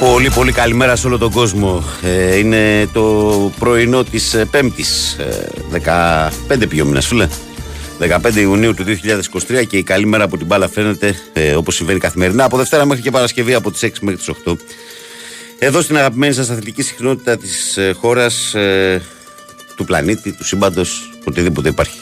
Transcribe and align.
Πολύ 0.00 0.30
πολύ 0.30 0.52
καλημέρα 0.52 0.96
σε 0.96 1.06
όλο 1.06 1.18
τον 1.18 1.32
κόσμο. 1.32 1.84
Ε, 2.02 2.36
είναι 2.38 2.88
το 2.92 3.52
πρωινό 3.58 4.04
της 4.04 4.34
ε, 4.34 4.44
Πέμπτης, 4.44 5.12
ε, 5.12 5.48
15 6.48 6.68
πιο 6.68 6.84
μήνας 6.84 7.06
φίλε. 7.06 7.28
15 7.98 8.36
Ιουνίου 8.36 8.74
του 8.74 8.84
2023 8.84 9.64
και 9.66 9.76
η 9.76 9.82
καλή 9.82 10.06
μέρα 10.06 10.24
από 10.24 10.36
την 10.36 10.46
μπάλα 10.46 10.68
φαίνεται 10.68 11.14
ε, 11.32 11.54
όπως 11.54 11.74
συμβαίνει 11.74 11.98
καθημερινά 11.98 12.44
από 12.44 12.56
Δευτέρα 12.56 12.84
μέχρι 12.84 13.02
και 13.02 13.10
Παρασκευή 13.10 13.54
από 13.54 13.70
τις 13.70 13.84
6 13.84 13.90
μέχρι 14.00 14.16
τις 14.16 14.30
8. 14.44 14.56
Εδώ 15.58 15.80
στην 15.80 15.96
αγαπημένη 15.96 16.34
σας 16.34 16.50
αθλητική 16.50 16.82
συχνότητα 16.82 17.36
της 17.36 17.76
ε, 17.76 17.92
χώρας, 17.92 18.54
ε, 18.54 19.02
του 19.76 19.84
πλανήτη, 19.84 20.32
του 20.32 20.44
σύμπαντος, 20.44 21.10
οτιδήποτε 21.24 21.68
υπάρχει. 21.68 21.98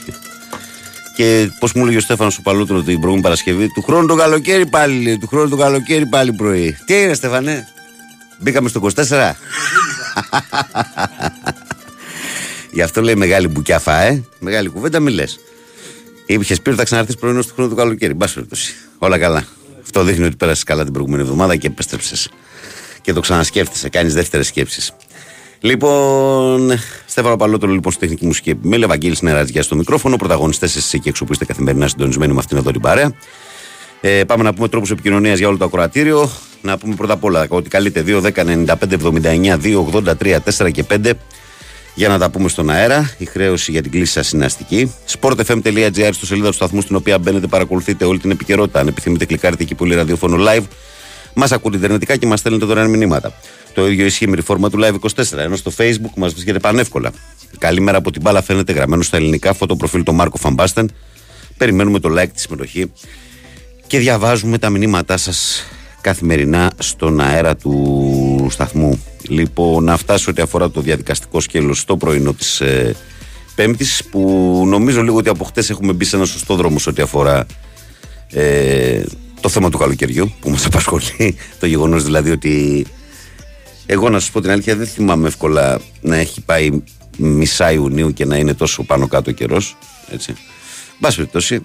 Και 1.16 1.50
πώς 1.59 1.72
μου 1.72 1.82
έλεγε 1.82 1.96
ο 1.96 2.00
Στέφανος 2.00 2.38
ο 2.38 2.43
Παλούτρος 2.43 2.79
την 2.79 2.86
προηγούμενη 2.86 3.22
Παρασκευή, 3.22 3.72
του 3.72 3.82
χρόνου 3.82 4.06
το 4.06 4.14
καλοκαίρι 4.14 4.66
πάλι, 4.66 5.18
του 5.18 5.27
χρόνου 5.27 5.48
το 5.48 5.56
καλοκαίρι 5.56 6.06
πάλι 6.06 6.32
πρωί. 6.32 6.77
Τι 6.84 6.95
είναι, 7.02 7.14
Στέφανε, 7.14 7.68
μπήκαμε 8.43 8.68
στο 8.68 8.90
24. 9.09 9.32
Γι' 12.73 12.82
αυτό 12.82 13.02
λέει 13.02 13.15
μεγάλη 13.15 13.48
μπουκιάφα, 13.48 14.01
ε. 14.01 14.24
Μεγάλη 14.38 14.68
κουβέντα, 14.68 15.01
μη 15.01 15.10
λες. 15.10 15.38
Είχε 16.27 16.55
πει 16.55 16.68
ότι 16.68 16.78
θα 16.78 16.84
ξαναρθεί 16.84 17.16
πρωινός 17.16 17.46
του 17.46 17.55
χρόνου 17.55 17.70
του 17.70 17.77
καλοκαίρι. 17.77 18.15
Μπας 18.15 18.32
περιπτώσει. 18.32 18.74
Όλα 18.98 19.18
καλά. 19.18 19.45
Αυτό 19.82 20.02
δείχνει 20.02 20.24
ότι 20.24 20.37
πέρασες 20.37 20.62
καλά 20.62 20.84
την 20.84 20.92
προηγούμενη 20.92 21.23
εβδομάδα 21.23 21.56
και 21.56 21.66
επέστρεψες. 21.66 22.28
Και 23.01 23.12
το 23.12 23.20
ξανασκέφτεσαι, 23.20 23.88
κάνεις 23.88 24.15
δεύτερες 24.15 24.46
σκέψεις. 24.46 24.93
Λοιπόν, 25.60 26.79
Στέφανο 27.06 27.37
Παλότρο, 27.37 27.70
λοιπόν, 27.70 27.93
στη 27.93 28.01
τεχνική 28.01 28.27
μουσική 28.27 28.51
επιμέλεια, 28.51 28.87
Βαγγέλης 28.87 29.23
Νερατζιά 29.23 29.62
στο 29.62 29.77
μικρόφωνο, 29.77 30.16
πρωταγωνιστές 30.16 30.77
εσεί 30.77 30.96
εκεί 30.96 31.09
έξω 31.09 31.24
που 31.24 31.32
είστε 31.32 31.45
καθημερινά 31.45 31.88
συντονισμένοι 31.88 32.32
με 32.32 32.38
αυτήν 32.38 32.56
εδώ 32.56 32.70
την 32.70 32.80
παρέα. 32.80 33.12
Ε, 34.01 34.24
πάμε 34.24 34.43
να 34.43 34.54
πούμε 34.54 34.68
τρόπους 34.68 34.90
επικοινωνίας 34.90 35.38
για 35.38 35.48
όλο 35.48 35.56
το 35.56 35.65
ακροατήριο. 35.65 36.30
Να 36.62 36.79
πούμε 36.79 36.95
πρώτα 36.95 37.12
απ' 37.12 37.25
όλα 37.25 37.47
ότι 37.48 37.69
καλείτε 37.69 38.05
2, 38.07 38.21
10, 38.21 38.45
95, 38.45 38.97
79, 38.97 39.59
2, 39.59 39.84
83, 39.93 40.41
4 40.41 40.71
και 40.71 40.85
5 40.91 41.12
για 41.95 42.09
να 42.09 42.19
τα 42.19 42.30
πούμε 42.30 42.49
στον 42.49 42.71
αέρα. 42.71 43.15
Η 43.19 43.24
χρέωση 43.24 43.71
για 43.71 43.82
την 43.82 43.91
κλίση 43.91 44.13
σας 44.13 44.30
είναι 44.30 44.45
αστική. 44.45 44.93
sportfm.gr 45.21 46.10
στο 46.13 46.27
σελίδα 46.27 46.49
του 46.49 46.54
σταθμού 46.54 46.80
στην 46.80 46.96
οποία 46.96 47.19
μπαίνετε, 47.19 47.46
παρακολουθείτε 47.46 48.04
όλη 48.04 48.19
την 48.19 48.30
επικαιρότητα. 48.30 48.80
Αν 48.80 48.87
επιθυμείτε, 48.88 49.24
κλικάρετε 49.24 49.63
εκεί 49.63 49.74
που 49.74 49.85
λέει 49.85 49.96
ραδιόφωνο 49.96 50.37
live. 50.49 50.65
Μας 51.35 51.52
ακούτε 51.52 51.77
ιντερνετικά 51.77 52.16
και 52.16 52.27
μας 52.27 52.38
στέλνετε 52.38 52.65
δωρεάν 52.65 52.91
μηνύματα. 52.91 53.32
Το 53.74 53.88
ίδιο 53.88 54.04
ισχύει 54.04 54.29
με 54.29 54.37
τη 54.37 54.43
φόρμα 54.43 54.71
του 54.71 54.79
Live 54.80 54.95
24. 54.95 55.38
Ενώ 55.38 55.57
στο 55.57 55.73
Facebook 55.76 56.13
μας 56.16 56.32
βρίσκεται 56.32 56.59
πανεύκολα. 56.59 57.10
Καλημέρα 57.59 57.99
από 57.99 58.10
την 58.10 58.21
μπάλα 58.21 58.43
φαίνεται 58.43 58.73
γραμμένο 58.73 59.02
στα 59.02 59.16
ελληνικά 59.16 59.52
φωτοπροφίλ 59.52 60.02
του 60.02 60.15
Μάρκο 60.15 60.37
Φαμπάστεν. 60.37 60.91
Περιμένουμε 61.57 61.99
το 61.99 62.21
like, 62.21 62.29
τη 62.35 62.41
συμμετοχή 62.41 62.93
και 63.87 63.99
διαβάζουμε 63.99 64.59
τα 64.59 64.71
μηνύματά 64.71 65.16
σας 65.16 65.65
καθημερινά 66.03 66.72
στον 66.78 67.20
αέρα 67.20 67.56
του 67.56 68.47
σταθμού. 68.50 69.03
Λοιπόν, 69.28 69.84
να 69.84 69.97
φτάσω 69.97 70.31
ό,τι 70.31 70.42
αφορά 70.42 70.70
το 70.70 70.81
διαδικαστικό 70.81 71.41
σκέλος 71.41 71.78
στο 71.78 71.97
πρωινό 71.97 72.32
της 72.32 72.60
ε, 72.60 72.94
Πέμπτης, 73.54 74.04
που 74.10 74.20
νομίζω 74.66 75.03
λίγο 75.03 75.16
ότι 75.16 75.28
από 75.28 75.44
χτες 75.44 75.70
έχουμε 75.70 75.92
μπει 75.92 76.04
σε 76.04 76.16
ένα 76.16 76.25
σωστό 76.25 76.54
δρόμο 76.54 76.78
σε 76.78 76.88
ό,τι 76.88 77.03
αφορά 77.03 77.47
ε, 78.30 79.03
το 79.41 79.48
θέμα 79.48 79.70
του 79.70 79.78
καλοκαιριού 79.78 80.32
που 80.41 80.50
μας 80.50 80.66
απασχολεί. 80.66 81.36
Το 81.60 81.66
γεγονός 81.66 82.04
δηλαδή 82.04 82.30
ότι 82.30 82.86
εγώ 83.86 84.08
να 84.08 84.20
σας 84.20 84.30
πω 84.30 84.41
την 84.41 84.50
αλήθεια, 84.50 84.76
δεν 84.76 84.86
θυμάμαι 84.86 85.28
εύκολα 85.28 85.80
να 86.00 86.16
έχει 86.16 86.41
πάει 86.41 86.82
μισά 87.16 87.72
Ιουνίου 87.72 88.12
και 88.12 88.25
να 88.25 88.36
είναι 88.36 88.54
τόσο 88.54 88.82
πάνω 88.82 89.06
κάτω 89.06 89.30
ο 89.30 89.34
καιρός. 89.34 89.76
Έτσι. 90.10 90.34
Μπας 90.98 91.14
περιπτώσει, 91.14 91.64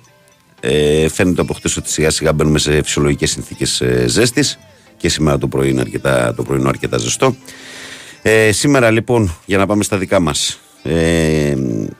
ε, 0.60 1.10
φαίνεται 1.10 1.42
από 1.42 1.54
χτες 1.54 1.78
ότι 1.78 1.92
σιγά 1.92 2.10
σιγά 2.10 2.34
μπαίνουμε 2.34 2.60
σε 2.60 2.82
φυσιολογικές 2.84 3.32
συνθήκες 3.32 3.82
ε, 3.82 4.06
ζέστης 4.08 4.60
και 4.98 5.10
σήμερα 5.10 5.38
το 5.38 5.48
πρωί 5.48 5.70
είναι 5.70 5.82
αρκετά, 5.82 6.34
το 6.34 6.44
πρωινό 6.44 6.70
αρκετά 6.70 6.98
ζεστό. 6.98 7.36
Ε, 8.22 8.52
σήμερα 8.52 8.92
λοιπόν, 8.92 9.36
για 9.46 9.58
να 9.58 9.66
πάμε 9.66 9.84
στα 9.84 9.98
δικά 9.98 10.20
μας, 10.20 10.60
ε, 10.84 11.56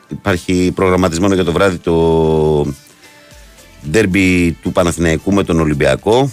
υπάρχει 0.08 0.72
προγραμματισμένο 0.76 1.34
για 1.34 1.44
το 1.44 1.52
βράδυ 1.52 1.78
το 1.78 2.74
ντέρμπι 3.90 4.52
του 4.52 4.72
Παναθηναϊκού 4.72 5.34
με 5.34 5.44
τον 5.44 5.60
Ολυμπιακό 5.60 6.32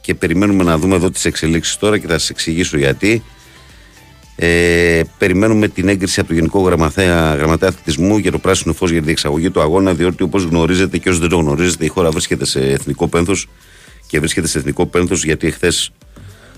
και 0.00 0.14
περιμένουμε 0.14 0.64
να 0.64 0.78
δούμε 0.78 0.94
εδώ 0.94 1.10
τις 1.10 1.24
εξελίξεις 1.24 1.76
τώρα 1.76 1.98
και 1.98 2.06
θα 2.06 2.18
σας 2.18 2.30
εξηγήσω 2.30 2.76
γιατί. 2.78 3.22
Ε, 4.36 5.00
περιμένουμε 5.18 5.68
την 5.68 5.88
έγκριση 5.88 6.20
από 6.20 6.28
το 6.28 6.34
Γενικό 6.34 6.60
Γραμματέα, 6.60 7.34
Γραμματέα 7.34 7.68
Αθλητισμού 7.68 8.16
για 8.16 8.30
το 8.30 8.38
πράσινο 8.38 8.72
φως 8.74 8.90
για 8.90 9.00
τη 9.00 9.06
διεξαγωγή 9.06 9.50
του 9.50 9.60
αγώνα, 9.60 9.94
διότι 9.94 10.22
όπως 10.22 10.42
γνωρίζετε 10.42 10.98
και 10.98 11.08
όσοι 11.08 11.20
δεν 11.20 11.28
το 11.28 11.36
γνωρίζετε, 11.36 11.84
η 11.84 11.88
χώρα 11.88 12.10
βρίσκεται 12.10 12.44
σε 12.44 12.60
εθνικό 12.60 13.08
πένθος 13.08 13.48
και 14.06 14.18
βρίσκεται 14.18 14.46
σε 14.46 14.58
εθνικό 14.58 14.86
πένθος 14.86 15.24
γιατί 15.24 15.46
εχθές 15.46 15.90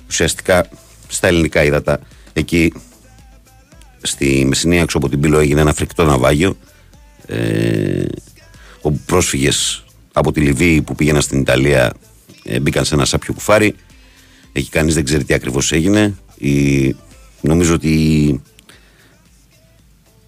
ουσιαστικά 0.09 0.69
στα 1.09 1.29
ελληνικά 1.29 1.65
ύδατα 1.65 2.01
εκεί 2.33 2.73
στη 4.03 4.45
Μεσσηνία 4.49 4.81
έξω 4.81 4.99
από 4.99 5.09
την 5.09 5.21
Πύλο 5.21 5.39
έγινε 5.39 5.61
ένα 5.61 5.73
φρικτό 5.73 6.05
ναυάγιο. 6.05 6.57
Ε, 7.27 8.05
όπου 8.81 9.01
πρόσφυγες 9.07 9.85
από 10.13 10.33
τη 10.33 10.41
Λιβύη 10.41 10.83
που 10.83 10.95
πήγαιναν 10.95 11.23
στην 11.23 11.41
Ιταλία 11.41 11.93
ε, 12.45 12.61
μπήκαν 12.61 12.85
σε 12.85 12.95
ένα 12.95 13.05
σάπιο 13.05 13.33
κουφάρι. 13.33 13.75
Εκεί 14.53 14.69
κανείς 14.69 14.95
δεν 14.95 15.05
ξέρει 15.05 15.25
τι 15.25 15.35
ακριβώς 15.35 15.73
έγινε. 15.73 16.15
Η... 16.39 16.87
Νομίζω 17.45 17.75
ότι. 17.75 18.43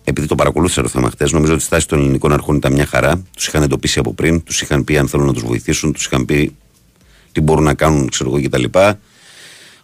Επειδή 0.05 0.27
το 0.27 0.35
παρακολούθησα 0.35 0.83
το 0.83 0.89
θέμα 0.89 1.11
χτες, 1.11 1.33
νομίζω 1.33 1.53
ότι 1.53 1.63
η 1.63 1.65
στάση 1.67 1.89
των 1.89 1.99
ελληνικών 1.99 2.33
αρχών 2.33 2.57
ήταν 2.57 2.73
μια 2.73 2.87
χαρά. 2.87 3.23
Τους 3.35 3.47
είχαν 3.47 3.63
εντοπίσει 3.63 3.99
από 3.99 4.13
πριν, 4.13 4.43
τους 4.43 4.61
είχαν 4.61 4.85
πει 4.85 4.99
αν 4.99 5.09
θέλουν 5.09 5.27
να 5.27 5.33
τους 5.33 5.43
βοηθήσουν, 5.43 5.93
τους 5.93 6.07
είχαν 6.07 6.25
πει 6.25 6.57
τι 7.33 7.41
μπορούν 7.41 7.65
να 7.65 7.75
κάνουν, 7.75 8.09
ξέρω 8.09 8.31
εγώ 8.35 8.49
κτλ. 8.49 8.65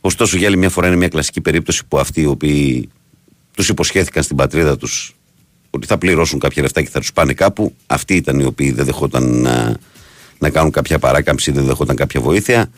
Ωστόσο, 0.00 0.37
για 0.37 0.47
άλλη 0.47 0.56
μια 0.56 0.71
φορά 0.71 0.87
είναι 0.87 0.97
μια 0.97 1.09
κλασική 1.09 1.41
περίπτωση 1.41 1.82
που 1.88 1.98
αυτοί 1.98 2.21
οι 2.21 2.26
οποίοι 2.26 2.88
τους 3.54 3.69
υποσχέθηκαν 3.69 4.22
στην 4.22 4.37
πατρίδα 4.37 4.76
τους 4.76 5.15
ότι 5.71 5.87
θα 5.87 5.98
πληρώσουν 5.98 6.38
κάποια 6.38 6.62
λεφτά 6.62 6.82
και 6.82 6.88
θα 6.88 7.00
τους 7.00 7.12
πάνε 7.12 7.32
κάπου, 7.32 7.75
αυτοί 7.87 8.15
ήταν 8.15 8.38
οι 8.38 8.44
οποίοι 8.44 8.72
δεν 8.72 8.84
δεχόταν 8.84 9.41
να 9.41 9.76
να 10.42 10.50
κάνουν 10.50 10.71
κάποια 10.71 10.98
παράκαμψη, 10.98 11.50
δεν 11.50 11.65
δεχόταν 11.65 11.97
κάποια 11.97 12.21
βοήθεια. 12.21 12.71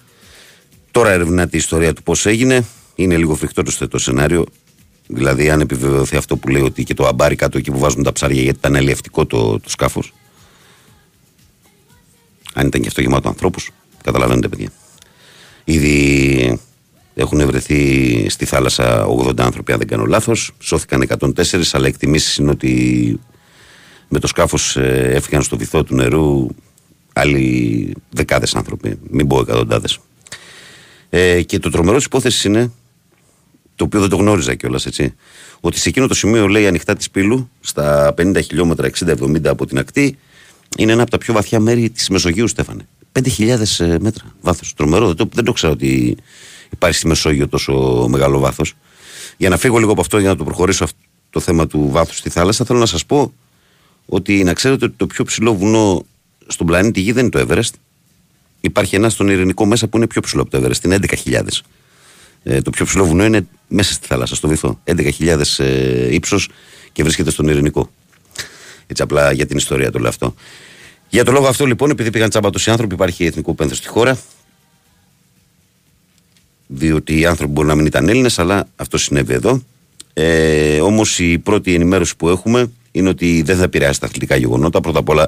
Τώρα 0.91 1.10
ερευνάται 1.10 1.56
η 1.56 1.59
ιστορία 1.59 1.93
του 1.93 2.03
πώς 2.03 2.26
έγινε. 2.26 2.64
Είναι 2.94 3.16
λίγο 3.16 3.34
φρικτό 3.34 3.62
το, 3.62 3.88
το 3.88 3.99
σενάριο. 3.99 4.44
Δηλαδή, 5.06 5.50
αν 5.50 5.60
επιβεβαιωθεί 5.60 6.16
αυτό 6.16 6.37
που 6.37 6.49
λέει 6.49 6.62
ότι 6.62 6.84
και 6.84 6.94
το 6.94 7.06
αμπάρι 7.06 7.37
κάτω 7.37 7.59
εκεί 7.59 7.71
που 7.71 7.78
βάζουν 7.78 8.03
τα 8.03 8.12
ψάρια, 8.12 8.43
γιατί 8.43 8.59
ήταν 8.59 8.77
αλλιευτικό 8.77 9.27
το, 9.27 9.60
το 9.60 9.71
σκάφος. 9.71 10.12
Αν 12.55 12.66
ήταν 12.66 12.81
και 12.81 12.88
αυτό 12.88 13.00
γεμάτο 13.00 13.28
ανθρώπους, 13.28 13.71
καταλαβαίνετε, 14.03 14.49
παιδιά. 14.49 14.69
Ήδη 15.65 16.59
έχουν 17.15 17.47
βρεθεί 17.47 18.27
στη 18.28 18.44
θάλασσα 18.44 19.06
80 19.06 19.41
άνθρωποι, 19.41 19.72
αν 19.72 19.78
δεν 19.78 19.87
κάνω 19.87 20.05
λάθος. 20.05 20.53
Σώθηκαν 20.59 21.06
104, 21.19 21.62
αλλά 21.72 21.87
εκτιμήσεις 21.87 22.37
είναι 22.37 22.50
ότι 22.50 23.21
με 24.09 24.19
το 24.19 24.26
σκάφος 24.26 24.76
ε, 24.76 25.11
έφυγαν 25.15 25.43
στο 25.43 25.56
βυθό 25.56 25.84
του 25.84 25.94
νερού 25.94 26.49
άλλοι 27.12 27.94
δεκάδες 28.11 28.55
άνθρωποι, 28.55 28.99
μην 29.11 29.26
πω 29.26 29.41
εκατοντάδες. 29.41 29.99
Ε, 31.11 31.43
και 31.43 31.59
το 31.59 31.71
τρομερός 31.71 31.97
της 31.97 32.06
υπόθεσης 32.06 32.44
είναι, 32.44 32.72
το 33.76 33.84
οποίο 33.84 34.00
δεν 34.00 34.08
το 34.08 34.16
γνώριζα 34.16 34.54
κιόλας 34.54 34.86
έτσι, 34.86 35.14
ότι 35.60 35.78
σε 35.78 35.88
εκείνο 35.88 36.06
το 36.06 36.14
σημείο 36.14 36.46
λέει 36.46 36.66
ανοιχτά 36.66 36.94
της 36.94 37.10
πύλου, 37.10 37.50
στα 37.60 38.14
50 38.18 38.38
χιλιόμετρα, 38.44 38.90
60-70 38.98 39.46
από 39.46 39.66
την 39.66 39.78
ακτή, 39.78 40.18
είναι 40.78 40.92
ένα 40.92 41.02
από 41.02 41.10
τα 41.10 41.18
πιο 41.18 41.34
βαθιά 41.34 41.60
μέρη 41.60 41.90
της 41.90 42.08
Μεσογείου, 42.08 42.48
Στέφανε. 42.48 42.86
5.000 43.12 43.48
ε, 43.78 43.96
μέτρα 44.00 44.24
βάθος. 44.40 44.74
Τρομερό, 44.74 45.06
δεν 45.06 45.16
το, 45.16 45.28
δεν 45.32 45.44
το 45.44 45.52
ξέρω 45.52 45.72
ότι 45.72 46.16
υπάρχει 46.70 46.96
στη 46.96 47.06
Μεσόγειο 47.06 47.48
τόσο 47.48 48.06
μεγάλο 48.10 48.38
βάθος. 48.38 48.74
Για 49.36 49.48
να 49.48 49.56
φύγω 49.56 49.78
λίγο 49.78 49.92
από 49.92 50.00
αυτό, 50.00 50.18
για 50.18 50.28
να 50.28 50.36
το 50.36 50.44
προχωρήσω 50.44 50.84
αυτό 50.84 50.98
το 51.30 51.40
θέμα 51.40 51.66
του 51.66 51.88
βάθους 51.90 52.16
στη 52.16 52.30
θάλασσα, 52.30 52.64
θέλω 52.64 52.78
να 52.78 52.86
σας 52.86 53.06
πω 53.06 53.32
ότι 54.06 54.44
να 54.44 54.52
ξέρετε 54.52 54.84
ότι 54.84 54.94
το 54.96 55.06
πιο 55.06 55.24
ψηλό 55.24 55.54
βουνό 55.54 56.04
στον 56.46 56.66
πλανήτη 56.66 57.00
Γη 57.00 57.12
δεν 57.12 57.26
είναι 57.26 57.44
το 57.44 57.46
Everest. 57.48 57.72
Υπάρχει 58.60 58.96
ένα 58.96 59.08
στον 59.08 59.28
Ειρηνικό 59.28 59.66
μέσα 59.66 59.88
που 59.88 59.96
είναι 59.96 60.06
πιο 60.06 60.20
ψηλό 60.20 60.42
από 60.42 60.50
το 60.50 60.58
Everest, 60.58 60.84
είναι 60.84 60.98
11.000. 61.24 61.40
Ε, 62.47 62.60
το 62.62 62.70
πιο 62.70 62.85
ψηλό 62.85 63.05
βουνό 63.05 63.25
είναι 63.25 63.46
μέσα 63.69 63.93
στη 63.93 64.06
θάλασσα, 64.06 64.35
στο 64.35 64.49
βυθό. 64.49 64.81
11.000 64.85 65.41
ε, 65.56 66.14
ύψος 66.14 66.49
και 66.93 67.02
βρίσκεται 67.02 67.31
στον 67.31 67.49
Ειρηνικό. 67.49 67.91
Έτσι 68.87 69.02
απλά 69.02 69.32
για 69.32 69.46
την 69.46 69.56
ιστορία 69.56 69.91
το 69.91 69.99
λέω 69.99 70.08
αυτό. 70.08 70.35
Για 71.08 71.25
το 71.25 71.32
λόγο 71.32 71.46
αυτό 71.46 71.67
λοιπόν, 71.67 71.91
επειδή 71.91 72.11
πήγαν 72.11 72.29
τσάμπα 72.29 72.50
τόσοι 72.50 72.70
άνθρωποι, 72.70 72.94
υπάρχει 72.94 73.25
εθνικό 73.25 73.55
πένθο 73.55 73.75
στη 73.75 73.88
χώρα. 73.88 74.19
Διότι 76.67 77.19
οι 77.19 77.26
άνθρωποι 77.26 77.52
μπορεί 77.52 77.69
να 77.69 77.75
μην 77.75 77.87
ήταν 77.87 78.08
Έλληνες, 78.08 78.38
αλλά 78.38 78.69
αυτό 78.76 78.99
συνέβη 78.99 79.32
εδώ. 79.32 79.62
Ε, 80.12 80.81
Όμως 80.81 81.19
η 81.19 81.38
πρώτη 81.38 81.75
ενημέρωση 81.75 82.17
που 82.17 82.29
έχουμε 82.29 82.70
είναι 82.93 83.08
ότι 83.08 83.43
δεν 83.43 83.56
θα 83.56 83.62
επηρεάσει 83.62 84.00
τα 84.00 84.06
αθλητικά 84.06 84.37
γεγονότα. 84.37 84.81
Πρώτα 84.81 84.99
απ' 84.99 85.08
όλα 85.08 85.26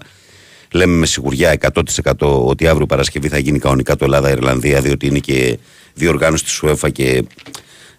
λέμε 0.71 0.93
με 0.93 1.07
σιγουριά 1.07 1.59
100% 1.61 2.12
ότι 2.47 2.67
αύριο 2.67 2.87
Παρασκευή 2.87 3.29
θα 3.29 3.39
γίνει 3.39 3.59
κανονικά 3.59 3.97
το 3.97 4.05
Ελλάδα-Ιρλανδία, 4.05 4.81
διότι 4.81 5.07
είναι 5.07 5.19
και 5.19 5.59
διοργάνωση 5.97 6.45
της 6.45 6.63
UEFA 6.63 6.93
και 6.93 7.25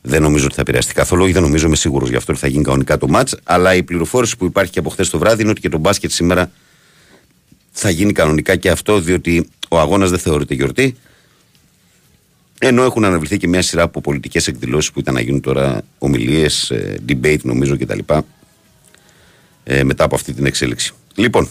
δεν 0.02 0.22
νομίζω 0.22 0.46
ότι 0.46 0.56
θα 0.56 0.62
επηρεαστεί 0.62 0.94
καθόλου. 0.94 1.26
Ή 1.26 1.32
δεν 1.32 1.42
νομίζω, 1.42 1.68
είμαι 1.68 1.76
σίγουρος 1.76 2.10
γι' 2.10 2.16
αυτό 2.16 2.32
ότι 2.32 2.42
θα 2.42 2.48
γίνει 2.48 2.64
κανονικά 2.64 2.98
το 2.98 3.08
μάτ. 3.08 3.30
Αλλά 3.44 3.76
η 3.76 3.84
πληροφόρηση 3.84 4.38
που 4.38 4.46
υπάρχει 4.46 4.72
και 4.72 4.80
από 4.80 4.90
χθες 4.90 5.10
το 5.10 5.18
βράδυ 5.18 5.42
είναι 5.42 5.52
ότι 5.52 5.62
και 5.62 5.70
το 5.70 5.78
μπάσκετ 5.78 6.12
σήμερα 6.12 6.52
θα 7.72 7.90
γίνει 7.90 8.12
κανονικά 8.12 8.56
και 8.56 8.70
αυτό, 8.70 9.00
διότι 9.00 9.50
ο 9.70 9.80
αγώνας 9.80 10.10
δεν 10.10 10.20
θεωρείται 10.20 10.54
γιορτή. 10.54 10.96
Ενώ 12.60 12.84
έχουν 12.84 13.06
αναβληθεί 13.06 13.38
και 13.38 13.48
μια 13.48 13.62
σειρά 13.62 13.84
από 13.84 14.02
πολιτικές 14.02 14.48
εκδηλώσεις 14.48 14.92
που 14.92 15.00
ήταν 15.00 15.14
να 15.14 15.22
γίνουν 15.22 15.42
τώρα 15.42 15.82
ομιλίες, 15.98 16.70
ε, 16.70 17.00
debate 17.10 17.42
νομίζω 17.42 17.78
κτλ. 17.78 18.00
Ε, 19.64 19.84
μετά 19.84 20.04
από 20.04 20.16
αυτή 20.16 20.34
την 20.34 20.46
εξέλιξη. 20.46 20.94
Λοιπόν, 21.16 21.50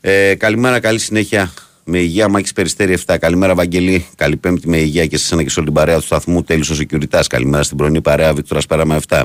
ε, 0.00 0.34
καλημέρα, 0.34 0.80
καλή 0.80 0.98
συνέχεια. 0.98 1.52
Με 1.88 1.98
υγεία, 1.98 2.28
Μάκη 2.28 2.52
Περιστέρη 2.52 2.98
7. 3.06 3.16
Καλημέρα, 3.20 3.54
Βαγγελή. 3.54 4.06
Καλή 4.16 4.36
Πέμπτη 4.36 4.68
με 4.68 4.76
υγεία 4.76 5.06
και 5.06 5.16
σε 5.16 5.34
ένα 5.34 5.42
και 5.42 5.50
σε 5.50 5.58
όλη 5.58 5.68
την 5.68 5.76
παρέα 5.76 5.96
του 5.96 6.04
σταθμού. 6.04 6.42
Τέλο 6.42 6.66
ο 6.70 6.74
Σεκιουριτά. 6.74 7.22
Καλημέρα 7.28 7.62
στην 7.62 7.76
πρωινή 7.76 8.00
παρέα, 8.00 8.34
Βίκτορα 8.34 8.60
Πέραμα 8.68 9.00
7. 9.08 9.22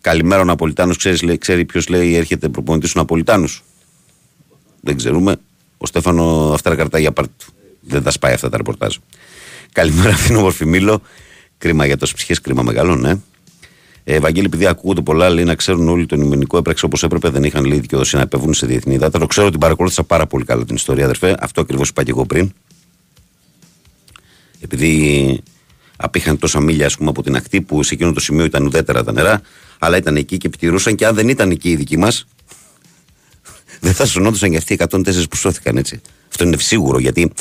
Καλημέρα, 0.00 0.40
ο 0.40 0.44
Ναπολιτάνος. 0.44 0.96
Ξέρεις 1.38 1.66
ποιος 1.66 1.88
λέει 1.88 2.14
έρχεται 2.14 2.48
προπονητής 2.48 2.92
του 2.92 2.98
Ναπολιτάνους; 2.98 3.64
Δεν 4.80 4.96
ξέρουμε. 4.96 5.36
Ο 5.78 5.86
Στέφανο 5.86 6.52
αυτά 6.52 6.70
τα 6.70 6.76
καρτά 6.76 6.98
για 6.98 7.12
πάρτι 7.12 7.32
του. 7.38 7.52
Δεν 7.80 8.02
τα 8.02 8.10
σπάει 8.10 8.32
αυτά 8.32 8.48
τα 8.48 8.56
ρεπορτάζ. 8.56 8.96
Καλημέρα, 9.72 10.12
Φινόμορφη 10.12 10.66
Μήλο. 10.66 11.02
Κρίμα 11.58 11.86
για 11.86 11.96
τόσες 11.96 12.14
ψυχές, 12.14 12.40
κρίμα 12.40 12.62
μεγάλο, 12.62 12.96
ναι. 12.96 13.14
Ε, 14.04 14.14
Ευαγγέλη, 14.14 14.46
επειδή 14.46 14.66
ακούγονται 14.66 15.00
πολλά, 15.00 15.30
λέει 15.30 15.44
να 15.44 15.54
ξέρουν 15.54 15.88
όλοι 15.88 16.06
τον 16.06 16.20
ημενικό 16.20 16.56
έπραξε 16.56 16.84
όπως 16.84 17.02
έπρεπε, 17.02 17.28
δεν 17.28 17.44
είχαν 17.44 17.64
λέει 17.64 17.78
δικαιοδοσία 17.78 18.18
να 18.18 18.24
επεβούν 18.24 18.54
σε 18.54 18.66
διεθνή 18.66 18.98
Το 18.98 19.26
Ξέρω 19.26 19.46
ότι 19.46 19.58
παρακολούθησα 19.58 20.04
πάρα 20.04 20.26
πολύ 20.26 20.44
καλά 20.44 20.64
την 20.64 20.74
ιστορία, 20.74 21.04
αδερφέ. 21.04 21.36
Αυτό 21.40 21.60
ακριβώς 21.60 21.88
είπα 21.88 22.02
και 22.02 22.10
εγώ 22.10 22.26
πριν. 22.26 22.52
Επειδή 24.60 25.40
απήχαν 25.96 26.38
τόσα 26.38 26.60
μίλια 26.60 26.86
ας 26.86 26.96
πούμε, 26.96 27.10
από 27.10 27.22
την 27.22 27.36
ακτή 27.36 27.60
που 27.60 27.82
σε 27.82 27.94
εκείνο 27.94 28.12
το 28.12 28.20
σημείο 28.20 28.44
ήταν 28.44 28.66
ουδέτερα 28.66 29.04
τα 29.04 29.12
νερά, 29.12 29.40
αλλά 29.78 29.96
ήταν 29.96 30.16
εκεί 30.16 30.36
και 30.36 30.46
επιτηρούσαν 30.46 30.94
και 30.94 31.06
αν 31.06 31.14
δεν 31.14 31.28
ήταν 31.28 31.50
εκεί 31.50 31.70
οι 31.70 31.76
δικοί 31.76 31.96
μας, 31.96 32.26
δεν 33.80 33.92
θα 33.92 34.06
σωνόντουσαν 34.06 34.50
και 34.50 34.56
αυτοί 34.56 34.72
οι 34.72 34.78
104 34.80 35.24
που 35.30 35.36
σώθηκαν 35.36 35.76
έτσι. 35.76 36.00
Αυτό 36.28 36.44
είναι 36.44 36.56
σίγουρο 36.56 36.98
γιατί 36.98 37.32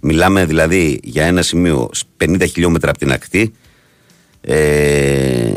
μιλάμε 0.00 0.44
δηλαδή 0.44 1.00
για 1.02 1.24
ένα 1.24 1.42
σημείο 1.42 1.90
50 2.24 2.44
χιλιόμετρα 2.52 2.90
από 2.90 2.98
την 2.98 3.12
ακτή. 3.12 3.52
Ε, 4.40 5.56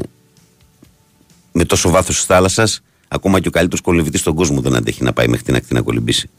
με 1.51 1.65
τόσο 1.65 1.89
βάθος 1.89 2.15
της 2.15 2.25
θάλασσας, 2.25 2.81
ακόμα 3.07 3.39
και 3.39 3.47
ο 3.47 3.51
καλύτερος 3.51 3.81
κολυμβητή 3.81 4.17
στον 4.17 4.35
κόσμο 4.35 4.61
δεν 4.61 4.75
αντέχει 4.75 5.03
να 5.03 5.13
πάει 5.13 5.27
μέχρι 5.27 5.45
την 5.45 5.55
ακτή 5.55 5.73
να 5.73 5.81
κολυμπήσει. 5.81 6.29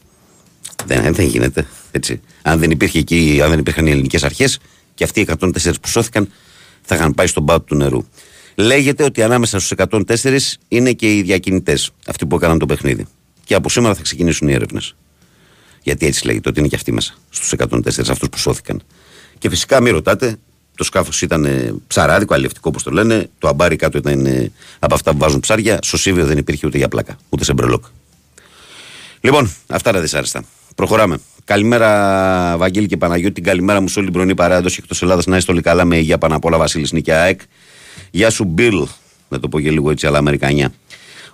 Δεν, 0.85 1.13
δεν 1.13 1.25
γίνεται. 1.25 1.67
Έτσι. 1.91 2.21
Αν 2.41 2.59
δεν, 2.59 2.71
υπήρχε 2.71 2.99
εκεί, 2.99 3.39
αν 3.43 3.49
δεν 3.49 3.59
υπήρχαν 3.59 3.87
οι 3.87 3.91
ελληνικές 3.91 4.23
αρχές 4.23 4.59
και 4.93 5.03
αυτοί 5.03 5.19
οι 5.19 5.27
104 5.39 5.49
που 5.81 5.87
σώθηκαν 5.87 6.29
θα 6.81 6.95
είχαν 6.95 7.13
πάει 7.13 7.27
στον 7.27 7.45
πάτο 7.45 7.59
του 7.59 7.75
νερού. 7.75 8.05
Λέγεται 8.55 9.03
ότι 9.03 9.23
ανάμεσα 9.23 9.59
στους 9.59 9.77
104 9.89 10.37
είναι 10.67 10.91
και 10.91 11.15
οι 11.15 11.21
διακινητές, 11.21 11.91
αυτοί 12.07 12.25
που 12.25 12.35
έκαναν 12.35 12.59
το 12.59 12.65
παιχνίδι. 12.65 13.07
Και 13.43 13.55
από 13.55 13.69
σήμερα 13.69 13.95
θα 13.95 14.01
ξεκινήσουν 14.01 14.47
οι 14.47 14.53
έρευνες. 14.53 14.95
Γιατί 15.83 16.05
έτσι 16.05 16.25
λέγεται, 16.25 16.49
ότι 16.49 16.59
είναι 16.59 16.67
και 16.67 16.75
αυτοί 16.75 16.91
μέσα, 16.91 17.13
στους 17.29 17.53
104 17.57 18.09
αυτούς 18.09 18.29
που 18.29 18.37
σώθηκαν. 18.37 18.81
Και 19.37 19.49
φυσικά 19.49 19.81
μην 19.81 19.93
ρωτάτε, 19.93 20.35
το 20.75 20.83
σκάφος 20.83 21.21
ήταν 21.21 21.47
ψαράδικο, 21.87 22.33
αλληλευτικό 22.33 22.69
όπως 22.69 22.83
το 22.83 22.91
λένε. 22.91 23.29
Το 23.39 23.47
αμπάρι 23.47 23.75
κάτω 23.75 23.97
ήταν 23.97 24.51
από 24.79 24.93
αυτά 24.93 25.11
που 25.11 25.17
βάζουν 25.17 25.39
ψάρια. 25.39 25.79
Στο 25.81 25.97
Σίβιο 25.97 26.25
δεν 26.25 26.37
υπήρχε 26.37 26.67
ούτε 26.67 26.77
για 26.77 26.87
πλάκα, 26.87 27.17
ούτε 27.29 27.43
σε 27.43 27.53
μπρελόκ. 27.53 27.83
Λοιπόν, 29.21 29.51
αυτά 29.67 29.91
τα 29.91 29.99
δυσάρεστα. 29.99 30.43
Προχωράμε. 30.75 31.17
Καλημέρα, 31.45 32.57
Βαγγέλη 32.57 32.87
και 32.87 32.97
Παναγιώτη. 32.97 33.33
Την 33.33 33.43
καλημέρα 33.43 33.81
μου 33.81 33.87
σε 33.87 33.99
όλη 33.99 34.07
την 34.07 34.15
πρωινή 34.15 34.35
παράδοση 34.35 34.77
εκτός 34.81 35.01
Ελλάδας. 35.01 35.25
Να 35.25 35.37
είστε 35.37 35.51
όλοι 35.51 35.61
καλά 35.61 35.85
με 35.85 35.97
υγεία 35.97 36.17
πάνω 36.17 36.35
απ' 36.35 36.45
όλα. 36.45 36.57
Βασίλης 36.57 36.91
Νίκια 36.91 37.21
ΑΕΚ. 37.21 37.41
Γεια 38.11 38.29
σου, 38.29 38.43
Μπιλ. 38.43 38.87
Να 39.29 39.39
το 39.39 39.47
πω 39.47 39.59
και 39.59 39.71
λίγο 39.71 39.91
έτσι, 39.91 40.07
αλλά 40.07 40.17
Αμερικανιά. 40.17 40.73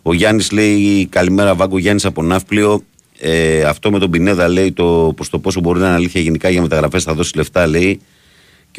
Ο 0.02 0.14
Γιάννης 0.14 0.52
λέει 0.52 1.08
καλημέρα, 1.08 1.56
Βάγκο 1.56 1.78
Γιάννης 1.78 2.06
από 2.06 2.24
Ναύπλιο. 2.24 2.84
Ε, 3.20 3.64
αυτό 3.64 3.92
με 3.92 4.00
τον 4.00 4.12
Πινέδα 4.12 4.48
λέει 4.48 4.72
το, 4.72 5.14
το 5.30 5.40
πόσο 5.40 5.60
μπορεί 5.60 5.80
να 5.80 5.86
είναι 5.86 5.96
αλήθεια 5.96 6.22
γενικά 6.22 6.50
για 6.50 6.62
μεταγραφές 6.62 7.04
θα 7.04 7.14
δώσει 7.14 7.36
λεφτά 7.36 7.68
λέει 7.68 8.02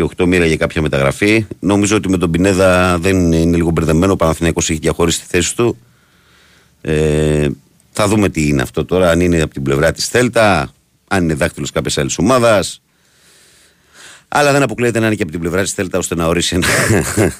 και 0.06 0.14
8 0.22 0.26
μοίρα 0.26 0.46
για 0.46 0.56
κάποια 0.56 0.82
μεταγραφή. 0.82 1.46
Νομίζω 1.60 1.96
ότι 1.96 2.08
με 2.08 2.16
τον 2.18 2.30
Πινέδα 2.30 2.98
δεν 2.98 3.32
είναι 3.32 3.56
λίγο 3.56 3.70
μπερδεμένο. 3.70 4.12
Ο 4.12 4.16
Παναθηναϊκός 4.16 4.70
έχει 4.70 4.78
διαχωρίσει 4.78 5.20
τη 5.20 5.26
θέση 5.28 5.56
του. 5.56 5.76
Ε, 6.80 7.48
θα 7.92 8.08
δούμε 8.08 8.28
τι 8.28 8.46
είναι 8.48 8.62
αυτό 8.62 8.84
τώρα. 8.84 9.10
Αν 9.10 9.20
είναι 9.20 9.40
από 9.40 9.52
την 9.52 9.62
πλευρά 9.62 9.92
της 9.92 10.06
Θέλτα, 10.06 10.72
αν 11.08 11.22
είναι 11.22 11.34
δάκτυλος 11.34 11.70
κάποιας 11.70 11.98
άλλης 11.98 12.18
ομάδας. 12.18 12.82
Αλλά 14.28 14.52
δεν 14.52 14.62
αποκλείεται 14.62 14.98
να 14.98 15.06
είναι 15.06 15.14
και 15.14 15.22
από 15.22 15.30
την 15.30 15.40
πλευρά 15.40 15.62
της 15.62 15.72
Θέλτα 15.72 15.98
ώστε 15.98 16.14
να 16.14 16.26
ορίσει 16.26 16.54
ένα, 16.54 16.66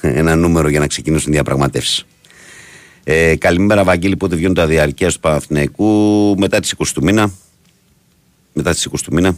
ένα 0.19 0.35
νούμερο 0.35 0.69
για 0.69 0.79
να 0.79 0.87
ξεκινήσουν 0.87 1.31
διαπραγματεύσεις. 1.31 2.05
Ε, 3.03 3.35
καλημέρα, 3.35 3.83
Βαγγέλη. 3.83 4.17
Πότε 4.17 4.35
βγαίνουν 4.35 4.55
τα 4.55 4.65
διαρκεία 4.65 5.09
του 5.09 5.19
Παναθηναϊκού; 5.19 6.35
Μετά 6.37 6.59
τις 6.59 6.75
20 6.77 6.85
του 6.93 7.03
μήνα. 7.03 7.31
Μετά 8.53 8.71
τις 8.71 8.87
20 8.91 8.93
του 9.03 9.13
μήνα. 9.13 9.35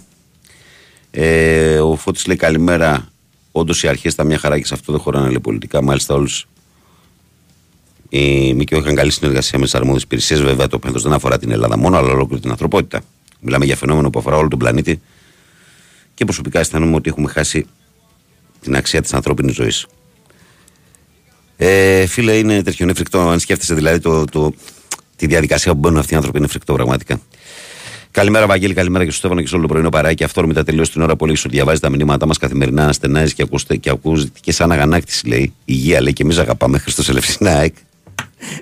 Ε, 1.11 1.79
ο 1.79 1.95
Φώτης 1.95 2.27
λέει 2.27 2.35
καλημέρα. 2.35 3.12
Όντως 3.55 3.83
οι 3.83 3.87
αρχές 3.87 4.13
ήταν 4.13 4.27
μια 4.27 4.37
χαρά 4.37 4.59
και 4.59 4.65
σε 4.65 4.73
αυτό 4.73 4.91
δεν 4.91 5.01
χωράνε 5.01 5.27
λέει, 5.27 5.39
πολιτικά. 5.39 5.81
Μάλιστα 5.81 6.13
όλους. 6.13 6.47
Οι 8.09 8.53
ΜΚΟ 8.53 8.77
είχαν 8.77 8.95
καλή 8.95 9.11
συνεργασία 9.11 9.59
με 9.59 9.65
τις 9.65 9.75
αρμόδιες 9.75 10.03
υπηρεσίες. 10.03 10.41
Βέβαια 10.41 10.67
το 10.67 10.79
πένθος 10.79 11.03
δεν 11.03 11.13
αφορά 11.13 11.39
την 11.39 11.51
Ελλάδα 11.51 11.77
μόνο, 11.77 11.97
αλλά 11.97 12.11
ολόκληρη 12.11 12.41
την 12.41 12.51
ανθρωπότητα. 12.51 13.01
Μιλάμε 13.39 13.65
για 13.65 13.75
φαινόμενο 13.75 14.09
που 14.09 14.19
αφορά 14.19 14.37
όλο 14.37 14.47
τον 14.47 14.59
πλανήτη. 14.59 15.01
Και 16.13 16.25
προσωπικά 16.25 16.59
αισθάνομαι 16.59 16.95
ότι 16.95 17.09
έχουμε 17.09 17.29
χάσει 17.29 17.65
την 18.61 18.75
αξία 18.75 19.01
της 19.01 19.13
ανθρώπινης 19.13 19.55
ζωής. 19.55 19.87
Ε, 21.57 22.05
φίλε, 22.05 22.37
είναι 22.37 22.63
τέτοιο 22.63 22.85
είναι 22.85 22.93
φρικτό. 22.93 23.19
Αν 23.19 23.39
σκέφτεσαι 23.39 23.73
δηλαδή 23.73 23.99
το, 23.99 24.25
το, 24.25 24.53
τη 25.15 25.27
διαδικασία 25.27 25.71
που 25.71 25.79
μπαίνουν 25.79 25.97
αυτοί 25.97 26.13
οι 26.13 26.15
άνθρωποι, 26.15 26.37
είναι 26.37 26.47
φρικτό 26.47 26.73
πραγματικά. 26.73 27.21
Καλημέρα, 28.13 28.47
Βαγγέλη, 28.47 28.73
καλημέρα 28.73 29.03
και 29.03 29.09
στο 29.09 29.19
Στέφανο 29.19 29.41
και 29.41 29.47
σε 29.47 29.55
όλο 29.55 29.63
το 29.63 29.69
πρωινό 29.69 29.89
παράκι. 29.89 30.23
Αυτόρμητα 30.23 30.63
τελείω 30.63 30.83
την 30.83 31.01
ώρα 31.01 31.15
που 31.15 31.25
λέει 31.25 31.35
ότι 31.39 31.49
διαβάζει 31.49 31.79
τα 31.79 31.89
μηνύματά 31.89 32.25
μας 32.25 32.37
καθημερινά, 32.37 32.93
στενάζει 32.93 33.33
και, 33.33 33.41
ακούστε, 33.41 33.75
και 33.75 33.89
ακούζει 33.89 34.31
και 34.41 34.51
σαν 34.51 34.71
αγανάκτηση 34.71 35.27
λέει. 35.27 35.53
Υγεία 35.65 36.01
λέει 36.01 36.13
και 36.13 36.23
εμείς 36.23 36.37
αγαπάμε 36.37 36.77
Χριστός 36.77 37.09
Ελευσινά. 37.09 37.69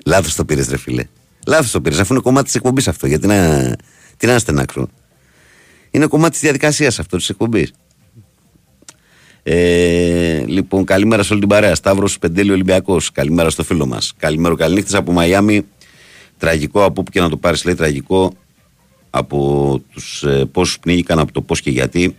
Λάθος 0.06 0.34
το 0.34 0.44
πήρες, 0.44 0.68
ρε 0.68 0.76
φίλε. 0.76 1.04
Λάθος 1.46 1.70
το 1.70 1.80
πήρες, 1.80 1.98
αφού 1.98 2.12
είναι 2.12 2.22
κομμάτι 2.22 2.44
της 2.44 2.54
εκπομπής 2.54 2.88
αυτό. 2.88 3.06
Γιατί 3.06 3.26
να, 3.26 3.76
τι 4.16 4.26
να 4.26 4.38
στενάξω. 4.38 4.88
Είναι 5.90 6.06
κομμάτι 6.06 6.32
της 6.32 6.40
διαδικασίας 6.40 6.98
αυτό 6.98 7.16
της 7.16 7.28
εκπομπής. 7.28 7.72
Ε, 9.42 10.44
λοιπόν, 10.46 10.84
καλημέρα 10.84 11.22
σε 11.22 11.32
όλη 11.32 11.40
την 11.40 11.48
παρέα. 11.48 11.74
Σταύρος 11.74 12.18
Πεντέλη 12.18 12.50
Ολυμπιακός. 12.50 13.12
Καλημέρα 13.12 13.50
στο 13.50 13.64
φίλο 13.64 13.86
μας. 13.86 14.12
Καλημέρα, 14.16 14.54
καληνύχτες 14.54 14.94
από 14.94 15.12
Μαϊάμι. 15.12 15.66
Τραγικό 16.38 16.84
από 16.84 17.00
όπου 17.00 17.10
και 17.10 17.20
να 17.20 17.28
το 17.28 17.36
πάρεις, 17.36 17.64
λέει 17.64 17.74
τραγικό 17.74 18.32
από 19.14 19.80
τους 19.92 20.22
ε, 20.22 20.44
πόσους 20.52 20.78
πνίγηκαν, 20.78 21.18
από 21.18 21.32
το 21.32 21.40
πώς 21.40 21.60
και 21.60 21.70
γιατί. 21.70 22.16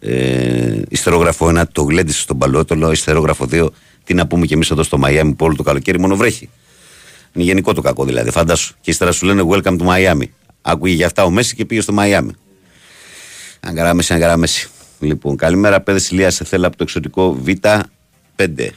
Ε, 0.00 0.82
ιστερόγραφο 0.88 1.46
1 1.48 1.62
το 1.72 1.82
γλέντισε 1.82 2.20
στον 2.20 2.38
Παλαιότολο, 2.38 2.90
ιστερόγραφο 2.90 3.48
2 3.50 3.68
τι 4.04 4.14
να 4.14 4.26
πούμε 4.26 4.46
και 4.46 4.54
εμείς 4.54 4.70
εδώ 4.70 4.82
στο 4.82 4.98
Μαϊάμι 4.98 5.34
που 5.34 5.44
όλο 5.44 5.56
το 5.56 5.62
καλοκαίρι 5.62 5.98
μόνο 6.00 6.16
βρέχει. 6.16 6.48
Είναι 7.32 7.44
γενικό 7.44 7.72
το 7.74 7.80
κακό 7.80 8.04
δηλαδή. 8.04 8.30
Φαντάσου. 8.30 8.74
Και 8.80 8.90
ύστερα 8.90 9.12
σου 9.12 9.26
λένε 9.26 9.42
Welcome 9.48 9.78
to 9.78 9.86
Miami. 9.86 10.24
Άκουγε 10.62 10.94
για 10.94 11.06
αυτά 11.06 11.24
ο 11.24 11.30
Μέση 11.30 11.54
και 11.54 11.64
πήγε 11.64 11.80
στο 11.80 11.92
Μαϊάμι. 11.92 12.32
Αγκαρά 13.60 13.94
Μέση, 13.94 14.14
αγκαρά 14.14 14.36
Μέση. 14.36 14.68
Λοιπόν, 14.98 15.36
καλημέρα, 15.36 15.80
παιδες 15.80 16.10
Ηλία. 16.10 16.30
Σε 16.30 16.44
θέλω 16.44 16.66
από 16.66 16.76
το 16.76 16.82
εξωτικό 16.82 17.38
Β5. 17.46 18.68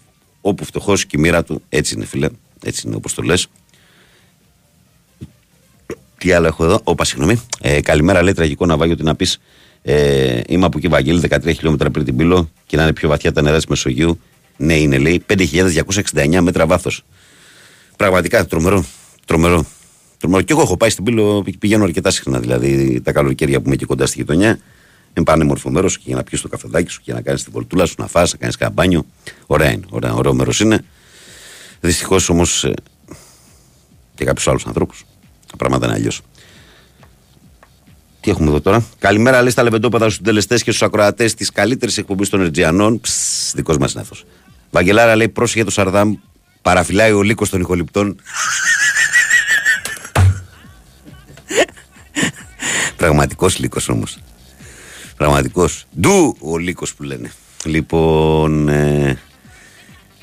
Όπου 0.41 0.65
φτωχός 0.65 1.05
και 1.05 1.17
η 1.17 1.21
μοίρα 1.21 1.43
του. 1.43 1.61
Έτσι 1.69 1.95
είναι, 1.95 2.05
φίλε. 2.05 2.29
Έτσι 2.63 2.87
είναι 2.87 2.95
όπως 2.95 3.13
το 3.13 3.21
λες. 3.21 3.47
Τι 6.17 6.31
άλλο 6.31 6.47
έχω 6.47 6.63
εδώ; 6.63 6.79
Όπα, 6.83 7.03
συγγνώμη. 7.03 7.41
Ε, 7.61 7.81
καλημέρα, 7.81 8.23
λέει 8.23 8.33
τραγικό 8.33 8.65
ναυάγιο 8.65 8.93
ότι 8.93 9.03
να 9.03 9.15
πεις. 9.15 9.39
Ε, 9.81 10.41
είμαι 10.47 10.65
από 10.65 10.77
εκεί, 10.77 10.87
Βαγγέλη, 10.87 11.21
13 11.29 11.53
χιλιόμετρα 11.55 11.89
πριν 11.89 12.05
την 12.05 12.15
πύλο 12.15 12.49
και 12.65 12.77
να 12.77 12.83
είναι 12.83 12.93
πιο 12.93 13.09
βαθιά 13.09 13.31
τα 13.31 13.41
νερά 13.41 13.55
της 13.55 13.65
Μεσογείου. 13.65 14.19
Ναι, 14.57 14.73
είναι, 14.73 14.97
λέει, 14.97 15.23
5.269 15.27 16.39
μέτρα 16.41 16.65
βάθος. 16.65 17.03
Πραγματικά 17.97 18.45
τρομερό. 18.45 18.85
Τρομερό. 19.25 19.65
Τρομερό. 20.17 20.41
Και 20.43 20.53
εγώ 20.53 20.61
έχω 20.61 20.77
πάει 20.77 20.89
στην 20.89 21.03
πύλο, 21.03 21.45
πηγαίνω 21.59 21.83
αρκετά 21.83 22.11
συχνά. 22.11 22.39
Δηλαδή 22.39 23.01
τα 23.01 23.11
καλοκαίρια 23.11 23.57
που 23.57 23.65
είμαι 23.65 23.73
εκεί 23.73 23.85
κοντά 23.85 24.05
στη 24.05 24.17
γειτονιά. 24.17 24.59
Είναι 25.13 25.25
πανέμορφο 25.25 25.69
μέρος 25.69 25.97
και 25.97 26.03
για 26.05 26.15
να 26.15 26.23
πιεις 26.23 26.41
το 26.41 26.47
καφεδάκι 26.47 26.91
σου 26.91 27.01
και 27.01 27.13
να 27.13 27.21
κάνεις 27.21 27.43
την 27.43 27.53
κολτούλα 27.53 27.85
σου, 27.85 27.95
να 27.97 28.07
φας, 28.07 28.31
να 28.31 28.37
κάνεις 28.37 28.55
καμπάνιο. 28.55 29.05
Ωραία 29.45 29.71
είναι. 29.71 29.85
Ωραία, 29.89 30.13
ωραίο 30.13 30.33
μέρος 30.33 30.59
είναι. 30.59 30.83
Δυστυχώς 31.79 32.29
όμως 32.29 32.63
ε, 32.63 32.73
και 34.15 34.25
κάποιους 34.25 34.47
άλλους 34.47 34.65
ανθρώπους 34.65 35.05
τα 35.16 35.16
πράγματα 35.57 35.85
είναι 35.85 35.95
αλλιώς. 35.95 36.21
Τι 38.19 38.29
έχουμε 38.29 38.49
εδώ 38.49 38.61
τώρα; 38.61 38.85
Καλημέρα, 38.99 39.41
λέει 39.41 39.51
στα 39.51 39.63
λεβεντόπεδα 39.63 40.05
στους 40.05 40.21
τελεστέ 40.21 40.55
και 40.55 40.61
στους 40.61 40.81
ακροατές 40.81 41.33
της 41.33 41.51
καλύτερης 41.51 41.97
εκπομπής 41.97 42.29
των 42.29 42.41
Ερτζιανών. 42.41 43.01
Ψ, 43.01 43.51
δικό 43.55 43.75
μα 43.79 43.87
νέφο. 43.93 44.15
Βαγγελάρα 44.71 45.15
λέει 45.15 45.29
πρόσεχε 45.29 45.63
το 45.63 45.71
Σαρδάμ. 45.71 46.13
Παραφυλάει 46.61 47.11
ο 47.11 47.21
λύκο 47.21 47.47
των 47.47 47.61
ηχοληπτών. 47.61 48.15
Πραγματικό 52.97 53.49
λύκο 53.57 53.79
όμω. 53.89 54.03
Πραγματικό. 55.17 55.69
Ντου 55.99 56.37
ο 56.39 56.57
λύκο 56.57 56.85
που 56.97 57.03
λένε. 57.03 57.31
Λοιπόν. 57.65 58.67
Ε, 58.67 59.19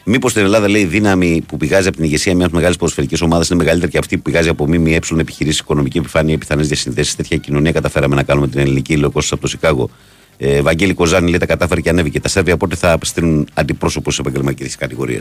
Μήπως 0.04 0.30
στην 0.30 0.42
Ελλάδα 0.42 0.68
λέει 0.68 0.84
δύναμη 0.84 1.44
που 1.46 1.56
πηγάζει 1.56 1.88
από 1.88 1.96
την 1.96 2.04
ηγεσία 2.04 2.34
μιας 2.34 2.50
μεγάλης 2.50 2.76
ποδοσφαιρικής 2.76 3.20
ομάδας 3.20 3.48
είναι 3.48 3.58
μεγαλύτερη 3.58 3.90
και 3.92 3.98
αυτή 3.98 4.16
που 4.16 4.22
πηγάζει 4.22 4.48
από 4.48 4.66
ΜΜΕ 4.66 4.98
επιχειρήσεις, 5.18 5.58
οικονομική 5.58 5.98
επιφάνεια, 5.98 6.38
πιθανές 6.38 6.66
διασυνδέσεις. 6.66 7.14
Τέτοια 7.14 7.36
κοινωνία 7.36 7.72
καταφέραμε 7.72 8.14
να 8.14 8.22
κάνουμε 8.22 8.48
την 8.48 8.60
ελληνική 8.60 8.92
ηλιοκόστηση 8.92 9.34
από 9.34 9.42
το 9.42 9.48
Σικάγο 9.48 9.90
Ε, 10.36 10.62
Βαγγέλη 10.62 10.94
Κοζάνη 10.94 11.28
λέει 11.28 11.38
τα 11.38 11.46
κατάφερε 11.46 11.80
και 11.80 11.88
ανέβηκε 11.88 12.20
τα 12.20 12.28
Σέρβια, 12.28 12.54
οπότε 12.54 12.76
θα 12.76 12.98
στείλουν 13.02 13.48
αντιπρόσωπο 13.54 14.10
σε 14.10 14.20
επαγγελματικέ 14.20 14.70
κατηγορίε. 14.78 15.18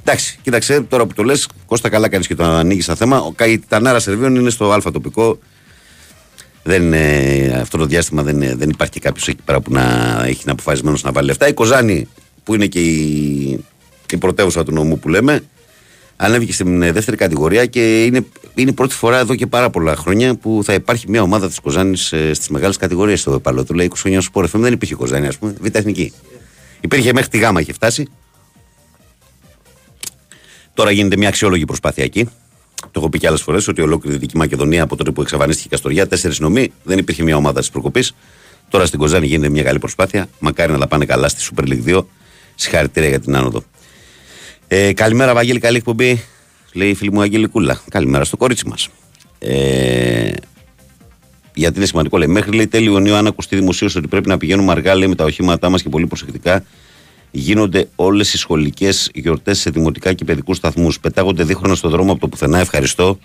Εντάξει, 0.00 0.38
κοίταξε, 0.42 0.80
τώρα 0.80 1.06
που 1.06 1.14
το 1.14 1.22
λες, 1.22 1.48
Κώστα, 1.66 1.88
καλά 1.88 2.08
κάνεις 2.08 2.26
και 2.26 2.34
το 2.34 2.44
ανοίγεις 2.44 2.88
ένα 2.88 2.96
θέμα. 2.96 3.20
Ο 3.20 3.32
Καϊτανάρα 3.32 3.98
Σερβίων 3.98 4.34
είναι 4.34 4.50
στο 4.50 4.72
Α 4.72 4.80
τοπικό. 4.92 5.38
Δεν, 6.62 6.92
ε, 6.92 7.58
αυτό 7.60 7.78
το 7.78 7.86
διάστημα 7.86 8.22
δεν, 8.22 8.42
ε, 8.42 8.54
δεν 8.54 8.68
υπάρχει 8.68 9.00
κάποιος 9.00 9.28
εκεί 9.28 9.42
πέρα 9.44 9.60
που 9.60 9.72
να 9.72 9.82
έχει 10.26 10.42
να 10.44 10.52
αποφασισμένος 10.52 11.02
να 11.02 11.12
βάλει 11.12 11.26
λεφτά. 11.26 11.48
Η 11.48 11.52
Κοζάνη, 11.52 12.08
που 12.44 12.54
είναι 12.54 12.66
και 12.66 12.80
η, 12.80 13.64
η 14.10 14.16
πρωτεύουσα 14.16 14.64
του 14.64 14.72
νομού 14.72 14.98
που 14.98 15.08
λέμε, 15.08 15.42
ανέβηκε 16.16 16.52
στην 16.52 16.82
ε, 16.82 16.92
δεύτερη 16.92 17.16
κατηγορία 17.16 17.66
και 17.66 18.04
είναι, 18.04 18.26
είναι 18.54 18.70
η 18.70 18.72
πρώτη 18.74 18.94
φορά 18.94 19.18
εδώ 19.18 19.34
και 19.34 19.46
πάρα 19.46 19.70
πολλά 19.70 19.96
χρόνια 19.96 20.34
που 20.34 20.60
θα 20.64 20.72
υπάρχει 20.72 21.10
μια 21.10 21.22
ομάδα 21.22 21.48
της 21.48 21.58
Κοζάνης 21.58 22.06
στις 22.06 22.48
μεγάλες 22.48 22.76
κατηγορίες 22.76 23.20
στο 23.20 23.32
Επαλό. 23.32 23.64
Του 23.64 23.74
λέει 23.74 23.90
20 23.94 23.96
χρόνια 23.96 24.20
στο 24.20 24.46
δεν 24.52 24.72
υπήρχε 24.72 24.94
Κοζάνη, 24.94 25.26
ας 25.26 25.38
πούμε, 25.38 25.54
β' 25.60 25.76
εθνική. 25.76 26.12
Υπήρχε 26.80 27.12
μέχρι 27.12 27.28
τη 27.28 27.38
Γάμα, 27.38 27.60
είχε 27.60 27.72
φτάσει. 27.72 28.08
Τώρα 30.74 30.90
γίνεται 30.90 31.16
μια 31.16 31.28
αξιόλογη 31.28 31.64
προσπάθεια 31.64 32.04
εκεί. 32.04 32.28
Το 32.80 33.00
έχω 33.00 33.08
πει 33.08 33.18
και 33.18 33.26
άλλες 33.26 33.42
φορές 33.42 33.68
ότι 33.68 33.80
ολόκληρη 33.80 34.16
η 34.16 34.18
Δυτική 34.18 34.36
Μακεδονία 34.36 34.82
από 34.82 34.96
τότε 34.96 35.10
που 35.10 35.22
εξαφανίστηκε 35.22 35.66
η 35.66 35.70
Καστοριά, 35.70 36.08
τέσσερις 36.08 36.38
νομοί, 36.38 36.72
δεν 36.82 36.98
υπήρχε 36.98 37.22
μια 37.22 37.36
ομάδα 37.36 37.60
της 37.60 37.70
προκοπής. 37.70 38.14
Τώρα 38.68 38.86
στην 38.86 38.98
Κοζάνη 38.98 39.26
γίνεται 39.26 39.48
μια 39.48 39.62
καλή 39.62 39.78
προσπάθεια. 39.78 40.28
Μακάρι 40.38 40.72
να 40.72 40.78
τα 40.78 40.86
πάνε 40.86 41.04
καλά 41.04 41.28
στη 41.28 41.50
Super 41.50 41.68
League 41.68 41.96
2. 41.96 42.04
Συγχαρητήρια 42.54 43.08
για 43.08 43.20
την 43.20 43.36
άνοδο. 43.36 43.62
Ε, 44.76 44.92
καλημέρα, 44.92 45.34
Βαγγέλη, 45.34 45.58
καλή 45.58 45.76
εκπομπή. 45.76 46.24
Λέει 46.72 46.88
η 46.88 46.94
φίλη 46.94 47.12
μου 47.12 47.20
Αγγέλη 47.20 47.46
Κούλα. 47.46 47.80
Καλημέρα 47.90 48.24
στο 48.24 48.36
κορίτσι 48.36 48.68
μας. 48.68 48.88
Ε, 49.38 50.32
γιατί 51.54 51.76
είναι 51.76 51.86
σημαντικό, 51.86 52.18
λέει. 52.18 52.28
Μέχρι 52.28 52.56
λέει 52.56 52.66
τέλειο 52.66 52.92
Ιουνίου, 52.92 53.14
αν 53.14 53.26
ακουστεί 53.26 53.56
δημοσίως 53.56 53.96
ότι 53.96 54.08
πρέπει 54.08 54.28
να 54.28 54.36
πηγαίνουμε 54.36 54.72
αργά, 54.72 54.94
λέει 54.94 55.08
με 55.08 55.14
τα 55.14 55.24
οχήματά 55.24 55.68
μας 55.68 55.82
και 55.82 55.88
πολύ 55.88 56.06
προσεκτικά, 56.06 56.64
γίνονται 57.30 57.88
όλες 57.94 58.34
οι 58.34 58.38
σχολικές 58.38 59.10
γιορτές 59.14 59.58
σε 59.58 59.70
δημοτικά 59.70 60.12
και 60.12 60.24
παιδικούς 60.24 60.56
σταθμούς. 60.56 61.00
Πετάγονται 61.00 61.44
δίχρονα 61.44 61.74
στον 61.74 61.90
δρόμο 61.90 62.12
από 62.12 62.20
το 62.20 62.28
πουθενά. 62.28 62.58
Ευχαριστώ, 62.58 63.18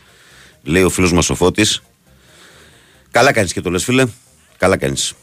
λέει 0.63 0.83
ο 0.83 0.89
φίλος 0.89 1.13
μας 1.13 1.29
ο 1.29 1.35
Φώτης. 1.35 1.81
Καλά 3.11 3.31
κάνεις 3.31 3.53
και 3.53 3.61
το 3.61 3.69
λες, 3.69 3.83
φίλε. 3.83 4.05
Καλά 4.57 4.77
κάνεις. 4.77 5.13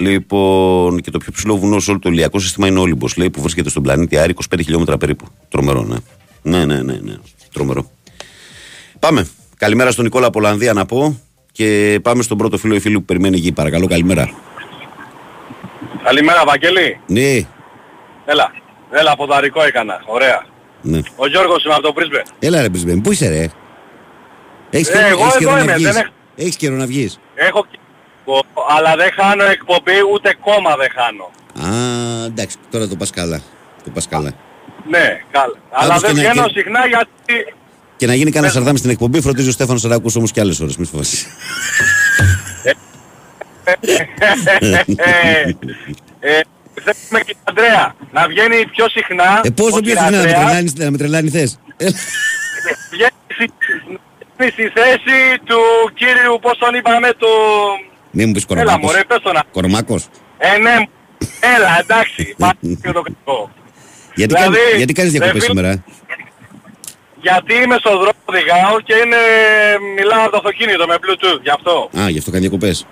Λοιπόν, 0.00 1.00
και 1.00 1.10
το 1.10 1.18
πιο 1.18 1.32
ψηλό 1.32 1.56
βουνό 1.56 1.78
σε 1.80 1.90
όλο 1.90 1.98
το 1.98 2.08
ηλιακό 2.08 2.38
σύστημα 2.38 2.66
είναι 2.66 2.78
ο 2.78 2.82
Όλυμπος, 2.82 3.16
λέει, 3.16 3.30
που 3.30 3.40
βρίσκεται 3.40 3.68
στον 3.70 3.82
πλανήτη 3.82 4.18
Άρη, 4.18 4.34
25 4.54 4.60
χιλιόμετρα 4.62 4.98
περίπου. 4.98 5.24
Τρομερό, 5.48 5.82
ναι. 5.82 5.96
Ναι, 6.42 6.64
ναι, 6.64 6.82
ναι, 6.82 6.98
ναι. 7.02 7.14
Τρομερό. 7.52 7.90
Πάμε. 8.98 9.28
Καλημέρα 9.56 9.90
στον 9.90 10.04
Νικόλα 10.04 10.30
Πολανδία 10.30 10.72
να 10.72 10.86
πω 10.86 11.20
και 11.52 11.98
πάμε 12.02 12.22
στον 12.22 12.38
πρώτο 12.38 12.56
φίλο 12.58 12.74
ή 12.74 12.80
φίλο 12.80 12.98
που 12.98 13.04
περιμένει 13.04 13.36
γη. 13.36 13.52
Παρακαλώ, 13.52 13.86
καλημέρα. 13.86 14.30
Καλημέρα, 16.04 16.42
Βαγγέλη. 16.46 17.00
Ναι. 17.06 17.46
Έλα. 18.24 18.52
Έλα, 18.90 19.16
ποδαρικό 19.16 19.62
έκανα. 19.62 20.02
Ωραία. 20.06 20.44
ναι. 20.82 21.00
Ο 21.16 21.26
Γιώργος 21.26 21.64
είμαι 21.64 21.74
από 21.74 21.82
το 21.82 21.92
Πρίσμπε. 21.92 22.22
Έλα 22.38 22.60
ρε 22.62 22.68
Μπρισμπέν, 22.68 23.00
πού 23.00 23.12
είσαι 23.12 23.28
ρε; 23.28 23.48
Έχεις 24.70 24.88
Ε, 24.88 24.92
καιρό, 24.92 25.06
εγώ 25.06 25.20
έχεις 25.22 25.34
εδώ 25.34 25.38
καιρό 25.38 25.52
να 25.56 25.62
είμαι, 25.62 25.72
βγεις. 25.74 25.86
δεν 25.92 25.96
έχω- 26.02 26.12
Έχεις 26.36 26.56
καιρό 26.56 26.74
να 26.76 26.86
βγεις. 26.86 27.18
Έχω 27.34 27.66
αλλά 28.76 28.96
δεν 28.96 29.10
χάνω 29.12 29.44
εκπομπή, 29.44 29.92
ούτε 30.12 30.36
κόμμα 30.40 30.76
δεν 30.76 30.88
χάνω. 30.96 31.30
Α, 31.68 32.24
εντάξει, 32.24 32.56
τώρα 32.70 32.88
το 32.88 32.96
πας 32.96 33.10
καλά. 33.10 33.40
Το 33.84 33.90
πας 33.90 34.08
καλά. 34.08 34.32
Ναι, 34.88 35.20
καλά. 35.30 35.56
Αλλά 35.70 35.94
και 35.94 36.00
δεν 36.06 36.14
να- 36.14 36.20
βγαίνω 36.20 36.46
και- 36.46 36.52
συχνά 36.60 36.86
γιατί... 36.86 37.54
Και 37.96 38.06
να 38.06 38.12
γίνει 38.12 38.24
Ναι. 38.24 38.30
κανένα 38.30 38.52
σαρδάμι 38.52 38.78
στην 38.78 38.90
εκπομπή, 38.90 39.20
φροντίζει 39.20 39.48
ο 39.48 39.52
Στέφανος 39.52 39.82
να 39.82 39.88
τα 39.88 39.94
ακούσει 39.94 40.18
όμως 40.18 40.30
κι 40.32 40.40
άλλες 40.40 40.60
ώρες. 40.60 40.76
Μη 40.76 40.84
σου 40.84 40.90
φοβάσαι. 40.90 41.26
ε, 46.20 46.40
θέλουμε 46.74 47.20
και 47.24 47.34
την 47.34 47.36
Αντρέα 47.44 47.94
να 48.12 48.26
βγαίνει 48.28 48.66
πιο 48.66 48.88
συχνά. 48.88 49.40
Ε, 49.44 49.50
πόσο 49.50 49.76
ο 49.76 49.80
πιο 49.80 49.80
κύριος 49.80 50.02
συχνά 50.04 50.10
να 50.10 50.16
με 50.16 50.22
Ανδρέας, 50.22 50.44
τρελάνεις, 50.44 50.74
να 50.74 50.90
με 50.90 50.96
τρελάνει 50.98 51.28
θες. 51.30 51.58
Ε, 51.76 51.86
Βγαίνει 52.90 53.10
στη- 53.34 53.52
στη- 54.36 54.50
στη 54.50 54.68
θέση 54.78 55.18
του 55.44 55.58
κύριου, 55.94 56.38
πώς 56.42 56.58
τον 56.58 56.74
είπαμε, 56.74 57.08
του... 57.18 57.28
Μη 58.10 58.24
μου 58.26 58.32
πεις 58.32 58.44
Έλα 58.48 58.54
κορομάκος. 58.62 58.90
μωρέ, 58.90 59.04
πες 59.04 59.18
το 59.22 59.32
να... 59.32 59.42
Κορομάκος. 59.52 60.06
Ε, 60.38 60.58
ναι, 60.58 60.74
έλα, 61.56 61.78
εντάξει, 61.80 62.34
πάμε 62.38 62.52
και 62.82 62.92
το 62.92 63.02
κακό. 63.02 63.50
Γιατί, 64.14 64.34
Δηλαδή, 64.34 64.56
κάνει- 64.56 64.76
γιατί 64.76 64.92
κάνεις 64.92 65.12
ρε 65.12 65.18
διακοπές 65.18 65.42
φίλε- 65.44 65.56
σήμερα. 65.56 65.68
ε; 65.68 65.82
Γιατί 67.20 67.54
είμαι 67.54 67.76
στον 67.78 67.92
δρόμο 67.92 68.20
οδηγάω 68.24 68.80
και 68.86 68.94
είναι... 69.04 69.20
μιλάω 69.96 70.20
από 70.22 70.30
το 70.30 70.36
αυτοκίνητο 70.36 70.86
με 70.86 70.94
Bluetooth, 71.02 71.40
γι' 71.42 71.50
αυτό. 71.58 71.90
Α, 72.00 72.08
γι' 72.08 72.18
αυτό 72.18 72.30
κάνει 72.30 72.42
διακοπές. 72.46 72.86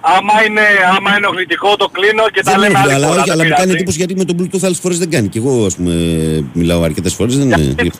Άμα 0.00 0.44
είναι, 0.46 0.60
άμα 0.96 1.16
είναι 1.16 1.26
οχλητικό 1.26 1.76
το 1.76 1.88
κλείνω 1.88 2.28
και 2.30 2.42
τα 2.42 2.50
Δεν 2.50 2.60
λέμε 2.60 2.72
έχει, 2.78 2.82
άλλη 2.82 2.92
αλλά 2.92 3.06
φορά. 3.06 3.20
όχι, 3.20 3.28
δεν 3.28 3.32
αλλά 3.32 3.42
μου 3.42 3.48
πειράζει. 3.48 3.62
κάνει 3.62 3.72
εντύπωση 3.76 3.96
γιατί 3.96 4.14
με 4.16 4.24
τον 4.24 4.36
Bluetooth 4.38 4.64
άλλες 4.64 4.78
φορές 4.78 4.98
δεν 4.98 5.10
κάνει. 5.10 5.28
Και 5.28 5.38
εγώ, 5.38 5.66
ας 5.66 5.76
πούμε, 5.76 5.92
μιλάω 6.52 6.82
αρκετές 6.82 7.14
φορές, 7.14 7.36
δεν 7.38 7.46
είναι. 7.46 7.56
Γιατί- 7.56 7.90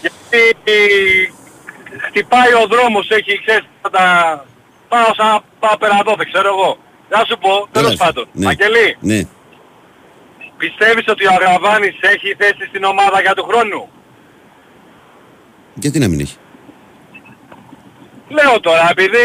Γιατί 0.00 0.74
χτυπάει 2.08 2.52
ο 2.62 2.66
δρόμος, 2.70 3.10
έχει, 3.10 3.40
ξέρεις, 3.46 3.64
θα 3.82 3.90
τα... 3.90 4.04
Πάω 4.92 5.10
σαν 5.18 5.32
πάω 5.62 5.76
πέρα 5.82 5.96
εδώ, 6.02 6.14
δεν 6.20 6.26
ξέρω 6.32 6.48
εγώ. 6.54 6.70
Να 7.12 7.18
σου 7.28 7.36
πω, 7.44 7.52
τέλος 7.72 7.92
Έλα, 7.94 8.04
πάντων. 8.04 8.24
ναι. 8.32 8.44
Μαγγελή, 8.44 8.88
Ναι. 9.10 9.20
πιστεύεις 10.62 11.04
ότι 11.08 11.26
ο 11.26 11.30
Αγραβάνης 11.36 11.96
έχει 12.14 12.28
θέση 12.38 12.64
στην 12.68 12.84
ομάδα 12.84 13.20
για 13.20 13.34
του 13.34 13.44
χρόνου; 13.50 13.88
Γιατί 15.74 15.98
να 15.98 16.08
μην 16.08 16.20
έχει; 16.20 16.36
Λέω 18.28 18.60
τώρα, 18.60 18.86
επειδή 18.90 19.24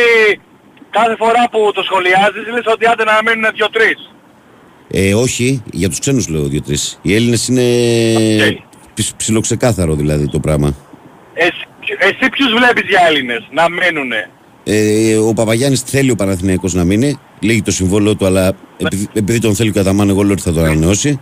κάθε 0.89 1.15
φορά 1.15 1.43
που 1.51 1.71
το 1.73 1.83
σχολιάζεις 1.83 2.45
λες 2.53 2.65
ότι 2.73 2.85
άντε 2.87 3.03
να 3.03 3.19
μείνουν 3.25 3.51
δύο-τρεις. 3.55 4.09
Ε, 4.91 5.13
όχι, 5.15 5.63
για 5.71 5.89
τους 5.89 5.99
ξένους 5.99 6.27
λέω 6.27 6.43
δύο-τρεις. 6.47 6.99
Οι 7.01 7.15
Έλληνες 7.15 7.47
είναι 7.47 7.63
Οκ. 8.45 8.57
ψ- 8.93 9.15
ψιλοξεκάθαρο 9.15 9.93
δηλαδή 9.95 10.29
το 10.29 10.39
πράγμα. 10.39 10.75
Εσύ, 11.33 11.65
εσύ 11.99 12.29
ποιους 12.29 12.51
βλέπεις 12.53 12.89
για 12.89 13.01
Έλληνες 13.07 13.47
να 13.51 13.69
μένουνε; 13.69 14.29
Ε, 14.67 15.15
ο 15.17 15.33
Παπαγιάννης 15.33 15.81
θέλει 15.81 16.11
ο 16.11 16.15
Παναθηναϊκός 16.15 16.73
να 16.73 16.83
μείνει. 16.83 17.17
Λήγει 17.39 17.61
το 17.61 17.71
συμβόλαιο 17.71 18.15
του, 18.15 18.25
αλλά 18.25 18.51
επειδή, 18.77 19.07
επειδή 19.13 19.39
τον 19.39 19.55
θέλει 19.55 19.69
ο 19.69 19.73
Αταμάν, 19.73 20.09
εγώ 20.09 20.23
λέω 20.23 20.31
ότι 20.31 20.41
θα 20.41 20.53
τον 20.53 20.65
ανανεώσει. 20.65 21.19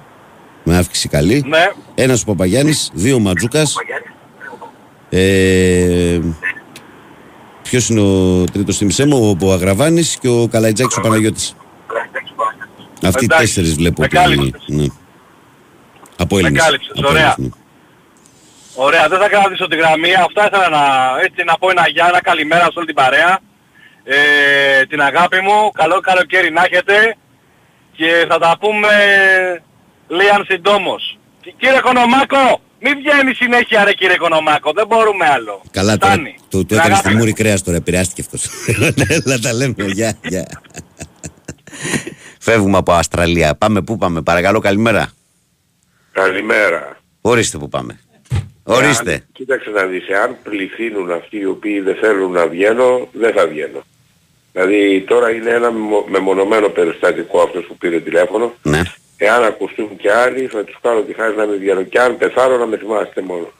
Με 0.63 0.77
αύξηση 0.77 1.07
καλή. 1.09 1.43
Ναι. 1.47 1.71
Ένας 1.95 2.21
ο 2.21 2.25
Παπαγιάννης, 2.25 2.91
δύο 2.93 3.15
ο 3.15 3.19
Ματζούκας. 3.19 3.75
Ε, 5.09 6.19
ποιος 7.63 7.89
είναι 7.89 7.99
ο 8.01 8.43
τρίτος 8.43 8.77
θυμισέ 8.77 9.05
μου, 9.05 9.37
ο, 9.41 9.45
ο 9.45 9.51
Αγραβάνης 9.53 10.17
και 10.21 10.27
ο 10.27 10.47
Καλαϊτζάκης 10.47 10.97
ο 10.97 11.01
Παναγιώτης. 11.01 11.55
Αυτοί 13.03 13.23
οι 13.23 13.25
Εντάξει, 13.25 13.45
τέσσερις 13.45 13.73
βλέπω. 13.73 14.01
με 14.01 14.05
ότι- 14.05 14.15
κάλυψες. 14.15 14.63
ναι. 14.67 14.85
Από 16.17 16.37
Έλληνες. 16.37 16.61
κάλυψες, 16.63 16.91
Από 16.97 17.07
ωραία. 17.09 17.21
Έλληνες, 17.37 17.37
ναι. 17.57 17.62
Ωραία, 18.75 19.07
δεν 19.07 19.19
θα 19.19 19.29
κρατήσω 19.29 19.67
τη 19.67 19.75
γραμμή. 19.75 20.13
Αυτά 20.13 20.45
ήθελα 20.45 20.69
να, 20.69 20.83
έτσι, 21.23 21.43
να 21.43 21.57
πω 21.57 21.69
ένα 21.69 21.87
γεια, 21.89 22.05
ένα 22.07 22.21
καλημέρα 22.21 22.63
σε 22.63 22.71
όλη 22.75 22.85
την 22.85 22.95
παρέα. 22.95 23.39
Ε, 24.03 24.85
την 24.85 25.01
αγάπη 25.01 25.39
μου, 25.41 25.71
καλό 25.73 25.99
καλοκαίρι 25.99 26.51
να 26.51 26.63
έχετε 26.63 27.15
και 27.91 28.25
θα 28.29 28.37
τα 28.39 28.57
πούμε 28.59 28.89
λίγαν 30.07 30.45
συντόμως. 30.49 31.17
Και 31.41 31.53
Κύριε 31.57 31.79
Κονομάκο, 31.79 32.61
μην 32.79 32.93
βγαίνει 32.97 33.33
συνέχεια 33.33 33.83
ρε 33.83 33.93
κύριε 33.93 34.17
Κονομάκο, 34.17 34.71
δεν 34.71 34.87
μπορούμε 34.87 35.25
άλλο. 35.27 35.61
Καλά 35.71 35.97
τώρα, 35.97 36.13
Φτάνει. 36.13 36.35
το, 36.49 36.57
το 36.57 36.65
Την 36.65 36.77
έκανε 36.77 36.93
αγάπη 36.93 37.07
στη 37.07 37.13
μου. 37.13 37.17
Μούρη 37.19 37.33
Κρέας 37.33 37.63
τώρα, 37.63 37.77
επηρεάστηκε 37.77 38.21
αυτός. 38.21 38.45
Έλα 39.25 39.39
τα 39.39 39.53
λέμε, 39.53 39.75
γεια, 39.77 40.17
γεια. 40.23 40.45
Φεύγουμε 42.39 42.77
από 42.77 42.93
Αυστραλία. 42.93 43.55
Πάμε 43.55 43.81
πού 43.81 43.97
πάμε, 43.97 44.21
παρακαλώ, 44.21 44.59
καλημέρα. 44.59 45.11
Καλημέρα. 46.11 46.97
Ορίστε 47.21 47.57
που 47.57 47.69
πάμε. 47.69 47.99
Ορίστε. 48.63 49.11
Εάν- 49.11 49.23
κοίταξε 49.33 49.69
να 49.69 49.85
δεις, 49.85 50.07
εάν 50.07 50.37
πληθύνουν 50.43 51.11
αυτοί 51.11 51.37
οι 51.37 51.45
οποίοι 51.45 51.79
δεν 51.79 51.95
θέλουν 51.95 52.31
να 52.31 52.47
βγαίνω, 52.47 53.07
δεν 53.11 53.33
θα 53.33 53.47
βγαίνω. 53.47 53.83
Δηλαδή 54.51 55.01
τώρα 55.07 55.31
είναι 55.31 55.49
ένα 55.49 55.71
μεμο- 55.71 56.05
μεμονωμένο 56.09 56.69
περιστατικό 56.69 57.41
αυτός 57.41 57.65
που 57.65 57.77
πήρε 57.77 57.99
τηλέφωνο. 57.99 58.53
Ναι. 58.63 58.81
Εάν 59.17 59.43
ακουστούν 59.43 59.95
και 59.97 60.11
άλλοι 60.11 60.47
θα 60.47 60.63
τους 60.63 60.77
κάνω 60.81 61.01
τη 61.01 61.13
χάρη 61.13 61.35
να 61.35 61.45
μην 61.45 61.59
βγαίνω. 61.59 61.83
Και 61.83 61.99
αν 61.99 62.17
πεθάνω 62.17 62.57
να 62.57 62.65
με 62.65 62.77
θυμάστε 62.77 63.21
μόνο. 63.21 63.51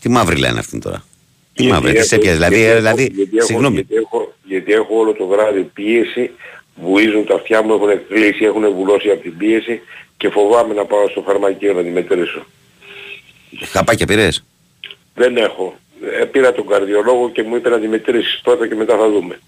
Τι 0.00 0.08
μαύρη 0.08 0.36
λένε 0.38 0.58
αυτή 0.58 0.78
τώρα. 0.78 1.04
Τι 1.54 1.62
Γιατί 1.62 1.80
μαύρη, 1.80 1.98
τι 1.98 2.06
σε 2.06 2.14
έχω- 2.14 2.22
πιάζει. 2.24 2.36
Δηλαδή, 2.36 2.56
γιατί 2.56 2.68
ε, 2.70 2.70
έχω- 2.72 2.80
δηλαδή, 2.96 3.12
γιατί 3.14 3.36
έχω- 3.36 3.46
συγγνώμη. 3.46 3.74
Γιατί 3.74 3.94
έχω, 3.94 4.34
γιατί 4.44 4.72
έχω 4.72 4.96
όλο 4.98 5.12
το 5.12 5.26
βράδυ 5.26 5.60
πίεση, 5.62 6.30
βουίζουν 6.74 7.26
τα 7.26 7.34
αυτιά 7.34 7.62
μου, 7.62 7.72
έχουν 7.74 8.06
κλείσει, 8.08 8.44
έχουν 8.44 8.72
βουλώσει 8.74 9.10
από 9.10 9.20
την 9.22 9.36
πίεση 9.36 9.80
και 10.16 10.28
φοβάμαι 10.30 10.74
να 10.74 10.84
πάω 10.84 11.08
στο 11.08 11.22
φαρμακείο 11.22 11.72
να 11.72 11.82
τη 11.82 11.88
μετρήσω. 11.88 12.46
Χαπάκια 13.72 14.06
πήρες; 14.06 14.44
Δεν 15.14 15.36
έχω. 15.36 15.78
Ε, 16.20 16.24
πήρα 16.24 16.52
τον 16.52 16.66
καρδιολόγο 16.66 17.30
και 17.30 17.42
μου 17.42 17.56
είπε 17.56 17.68
να 17.68 17.78
τη 17.80 17.88
μετρήσεις 17.88 18.40
πρώτα 18.42 18.68
και 18.68 18.74
μετά 18.74 18.96
θα 18.96 19.10
δούμε. 19.10 19.40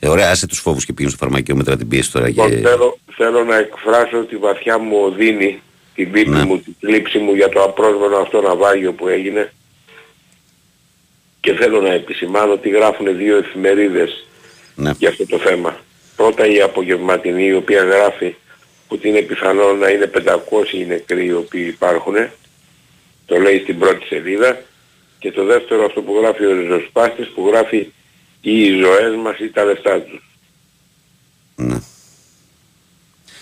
Ε, 0.00 0.08
ωραία, 0.08 0.30
άσε 0.30 0.46
τους 0.46 0.58
φόβους 0.58 0.84
και 0.84 0.92
πήγαινε 0.92 1.14
στο 1.16 1.24
φαρμακείο 1.24 1.56
μετά 1.56 1.76
την 1.76 1.88
πίεση 1.88 2.12
τώρα. 2.12 2.28
Λοιπόν, 2.28 2.50
Και... 2.50 2.56
θέλω, 2.56 2.98
θέλω 3.16 3.44
να 3.44 3.56
εκφράσω 3.56 4.24
τη 4.24 4.36
βαθιά 4.36 4.78
μου 4.78 4.96
οδύνη, 5.02 5.62
την 5.94 6.10
πίπη 6.10 6.30
Ναι. 6.30 6.44
μου, 6.44 6.60
την 6.60 6.74
θλίψη 6.80 7.18
μου 7.18 7.34
για 7.34 7.48
το 7.48 7.62
απρόσμενο 7.62 8.16
αυτό 8.16 8.40
ναυάγιο 8.40 8.92
που 8.92 9.08
έγινε 9.08 9.52
και 11.40 11.52
θέλω 11.54 11.80
να 11.80 11.92
επισημάνω 11.92 12.52
ότι 12.52 12.68
γράφουν 12.68 13.16
δύο 13.16 13.36
εφημερίδες 13.36 14.26
Ναι. 14.74 14.90
για 14.98 15.08
αυτό 15.08 15.26
το 15.26 15.38
θέμα. 15.38 15.76
πρώτα 16.16 16.46
η 16.46 16.60
απογευματινή 16.60 17.44
η 17.46 17.54
οποία 17.54 17.82
γράφει 17.82 18.34
ότι 18.88 19.08
είναι 19.08 19.20
πιθανό 19.20 19.72
να 19.72 19.88
είναι 19.88 20.06
500 20.06 20.72
οι 20.72 20.86
νεκροί 20.86 21.24
οι 21.26 21.32
οποίοι 21.32 21.64
υπάρχουν. 21.68 22.14
Το 23.30 23.38
λέει 23.38 23.58
στην 23.58 23.78
πρώτη 23.78 24.06
σελίδα. 24.06 24.62
Και 25.18 25.32
το 25.32 25.44
δεύτερο 25.44 25.84
αυτό 25.84 26.00
που 26.02 26.18
γράφει 26.20 26.44
ο 26.46 26.52
Ριζοσπάστης 26.52 27.28
που 27.28 27.48
γράφει 27.48 27.86
οι 28.40 28.80
ζωές 28.80 29.16
μας 29.22 29.38
ή 29.38 29.50
τα 29.50 29.64
λεφτά 29.64 30.00
τους. 30.00 30.22
Ναι. 31.56 31.80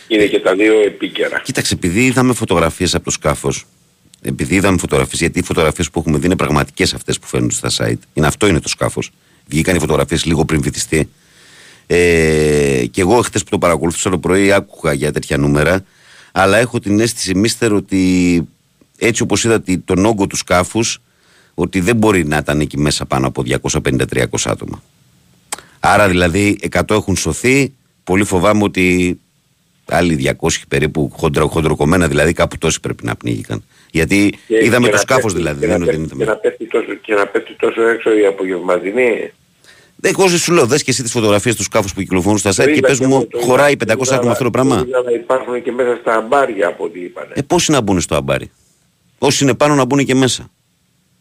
Είναι 0.08 0.26
και 0.26 0.40
τα 0.40 0.54
δύο 0.54 0.80
επίκαιρα. 0.80 1.40
Κοίταξε, 1.44 1.74
επειδή 1.74 2.04
είδαμε 2.04 2.32
φωτογραφίες 2.34 2.94
από 2.94 3.04
το 3.04 3.10
σκάφος, 3.10 3.64
επειδή 4.22 4.54
είδαμε 4.54 4.78
φωτογραφίες, 4.78 5.20
γιατί 5.20 5.38
οι 5.38 5.42
φωτογραφίες 5.42 5.90
που 5.90 5.98
έχουμε 5.98 6.18
δει 6.18 6.26
είναι 6.26 6.36
πραγματικές 6.36 6.94
αυτές 6.94 7.18
που 7.18 7.26
φαίνονται 7.26 7.54
στα 7.54 7.70
site. 7.76 8.02
Είναι, 8.14 8.26
αυτό 8.26 8.46
είναι 8.46 8.60
το 8.60 8.68
σκάφος. 8.68 9.10
Βγήκαν 9.46 9.76
οι 9.76 9.78
φωτογραφίες 9.78 10.24
λίγο 10.24 10.44
πριν 10.44 10.62
βυθιστεί. 10.62 11.08
Ε, 11.86 12.84
και 12.90 13.00
εγώ 13.00 13.22
χθε 13.22 13.38
που 13.38 13.50
το 13.50 13.58
παρακολουθούσα 13.58 14.10
το 14.10 14.18
πρωί 14.18 14.52
άκουγα 14.52 14.92
για 14.92 15.12
τέτοια 15.12 15.36
νούμερα. 15.36 15.84
Αλλά 16.32 16.58
έχω 16.58 16.80
την 16.80 17.00
αίσθηση, 17.00 17.34
μίστερ, 17.34 17.72
ότι 17.72 18.42
έτσι 18.98 19.22
όπως 19.22 19.44
είδα 19.44 19.62
τον 19.84 20.04
όγκο 20.06 20.26
του 20.26 20.36
σκάφους, 20.36 20.98
ότι 21.54 21.80
δεν 21.80 21.96
μπορεί 21.96 22.24
να 22.26 22.36
ήταν 22.36 22.60
εκεί 22.60 22.78
μέσα 22.78 23.06
πάνω 23.06 23.26
από 23.26 23.42
250-300 23.82 24.24
άτομα. 24.44 24.82
Άρα 25.80 26.08
δηλαδή 26.08 26.58
100 26.72 26.90
έχουν 26.94 27.16
σωθεί. 27.16 27.72
Πολύ 28.04 28.24
φοβάμαι 28.24 28.62
ότι 28.62 29.18
άλλοι 29.84 30.34
200 30.40 30.48
περίπου 30.68 31.12
χοντρο, 31.16 31.48
χοντροκομμένα, 31.48 32.08
δηλαδή 32.08 32.32
κάπου 32.32 32.58
τόσοι 32.58 32.80
πρέπει 32.80 33.04
να 33.04 33.16
πνίγηκαν. 33.16 33.64
Γιατί 33.90 34.34
Και- 34.46 34.64
είδαμε 34.64 34.84
και 34.84 34.90
το 34.90 34.96
να 34.96 35.02
σκάφος 35.02 35.22
πέφτει- 35.22 35.38
δηλαδή. 35.38 35.60
Και 35.60 35.66
Δεν 35.66 35.78
να, 35.78 35.84
είναι 35.84 35.84
ότι 35.84 35.96
πέφτει, 35.98 36.16
δεν 36.16 36.18
και, 36.18 36.24
να 36.24 36.32
είδαμε. 36.32 36.40
πέφτει 36.42 36.66
τόσο, 36.66 36.94
και 36.94 37.14
να 37.14 37.26
πέφτει 37.26 37.56
τόσο 37.58 37.82
έξω 37.88 38.18
η 38.18 38.26
απογευματινή. 38.26 39.32
Δεν 40.00 40.14
εγώ 40.18 40.28
σου 40.28 40.52
λέω, 40.52 40.66
δες 40.66 40.82
και 40.82 40.90
εσύ 40.90 41.02
τις 41.02 41.10
φωτογραφίες 41.12 41.56
του 41.56 41.62
σκάφους 41.62 41.94
που 41.94 42.00
κυκλοφορούν 42.00 42.38
στα 42.38 42.54
Το 42.54 42.62
site 42.62 42.66
και 42.66 42.72
είδα 42.72 42.88
πες 42.88 43.00
εγώ, 43.00 43.08
μου, 43.16 43.26
το 43.26 43.38
είδα- 43.38 43.46
χωράει 43.46 43.76
το 43.76 43.84
500 43.86 44.06
είδα, 44.06 44.14
άτομα 44.16 44.32
αυτό 44.32 44.44
το 44.44 44.50
πράγμα; 44.50 44.76
το 44.76 44.84
είδα 44.88 45.02
να 45.02 45.10
υπάρχουν 45.10 45.62
και 45.62 45.72
μέσα 45.72 45.98
στα 46.00 46.14
αμπάρια 46.16 46.66
από 46.68 46.84
ό,τι 46.84 47.00
είπανε. 47.00 47.28
Ε, 47.34 47.42
πόσοι 47.42 47.70
να 47.70 47.80
μπουν 47.80 48.00
στο 48.00 48.14
αμπάρι; 48.14 48.50
Όσοι 49.18 49.44
είναι 49.44 49.54
πάνω 49.54 49.74
να 49.74 49.84
μπουν 49.84 50.04
και 50.04 50.14
μέσα. 50.14 50.50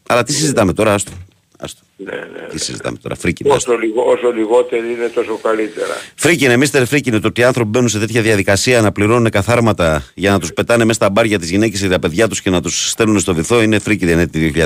Αλλά 0.08 0.22
τι 0.22 0.32
συζητάμε 0.32 0.72
τώρα, 0.72 0.94
άστο. 0.94 1.12
άστο. 1.58 1.80
Ναι, 1.96 2.12
ναι. 2.12 2.46
Τι 2.48 2.58
συζητάμε 2.58 2.98
τώρα, 3.02 3.14
φρίκινε. 3.14 3.54
άστο. 3.54 3.72
Όσο, 3.72 3.80
λιγο, 3.80 4.02
όσο 4.02 4.32
λιγότεροι 4.32 4.92
είναι 4.92 5.08
τόσο 5.14 5.38
καλύτερα. 5.42 5.94
Φρίκινε, 6.14 6.56
μίστερ 6.56 6.86
Φρίκινε, 6.86 7.20
το 7.20 7.28
ότι 7.28 7.40
οι 7.40 7.44
άνθρωποι 7.44 7.70
μπαίνουν 7.70 7.88
σε 7.88 7.98
τέτοια 7.98 8.22
διαδικασία 8.22 8.80
να 8.80 8.92
πληρώνουν 8.92 9.30
καθάρματα 9.30 10.04
για 10.14 10.30
να 10.30 10.38
τους 10.38 10.52
πετάνε 10.52 10.84
μέσα 10.84 10.98
στα 10.98 11.10
μπάρια 11.10 11.38
τι 11.38 11.46
γυναίκε 11.46 11.84
ή 11.84 11.88
τα 11.88 11.98
παιδιά 11.98 12.28
τους 12.28 12.42
και 12.42 12.50
να 12.50 12.62
τους 12.62 12.90
στέλνουν 12.90 13.18
στο 13.20 13.34
βυθό 13.34 13.62
είναι 13.62 13.78
φρίκινε 13.78 14.14
ναι, 14.14 14.26
τη 14.26 14.52
2023. 14.54 14.60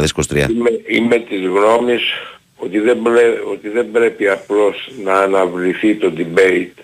Είμαι, 0.50 0.70
είμαι 0.86 1.18
της 1.18 1.40
γνώμης 1.46 2.02
ότι 2.56 2.78
δεν, 2.78 3.02
πρέ- 3.02 3.40
ότι 3.52 3.68
δεν 3.68 3.90
πρέπει 3.90 4.28
απλώς 4.28 4.90
να 5.04 5.14
αναβληθεί 5.14 5.94
το 5.94 6.12
debate 6.16 6.82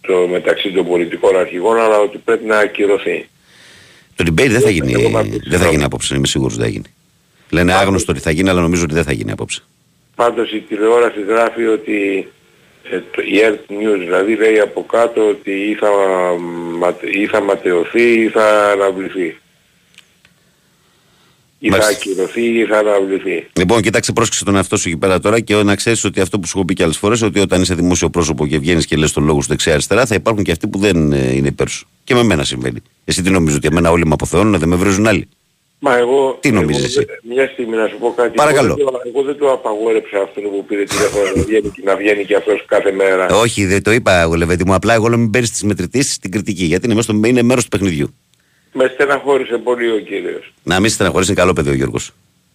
το 0.00 0.26
μεταξύ 0.30 0.72
των 0.72 0.86
πολιτικών 0.86 1.36
αρχηγών 1.38 1.80
αλλά 1.80 1.98
ότι 1.98 2.18
πρέπει 2.18 2.44
να 2.44 2.58
ακυρωθεί. 2.58 3.28
Το 4.16 4.24
debate 4.28 4.48
δεν 4.50 4.60
θα 4.60 4.70
γίνει, 4.70 4.92
Εγώ 4.92 5.08
είμαι 5.08 5.18
αυτής 5.18 5.32
της 5.32 5.40
δεν 5.42 5.50
θα 5.50 5.56
γνώμης. 5.56 5.70
γίνει 5.72 5.84
απόψε, 5.84 6.14
είμαι 6.14 6.26
σίγουρος 6.26 6.52
ότι 6.54 6.62
δεν 6.62 6.70
θα 6.72 6.76
γίνει. 6.78 6.94
Λένε 7.50 7.72
άγνωστο 7.74 8.12
ότι 8.12 8.20
θα 8.20 8.30
γίνει, 8.30 8.48
αλλά 8.48 8.60
νομίζω 8.60 8.82
ότι 8.82 8.94
δεν 8.94 9.04
θα 9.04 9.12
γίνει 9.12 9.30
απόψε. 9.30 9.62
Πάντως 10.14 10.52
η 10.52 10.60
τηλεόραση 10.68 11.20
γράφει 11.28 11.66
ότι 11.66 12.28
ε, 12.90 12.98
το, 12.98 13.22
η 13.22 13.34
Earth 13.42 13.72
News 13.72 13.98
δηλαδή 13.98 14.34
λέει 14.36 14.58
από 14.58 14.84
κάτω 14.84 15.28
ότι 15.28 15.50
ή 15.50 15.74
θα, 15.74 15.88
ματε- 16.78 17.14
ή 17.14 17.26
θα 17.26 17.42
ματαιωθεί 17.42 18.12
ή 18.22 18.28
θα 18.28 18.70
αναβληθεί. 18.72 19.36
Ή 21.58 21.70
θα 21.70 21.76
Μάλιστα. 21.76 21.92
ακυρωθεί 22.10 22.58
ή 22.58 22.64
θα 22.64 22.78
αναβληθεί. 22.78 23.46
Λοιπόν, 23.52 23.82
κοίταξε, 23.82 24.12
πρόσεξε 24.12 24.44
τον 24.44 24.56
εαυτό 24.56 24.76
σου 24.76 24.88
εκεί 24.88 24.96
πέρα 24.98 25.20
τώρα 25.20 25.40
και 25.40 25.54
να 25.54 25.74
ξέρεις 25.76 26.04
ότι 26.04 26.20
αυτό 26.20 26.38
που 26.38 26.46
σου 26.46 26.52
έχω 26.58 26.66
πει 26.66 26.74
και 26.74 26.82
άλλες 26.82 26.96
φορές, 26.96 27.22
ότι 27.22 27.40
όταν 27.40 27.62
είσαι 27.62 27.74
δημόσιο 27.74 28.10
πρόσωπο 28.10 28.46
και 28.46 28.58
βγαίνεις 28.58 28.86
και 28.86 28.96
λες 28.96 29.12
τον 29.12 29.24
λόγο 29.24 29.40
σου 29.42 29.48
δεξιά-αριστερά, 29.48 30.06
θα 30.06 30.14
υπάρχουν 30.14 30.42
και 30.44 30.50
αυτοί 30.52 30.68
που 30.68 30.78
δεν 30.78 31.12
ε, 31.12 31.34
είναι 31.34 31.48
υπέρ 31.48 31.68
σου. 31.68 31.88
Και 32.06 32.14
με 32.14 32.22
μένα 32.22 32.44
συμβαίνει. 32.44 32.82
Εσύ 33.04 33.22
τι 33.22 33.30
νομίζω 33.30 33.56
ότι 33.56 33.66
εμένα 33.66 33.90
όλοι 33.90 34.06
με 34.06 34.12
αποθεώνουν, 34.12 34.58
δεν 34.58 34.68
με 34.68 34.76
βρίζουν 34.76 35.06
άλλοι; 35.06 35.28
Μα 35.78 35.96
εγώ, 35.96 36.38
Τι 36.40 36.50
νομίζεις 36.50 36.76
εγώ, 36.82 36.86
εσύ; 36.86 37.04
δεν- 37.22 37.34
μια 37.34 37.48
στιγμή 37.52 37.76
να 37.76 37.86
σου 37.88 37.96
πω 37.98 38.12
κάτι. 38.16 38.34
Παρακαλώ. 38.34 38.76
Εγώ 38.78 38.90
δεν, 38.90 38.92
το, 38.92 39.00
εγώ 39.08 39.22
δεν 39.22 39.38
το 39.38 39.52
απαγόρεψα 39.52 40.18
αυτόν 40.22 40.42
που 40.42 40.64
πήρε 40.68 40.84
τηλέφωνο 40.84 41.24
να 41.36 41.42
βγαίνει, 41.42 41.68
και 41.70 41.82
να 41.84 41.96
βγαίνει 41.96 42.24
και 42.24 42.36
αυτός 42.36 42.64
κάθε 42.66 42.92
μέρα. 42.92 43.26
Ε, 43.30 43.32
Όχι, 43.32 43.64
δεν 43.66 43.82
το 43.82 43.90
είπα 43.92 44.20
εγώ, 44.20 44.34
Λεβέντι 44.34 44.64
μου. 44.66 44.74
Απλά 44.74 44.94
εγώ 44.94 45.08
λέω 45.08 45.18
μην 45.18 45.30
παίρνεις 45.30 45.50
τις 45.50 45.62
μετρητήσεις 45.62 46.14
στην 46.14 46.30
κριτική. 46.30 46.64
Γιατί 46.64 46.84
είναι, 46.86 46.94
μέσα 46.94 47.12
στο, 47.12 47.26
είναι 47.28 47.42
μέρος 47.42 47.62
του 47.64 47.68
παιχνιδιού. 47.70 48.14
Με 48.72 48.90
στεναχώρησε 48.94 49.56
πολύ 49.58 49.90
ο 49.90 49.98
κύριος. 49.98 50.52
Να 50.62 50.80
μην 50.80 50.90
στεναχωρήσει, 50.90 51.30
είναι 51.30 51.40
καλό 51.40 51.52
παιδί 51.52 51.70
ο 51.70 51.74
Γιώργος. 51.74 52.10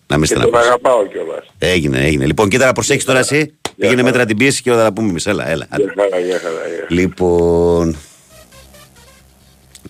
Να 0.08 0.18
μην 0.18 0.28
Και 0.28 0.34
τον 0.34 0.44
στεναχωρήσει. 0.44 0.70
αγαπάω 0.70 1.08
κιόλας. 1.08 1.46
Έγινε, 1.58 2.00
έγινε. 2.06 2.26
Λοιπόν, 2.26 2.50
κοίτα 2.50 2.66
να 2.66 2.72
προσέχεις 2.74 3.06
τώρα 3.06 3.20
εσύ. 3.20 3.54
Πήγαινε 3.76 3.96
χαρά. 4.02 4.04
μέτρα 4.12 4.26
την 4.26 4.38
πίεση 4.38 4.62
και 4.62 4.72
όταν 4.72 4.84
θα 4.84 4.94
πούμε 4.94 5.10
εμείς. 5.10 5.26
Έλα, 5.26 5.50
έλα. 5.50 5.66
άντε. 5.70 5.84
Για 5.84 5.94
χαρά, 5.98 6.20
για 6.26 6.40
χαρά. 6.40 6.54
για 6.68 6.76
χαρά. 6.76 6.88
Λοιπόν. 6.90 7.96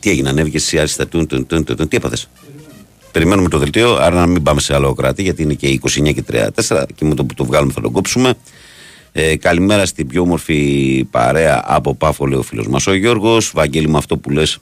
Τι 0.01 0.09
έγινε, 0.09 0.29
ανέβηκε 0.29 0.57
εσύ 0.57 0.77
άριστα. 0.77 1.07
Τουν, 1.07 1.27
τουν, 1.27 1.45
τουν, 1.45 1.63
τουν, 1.63 1.75
τουν. 1.75 1.87
Τι 1.87 1.97
έπαθες; 1.97 2.29
Περιμένουμε 3.11 3.49
το 3.49 3.57
δελτίο, 3.57 3.95
άρα 3.95 4.15
να 4.15 4.25
μην 4.25 4.43
πάμε 4.43 4.61
σε 4.61 4.73
άλλο 4.73 4.93
κράτη, 4.93 5.21
γιατί 5.21 5.41
είναι 5.41 5.53
και 5.53 5.79
29 5.81 6.13
και 6.13 6.23
34 6.67 6.83
και 6.95 7.05
με 7.05 7.15
το 7.15 7.25
που 7.25 7.33
το 7.33 7.45
βγάλουμε 7.45 7.73
θα 7.73 7.81
τον 7.81 7.91
κόψουμε. 7.91 8.33
Ε, 9.11 9.35
καλημέρα 9.35 9.85
στην 9.85 10.07
πιο 10.07 10.21
όμορφη 10.21 11.07
παρέα 11.11 11.63
από 11.65 11.95
Πάφο, 11.95 12.25
λέει 12.25 12.39
ο 12.39 12.41
φίλος 12.41 12.67
μας 12.67 12.87
ο 12.87 12.93
Γιώργος. 12.93 13.51
Βαγγέλη, 13.53 13.89
με 13.89 13.97
αυτό 13.97 14.17
που 14.17 14.29
λες, 14.29 14.57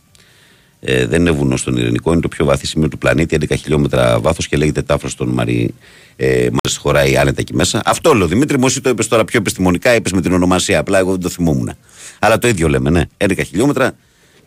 ε, 0.80 1.06
δεν 1.06 1.19
είναι 1.19 1.32
βουνό 1.32 1.58
στον 1.58 1.78
Ειρηνικό, 1.78 2.12
είναι 2.12 2.21
το 2.21 2.28
πιο 2.28 2.45
βαθύ 2.45 2.67
σημείο 2.67 2.88
του 2.88 2.97
πλανήτη, 2.97 3.36
11 3.36 3.56
χιλιόμετρα 3.56 4.19
βάθος 4.19 4.47
και 4.47 4.58
λέγεται 4.58 4.82
Τάφρος 4.82 5.12
στον 5.12 5.30
Μαρί. 5.30 5.73
Ε, 6.15 6.47
Μας 6.63 6.78
χωράει 6.78 7.17
άνετα 7.17 7.41
εκεί 7.41 7.56
μέσα. 7.56 7.82
Αυτό 7.86 8.13
λέω 8.13 8.28
Δημήτρη, 8.28 8.60
μου 8.60 8.65
εσύ 8.65 8.82
το 8.82 8.89
είπες 8.89 9.08
τώρα 9.08 9.25
πιο 9.25 9.39
επιστημονικά, 9.39 9.95
είπες 9.95 10.12
με 10.12 10.21
την 10.21 10.34
ονομασία. 10.34 10.80
Απλά 10.80 10.97
εγώ 10.97 11.12
δεν 11.12 11.19
το 11.19 11.30
θυμόμουν. 11.30 11.71
Αλλά 12.19 12.38
το 12.38 12.47
ίδιο 12.47 12.69
λέμε, 12.69 12.89
ναι. 12.89 13.06
11 13.17 13.43
χιλιόμετρα 13.45 13.95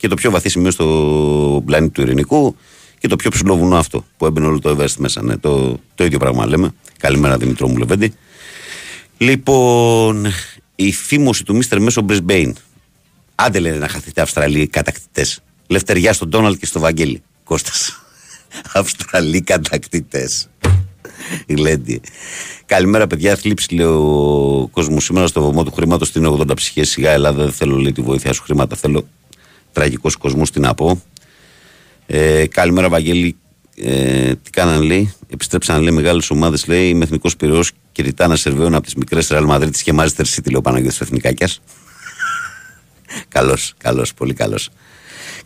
και 0.03 0.09
το 0.09 0.15
πιο 0.15 0.31
βαθύ 0.31 0.49
σημείο 0.49 0.71
στο 0.71 1.63
πλανήτη 1.67 1.93
του 1.93 2.01
Ειρηνικού 2.01 2.57
και 2.99 3.09
το 3.09 3.17
πιο 3.17 3.31
ψηλό 3.31 3.57
βουνό 3.57 3.77
αυτό 3.77 4.05
που 4.17 4.27
έμπαινε 4.27 4.47
όλο 4.47 4.59
το 4.59 4.71
Everest 4.71 4.95
μέσα. 4.99 5.23
Ναι, 5.23 5.37
το, 5.37 5.81
το 5.95 6.05
ίδιο 6.05 6.19
πράγμα 6.19 6.47
λέμε. 6.47 6.75
Καλημέρα 6.99 7.37
Δημητρό 7.37 7.69
μου 7.69 7.77
Λεβέντη. 7.77 8.15
Λοιπόν, 9.19 10.27
η 10.75 10.93
φήμωση 10.93 11.45
του 11.45 11.57
Μίστερ 11.57 11.81
μέσω 11.81 12.05
Brisbane. 12.09 12.53
Άντε 13.35 13.59
λένε 13.59 13.77
να 13.77 13.89
χαθείτε 13.89 14.21
Αυστραλοί 14.21 14.67
κατακτητές. 14.67 15.43
Λευτεριά 15.67 16.13
στον 16.13 16.29
Ντόναλτ 16.29 16.59
και 16.59 16.67
στο 16.67 16.81
Βαγγέλη. 16.81 17.23
Κώστας. 17.45 18.03
Αυστραλοί 18.75 19.41
κατακτητές. 19.41 20.49
Γλέντι. 21.49 22.01
Καλημέρα, 22.67 23.07
παιδιά. 23.07 23.37
Θλίψη, 23.37 23.75
λέει 23.75 23.87
ο 23.87 24.69
κόσμος 24.73 25.05
σήμερα 25.05 25.27
στο 25.27 25.43
βωμό 25.43 25.65
του 25.65 25.73
χρήματος. 25.73 26.15
Είναι 26.15 26.29
80 26.29 26.55
ψυχές. 26.55 26.89
Σιγά, 26.89 27.11
Ελλάδα, 27.11 27.43
δεν 27.43 27.53
θέλω 27.53 27.77
λέει, 27.77 27.93
τη 27.93 28.01
βοήθεια 28.03 28.33
σου. 28.33 28.43
Χρήματα 28.43 28.77
θέλω. 28.77 29.07
Τραγικό 29.73 30.11
κόσμο, 30.19 30.43
τι 30.43 30.61
να 30.61 30.75
πω. 30.75 31.03
Ε, 32.07 32.47
καλημέρα, 32.47 32.89
Βαγγέλη. 32.89 33.37
Ε, 33.77 34.35
τι 34.35 34.51
κάνανε, 34.51 34.85
λέει; 34.85 35.15
Επιστρέψαν, 35.33 35.83
λέει, 35.83 35.95
μεγάλες 35.95 36.31
ομάδες, 36.31 36.67
λέει, 36.67 36.95
με 36.95 37.05
εθνικός 37.05 37.37
πυρός 37.37 37.71
και 37.93 38.03
ρητάνα 38.03 38.37
σερβέων 38.37 38.75
από 38.75 38.85
τις 38.85 38.95
μικρές 38.95 39.29
Ρεάλ 39.29 39.45
Μαδρίτη 39.45 39.83
και 39.83 39.93
Μάζεστερ 39.93 40.27
City, 40.27 40.47
λέει 40.47 40.57
ο 40.57 40.61
Παναγιώτης 40.61 41.01
Εθνικάκια. 41.01 41.49
Καλώ, 43.29 43.57
καλώ, 43.79 44.07
πολύ 44.17 44.35
καλός. 44.35 44.71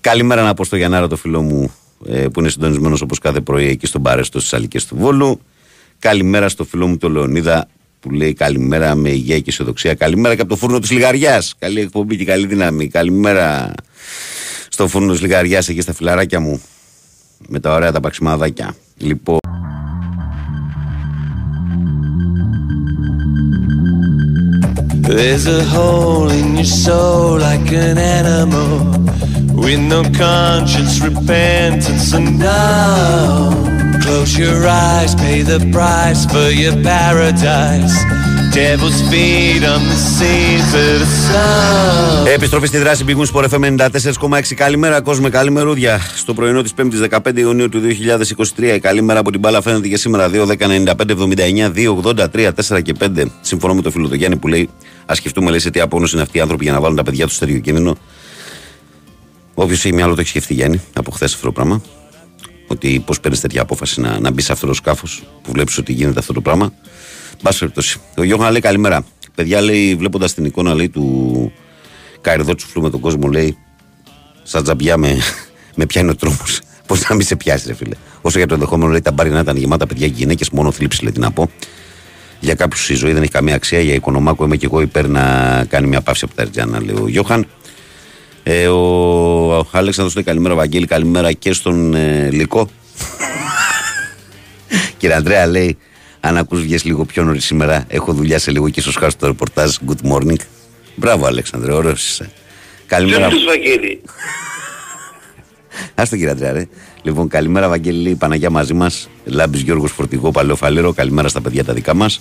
Καλημέρα 0.01 0.43
να 0.43 0.55
πω 0.55 0.65
στο 0.65 0.77
Γιαννάρα, 0.77 1.07
το 1.07 1.17
φίλο 1.17 1.43
μου 1.43 1.73
ε, 2.07 2.29
που 2.29 2.41
είναι 2.41 2.49
συντονισμένος 2.49 3.01
όπως 3.01 3.19
κάθε 3.19 3.41
πρωί 3.41 3.67
εκεί 3.67 3.87
στον 3.87 4.03
Παρέστο 4.03 4.41
στις 4.41 4.53
Αλικές 4.53 4.87
του 4.87 4.97
Βόλου. 4.97 5.41
Καλημέρα 5.99 6.49
στο 6.49 6.65
φίλο 6.65 6.87
μου 6.87 6.97
τον 6.97 7.13
Λεωνίδα 7.13 7.69
που 8.01 8.11
λέει 8.11 8.33
καλημέρα 8.33 8.95
με 8.95 9.11
υγεία 9.11 9.39
και 9.39 9.51
αισιοδοξία. 9.51 9.95
Καλημέρα 9.95 10.35
και 10.35 10.41
από 10.41 10.51
το 10.51 10.57
φούρνο 10.57 10.79
της 10.79 10.91
Λιγαριάς. 10.91 11.55
Καλή 11.59 11.81
εκπομπή 11.81 12.17
και 12.17 12.25
καλή 12.25 12.47
δύναμη. 12.47 12.89
Καλημέρα 12.89 13.73
στο 14.77 14.89
φούρνο 14.89 15.13
τη 15.13 15.21
Λιγαριά 15.21 15.59
εκεί 15.59 15.81
στα 15.81 15.93
φιλαράκια 15.93 16.41
μου. 16.41 16.61
Με 17.49 17.61
τα 17.61 17.75
ωραία 17.75 17.93
τα 17.93 18.01
παξιμαδάκια. 18.01 18.75
Λοιπόν. 18.97 19.39
There's 25.09 25.47
a 25.47 25.63
hole 25.75 26.31
in 26.41 26.49
your 26.61 26.71
soul 26.85 27.39
like 27.49 27.69
an 27.87 27.97
animal 28.21 28.73
with 29.65 29.83
no 29.95 30.01
conscience, 30.27 30.95
repentance, 31.09 32.09
and 32.19 32.29
now. 32.39 33.31
Close 34.05 34.33
your 34.43 34.59
eyes, 34.91 35.13
pay 35.25 35.39
the 35.53 35.61
price 35.77 36.23
for 36.33 36.49
your 36.63 36.77
paradise. 36.93 37.97
Devil's 38.57 39.01
feet 39.11 39.65
on 39.73 39.83
the 39.93 39.99
seas 40.17 40.69
of 40.75 41.01
the 41.01 41.09
sun. 41.27 42.27
Επιστροφή 42.35 42.67
στη 42.67 42.79
δράση 42.79 43.05
Big 43.09 43.17
Sport 43.33 43.49
FM 43.49 43.77
94,6. 43.77 44.55
Καλημέρα, 44.55 45.01
κόσμο, 45.01 45.29
καλημερούδια. 45.29 46.01
Στο 46.17 46.35
πρωινό 46.35 46.63
της 46.63 46.75
5η 46.77 47.09
15 47.11 47.37
Ιουνίου 47.37 47.69
του 47.69 47.81
2023. 48.57 48.79
Καλημέρα 48.81 49.19
από 49.19 49.31
την 49.31 49.41
μπάλα 49.41 49.63
φαίνεται 49.63 49.89
και 49.89 49.97
σήμερα 49.97 50.31
2, 50.31 50.47
10, 50.47 50.57
95, 50.67 51.11
79, 51.11 51.71
2, 51.71 51.95
83, 52.03 52.53
4 52.53 52.83
και 52.83 52.95
5. 53.01 53.25
Συμφωνώ 53.41 53.75
με 53.75 53.83
τον 53.83 53.93
φίλο 53.93 54.09
του 54.09 54.15
Γιάννη 54.15 54.37
που 54.37 54.49
λέει: 54.49 54.69
Α 55.07 55.15
σκεφτούμε, 55.15 55.51
λέει, 55.51 55.59
σε 55.59 55.71
τι 55.71 55.81
απόνωση 55.81 56.15
είναι 56.15 56.23
αυτοί 56.23 56.39
οι 56.39 56.41
άνθρωποι 56.41 56.65
για 56.65 56.73
να 56.73 56.81
βάλουν 56.81 56.97
τα 56.97 57.03
παιδιά 57.03 57.27
τους 57.27 57.35
στο 57.35 57.47
τέτοιο 57.47 57.61
κίνδυνο. 57.61 57.97
Όποιος 59.55 59.85
έχει 59.85 59.95
μυαλό 59.95 60.15
το 60.15 60.21
έχει 60.21 60.29
σκεφτεί, 60.29 60.55
Γιάννη, 60.55 60.81
από 60.93 61.11
χθες 61.11 61.35
αυτό 61.35 61.47
το 61.47 61.53
πράγμα. 61.53 61.83
Ότι 62.67 63.03
πώς 63.07 63.21
παίρνεις 63.21 63.41
τέτοια 63.41 63.63
απόφαση 63.63 64.01
να, 64.01 64.21
να 64.21 64.31
μπεις 64.31 64.45
σε 64.45 64.53
αυτό 64.53 64.67
το 64.67 64.75
σκάφος 64.75 65.23
που 65.43 65.53
βλέπεις 65.53 65.79
ότι 65.79 65.93
γίνεται 65.93 66.19
αυτό 66.19 66.33
το 66.33 66.41
πράγμα. 66.41 66.73
Μπα 67.43 67.51
περιπτώσει. 67.59 68.01
Ο 68.17 68.23
Γιώργο 68.23 68.51
λέει 68.51 68.61
καλημέρα. 68.61 69.05
Παιδιά 69.35 69.61
λέει, 69.61 69.95
βλέποντας 69.95 70.35
την 70.35 70.45
εικόνα 70.45 70.75
λέει, 70.75 70.89
του 70.89 71.53
Καριδό 72.21 72.55
τσουφλού 72.55 72.83
με 72.83 72.91
τον 72.91 73.01
κόσμο 73.01 73.29
λέει 73.29 73.57
Σαν 74.43 74.63
τζαμπιά 74.63 74.97
με, 74.97 75.19
με 75.75 75.87
πιάνει 75.87 76.11
ο 76.11 76.15
τρόμος 76.15 76.61
Πώς 76.87 77.09
να 77.09 77.15
μην 77.15 77.27
σε 77.27 77.37
πιάσει, 77.37 77.67
ρε 77.67 77.75
φίλε. 77.75 77.95
Όσο 78.21 78.39
για 78.39 78.47
το 78.47 78.55
ενδεχόμενο 78.55 78.91
λέει 78.91 79.01
τα 79.01 79.13
μπάρι 79.13 79.31
να 79.31 79.39
ήταν 79.39 79.57
γεμάτα 79.57 79.87
παιδιά 79.87 80.07
και 80.07 80.15
γυναίκες, 80.17 80.51
μόνο 80.51 80.73
θλίψη 80.73 81.03
λέει 81.03 81.13
τι 81.13 81.21
να 81.21 81.31
πω. 81.31 81.51
Για 82.41 82.55
κάποιους 82.55 82.91
η 82.91 82.95
ζωή 82.95 83.13
δεν 83.13 83.23
έχει 83.23 83.31
καμία 83.31 83.55
αξία. 83.55 83.81
Για 83.81 83.95
οικονομάκο 83.95 84.45
είμαι 84.45 84.57
και 84.57 84.67
εγώ 84.67 84.81
υπέρ 84.81 85.09
να 85.09 85.65
κάνει 85.69 85.87
μια 85.87 86.01
παύση 86.01 86.25
από 86.25 86.35
τα 86.35 86.43
Ερτζιάννα, 86.43 86.83
λέει 86.83 86.97
ο 87.03 87.09
Γιώχαν. 87.09 87.47
Ε, 88.43 88.67
ο, 88.69 88.79
ο 89.59 89.67
Αλέξανδρος 89.71 90.15
λέει 90.15 90.25
καλημέρα, 90.25 90.55
Βαγγέλη, 90.55 90.87
καλημέρα 90.87 91.33
και 91.33 91.53
στον 91.53 91.95
ε, 91.95 92.31
Λυκό. 92.31 92.69
Κύριε 94.99 95.17
Αντρέα 95.17 95.47
λέει, 95.47 95.79
αν 96.27 96.37
ακούς 96.37 96.61
βγες 96.63 96.85
λίγο 96.85 97.05
πιο 97.05 97.25
νωρίς 97.25 97.45
σήμερα, 97.45 97.85
έχω 97.89 98.13
δουλειά 98.13 98.39
σε 98.39 98.51
λίγο 98.51 98.69
και 98.69 98.81
ίσως 98.81 98.97
χάσω 98.97 99.17
το 99.19 99.27
ρεπορτάζ. 99.27 99.77
Good 99.87 100.13
morning. 100.13 100.41
Μπράβο, 100.95 101.27
Αλέξανδρε, 101.27 101.73
ωραίος 101.73 102.09
είσαι. 102.09 102.31
Καλημέρα. 102.87 103.29
Ποιος 103.29 103.45
Βαγγέλη. 103.45 104.01
Άστο 105.95 106.17
κύριε 106.17 106.31
Αντρέα, 106.31 106.53
ρε. 106.53 106.69
Λοιπόν, 107.03 107.29
καλημέρα, 107.29 107.69
Βαγγέλη, 107.69 108.15
Παναγιά 108.15 108.51
μαζί 108.51 108.75
μας. 108.75 109.09
Λάμπης 109.25 109.61
Γιώργος 109.61 109.93
Φορτηγό, 109.93 110.31
Παλαιό 110.31 110.57
Φαλέρο. 110.57 110.93
Καλημέρα 110.93 111.29
στα 111.29 111.41
παιδιά 111.41 111.65
τα 111.65 111.73
δικά 111.73 111.95
μας. 111.95 112.21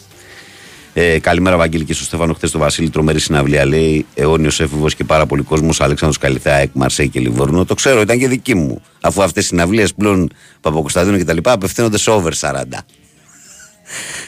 Ε, 0.94 1.20
καλημέρα, 1.20 1.58
Βαγγέλη, 1.58 1.84
και 1.84 1.94
στο 1.94 2.04
Στέφανο. 2.04 2.34
Χθες 2.34 2.52
το 2.52 2.60
Βασίλη, 2.60 2.90
τρομερή 2.90 3.20
συναυλία 3.20 3.66
λέει. 3.66 4.06
Αιώνιος 4.14 4.60
έφηβος 4.60 4.96
και 4.96 5.04
πάρα 5.04 5.26
πολύ 5.26 5.42
κόσμος. 5.42 5.82
Αλέξανδρος 5.82 6.22
Καλιθέα, 6.22 6.56
Εκ 6.56 6.70
Μαρσέη 6.74 7.10
και 7.10 7.20
Λιβόρνο. 7.20 7.66
Το 7.66 7.74
ξέρω, 7.74 8.02
ήταν 8.02 8.20
και 8.20 8.28
δική 8.28 8.56
μου. 8.56 8.82
Αφού 9.02 9.24
αυτές 9.24 9.44
οι 9.44 9.48
συναυλίες 9.48 9.94
πλέον 9.94 10.30
Παπακοσταδίνο 10.62 11.18
κτλ. 11.18 11.38
απευθύνονται 11.44 11.98
σε 11.98 12.12
over 12.12 12.34
40. 12.34 12.86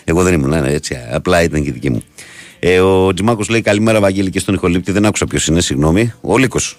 Εγώ 0.04 0.24
δεν 0.24 0.34
ήμουν, 0.34 0.50
ναι, 0.50 0.72
έτσι. 0.72 0.98
Απλά 1.12 1.44
ήταν 1.44 1.64
και 1.64 1.72
δική 1.72 1.90
μου. 1.90 2.04
Ε, 2.60 2.80
ο 2.80 3.14
Τζιμάκος 3.14 3.50
λέει 3.50 3.62
καλημέρα, 3.62 4.00
Βαγγέλη, 4.00 4.30
και 4.30 4.40
στον 4.40 4.54
Ιχολήπτη. 4.54 4.92
Δεν 4.92 5.06
άκουσα 5.06 5.26
ποιος 5.26 5.48
είναι, 5.48 5.62
συγγνώμη. 5.62 6.14
Ο 6.22 6.38
Λύκος. 6.38 6.78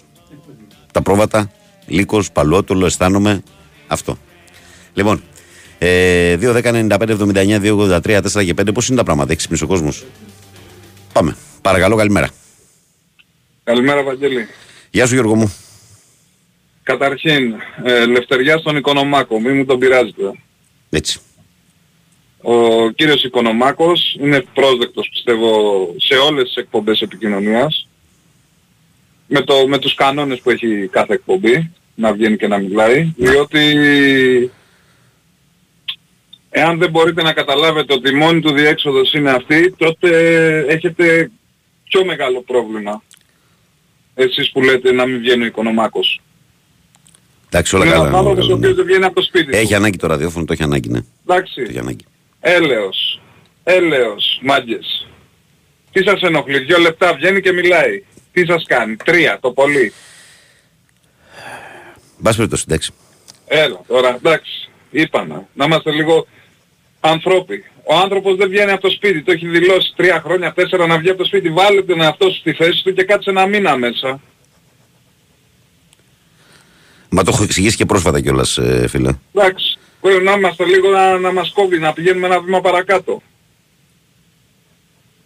Τα 0.93 1.03
πρόβατα. 1.03 1.51
Λύκος, 1.87 2.33
Παλότολο, 2.33 2.87
αισθάνομαι. 2.87 3.43
Αυτό. 3.87 4.19
Λοιπόν, 4.95 5.23
ε, 5.79 6.37
2, 6.37 6.53
10, 6.53 6.73
95, 6.73 7.13
79, 7.13 7.59
2, 7.59 7.77
83, 7.77 8.21
4 8.21 8.45
και 8.45 8.55
5. 8.55 8.73
Πώς 8.73 8.89
είναι 8.89 8.97
τα 8.97 9.05
πράγματα, 9.05 9.29
έχεις 9.33 9.39
ξυπνήσει 9.39 9.65
ο 9.65 9.67
κόσμος; 9.67 10.05
Πάμε. 11.13 11.37
Παρακαλώ, 11.63 11.97
καλημέρα. 11.97 12.29
Καλημέρα 13.65 14.03
Βαγγέλη. 14.03 14.47
Γεια 14.91 15.07
σου, 15.07 15.15
Γιώργο 15.15 15.35
μου. 15.35 15.55
Καταρχήν, 16.83 17.55
ε, 17.85 18.07
Λευτεριά 18.07 18.59
στον 18.59 18.77
Οικονομάκο, 18.77 19.41
μη 19.41 19.53
μου 19.53 19.65
τον 19.65 19.79
πειράζετε. 19.79 20.33
Έτσι. 20.91 21.21
Ο 22.51 22.91
κύριος 22.91 23.25
Οικονομάκος 23.25 24.17
είναι 24.21 24.45
πρόσδεκτος 24.55 25.09
πιστεύω 25.09 25.51
σε 25.97 26.15
όλες 26.15 26.45
τις 26.45 26.55
εκπομπές 26.57 27.01
επικοινωνίας 27.01 27.89
με, 29.27 29.41
το, 29.41 29.69
με 29.69 29.79
τους 29.79 29.95
κανόνες 29.95 30.41
που 30.41 30.51
έχει 30.51 30.89
κάθε 30.91 31.15
εκπομπή 31.15 31.71
να 31.95 32.13
βγαίνει 32.13 32.37
και 32.37 32.47
να 32.47 32.59
μιλάει 32.59 33.13
διότι 33.17 33.61
εάν 36.51 36.79
δεν 36.79 36.91
μπορείτε 36.91 37.23
να 37.23 37.33
καταλάβετε 37.33 37.93
ότι 37.95 38.11
η 38.11 38.15
μόνη 38.15 38.41
του 38.41 38.53
διέξοδος 38.53 39.13
είναι 39.13 39.31
αυτή 39.31 39.75
τότε 39.77 40.11
έχετε 40.69 41.31
πιο 41.89 42.05
μεγάλο 42.05 42.43
πρόβλημα 42.43 43.03
εσείς 44.15 44.51
που 44.51 44.63
λέτε 44.63 44.93
να 44.93 45.07
μην 45.07 45.19
βγαίνει 45.19 45.43
ο 45.43 45.47
Οικονομάκος. 45.47 46.21
Εντάξει, 47.47 47.75
όλα 47.77 47.85
Είναι 47.85 47.95
ένας 47.95 48.07
καλά. 48.07 48.19
άνθρωπος 48.19 48.49
ο 48.49 48.53
οποίος 48.53 48.75
δεν 48.75 48.85
βγαίνει 48.85 49.05
από 49.05 49.15
το 49.15 49.23
σπίτι 49.23 49.51
του. 49.51 49.57
Έχει 49.57 49.75
ανάγκη 49.75 49.97
το 49.97 50.07
ραδιόφωνο, 50.07 50.45
το 50.45 50.53
έχει 50.53 50.63
ανάγκη, 50.63 50.89
ναι. 50.89 51.01
Το 51.01 51.07
Εντάξει. 51.35 51.61
έχει 51.69 51.79
ανάγκη. 51.79 52.05
Έλεος. 52.41 53.21
Έλεος, 53.65 54.41
μάγκες. 54.43 55.09
Τι 55.93 56.03
σας 56.03 56.21
ενοχλεί, 56.21 56.59
δύο 56.59 56.79
λεπτά 56.79 57.15
βγαίνει 57.15 57.41
και 57.41 57.53
μιλάει. 57.53 58.05
Τι 58.33 58.47
σας 58.47 58.65
κάνει, 58.67 58.97
τρία 58.97 59.39
το 59.41 59.51
πολύ. 59.51 59.93
Μπας 62.19 62.37
περιπτώσει, 62.37 62.65
εντάξει. 62.67 62.93
Έλα, 63.47 63.81
τώρα, 63.87 64.15
εντάξει, 64.15 64.71
είπαμε. 64.91 65.47
Να 65.55 65.65
είμαστε 65.65 65.91
λίγο 65.91 66.27
ανθρώποι. 67.01 67.65
Ο 67.85 67.95
άνθρωπος 67.95 68.37
δεν 68.37 68.49
βγαίνει 68.49 68.71
από 68.71 68.81
το 68.81 68.91
σπίτι, 68.91 69.23
το 69.23 69.33
έχει 69.33 69.49
δηλώσει 69.49 69.93
τρία 69.97 70.21
χρόνια, 70.25 70.53
τέσσερα 70.53 70.87
να 70.87 70.99
βγει 70.99 71.09
από 71.09 71.19
το 71.19 71.25
σπίτι. 71.25 71.51
Βάλε 71.51 71.83
τον 71.83 72.01
εαυτό 72.01 72.31
σου 72.31 72.39
στη 72.39 72.53
θέση 72.53 72.83
του 72.83 72.93
και 72.93 73.05
κάτσε 73.05 73.31
ένα 73.31 73.47
μήνα 73.47 73.77
μέσα. 73.77 74.21
Μα 77.09 77.23
το 77.23 77.31
έχω 77.35 77.43
εξηγήσει 77.43 77.77
και 77.77 77.87
πρόσφατα 77.87 78.21
κιόλας, 78.21 78.59
φίλε. 78.89 79.13
Εντάξει, 79.33 79.79
πρέπει 80.01 80.25
να 80.25 80.33
είμαστε 80.33 80.65
λίγο 80.65 80.91
να, 80.91 81.19
να 81.19 81.33
μας 81.33 81.51
κόβει, 81.55 81.79
να 81.79 81.93
πηγαίνουμε 81.93 82.27
ένα 82.27 82.41
βήμα 82.41 82.61
παρακάτω. 82.61 83.23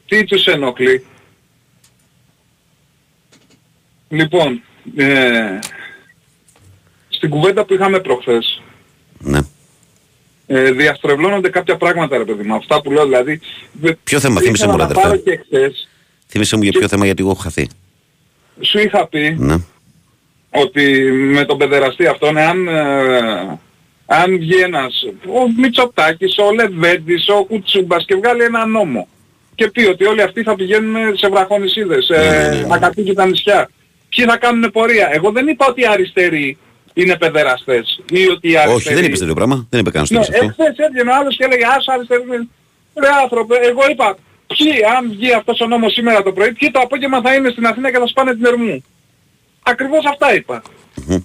Τι 0.06 0.24
τους 0.24 0.46
ενοχλεί; 0.46 1.04
Λοιπόν, 4.08 4.62
ε, 4.96 5.58
στην 7.08 7.30
κουβέντα 7.30 7.64
που 7.64 7.74
είχαμε 7.74 8.00
προχθές, 8.00 8.62
Ναι. 9.18 9.38
ε, 10.46 10.70
διαστρεβλώνονται 10.72 11.48
κάποια 11.50 11.76
πράγματα 11.76 12.16
ρε 12.18 12.24
παιδί 12.24 12.42
μου. 12.42 12.54
Αυτά 12.54 12.80
που 12.82 12.90
λέω 12.90 13.04
δηλαδή... 13.04 13.40
Ποιο 14.04 14.20
θέμα, 14.20 14.40
θύμισε 14.40 14.64
ήθελα 14.64 14.72
μου, 14.72 14.78
ρε, 14.78 14.84
να 14.94 15.00
πάρω 15.00 15.08
αδερφέ. 15.08 15.30
και 15.30 15.42
χθες, 15.44 15.88
Θύμισε 16.26 16.56
μου 16.56 16.62
για 16.62 16.72
ποιο 16.72 16.88
θέμα, 16.88 17.04
γιατί 17.04 17.22
εγώ 17.22 17.30
έχω 17.30 17.40
χαθεί. 17.40 17.68
σου 18.60 18.78
είχα 18.78 19.06
πει 19.06 19.36
Ναι. 19.38 19.56
ότι 20.50 21.02
με 21.12 21.44
τον 21.44 21.58
παιδεραστή 21.58 22.06
αυτόν, 22.06 22.36
εάν, 22.36 22.68
ε, 22.68 23.58
αν 24.14 24.38
βγει 24.38 24.56
ένας, 24.56 25.04
ο 25.26 25.52
Μητσοτάκης, 25.56 26.38
ο 26.38 26.52
Λεβέντης, 26.52 27.28
ο 27.28 27.44
Κουτσούμπας 27.44 28.04
και 28.04 28.14
βγάλει 28.16 28.42
ένα 28.42 28.66
νόμο 28.66 29.08
και 29.54 29.70
πει 29.70 29.84
ότι 29.84 30.04
όλοι 30.04 30.22
αυτοί 30.22 30.42
θα 30.42 30.54
πηγαίνουν 30.54 31.16
σε 31.16 31.28
βραχονισίδες, 31.28 32.04
σε 32.04 32.16
Ναι, 32.16 32.30
ναι, 32.30 32.48
ναι, 32.48 32.60
ναι. 32.60 32.66
ακατοίκητα 32.70 33.26
νησιά. 33.26 33.70
Ποιοι 34.08 34.24
θα 34.24 34.36
κάνουν 34.36 34.70
πορεία; 34.70 35.08
Εγώ 35.12 35.30
δεν 35.30 35.46
είπα 35.48 35.66
ότι 35.68 35.80
οι 35.80 35.86
αριστεροί 35.86 36.58
είναι 36.94 37.16
παιδεραστές 37.16 38.00
ή 38.10 38.28
ότι 38.28 38.50
οι 38.50 38.56
αριστεροί... 38.56 38.84
Όχι, 38.86 38.94
δεν 38.94 39.04
είπες 39.04 39.18
τέτοιο 39.18 39.34
πράγμα. 39.34 39.66
Δεν 39.70 39.80
είπε 39.80 39.90
κανένας 39.90 40.10
Ναι, 40.10 40.22
στο 40.22 40.32
αυτό. 40.32 40.44
εχθές 40.62 40.86
έβγαινε 40.86 41.10
ο 41.10 41.14
άλλος 41.14 41.36
και 41.36 41.44
έλεγε 41.44 41.64
«Ας 41.76 41.86
αριστεροί 41.88 42.22
είναι». 42.26 42.48
Ρε 43.00 43.08
άνθρωπε, 43.22 43.56
εγώ 43.56 43.80
είπα, 43.90 44.16
ποιοι 44.46 44.70
αν 44.96 45.10
βγει 45.10 45.32
αυτός 45.32 45.60
ο 45.60 45.66
νόμος 45.66 45.92
σήμερα 45.92 46.22
το 46.22 46.32
πρωί, 46.32 46.52
ποιοι 46.52 46.70
το 46.70 46.80
απόγευμα 46.80 47.20
θα 47.20 47.34
είναι 47.34 47.50
στην 47.50 47.66
Αθήνα 47.66 47.90
και 47.92 47.98
θα 47.98 48.06
σπάνε 48.06 48.34
την 48.34 48.44
Ερμού. 48.44 48.84
Ακριβώς 49.62 50.04
αυτά 50.04 50.34
είπα. 50.34 50.62
Μμμ. 51.06 51.18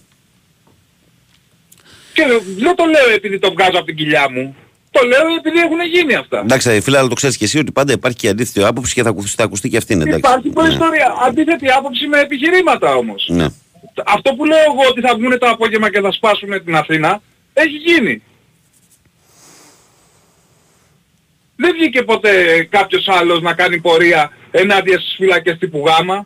Και 2.18 2.26
δεν 2.58 2.76
το 2.76 2.86
λέω 2.86 3.10
επειδή 3.16 3.40
το 3.40 3.52
βγάζω 3.52 3.78
από 3.78 3.84
την 3.86 3.96
κοιλιά 3.96 4.30
μου. 4.32 4.56
Το 4.92 5.08
λέω 5.08 5.26
επειδή 5.38 5.60
έχουν 5.60 5.80
γίνει 5.94 6.16
αυτά. 6.16 6.40
Εντάξει, 6.40 6.82
φίλε, 6.82 6.98
αλλά 6.98 7.08
το 7.08 7.16
ξέρεις 7.16 7.38
και 7.38 7.46
εσύ 7.46 7.60
ότι 7.60 7.72
πάντα 7.72 7.94
υπάρχει 7.94 8.18
και 8.18 8.28
αντίθετη 8.30 8.66
άποψη 8.66 8.94
και 8.94 9.04
θα 9.04 9.10
ακουστεί, 9.10 9.36
θα 9.36 9.44
ακουστεί 9.44 9.70
και 9.70 9.78
αυτή. 9.78 9.94
Εντάξει. 9.94 10.18
Υπάρχει 10.18 10.48
Ναι. 10.48 10.54
προϊστορία. 10.54 11.14
Αντίθετη 11.28 11.70
άποψη 11.72 12.08
με 12.08 12.20
επιχειρήματα 12.20 12.96
όμως. 12.96 13.28
Ναι. 13.32 13.48
Αυτό 14.06 14.34
που 14.36 14.46
λέω 14.46 14.58
εγώ 14.58 14.82
ότι 14.90 15.02
θα 15.02 15.16
βγουν 15.16 15.40
το 15.40 15.48
απόγευμα 15.50 15.92
και 15.92 16.02
θα 16.02 16.12
σπάσουν 16.12 16.64
την 16.66 16.76
Αθήνα, 16.76 17.22
έχει 17.54 17.76
γίνει. 17.76 18.22
Δεν 21.56 21.72
βγήκε 21.74 22.04
ποτέ 22.04 22.64
κάποιος 22.70 23.08
άλλος 23.08 23.42
να 23.42 23.54
κάνει 23.54 23.80
πορεία 23.80 24.32
ενάντια 24.52 25.00
στις 25.00 25.16
φυλακές 25.18 25.58
τύπου 25.58 25.84
Γάμα. 25.88 26.26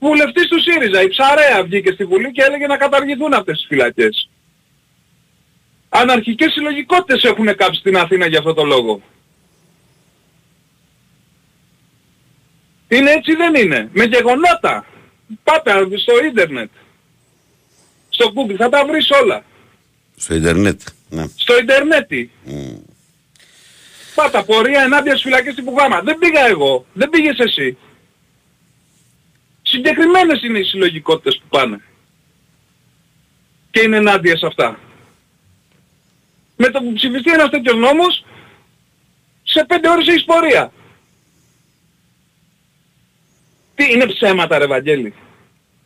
Βουλευτής 0.00 0.48
του 0.48 0.60
ΣΥΡΙΖΑ, 0.60 1.02
η 1.02 1.08
Ψαρέα 1.08 1.62
βγήκε 1.64 1.92
στη 1.92 2.04
Βουλή 2.04 2.30
και 2.30 2.42
έλεγε 2.42 2.66
να 2.66 2.76
καταργηθούν 2.76 3.32
αυτές 3.32 3.56
τις 3.56 3.66
φυλακές. 3.66 4.30
Αναρχικές 5.88 6.52
συλλογικότητες 6.52 7.22
έχουν 7.24 7.54
κάψει 7.56 7.80
στην 7.80 7.96
Αθήνα 7.96 8.26
για 8.26 8.38
αυτό 8.38 8.54
το 8.54 8.64
λόγο. 8.64 9.02
Είναι 12.88 13.10
έτσι 13.10 13.32
ή 13.32 13.34
δεν 13.34 13.54
είναι; 13.54 13.88
Με 13.92 14.04
γεγονότα. 14.04 14.86
Πάτε 15.42 15.72
στο 15.96 16.24
ίντερνετ. 16.24 16.70
Στο 18.08 18.32
Google 18.34 18.54
θα 18.56 18.68
τα 18.68 18.84
βρεις 18.86 19.10
όλα. 19.22 19.44
Στο 20.16 20.34
Ιντερνετ. 20.34 20.80
Ναι. 21.08 21.24
Στο 21.36 21.58
ίντερνετ. 21.58 22.12
Μμ. 22.44 22.76
Πάτα 24.14 24.44
πορεία 24.44 24.82
ενάντια 24.82 25.12
στις 25.12 25.22
φυλακές 25.22 25.54
τύπου 25.54 25.74
Γάμα. 25.78 26.00
Δεν 26.00 26.18
πήγα 26.18 26.46
εγώ. 26.46 26.86
Δεν 26.92 27.08
πήγες 27.08 27.38
εσύ. 27.38 27.76
Συγκεκριμένες 29.70 30.42
είναι 30.42 30.58
οι 30.58 30.62
συλλογικότητες 30.64 31.36
που 31.38 31.46
πάνε. 31.48 31.80
Και 33.70 33.80
είναι 33.80 33.96
ενάντια 33.96 34.36
σε 34.36 34.46
αυτά. 34.46 34.78
Με 36.56 36.68
το 36.68 36.80
που 36.80 36.92
ψηφιστεί 36.92 37.30
ένας 37.30 37.50
τέτοιος 37.50 37.76
νόμος, 37.76 38.24
σε 39.42 39.64
πέντε 39.68 39.88
ώρες 39.90 40.06
έχεις 40.08 40.24
πορεία. 40.24 40.72
Τι 43.74 43.84
είναι 43.92 44.06
ψέματα 44.06 44.58
ρε 44.58 44.66
Βαγγέλη. 44.66 45.14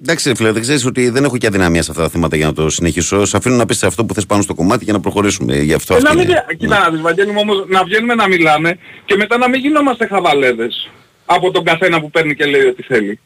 Εντάξει, 0.02 0.28
ρε 0.28 0.34
φίλε, 0.34 0.52
δεν 0.52 0.62
ξέρεις 0.62 0.84
ότι 0.84 1.08
δεν 1.08 1.24
έχω 1.24 1.36
και 1.38 1.46
αδυναμία 1.46 1.82
σε 1.82 1.90
αυτά 1.90 2.02
τα 2.02 2.08
θέματα 2.08 2.36
για 2.36 2.46
να 2.46 2.52
το 2.52 2.70
συνεχίσω. 2.70 3.24
Σε 3.24 3.36
αφήνω 3.36 3.56
να 3.56 3.66
πεις 3.66 3.82
αυτό 3.82 4.04
που 4.04 4.14
θες 4.14 4.26
πάνω 4.26 4.42
στο 4.42 4.54
κομμάτι 4.54 4.84
για 4.84 4.92
να 4.92 5.00
προχωρήσουμε. 5.00 5.56
Γι' 5.58 5.72
αυτό 5.74 5.94
Ε, 5.94 5.96
αυτή 5.96 6.08
να 6.08 6.14
μην, 6.14 6.28
είναι. 6.28 6.44
κοίτα 6.58 6.78
να 6.78 6.90
δεις 6.90 7.00
Βαγγέλη 7.00 7.30
μου 7.32 7.40
όμως 7.40 7.64
να 7.68 7.84
βγαίνουμε 7.84 8.14
να 8.14 8.28
μιλάμε 8.28 8.78
και 9.04 9.16
μετά 9.16 9.38
να 9.38 9.48
μην 9.48 9.60
γινόμαστε 9.60 10.06
χαβαλέδες 10.06 10.90
από 11.26 11.50
τον 11.50 11.64
καθένα 11.64 12.00
που 12.00 12.10
παίρνει 12.10 12.34
και 12.34 12.44
λέει 12.46 12.64
ό,τι 12.66 12.82
θέλει. 12.82 13.20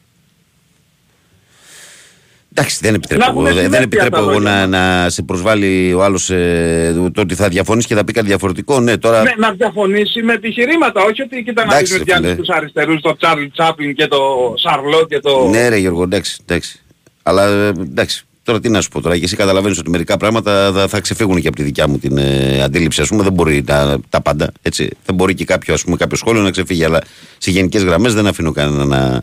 Εντάξει, 2.59 2.79
δεν 2.81 2.91
Να 2.91 2.95
επιτρέπω, 2.97 3.25
έχουμε 3.29 3.49
εγώ, 3.49 3.55
δεν 3.55 3.65
συνέπεια 3.65 3.83
επιτρέπω 3.83 4.15
τα 4.15 4.21
εγώ 4.21 4.39
λόγια 4.39 4.67
να, 4.67 4.67
να 4.67 5.09
σε 5.09 5.21
προσβάλλει 5.21 5.93
ο 5.93 6.03
άλλος 6.03 6.29
ε, 6.29 7.09
το 7.13 7.21
ότι 7.21 7.35
θα 7.35 7.47
διαφωνήσει 7.47 7.87
και 7.87 7.95
θα 7.95 8.03
πει 8.03 8.13
κάτι 8.13 8.27
διαφορετικό. 8.27 8.79
Ναι, 8.79 8.97
τώρα. 8.97 9.21
Ναι, 9.21 9.33
να 9.37 9.51
διαφωνήσει 9.51 10.21
με 10.21 10.33
επιχειρήματα, 10.33 11.03
όχι 11.03 11.21
ότι 11.21 11.43
κοίτα 11.43 11.65
να 11.65 11.73
Εντάξει, 11.75 11.93
δεις 11.93 12.03
με 12.05 12.13
ρε 12.13 12.21
φίλε. 12.21 12.35
τους 12.35 12.49
αριστερούς, 12.49 13.01
το 13.01 13.15
Τσάρλ 13.15 13.43
Τσάπλιν 13.53 13.95
και 13.95 14.07
το 14.07 14.19
Σαρλό 14.57 15.05
και 15.09 15.19
το... 15.19 15.47
Ναι, 15.49 15.69
ρε 15.69 15.77
Γιώργο, 15.77 16.03
εντάξει, 16.03 16.37
εντάξει. 16.45 16.79
Αλλά 17.23 17.47
ε, 17.47 17.67
εντάξει, 17.67 18.25
τώρα 18.43 18.59
τι 18.59 18.69
να 18.69 18.81
σου 18.81 18.89
πω 18.89 19.01
τώρα. 19.01 19.17
Και 19.17 19.23
εσύ 19.23 19.35
καταλαβαίνεις 19.35 19.79
ότι 19.79 19.89
μερικά 19.89 20.17
πράγματα 20.17 20.71
θα, 20.73 20.87
θα 20.87 20.99
ξεφύγουν 20.99 21.41
και 21.41 21.47
από 21.47 21.57
τη 21.57 21.63
δικιά 21.63 21.87
μου 21.87 21.97
την 21.97 22.17
ε, 22.17 22.61
αντίληψη. 22.63 23.01
Α 23.01 23.05
πούμε, 23.05 23.23
δεν 23.23 23.33
μπορεί 23.33 23.63
τα, 23.63 23.99
τα 24.09 24.21
πάντα. 24.21 24.51
Έτσι. 24.61 24.89
Δεν 25.05 25.15
μπορεί 25.15 25.33
και 25.33 25.45
κάποιο, 25.45 25.73
ας 25.73 25.83
πούμε, 25.83 25.95
κάποιο 25.95 26.17
σχόλιο 26.17 26.41
να 26.41 26.51
ξεφύγει. 26.51 26.83
Αλλά 26.83 27.01
σε 27.37 27.51
γενικές 27.51 27.83
γραμμές 27.83 28.13
δεν 28.13 28.27
αφήνω 28.27 28.51
κανένα 28.51 28.85
να, 28.85 29.21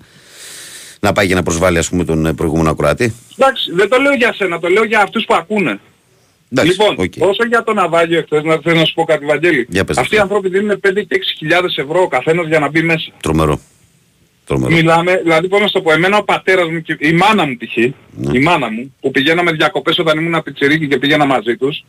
να 1.00 1.12
πάει 1.12 1.26
και 1.26 1.34
να 1.34 1.42
προσβάλλει 1.42 1.78
ας 1.78 1.88
πούμε, 1.88 2.04
τον 2.04 2.26
ε, 2.26 2.34
προηγούμενο 2.34 2.70
ακροατή. 2.70 3.14
Εντάξει, 3.38 3.72
δεν 3.72 3.88
το 3.88 4.00
λέω 4.00 4.12
για 4.14 4.32
σένα, 4.32 4.58
το 4.58 4.68
λέω 4.68 4.84
για 4.84 5.00
αυτούς 5.00 5.24
που 5.24 5.34
ακούνε. 5.34 5.80
Εντάξει, 6.52 6.70
λοιπόν, 6.70 6.94
οκ. 6.98 7.12
όσο 7.18 7.46
για 7.48 7.62
το 7.62 7.74
Ναυάγιο 7.74 8.18
εχθές, 8.18 8.42
να 8.42 8.58
θέλω 8.62 8.78
να 8.78 8.84
σου 8.84 8.94
πω 8.94 9.04
κάτι 9.04 9.24
Βαγγέλη. 9.24 9.66
Για 9.70 9.84
πες 9.84 9.96
Αυτοί 9.98 10.14
οι 10.14 10.18
αυτό. 10.18 10.34
άνθρωποι 10.34 10.58
δίνουν 10.58 10.80
5 10.80 10.92
και 10.94 11.16
6 11.16 11.22
χιλιάδες 11.38 11.76
ευρώ 11.76 12.00
ο 12.02 12.08
καθένας 12.08 12.46
για 12.46 12.58
να 12.58 12.68
μπει 12.68 12.82
μέσα. 12.82 13.10
Τρομερό. 13.22 13.60
Τρομερό. 14.46 14.74
Μιλάμε, 14.74 15.16
δηλαδή 15.22 15.48
πώς 15.48 15.60
να 15.60 15.66
σου 15.66 15.72
το 15.72 15.80
πω, 15.82 15.92
εμένα 15.92 16.16
ο 16.16 16.22
πατέρας 16.24 16.68
μου, 16.68 16.80
και 16.82 16.96
η 16.98 17.12
μάνα 17.12 17.46
μου 17.46 17.56
τυχή, 17.56 17.94
Ναι. 18.10 18.38
η 18.38 18.42
μάνα 18.42 18.70
μου, 18.70 18.94
που 19.00 19.10
πηγαίναμε 19.10 19.52
διακοπές 19.52 19.98
όταν 19.98 20.18
ήμουν 20.18 20.42
πιτσιρίκι 20.42 20.88
και 20.88 20.98
πήγαινα 20.98 21.26
μαζί 21.26 21.56
τους, 21.56 21.84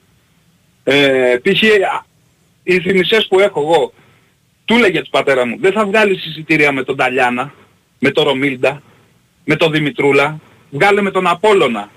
ε, 0.83 1.35
π.χ. 1.41 1.63
α, 1.63 2.05
οι 2.63 2.79
θύμησες 2.79 3.27
που 3.27 3.39
έχω 3.39 3.61
εγώ, 3.61 3.93
του 4.65 4.75
έλεγε 4.75 5.01
του 5.01 5.09
πατέρα 5.09 5.45
μου, 5.47 5.57
δεν 5.59 5.71
θα 5.71 5.85
βγάλεις 5.85 6.25
εισιτήρια 6.25 6.71
με 6.71 6.83
τον 6.83 6.95
Ταλιάνα, 6.95 7.53
με 7.99 8.11
τον 8.11 8.23
Ρομίλντα, 8.23 8.81
με 9.49 9.55
τον 9.55 9.71
Δημητρούλα, 9.71 10.39
βγάλε 10.69 11.01
με 11.01 11.11
τον 11.11 11.27
Απόλλωνα. 11.27 11.89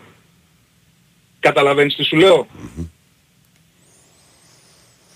Καταλαβαίνεις 1.41 1.95
τι 1.95 2.05
σου 2.05 2.17
λέω; 2.17 2.47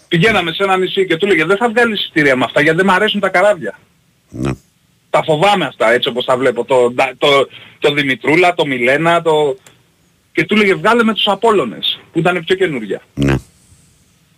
Πηγαίναμε 0.08 0.52
σε 0.52 0.62
ένα 0.62 0.76
νησί 0.76 1.06
και 1.06 1.16
του 1.16 1.26
έλεγε 1.26 1.44
δεν 1.44 1.56
θα 1.56 1.68
βγάλεις 1.68 2.00
εισιτήρια 2.00 2.36
με 2.36 2.44
αυτά 2.44 2.60
γιατί 2.60 2.76
δεν 2.76 2.86
μου 2.88 2.92
αρέσουν 2.94 3.20
τα 3.20 3.28
καράβια 3.28 3.78
Ναι. 4.30 4.50
τα 5.10 5.22
φοβάμαι 5.22 5.64
αυτά 5.66 5.92
έτσι 5.92 6.08
όπως 6.08 6.24
τα 6.24 6.36
βλέπω. 6.36 6.64
Το, 6.64 6.94
το, 7.18 7.28
το 7.78 7.92
Δημητρούλα, 7.94 8.54
το 8.54 8.66
Μιλένα, 8.66 9.22
το... 9.22 9.56
Και 10.32 10.44
του 10.44 10.54
έλεγε 10.54 10.74
βγάλε 10.74 11.02
με 11.04 11.14
τους 11.14 11.28
Απόλλωνες 11.28 12.00
που 12.12 12.18
ήταν 12.18 12.44
πιο 12.44 12.56
καινούργια. 12.56 13.02
ναι. 13.14 13.34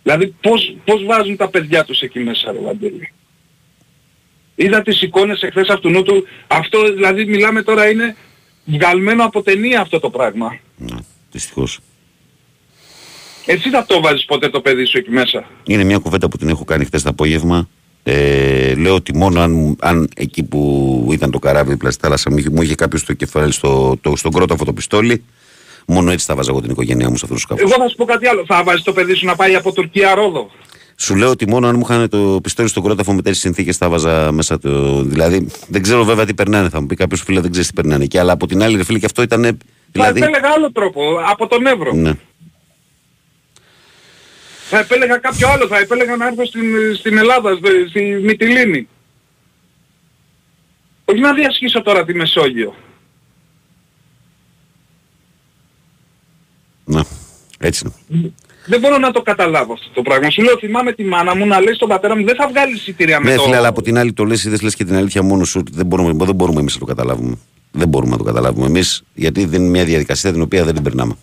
Δηλαδή 0.03 0.35
πώς, 0.41 0.75
πώς 0.85 1.03
βάζουν 1.05 1.35
τα 1.37 1.49
παιδιά 1.49 1.83
τους 1.83 2.01
εκεί 2.01 2.19
μέσα 2.19 2.51
ρε 2.51 2.59
Βαγγέλη. 2.59 3.11
Είδα 4.59 4.81
τις 4.81 5.01
εικόνες 5.01 5.41
εχθές 5.41 5.67
αυτού 5.69 5.89
νου 5.89 6.03
του. 6.03 6.27
Αυτό 6.47 6.93
δηλαδή 6.93 7.25
μιλάμε 7.25 7.61
τώρα 7.61 7.89
είναι 7.89 8.15
βγαλμένο 8.65 9.23
από 9.25 9.41
ταινία 9.41 9.81
αυτό 9.81 9.99
το 9.99 10.09
πράγμα. 10.09 10.57
ναι. 10.77 10.95
Δυστυχώς. 11.31 11.79
Εσύ 13.45 13.69
θα 13.69 13.85
το 13.85 14.01
βάζεις 14.01 14.25
ποτέ 14.25 14.49
το 14.49 14.61
παιδί 14.61 14.85
σου 14.85 14.97
εκεί 14.97 15.09
μέσα; 15.11 15.45
Είναι 15.65 15.83
μια 15.83 15.97
κουβέντα 15.97 16.27
που 16.29 16.37
την 16.37 16.49
έχω 16.49 16.63
κάνει 16.65 16.85
χθες 16.85 17.03
το 17.03 17.09
απόγευμα. 17.09 17.69
Ε, 18.03 18.75
λέω 18.75 18.95
ότι 18.95 19.15
μόνο 19.15 19.41
αν, 19.41 19.75
αν 19.79 20.09
εκεί 20.15 20.43
που 20.43 21.09
ήταν 21.11 21.31
το 21.31 21.39
καράβι 21.39 21.69
δίπλα 21.71 21.91
στη 21.91 22.01
θάλασσα 22.01 22.31
μου 22.31 22.37
είχε- 22.37 22.49
μου 22.49 22.61
είχε 22.61 22.75
κάποιος 22.75 23.03
το 23.03 23.13
κεφάλι 23.13 23.51
στο, 23.51 23.97
το, 24.01 24.15
στον 24.15 24.31
κρόταφο 24.31 24.65
το 24.65 24.73
πιστόλι, 24.73 25.23
μόνο 25.87 26.11
έτσι 26.11 26.25
θα 26.25 26.35
βάζα 26.35 26.51
εγώ 26.51 26.61
την 26.61 26.71
οικογένειά 26.71 27.09
μου 27.09 27.15
σε 27.17 27.21
αυτό 27.23 27.35
το 27.35 27.41
σκάφο. 27.41 27.61
Εγώ 27.61 27.71
θα 27.83 27.89
σου 27.89 27.95
πω 27.95 28.05
κάτι 28.05 28.27
άλλο. 28.27 28.45
Θα 28.45 28.63
βάζεις 28.63 28.83
το 28.83 28.93
παιδί 28.93 29.13
σου 29.13 29.25
να 29.25 29.35
πάει 29.35 29.55
από 29.55 29.71
Τουρκία 29.71 30.15
Ρόδο. 30.15 30.51
Σου 30.99 31.15
λέω 31.15 31.29
ότι 31.29 31.47
μόνο 31.47 31.67
αν 31.67 31.75
μου 31.75 31.85
είχαν 31.89 32.09
το 32.09 32.39
πιστόλι 32.43 32.69
στον 32.69 32.83
κρόταφο 32.83 33.13
με 33.13 33.21
τέτοιε 33.21 33.39
συνθήκες 33.39 33.77
θα 33.77 33.89
βάζα 33.89 34.31
μέσα 34.31 34.59
το. 34.59 35.03
Δηλαδή 35.03 35.47
δεν 35.67 35.81
ξέρω 35.81 36.03
βέβαια 36.03 36.25
τι 36.25 36.33
περνάνε. 36.33 36.69
Θα 36.69 36.81
μου 36.81 36.85
πει 36.87 36.95
κάποιος 36.95 37.21
φίλε 37.21 37.39
δεν 37.39 37.51
ξέρεις 37.51 37.67
τι 37.67 37.73
περνάνε 37.73 38.03
εκεί. 38.03 38.17
Αλλά 38.17 38.31
από 38.31 38.47
την 38.47 38.63
άλλη, 38.63 38.77
ρε 38.77 38.83
φίλε, 38.83 38.99
και 38.99 39.05
αυτό 39.05 39.21
ήταν. 39.21 39.41
Δηλαδή. 39.91 40.19
Θα 40.19 40.25
επέλεγα 40.25 40.49
άλλο 40.55 40.71
τρόπο. 40.71 41.01
Από 41.31 41.47
τον 41.47 41.65
Εύρο. 41.65 41.93
Ναι. 41.93 42.11
Θα 44.69 44.79
επέλεγα 44.79 45.17
κάποιο 45.17 45.47
άλλο, 45.47 45.67
θα 45.67 45.77
επέλεγα 45.77 46.15
να 46.15 46.27
έρθω 46.27 46.45
στην, 46.45 46.95
στην 46.95 47.17
Ελλάδα, 47.17 47.55
στη, 47.55 47.89
στη 47.89 48.01
Μυτιλίνη. 48.23 48.87
Όχι 51.05 51.19
να 51.19 51.33
διασχίσω 51.33 51.81
τώρα 51.81 52.05
τη 52.05 52.13
Μεσόγειο. 52.13 52.75
ναι. 56.87 57.01
Έτσι 57.59 57.93
είναι. 58.09 58.33
Δεν 58.67 58.79
μπορώ 58.79 58.97
να 58.97 59.11
το 59.11 59.21
καταλάβω 59.21 59.73
αυτό 59.73 59.89
το 59.93 60.01
πράγμα. 60.01 60.29
Σου 60.29 60.41
λέω 60.41 60.57
θυμάμαι 60.57 60.91
τη 60.93 61.03
μάνα 61.03 61.35
μου 61.35 61.45
να 61.47 61.59
λέει 61.61 61.73
στον 61.73 61.87
πατέρα 61.87 62.17
μου 62.17 62.25
δεν 62.25 62.35
θα 62.35 62.47
βγάλει 62.47 62.73
εισιτήρια 62.73 63.19
με 63.19 63.29
Ναι, 63.29 63.35
το... 63.35 63.41
φίλε, 63.41 63.55
αλλά 63.55 63.67
από 63.67 63.81
την 63.81 63.97
άλλη 63.97 64.13
το 64.13 64.23
λες 64.23 64.43
ή 64.43 64.49
δεν 64.49 64.59
λες 64.63 64.75
και 64.75 64.85
την 64.85 64.95
αλήθεια 64.95 65.23
μόνο 65.23 65.43
σου 65.43 65.59
ότι 65.59 65.71
δεν 65.75 65.85
μπορούμε, 65.85 66.25
δεν 66.25 66.35
μπορούμε 66.35 66.59
εμείς 66.59 66.73
να 66.73 66.79
το 66.79 66.85
καταλάβουμε. 66.85 67.37
Δεν 67.71 67.87
μπορούμε 67.87 68.11
να 68.11 68.17
το 68.17 68.23
καταλάβουμε 68.23 68.65
εμείς 68.65 69.03
γιατί 69.13 69.45
δεν 69.45 69.61
είναι 69.61 69.69
μια 69.69 69.83
διαδικασία 69.85 70.31
την 70.31 70.41
οποία 70.41 70.63
δεν 70.63 70.73
την 70.73 70.83
περνάμε. 70.83 71.15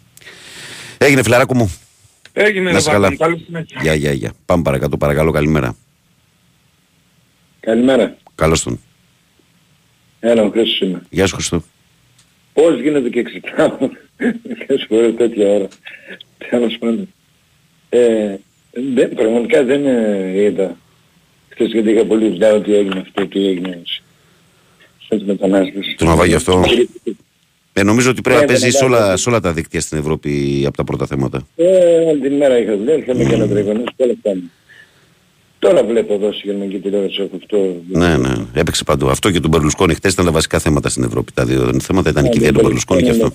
Έγινε 0.98 1.22
φιλαράκο 1.22 1.54
μου. 1.54 1.74
Έγινε 2.32 2.64
Να 2.64 2.70
ρε 2.70 2.76
είσαι 2.78 2.90
καλά. 2.90 3.06
Βάκη, 3.06 3.16
καλή 3.16 3.42
συνέχεια. 3.46 3.80
Γεια, 3.82 3.94
γεια, 3.94 4.12
γεια. 4.12 4.32
Πάμε 4.46 4.62
παρακάτω, 4.62 4.96
παρακαλώ, 4.96 5.30
καλημέρα. 5.30 5.76
Καλημέρα. 7.60 8.16
Καλώς 8.34 8.62
τον. 8.62 8.80
Έλα, 10.20 10.42
ο 10.42 10.50
Χρήστος 10.50 10.80
είμαι. 10.80 11.02
Γεια 11.10 11.26
σου 11.26 11.34
Χριστό. 11.34 11.62
Πώς 12.52 12.80
γίνεται 12.80 13.08
και 13.08 13.22
ξυπνάω 13.22 13.76
μερικές 14.46 14.86
φορές 14.88 15.14
τέτοια 15.16 15.48
ώρα. 15.48 15.68
Τέλος 16.50 16.76
πάντων. 16.78 17.08
Ε, 17.94 18.38
δεν, 18.94 19.14
πραγματικά 19.14 19.64
δεν 19.64 19.86
ε, 19.86 20.42
είδα. 20.42 20.76
Χθες 21.48 21.70
γιατί 21.72 21.90
είχα 21.90 22.04
πολύ 22.04 22.28
δουλειά 22.28 22.52
ότι 22.52 22.74
έγινε 22.74 23.00
αυτό, 23.00 23.26
τι 23.26 23.46
έγινε 23.46 23.82
στις 24.98 25.22
μετανάστες. 25.24 25.94
Το 25.98 26.04
ναυάγιο 26.04 26.36
αυτό. 26.36 26.62
Ε, 27.72 27.82
νομίζω 27.82 28.10
ότι 28.10 28.20
πρέπει 28.20 28.38
να 28.38 28.44
Ναι, 28.44 28.50
παίζει 28.50 28.64
ναι, 28.64 28.70
σε 28.70 28.84
ναι. 28.84 28.94
όλα, 28.94 29.16
σε 29.16 29.28
όλα 29.28 29.40
τα 29.40 29.52
δίκτυα 29.52 29.80
στην 29.80 29.98
Ευρώπη 29.98 30.62
από 30.66 30.76
τα 30.76 30.84
πρώτα 30.84 31.06
θέματα. 31.06 31.46
Ε, 31.56 31.66
όλη 32.10 32.20
την 32.20 32.32
μέρα 32.36 32.58
είχα 32.58 32.76
δουλειά, 32.76 32.94
είχαμε 32.94 33.24
και 33.24 33.34
ένα 33.34 33.48
τριγωνές 33.48 33.84
και 33.96 34.02
όλα 34.02 34.12
αυτά. 34.12 34.40
Τώρα 35.58 35.84
βλέπω 35.84 36.14
εδώ 36.14 36.32
στη 36.32 36.40
γερμανική 36.44 36.78
τηλεόραση 36.78 37.22
έχω 37.22 37.36
αυτό. 37.36 37.76
Ναι, 37.88 38.16
ναι, 38.16 38.32
έπαιξε 38.54 38.84
παντού. 38.84 39.08
Αυτό 39.10 39.30
και 39.30 39.40
τον 39.40 39.50
Μπερλουσκόνη 39.50 39.94
χτε 39.94 40.08
ήταν 40.08 40.24
τα 40.24 40.32
βασικά 40.32 40.58
θέματα 40.58 40.88
στην 40.88 41.04
Ευρώπη. 41.04 41.32
Τα 41.32 41.44
δύο 41.44 41.80
θέματα 41.80 42.10
ήταν 42.10 42.22
Ναι, 42.22 42.28
και 42.28 42.36
η 42.36 42.40
ιδέα 42.40 42.50
του 42.50 42.56
τον 42.56 42.64
Μπερλουσκόνη 42.64 43.02
και 43.02 43.10
αυτό. 43.10 43.32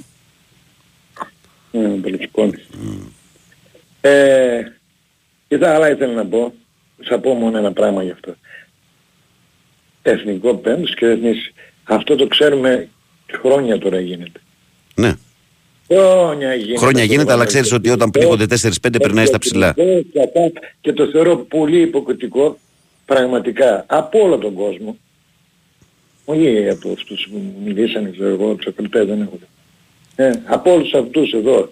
Ναι, 1.71 1.87
Μπερλουσκόνη. 1.87 2.53
Ε, 4.01 4.62
και 5.47 5.57
τα 5.57 5.73
άλλα 5.73 5.89
ήθελα 5.91 6.13
να 6.13 6.25
πω, 6.25 6.53
θα 7.03 7.19
πω 7.19 7.33
μόνο 7.33 7.57
ένα 7.57 7.73
πράγμα 7.73 8.03
γι' 8.03 8.12
αυτό. 8.12 8.35
Εθνικό 10.01 10.55
πέμπτος 10.55 10.95
και 10.95 11.05
εθνής. 11.05 11.51
Αυτό 11.83 12.15
το 12.15 12.27
ξέρουμε 12.27 12.89
χρόνια 13.31 13.77
τώρα 13.79 13.99
γίνεται. 13.99 14.39
Ναι. 14.95 15.13
Χρόνια 15.89 16.53
γίνεται. 16.55 16.77
Χρόνια 16.77 17.01
αυτό 17.03 17.13
γίνεται, 17.13 17.27
το 17.27 17.33
αλλά 17.33 17.43
πράγμα. 17.43 17.45
ξέρεις 17.45 17.71
ότι 17.71 17.89
όταν 17.89 18.12
πνίγονται 18.12 18.45
4-5 18.45 18.71
περνάει 18.97 19.25
στα 19.25 19.38
ψηλά. 19.38 19.73
Και 19.73 20.19
αυτά, 20.23 20.51
Και 20.81 20.93
το 20.93 21.07
θεωρώ 21.07 21.38
πολύ 21.38 21.81
υποκριτικό 21.81 22.57
πραγματικά 23.05 23.85
από 23.88 24.19
όλο 24.19 24.38
τον 24.38 24.53
κόσμο. 24.53 24.97
Όχι 26.25 26.69
από 26.69 26.91
αυτούς 26.91 27.27
που 27.31 27.41
μιλήσανε, 27.63 28.09
ξέρω 28.09 28.29
εγώ, 28.29 28.53
τους 28.53 28.67
ακριτές 28.67 29.05
δεν 29.07 29.21
έχω. 29.21 29.39
Ε, 30.15 30.31
από 30.45 30.73
όλους 30.73 30.93
αυτούς 30.93 31.31
εδώ 31.31 31.71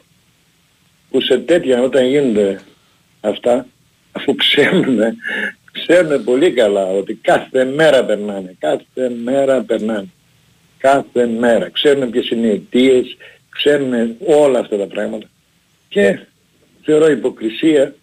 που 1.09 1.21
σε 1.21 1.37
τέτοια 1.37 1.81
όταν 1.81 2.05
γίνονται 2.05 2.59
αυτά, 3.21 3.67
αφού 4.11 4.35
ξέρουν, 4.35 4.99
ξέρουν 5.71 6.23
πολύ 6.23 6.51
καλά 6.51 6.85
ότι 6.85 7.13
κάθε 7.13 7.65
μέρα 7.65 8.05
περνάνε, 8.05 8.55
κάθε 8.59 9.09
μέρα 9.23 9.61
περνάνε. 9.61 10.07
Κάθε 10.77 11.25
μέρα. 11.25 11.69
Ξέρουν 11.69 12.09
ποιες 12.09 12.29
είναι 12.29 12.47
οι 12.47 12.49
αιτίες, 12.49 13.17
ξέρουν 13.49 14.15
όλα 14.25 14.59
αυτά 14.59 14.77
τα 14.77 14.85
πράγματα. 14.85 15.27
Και 15.89 16.19
θεωρώ 16.83 17.09
υποκρισία 17.09 17.95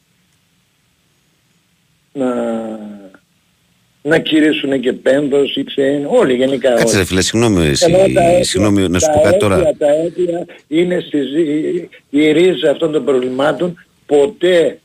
να, 2.12 2.34
να 4.06 4.18
κηρύσουν 4.18 4.80
και 4.80 4.92
πένδος 4.92 5.56
ή 5.56 5.64
ξένοι, 5.64 6.04
όλοι 6.08 6.34
γενικά. 6.34 6.68
Κάτσε 6.68 6.84
όλοι. 6.86 6.96
ρε 6.96 7.04
φίλε, 7.04 7.20
συγγνώμη, 7.22 7.66
εσύ, 7.66 7.84
Ενώ 7.88 7.96
τα 7.98 8.04
αίτια- 8.04 8.44
συγγνώμη 8.44 8.88
να 8.88 8.98
σου 8.98 9.06
τα 9.06 9.12
πω 9.12 9.20
κάτι 9.20 9.34
αίτια- 9.34 9.48
τώρα. 9.48 9.74
Τα 9.78 9.86
αίτια 9.90 10.46
είναι 10.68 11.04
στη, 11.06 11.18
ζή- 11.20 11.88
η 12.10 12.32
ρίζα 12.32 12.70
αυτών 12.70 12.92
των 12.92 13.04
προβλημάτων. 13.04 13.84
Ποτέ 14.06 14.78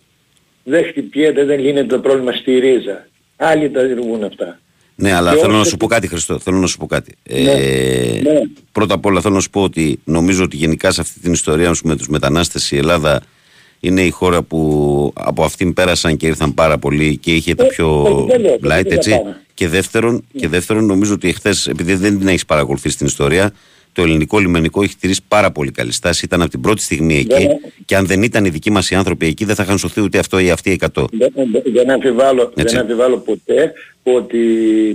δεν 0.63 0.83
χτυπιέται, 0.85 1.43
δεν 1.45 1.59
λύνεται 1.59 1.87
το 1.95 1.99
πρόβλημα 1.99 2.31
στη 2.31 2.59
ρίζα. 2.59 3.07
Άλλοι 3.35 3.69
τα 3.69 3.81
δημιουργούν 3.83 4.23
αυτά. 4.23 4.59
Ναι, 4.95 5.13
αλλά 5.13 5.33
Και 5.33 5.39
θέλω 5.39 5.53
να 5.53 5.59
όσο- 5.59 5.69
σου 5.69 5.77
πω 5.77 5.87
κάτι, 5.87 6.07
Χριστό. 6.07 6.39
Θέλω 6.39 6.57
να 6.57 6.67
σου 6.67 6.77
πω 6.77 6.85
κάτι. 6.85 7.15
Ναι, 7.29 7.51
Ε, 7.51 8.21
ναι. 8.23 8.41
Πρώτα 8.71 8.93
απ' 8.93 9.05
όλα 9.05 9.21
θέλω 9.21 9.33
να 9.33 9.39
σου 9.39 9.49
πω 9.49 9.61
ότι 9.63 9.99
νομίζω 10.03 10.43
ότι 10.43 10.55
γενικά 10.57 10.91
σε 10.91 11.01
αυτή 11.01 11.19
την 11.19 11.31
ιστορία 11.33 11.73
σου 11.73 11.87
με 11.87 11.95
τους 11.95 12.07
μετανάστες 12.07 12.71
η 12.71 12.77
Ελλάδα 12.77 13.21
είναι 13.79 14.01
η 14.01 14.09
χώρα 14.09 14.41
που 14.41 15.11
από 15.15 15.43
αυτήν 15.43 15.73
πέρασαν 15.73 16.17
και 16.17 16.27
ήρθαν 16.27 16.53
πάρα 16.53 16.77
πολλοί 16.77 17.17
και 17.17 17.33
είχε 17.35 17.55
τα 17.55 17.63
Ε, 17.63 17.67
πιο 17.67 18.01
όχι, 18.01 18.25
δεν 18.31 18.41
λέω, 18.41 18.53
light, 18.55 18.59
δεν 18.83 18.85
έτσι. 18.91 19.09
πάμε. 19.09 19.41
Και 19.53 19.67
δεύτερον, 19.67 20.23
και 20.37 20.47
δεύτερον, 20.47 20.85
νομίζω 20.85 21.13
ότι 21.13 21.27
εχθές, 21.27 21.67
επειδή 21.67 21.93
δεν 21.95 22.19
την 22.19 22.27
έχεις 22.27 22.45
παρακολουθήσει 22.45 22.97
την 22.97 23.05
ιστορία, 23.05 23.51
το 23.93 24.01
ελληνικό 24.01 24.39
λιμενικό 24.39 24.83
έχει 24.83 24.95
τηρήσει 24.97 25.21
πάρα 25.27 25.51
πολύ 25.51 25.71
καλή 25.71 25.91
στάση. 25.91 26.25
Ήταν 26.25 26.41
από 26.41 26.49
την 26.49 26.61
πρώτη 26.61 26.81
στιγμή 26.81 27.17
εκεί. 27.17 27.27
Δεν- 27.27 27.57
Και 27.85 27.95
αν 27.95 28.05
δεν 28.05 28.23
ήταν 28.23 28.45
οι 28.45 28.49
δικοί 28.49 28.71
μας 28.71 28.89
οι 28.89 28.95
άνθρωποι 28.95 29.25
εκεί, 29.27 29.45
δεν 29.45 29.55
θα 29.55 29.63
είχαν 29.63 29.77
σωθεί 29.77 30.01
ούτε 30.01 30.19
αυτό 30.19 30.39
ή 30.39 30.49
αυτοί 30.49 30.69
οι 30.69 30.73
100. 30.73 31.07
Δεν, 31.11 31.31
δεν- 31.51 31.63
δεν, 31.73 31.89
αμφιβάλλω, 31.89 32.51
Έτσι. 32.55 32.73
δεν 32.75 32.83
αμφιβάλλω 32.83 33.17
ποτέ 33.17 33.73
ότι 34.03 34.39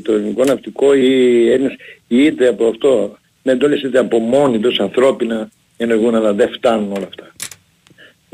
το 0.05 0.13
ελληνικό 0.13 0.45
ναυτικό 0.45 0.95
ή 0.95 1.01
οι 1.45 1.51
Έλληνες 1.51 1.73
είτε 2.09 2.49
από 2.49 2.67
αυτό 2.69 3.17
με 3.43 3.53
εντόλες 3.53 3.83
είτε 3.83 3.99
από 3.99 4.19
μόνοι 4.19 4.59
τους 4.59 4.79
ανθρώπινα 4.79 5.51
ενεργούν 5.77 6.15
αλλά 6.15 6.33
δεν 6.33 6.49
φτάνουν 6.53 6.93
όλα 6.93 7.07
αυτά. 7.09 7.33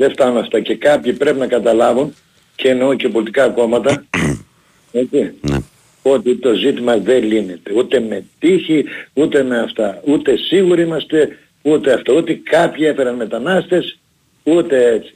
Δεν 0.01 0.11
φτάνουν 0.11 0.37
αυτά 0.37 0.59
και 0.59 0.75
κάποιοι 0.75 1.13
πρέπει 1.13 1.39
να 1.39 1.47
καταλάβουν 1.47 2.15
και 2.55 2.69
εννοώ 2.69 2.93
και 2.93 3.09
πολιτικά 3.09 3.49
κόμματα 3.49 4.05
έτσι, 4.91 5.33
Ναι. 5.41 5.57
ότι 6.01 6.35
το 6.35 6.53
ζήτημα 6.53 6.97
δεν 6.97 7.23
λύνεται 7.23 7.71
ούτε 7.75 7.99
με 7.99 8.23
τύχη 8.39 8.85
ούτε 9.13 9.43
με 9.43 9.59
αυτά. 9.59 10.01
Ούτε 10.05 10.37
σίγουροι 10.37 10.81
είμαστε 10.81 11.37
ούτε 11.61 11.93
αυτό. 11.93 12.13
Ούτε 12.13 12.33
κάποιοι 12.33 12.85
έφεραν 12.89 13.15
μετανάστες 13.15 13.99
ούτε 14.43 14.91
έτσι. 14.91 15.15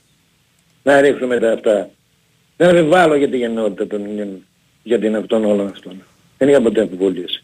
Να 0.84 1.02
ρίχνουμε 1.02 1.40
τα 1.40 1.52
αυτά. 1.52 1.90
Δεν 2.58 2.70
αμφιβάλλω 2.70 3.16
για 3.16 3.30
τη 3.30 3.38
γενναιότητα 3.38 3.88
των 3.88 4.06
Ελλήνων 4.06 4.46
για 4.84 5.00
την 5.00 5.16
αυτών 5.16 5.46
όλων 5.46 5.68
αυτών. 5.68 6.04
Δεν 6.38 6.50
είχα 6.50 6.62
ποτέ 6.62 6.82
αμφιβολίες. 6.82 7.44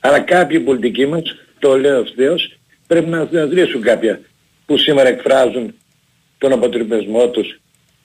Αλλά 0.00 0.20
κάποιοι 0.20 0.60
πολιτικοί 0.60 1.06
μας, 1.06 1.22
το 1.58 1.78
λέω 1.78 2.00
ευθέως, 2.00 2.58
πρέπει 2.86 3.08
να 3.08 3.26
συναντήσουν 3.30 3.82
κάποια 3.82 4.20
που 4.66 4.76
σήμερα 4.76 5.08
εκφράζουν 5.08 5.74
τον 6.40 6.52
αποτρυπισμό 6.52 7.28
τους 7.28 7.60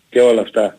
και 0.10 0.19
όλα 0.19 0.41
αυτά. 0.41 0.78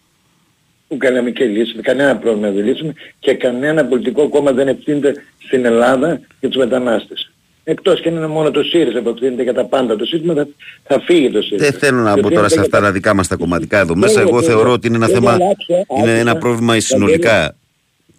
Που 0.88 0.97
κάναμε 0.97 1.31
και 1.31 1.45
λύσουμε, 1.45 1.83
κανένα 1.83 2.16
πρόβλημα 2.16 2.51
δεν 2.51 2.64
λύσουμε 2.64 2.92
και 3.19 3.35
κανένα 3.35 3.85
πολιτικό 3.85 4.29
κόμμα 4.29 4.53
δεν 4.53 4.69
ευθύνεται 4.69 5.14
στην 5.47 5.64
Ελλάδα 5.64 6.21
για 6.40 6.49
τους 6.49 6.59
μετανάστες. 6.59 7.31
Εκτός 7.64 8.01
και 8.01 8.09
αν 8.09 8.14
είναι 8.16 8.27
μόνο 8.27 8.51
το 8.51 8.62
ΣΥΡΙΖΑ 8.62 9.01
που 9.01 9.09
ευθύνεται 9.09 9.42
για 9.42 9.55
τα 9.55 9.64
πάντα. 9.64 9.97
Το 9.97 10.05
ΣΥΡΙΖΑ 10.05 10.35
θα, 10.35 10.49
θα 10.83 11.01
φύγει 11.01 11.31
το 11.31 11.42
ΣΥΡΙΖΑ. 11.42 11.71
Δεν 11.71 11.79
θέλω 11.81 11.99
να 12.01 12.14
Και 12.14 12.21
μπω 12.21 12.29
τώρα 12.29 12.38
σε 12.40 12.45
ευθύνεται 12.45 12.61
αυτά 12.66 12.79
για 12.79 12.87
τα 12.87 12.92
δικά 12.92 13.14
μας 13.14 13.29
τα 13.29 13.37
κομματικά 13.37 13.79
εδώ 13.79 13.95
Ναι, 13.95 14.01
μέσα. 14.01 14.21
Εγώ 14.21 14.40
ναι, 14.40 14.47
θεωρώ 14.47 14.66
ναι. 14.66 14.73
ότι 14.73 14.87
είναι 14.87 14.97
ένα 14.97 15.07
Δεν 15.07 15.14
θέμα, 15.14 15.33
αλλάξε, 15.33 15.87
είναι 15.99 16.19
ένα 16.19 16.31
άκουσα. 16.31 16.37
πρόβλημα 16.47 16.81
συνολικά. 16.81 17.45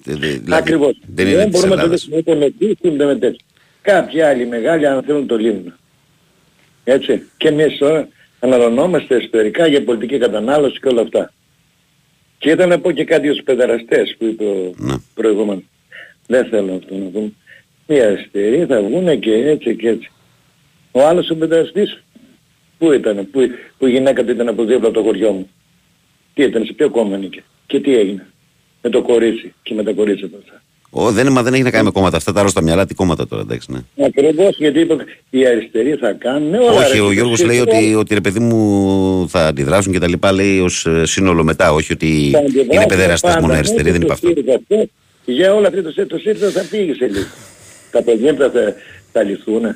Ε, 0.05 0.13
δε- 0.15 0.27
δηλαδή, 0.27 0.51
Ακριβώς. 0.53 0.97
Δεν 1.15 1.27
είναι 1.27 1.43
της 1.43 1.49
μπορούμε 1.51 1.75
να 1.75 1.81
το 1.81 1.81
Ελλάδας. 1.81 1.89
δείξουμε 1.89 2.17
ούτε 2.17 2.35
με 2.35 2.49
τι 2.59 2.89
ούτε 2.89 3.05
με 3.05 3.15
τέτοιο. 3.15 3.45
Κάποιοι 3.81 4.21
άλλοι 4.21 4.45
μεγάλοι 4.47 4.87
αν 4.87 5.03
θέλουν 5.03 5.27
το 5.27 5.37
λύνουν. 5.37 5.73
Έτσι. 6.83 7.23
Και 7.37 7.47
εμείς 7.47 7.77
τώρα 7.77 8.07
αναλωνόμαστε 8.39 9.15
εσωτερικά 9.15 9.67
για 9.67 9.83
πολιτική 9.83 10.17
κατανάλωση 10.17 10.79
και 10.79 10.87
όλα 10.87 11.01
αυτά. 11.01 11.33
Και 12.37 12.49
ήταν 12.49 12.69
να 12.69 12.79
πω 12.79 12.91
και 12.91 13.03
κάτι 13.03 13.27
στους 13.27 13.43
παιδεραστές 13.43 14.15
που 14.17 14.25
είπε 14.25 14.43
ο 14.43 14.73
Ναι. 14.77 14.95
προηγούμενος. 15.13 15.63
Δεν 16.27 16.45
θέλω 16.45 16.73
αυτό 16.75 16.95
να 16.95 17.05
πούμε. 17.09 17.31
Μια 17.87 18.07
αριστερή 18.07 18.65
θα 18.65 18.81
βγούνε 18.81 19.15
και 19.15 19.33
έτσι 19.33 19.75
και 19.75 19.87
έτσι. 19.89 20.11
Ο 20.91 21.05
άλλος 21.07 21.29
ο 21.29 21.35
παιδεραστής 21.35 22.03
πού 22.77 22.91
ήταν, 22.91 23.29
που, 23.31 23.39
που 23.77 23.85
η 23.87 23.91
γυναίκα 23.91 24.23
του 24.23 24.31
ήταν 24.31 24.47
από 24.47 24.63
δίπλα 24.63 24.87
από 24.87 24.97
το 24.97 25.03
χωριό 25.03 25.31
μου. 25.31 25.49
Τι 26.33 26.43
ήταν, 26.43 26.65
σε 26.65 26.73
ποιο 26.73 26.89
κόμμα 26.89 27.15
ανήκε. 27.15 27.43
Και 27.67 27.79
τι 27.79 27.95
έγινε. 27.97 28.27
Με 28.81 28.89
το 28.89 29.01
κορίτσι 29.01 29.53
και 29.63 29.73
με 29.73 29.83
τα 29.83 29.91
κορίτσια 29.93 30.27
του 30.29 30.37
αυτά. 30.45 30.61
Ω, 30.89 31.11
δεν, 31.11 31.27
μα 31.31 31.43
δεν 31.43 31.53
έχει 31.53 31.63
να 31.63 31.71
κάνει 31.71 31.83
με 31.85 31.91
κόμματα. 31.91 32.17
Αυτά 32.17 32.33
τα 32.33 32.39
άρρωστα 32.39 32.61
μυαλά, 32.61 32.85
τι 32.85 32.93
κόμματα 32.93 33.27
τώρα, 33.27 33.41
εντάξει, 33.41 33.71
ναι. 33.71 34.05
Ακριβώς 34.05 34.57
γιατί 34.57 34.79
είπε 34.79 34.95
οι 35.29 35.47
αριστεροί 35.47 35.95
θα 35.95 36.11
κάνουν 36.11 36.53
όλα. 36.53 36.71
Όχι, 36.71 36.91
ρε, 36.93 36.99
ο 37.01 37.05
το 37.05 37.11
Γιώργος 37.11 37.37
σύστημα 37.39 37.53
λέει 37.53 37.61
ότι, 37.81 37.95
ότι 37.95 38.13
ρε 38.13 38.21
παιδί 38.21 38.39
μου 38.39 39.29
θα 39.29 39.47
αντιδράσουν 39.47 39.91
και 39.91 39.99
τα 39.99 40.07
λοιπά, 40.07 40.31
λέει 40.31 40.59
ως 40.59 40.85
ε, 40.85 41.05
σύνολο 41.05 41.43
μετά, 41.43 41.73
όχι 41.73 41.93
ότι 41.93 42.29
θα 42.31 42.37
αντιδράσουν 42.39 42.71
είναι 42.71 42.85
παιδεραστές 42.87 43.29
πάντα, 43.29 43.41
μόνο 43.41 43.53
ναι, 43.53 43.59
αριστεροί, 43.59 43.83
και 43.83 43.91
δεν 43.91 43.99
το 43.99 44.05
είπε 44.05 44.13
αυτό. 44.13 44.27
ΣΥΡΙΖΑ 44.27 44.53
αυτό, 44.55 44.89
Για 45.25 45.53
όλα 45.53 45.67
αυτά 45.67 45.81
το, 45.81 45.89
ΣΥΡΙΖΑ- 45.89 46.07
το 46.07 46.17
ΣΥΡΙΖΑ 46.17 46.49
θα 46.49 46.61
φύγει 46.61 46.93
σε 46.93 47.05
λίγο. 47.07 47.25
Τα 47.91 48.01
παιδιά 48.01 48.33
θα, 48.35 48.49
θα 49.11 49.23
λυθούν. 49.23 49.75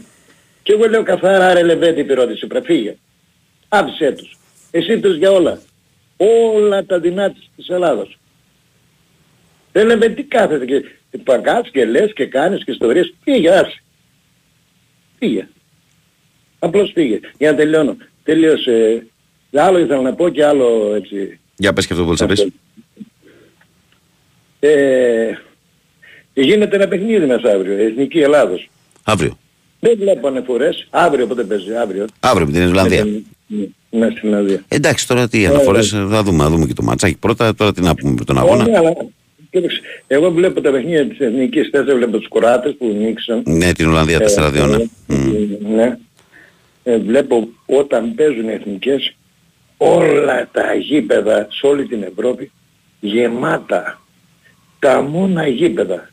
Και 0.63 0.73
εγώ 0.73 0.85
λέω 0.89 1.03
καθαρά 1.03 1.53
ρε 1.53 1.63
Λεβέντη 1.63 1.99
η 2.01 2.05
ερώτηση, 2.09 2.47
πρέπει 2.47 2.65
φύγε. 2.65 2.95
Άφησέ 3.69 4.11
τους. 4.11 4.37
Εσύ 4.71 4.99
τους 4.99 5.17
για 5.17 5.31
όλα. 5.31 5.61
Όλα 6.55 6.85
τα 6.85 6.99
δεινά 6.99 7.31
της, 7.31 7.49
της 7.55 7.67
Ελλάδος. 7.69 8.17
Δεν 9.71 9.85
λέμε 9.87 10.07
τι 10.07 10.23
κάθεται 10.23 10.65
και 10.65 10.83
παγκάς 11.23 11.69
και 11.71 11.85
λες 11.85 12.13
και 12.13 12.25
κάνεις 12.25 12.63
και 12.63 12.71
ιστορίες. 12.71 13.13
Φύγε, 13.23 13.49
άσε. 13.49 13.81
Φύγε. 15.19 15.47
Απλώς 16.59 16.91
φύγε. 16.93 17.19
Για 17.37 17.51
να 17.51 17.57
τελειώνω. 17.57 17.95
Τελείωσε. 18.23 19.05
Άλλο 19.53 19.79
ήθελα 19.79 20.01
να 20.01 20.13
πω 20.13 20.29
και 20.29 20.45
άλλο 20.45 20.93
έτσι. 20.95 21.39
Για 21.55 21.73
πες 21.73 21.87
και 21.87 21.93
αυτό 21.93 22.05
που 22.05 22.17
θέλεις 22.17 22.39
να 22.39 22.45
πεις. 22.45 22.53
Ε, 24.59 25.31
γίνεται 26.33 26.75
ένα 26.75 26.87
παιχνίδι 26.87 27.25
μεθαύριο, 27.25 27.77
Εθνική 27.77 28.19
Ελλάδος. 28.19 28.69
Αύριο. 29.03 29.37
Δεν 29.79 29.97
βλέπω 29.97 30.27
αναφορές. 30.27 30.87
Αύριο 30.89 31.27
πότε 31.27 31.43
παίζει, 31.43 31.75
αύριο. 31.75 32.05
Αύριο 32.19 32.45
με 32.45 32.51
την 32.51 32.61
Ιρλανδία. 32.61 33.03
Ναι, 33.03 33.19
Ναι, 33.89 34.09
στην 34.09 34.29
Ιρλανδία. 34.29 34.63
Εντάξει, 34.67 35.07
τώρα 35.07 35.27
τι 35.27 35.45
αναφορές, 35.45 35.89
θα 35.89 36.23
δούμε, 36.23 36.43
θα 36.43 36.49
δούμε 36.49 36.65
και 36.65 36.73
το 36.73 36.83
ματσάκι 36.83 37.17
πρώτα, 37.17 37.55
τώρα 37.55 37.73
τι 37.73 37.81
να 37.81 37.95
πούμε 37.95 38.13
με 38.17 38.23
τον 38.25 38.37
αγώνα. 38.37 38.63
Ε, 38.63 38.69
ναι, 38.69 38.77
αλλά, 38.77 38.89
κοίταξε, 38.89 39.13
εγώ 40.07 40.31
βλέπω 40.31 40.61
τα 40.61 40.71
παιχνίδια 40.71 41.07
της 41.07 41.19
Εθνικής, 41.19 41.69
θες 41.69 41.85
δεν 41.85 41.95
βλέπω 41.95 42.17
τους 42.17 42.27
Κοράτες 42.27 42.75
που 42.77 42.95
νίξαν. 42.99 43.43
Ναι, 43.45 43.71
την 43.73 43.87
Ολλανδία 43.87 44.19
4-2, 44.19 44.51
ναι. 44.69 44.83
Ε, 44.83 44.87
Μμ. 45.07 45.73
ναι. 45.75 45.97
Ε, 46.83 46.97
βλέπω 46.97 47.49
όταν 47.65 48.15
παίζουν 48.15 48.47
οι 48.49 48.51
εθνικές 48.51 49.15
όλα 49.77 50.49
τα 50.51 50.73
γήπεδα 50.73 51.47
σε 51.51 51.65
όλη 51.67 51.85
την 51.85 52.03
Ευρώπη 52.03 52.51
γεμάτα. 52.99 54.01
Τα 54.79 55.01
μόνα 55.01 55.47
γήπεδα. 55.47 56.09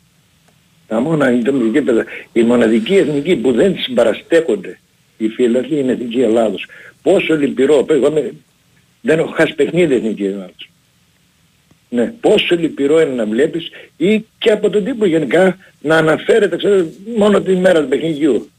Τα 0.86 1.00
μόνα 1.00 1.30
γήπεδα. 1.72 2.04
Η 2.32 2.42
μοναδική 2.42 2.94
εθνική 2.96 3.36
που 3.36 3.52
δεν 3.52 3.76
συμπαραστέκονται 3.78 4.78
οι 5.16 5.28
φίλοι 5.28 5.58
είναι 5.70 5.90
η 5.90 5.94
Εθνική 5.94 6.20
Ελλάδος. 6.20 6.66
Πόσο 7.02 7.36
λυπηρό. 7.36 7.86
Εγώ 7.88 8.10
με- 8.10 8.32
δεν 9.00 9.18
έχω 9.18 9.32
χάσει 9.32 9.54
παιχνίδι 9.54 9.92
η 9.94 9.96
Εθνική 9.96 10.24
Ελλάδος. 10.24 10.70
Ναι, 11.90 12.14
πόσο 12.20 12.56
λυπηρό 12.56 13.00
είναι 13.00 13.12
να 13.12 13.26
βλέπεις 13.26 13.68
ή 13.96 14.24
και 14.38 14.50
από 14.50 14.70
τον 14.70 14.84
τύπο 14.84 15.06
γενικά 15.06 15.56
να 15.80 15.96
αναφέρεται 15.96 16.56
ξέρω, 16.56 16.86
μόνο 17.16 17.40
τη 17.40 17.56
μέρα 17.56 17.82
του 17.82 17.88
παιχνιδιού. 17.88 18.50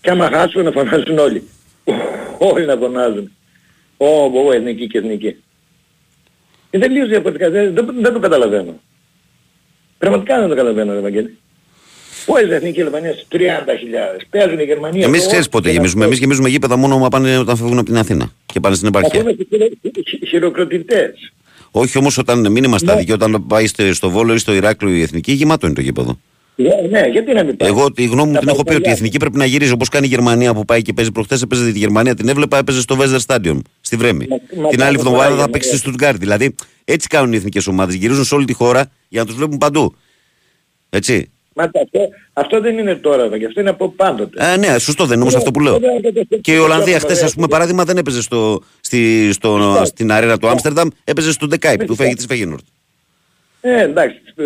Και 0.00 0.10
άμα 0.10 0.28
χάσουν 0.32 0.62
να 0.64 0.70
φωνάζουν 0.70 1.18
όλοι. 1.18 1.42
όλοι 2.52 2.64
να 2.66 2.76
φωνάζουν. 2.76 3.30
Ω, 3.96 4.06
ω, 4.46 4.52
εθνική 4.52 4.86
και 4.86 4.98
εθνική. 4.98 5.36
Είναι 6.70 6.86
τελείως 6.86 7.08
διαφορετικά. 7.08 7.50
Δεν, 7.50 7.74
δεν, 7.74 7.94
δεν 8.00 8.12
το 8.12 8.18
καταλαβαίνω. 8.18 8.80
Πραγματικά 9.98 10.38
δεν 10.38 10.48
το 10.48 10.54
καταλαβαίνω, 10.54 10.92
ρε 10.92 11.00
Βαγγέλη. 11.00 11.36
Πόσες 12.26 12.50
εθνική 12.50 12.82
Αλβανίας, 12.82 13.26
30.000. 13.32 13.38
Παίζουν 14.30 14.58
η 14.58 14.64
Γερμανία. 14.64 15.04
Εμείς 15.06 15.22
το- 15.22 15.28
ξέρεις 15.28 15.48
πότε 15.48 15.68
και 15.68 15.74
γεμίζουμε. 15.74 16.00
να- 16.00 16.06
Εμείς 16.06 16.18
γεμίζουμε 16.18 16.48
γήπεδα 16.48 16.76
μόνο 16.76 16.94
όταν 16.96 17.08
πάνε- 17.10 17.38
όταν 17.38 17.56
φεύγουν 17.56 17.76
από 17.78 17.86
την 17.86 17.96
Αθήνα 17.96 18.32
και 18.46 18.60
πάνε 18.60 18.74
στην 18.74 18.88
Αφού 18.88 18.98
επαρχία. 18.98 19.20
είμαστε 19.20 19.46
χειρο- 19.50 19.70
χει- 20.08 20.26
χειροκροτητές; 20.28 21.32
Όχι 21.70 21.98
όμως 21.98 22.18
όταν 22.18 22.50
μην 22.52 22.64
είμαστε 22.64 22.86
Ναι. 22.86 22.92
άδικοι, 22.92 23.12
όταν 23.12 23.44
πάει 23.46 23.66
στο, 23.66 23.94
στο 23.94 24.10
Βόλο 24.10 24.34
ή 24.34 24.38
στο 24.38 24.52
Ηράκλειο 24.54 24.94
η 24.94 25.02
Εθνική, 25.02 25.32
γεμάτο 25.32 25.66
είναι 25.66 25.74
το 25.74 25.80
γήπεδο. 25.80 26.18
Ναι, 26.56 26.68
ναι, 26.90 27.06
γιατί 27.06 27.32
να 27.32 27.44
μην 27.44 27.56
πάει; 27.56 27.68
Εγώ 27.68 27.92
τη 27.92 28.04
γνώμη 28.04 28.26
μου 28.28 28.32
Τα 28.34 28.38
την 28.38 28.48
έχω 28.48 28.62
πει 28.62 28.68
ότι 28.68 28.76
η 28.76 28.80
παλιά. 28.80 28.92
Εθνική 28.96 29.16
πρέπει 29.18 29.36
να 29.36 29.44
γυρίζει 29.44 29.72
όπως 29.72 29.88
κάνει 29.88 30.06
η 30.06 30.08
Γερμανία 30.08 30.54
που 30.54 30.64
πάει 30.64 30.82
και 30.82 30.92
παίζει 30.92 31.12
προχθές 31.12 31.42
έπαιζε 31.42 31.72
τη 31.72 31.78
Γερμανία, 31.78 32.14
την 32.14 32.28
έβλεπα, 32.28 32.58
έπαιζε 32.58 32.80
στο 32.80 32.96
Βέζερ 32.96 33.20
Stadium, 33.26 33.58
στη 33.80 33.96
Βρέμη. 33.96 34.26
Μα- 34.28 34.62
μα 34.62 34.68
την 34.68 34.78
τα 34.78 34.86
άλλη 34.86 34.96
το 34.96 35.00
εβδομάδα 35.02 35.28
πάει, 35.28 35.38
θα 35.38 35.44
ναι. 35.46 35.50
παίξει 35.52 35.68
στη 35.68 35.76
Στουτγκάρτη. 35.78 36.18
Δηλαδή 36.18 36.54
έτσι 36.84 37.08
κάνουν 37.08 37.32
οι 37.32 37.36
εθνικές 37.36 37.66
ομάδες, 37.66 37.94
γυρίζουν 37.94 38.24
σε 38.24 38.34
όλη 38.34 38.44
τη 38.44 38.52
χώρα 38.52 38.90
για 39.08 39.20
να 39.20 39.26
τους 39.26 39.36
βλέπουν 39.36 39.58
παντού. 39.58 39.94
Έτσι. 40.90 41.30
Μα 41.60 41.70
αυτό, 41.82 42.08
αυτό 42.32 42.60
δεν 42.60 42.78
είναι 42.78 42.94
τώρα, 42.94 43.22
Βαγγέλη, 43.28 43.46
αυτό 43.46 43.60
είναι 43.60 43.70
από 43.70 43.88
πάντοτε. 43.88 44.52
Ε, 44.52 44.56
ναι, 44.56 44.78
σωστό 44.78 45.04
δεν 45.04 45.12
είναι 45.12 45.22
όμως 45.22 45.34
αυτό 45.34 45.50
που 45.50 45.60
λέω. 45.60 45.80
Και 46.40 46.52
η 46.52 46.58
Ολλανδία 46.58 46.98
χτες 46.98 47.22
ας 47.22 47.34
πούμε 47.34 47.46
παράδειγμα 47.46 47.84
δεν 47.84 47.96
έπαιζε 47.96 48.22
στο, 48.22 48.62
στη, 48.80 49.32
στο, 49.32 49.82
στην 49.84 50.12
αρένα 50.12 50.38
του 50.38 50.48
Άμστερνταμ, 50.48 50.88
έπαιζε 51.04 51.32
στο 51.32 51.46
Ντεκάιπ 51.46 51.84
του 51.84 51.94
Φέγη 51.94 52.14
της 52.14 52.24
Φεγίνορτ. 52.24 52.64
Ε, 53.60 53.82
εντάξει, 53.82 54.16
το 54.34 54.42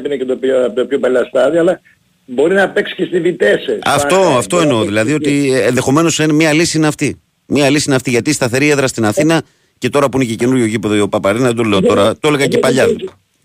10 0.00 0.04
είναι 0.04 0.16
και 0.16 0.24
το 0.24 0.36
πιο, 0.36 0.64
από 0.64 0.74
τα 0.74 0.86
πιο 0.86 0.98
παλιά 0.98 1.24
στάδια, 1.24 1.60
αλλά 1.60 1.80
μπορεί 2.24 2.54
να 2.54 2.68
παίξει 2.68 2.94
και 2.94 3.04
στη 3.04 3.20
Βιτέσε. 3.20 3.78
Αυτό, 3.84 4.16
αυτό 4.16 4.60
εννοώ. 4.60 4.84
Δηλαδή 4.84 5.12
ότι 5.12 5.52
ενδεχομένως 5.52 6.18
μια 6.18 6.52
λύση 6.52 6.76
είναι 6.76 6.86
αυτή. 6.86 7.20
Μια 7.46 7.70
λύση 7.70 7.84
είναι 7.86 7.96
αυτή 7.96 8.10
γιατί 8.10 8.30
η 8.30 8.32
σταθερή 8.32 8.70
έδρα 8.70 8.86
στην 8.86 9.04
Αθήνα 9.04 9.42
και 9.78 9.88
τώρα 9.88 10.08
που 10.08 10.16
είναι 10.16 10.30
και 10.30 10.34
καινούριο 10.34 10.64
γήπεδο 10.64 11.02
ο 11.02 11.08
Παπαρίνα, 11.08 11.46
δεν 11.46 11.56
το 11.56 11.62
λέω 11.62 11.80
τώρα, 11.80 12.18
το 12.18 12.28
έλεγα 12.28 12.46
και 12.46 12.58
παλιά. 12.58 12.86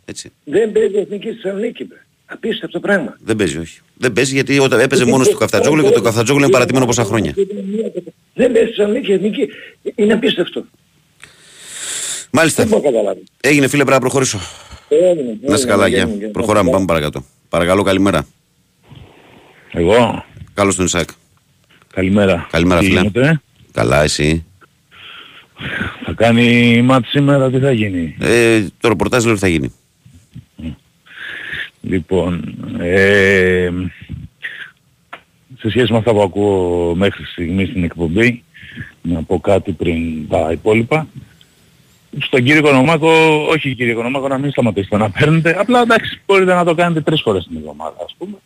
Έτσι. 0.05 0.31
Δεν 0.43 0.71
παίζει 0.71 0.97
εθνική 0.97 1.29
στη 1.29 1.41
Θεσσαλονίκη. 1.41 1.87
Μπε. 2.27 2.33
Απίστευτο 2.33 2.79
πράγμα. 2.79 3.17
Δεν 3.19 3.35
παίζει, 3.35 3.57
όχι. 3.57 3.79
Δεν 3.97 4.13
παίζει 4.13 4.33
γιατί 4.33 4.59
όταν 4.59 4.79
έπαιζε 4.79 5.05
μόνος 5.05 5.29
του 5.29 5.37
Καφτατζόγλου 5.37 5.83
και 5.83 5.89
το 5.89 6.01
Καφτατζόγλου 6.01 6.43
είναι 6.43 6.51
παρατημένο 6.51 6.85
πόσα 6.85 7.03
χρόνια. 7.03 7.33
Δεν 8.33 8.51
παίζει 8.51 8.67
στη 8.67 8.75
Θεσσαλονίκη 8.75 9.11
εθνική. 9.11 9.47
Είναι 9.95 10.13
απίστευτο. 10.13 10.65
Μάλιστα. 12.31 12.63
Δεν 12.63 12.71
μπορώ 12.71 12.83
να 12.83 12.89
καταλάβω. 12.91 13.19
Έγινε 13.41 13.67
φίλε, 13.67 13.77
πρέπει 13.83 13.91
να 13.95 13.99
προχωρήσω. 13.99 14.39
Έγινε, 14.89 15.37
Να 15.41 15.47
σε 15.49 15.53
έγινε, 15.61 15.71
καλά, 15.71 15.85
έγινε, 15.85 16.03
γεια. 16.03 16.13
έγινε. 16.13 16.27
Προχωράμε, 16.31 16.69
πάμε 16.71 16.85
παρακάτω. 16.85 17.25
Παρακαλώ, 17.49 17.83
καλημέρα. 17.83 18.25
Εγώ; 19.71 20.25
Καλώς 20.53 20.75
τον 20.75 20.85
Ισάκ. 20.85 21.09
Καλημέρα. 21.93 22.47
Καλημέρα, 22.51 22.79
Τι 22.79 22.85
φίλε. 22.85 22.99
γίνεται; 22.99 23.41
Καλά, 23.71 24.03
εσύ; 24.03 24.45
Θα 26.05 26.13
κάνει 26.15 26.81
μάτς 26.81 27.09
σήμερα, 27.09 27.51
τι 27.51 27.59
θα 27.59 27.71
γίνει; 27.71 28.15
Ε, 28.19 28.61
το 28.79 28.87
ρεπορτάζ 28.87 29.23
λέω 29.23 29.31
ότι 29.31 29.41
θα 29.41 29.47
γίνει. 29.47 29.73
Λοιπόν, 31.87 32.55
ε, 32.79 33.69
σε 35.57 35.69
σχέση 35.69 35.91
με 35.91 35.97
αυτά 35.97 36.11
που 36.11 36.21
ακούω 36.21 36.95
μέχρι 36.95 37.25
στιγμής 37.25 37.69
στην 37.69 37.83
εκπομπή, 37.83 38.43
να 39.01 39.23
πω 39.23 39.39
κάτι 39.39 39.71
πριν 39.71 40.27
τα 40.29 40.51
υπόλοιπα. 40.51 41.07
Στον 42.19 42.43
κύριο 42.43 42.59
Οικονομάκο, 42.59 43.11
όχι 43.49 43.75
κύριε 43.75 43.91
Οικονομάκο, 43.91 44.27
να 44.27 44.37
μην 44.37 44.51
σταματήσετε 44.51 44.97
να 44.97 45.09
παίρνετε. 45.09 45.55
Απλά 45.59 45.81
εντάξει, 45.81 46.21
μπορείτε 46.25 46.53
να 46.53 46.65
το 46.65 46.75
κάνετε 46.75 47.01
τρεις 47.01 47.21
φορές 47.21 47.47
την 47.47 47.57
εβδομάδα, 47.57 47.95
ας 48.05 48.15
πούμε. 48.17 48.37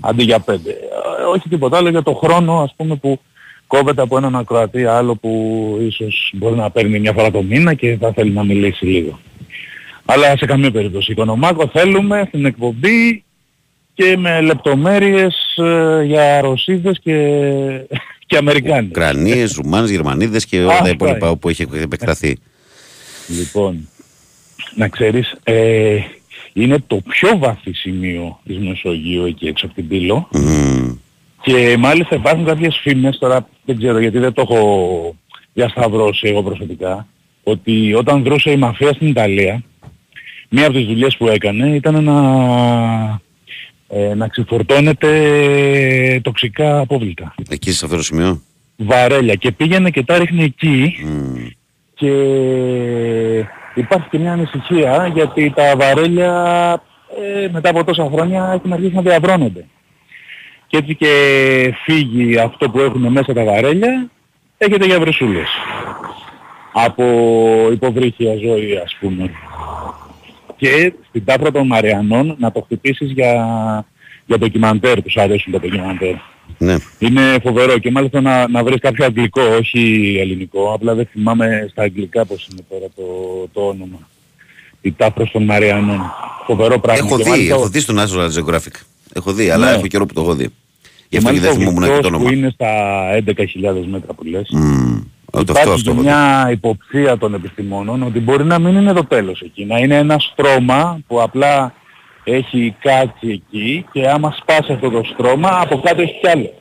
Αντί 0.00 0.22
για 0.22 0.40
πέντε. 0.40 0.70
Ε, 0.70 1.22
όχι 1.34 1.48
τίποτα 1.48 1.76
άλλο 1.76 1.88
για 1.88 2.02
το 2.02 2.14
χρόνο, 2.14 2.62
ας 2.62 2.74
πούμε, 2.76 2.96
που 2.96 3.20
κόβεται 3.66 4.02
από 4.02 4.16
έναν 4.16 4.36
ακροατή 4.36 4.84
άλλο 4.84 5.16
που 5.16 5.30
ίσως 5.80 6.32
μπορεί 6.34 6.56
να 6.56 6.70
παίρνει 6.70 6.98
μια 6.98 7.12
φορά 7.12 7.30
το 7.30 7.42
μήνα 7.42 7.74
και 7.74 7.96
θα 8.00 8.12
θέλει 8.12 8.30
να 8.30 8.44
μιλήσει 8.44 8.84
λίγο. 8.84 9.18
Αλλά 10.06 10.36
σε 10.36 10.46
καμία 10.46 10.70
περίπτωση. 10.70 11.12
Οικονομάκο 11.12 11.68
θέλουμε 11.68 12.24
στην 12.28 12.44
εκπομπή 12.44 13.24
και 13.94 14.16
με 14.16 14.40
λεπτομέρειες 14.40 15.56
ε, 15.56 16.02
για 16.04 16.40
Ρωσίδες 16.40 16.98
και, 17.02 17.14
και 18.26 18.36
Αμερικάνοι. 18.36 18.86
Ουκρανίες, 18.86 19.54
Ρουμάνες, 19.54 19.90
Γερμανίδες 19.90 20.46
και 20.46 20.58
όλα 20.58 20.68
τα 20.68 20.74
Αυτά 20.74 20.88
υπόλοιπα 20.88 21.18
είναι. 21.18 21.28
όπου 21.28 21.48
έχει 21.48 21.66
επεκταθεί. 21.82 22.38
Λοιπόν, 23.28 23.88
να 24.74 24.88
ξέρεις, 24.88 25.34
ε, 25.42 25.98
είναι 26.52 26.78
το 26.86 26.96
πιο 27.08 27.38
βαθύ 27.38 27.72
σημείο 27.72 28.40
της 28.46 28.58
Μεσογείου 28.58 29.24
εκεί 29.24 29.46
έξω 29.46 29.66
από 29.66 29.74
την 29.74 29.88
Πύλο 29.88 30.28
Μμμ. 30.32 30.96
και 31.42 31.76
μάλιστα 31.78 32.14
υπάρχουν 32.16 32.44
κάποιες 32.44 32.78
φήμες, 32.82 33.18
τώρα 33.18 33.48
δεν 33.64 33.78
ξέρω 33.78 33.98
γιατί 33.98 34.18
δεν 34.18 34.32
το 34.32 34.40
έχω 34.40 35.16
διασταυρώσει 35.52 36.28
εγώ 36.28 36.42
προσωπικά, 36.42 37.06
ότι 37.42 37.94
όταν 37.94 38.22
δρούσε 38.22 38.50
η 38.50 38.56
μαφία 38.56 38.92
στην 38.92 39.06
Ιταλία, 39.06 39.62
μία 40.48 40.66
από 40.66 40.76
τις 40.76 40.86
δουλειές 40.86 41.16
που 41.16 41.28
έκανε 41.28 41.74
ήταν 41.74 42.04
να, 42.04 42.18
ε, 43.88 44.14
να 44.14 44.28
ξεφορτώνεται 44.28 46.20
τοξικά 46.22 46.78
απόβλητα. 46.78 47.34
Εκεί 47.48 47.72
σε 47.72 47.84
αυτό 47.84 47.96
το 47.96 48.02
σημείο. 48.02 48.40
Βαρέλια 48.76 49.34
και 49.34 49.52
πήγαινε 49.52 49.90
και 49.90 50.02
τα 50.02 50.18
ρίχνε 50.18 50.44
εκεί 50.44 50.96
Μμ. 51.04 51.46
και 51.94 52.10
υπάρχει 53.74 54.08
και 54.10 54.18
μια 54.18 54.32
ανησυχία 54.32 55.10
γιατί 55.14 55.52
τα 55.56 55.76
βαρέλια 55.76 56.82
ε, 57.22 57.48
μετά 57.52 57.70
από 57.70 57.84
τόσα 57.84 58.08
χρόνια 58.12 58.50
έχουν 58.54 58.72
αρχίσει 58.72 58.94
να 58.94 59.02
διαβρώνονται. 59.02 59.64
Και 60.66 60.76
έτσι 60.76 60.94
και 60.94 61.74
φύγει 61.84 62.38
αυτό 62.38 62.70
που 62.70 62.80
έχουν 62.80 63.06
μέσα 63.06 63.32
τα 63.32 63.44
βαρέλια, 63.44 64.10
έχετε 64.58 64.86
για 64.86 65.00
βρεσούλες. 65.00 65.48
Από 66.72 67.04
υποβρύχια 67.72 68.36
ζωή 68.36 68.76
ας 68.84 68.96
πούμε. 69.00 69.30
Και 70.56 70.92
στην 71.08 71.24
τάφρα 71.24 71.50
των 71.50 71.66
Μαριανών 71.66 72.36
να 72.38 72.52
το 72.52 72.60
χτυπήσεις 72.60 73.10
για, 73.10 73.32
για 74.26 74.38
ντοκιμαντέρ, 74.38 75.02
τους 75.02 75.16
αρέσουν 75.16 75.52
τα 75.52 75.60
ντοκιμαντέρ. 75.60 76.14
Ναι. 76.58 76.76
Είναι 76.98 77.20
φοβερό 77.42 77.78
και 77.78 77.90
μάλιστα 77.90 78.20
να, 78.20 78.48
να 78.48 78.64
βρεις 78.64 78.80
κάποιο 78.80 79.04
αγγλικό, 79.04 79.42
όχι 79.42 80.16
ελληνικό. 80.20 80.72
Απλά 80.72 80.94
δεν 80.94 81.06
θυμάμαι 81.12 81.66
στα 81.70 81.82
αγγλικά 81.82 82.24
πώς 82.24 82.48
είναι 82.52 82.60
τώρα 82.68 82.86
το, 82.96 83.02
το 83.52 83.60
όνομα. 83.68 84.08
Η 84.80 84.92
τάφρος 84.92 85.30
των 85.30 85.44
Μαριανών. 85.44 86.00
Φοβερό 86.46 86.78
πράγμα. 86.80 87.06
Έχω 87.06 87.16
Και 87.16 87.22
δει, 87.22 87.28
μάλιστα 87.30 87.54
ο- 87.54 87.58
έχω 87.58 87.68
δει 87.68 87.80
στον 87.80 87.96
National 87.98 88.28
Geographic. 88.38 88.80
Έχω 89.14 89.32
δει, 89.32 89.50
αλλά 89.50 89.70
Ναι. 89.70 89.76
έχω 89.76 89.86
καιρό 89.86 90.06
που 90.06 90.14
το 90.14 90.20
έχω 90.20 90.34
δει. 90.34 90.44
Γι' 90.44 90.50
και 91.08 91.16
αυτό 91.16 91.30
και 91.32 91.40
μάλιστα 91.40 91.48
δεν 91.48 91.56
ο 91.56 91.60
θυμόμουν 91.60 91.82
και 91.82 91.86
το 91.88 91.92
γλυπτός 91.92 92.10
όνομα. 92.12 92.24
που 92.30 92.34
είναι 92.36 92.50
στα 92.50 92.70
11.000 93.82 93.86
μέτρα 93.86 94.12
που 94.14 94.24
λες. 94.24 94.48
Μμμ. 94.52 95.00
Αυτό, 95.38 95.52
αυτό, 95.52 95.62
Υπάρχει 95.62 95.72
αυτό. 95.72 95.82
και 95.82 95.90
έχω 95.90 96.00
δει. 96.00 96.06
μια 96.06 96.50
υποψία 96.50 97.18
των 97.18 97.34
επιστημόνων 97.34 98.02
ότι 98.02 98.20
μπορεί 98.20 98.44
να 98.44 98.58
μην 98.58 98.76
είναι 98.76 98.92
το 98.92 99.04
τέλος 99.04 99.40
εκεί. 99.40 99.64
Να 99.64 99.78
είναι 99.78 99.96
ένα 99.96 100.18
στρώμα 100.18 100.98
που 101.06 101.22
απλά 101.22 101.74
έχει 102.24 102.76
κάτσει 102.80 103.28
εκεί 103.28 103.86
και 103.92 104.08
άμα 104.08 104.36
σπάσει 104.40 104.72
αυτό 104.72 104.90
το 104.90 105.02
στρώμα 105.04 105.60
από 105.60 105.80
κάτω 105.80 106.02
έχει 106.02 106.18
κι 106.20 106.28
άλλο. 106.28 106.52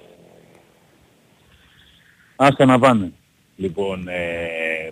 Άστα 2.35 2.65
να 2.65 2.79
πάνε. 2.79 3.11
Λοιπόν, 3.55 4.07
ε, 4.07 4.91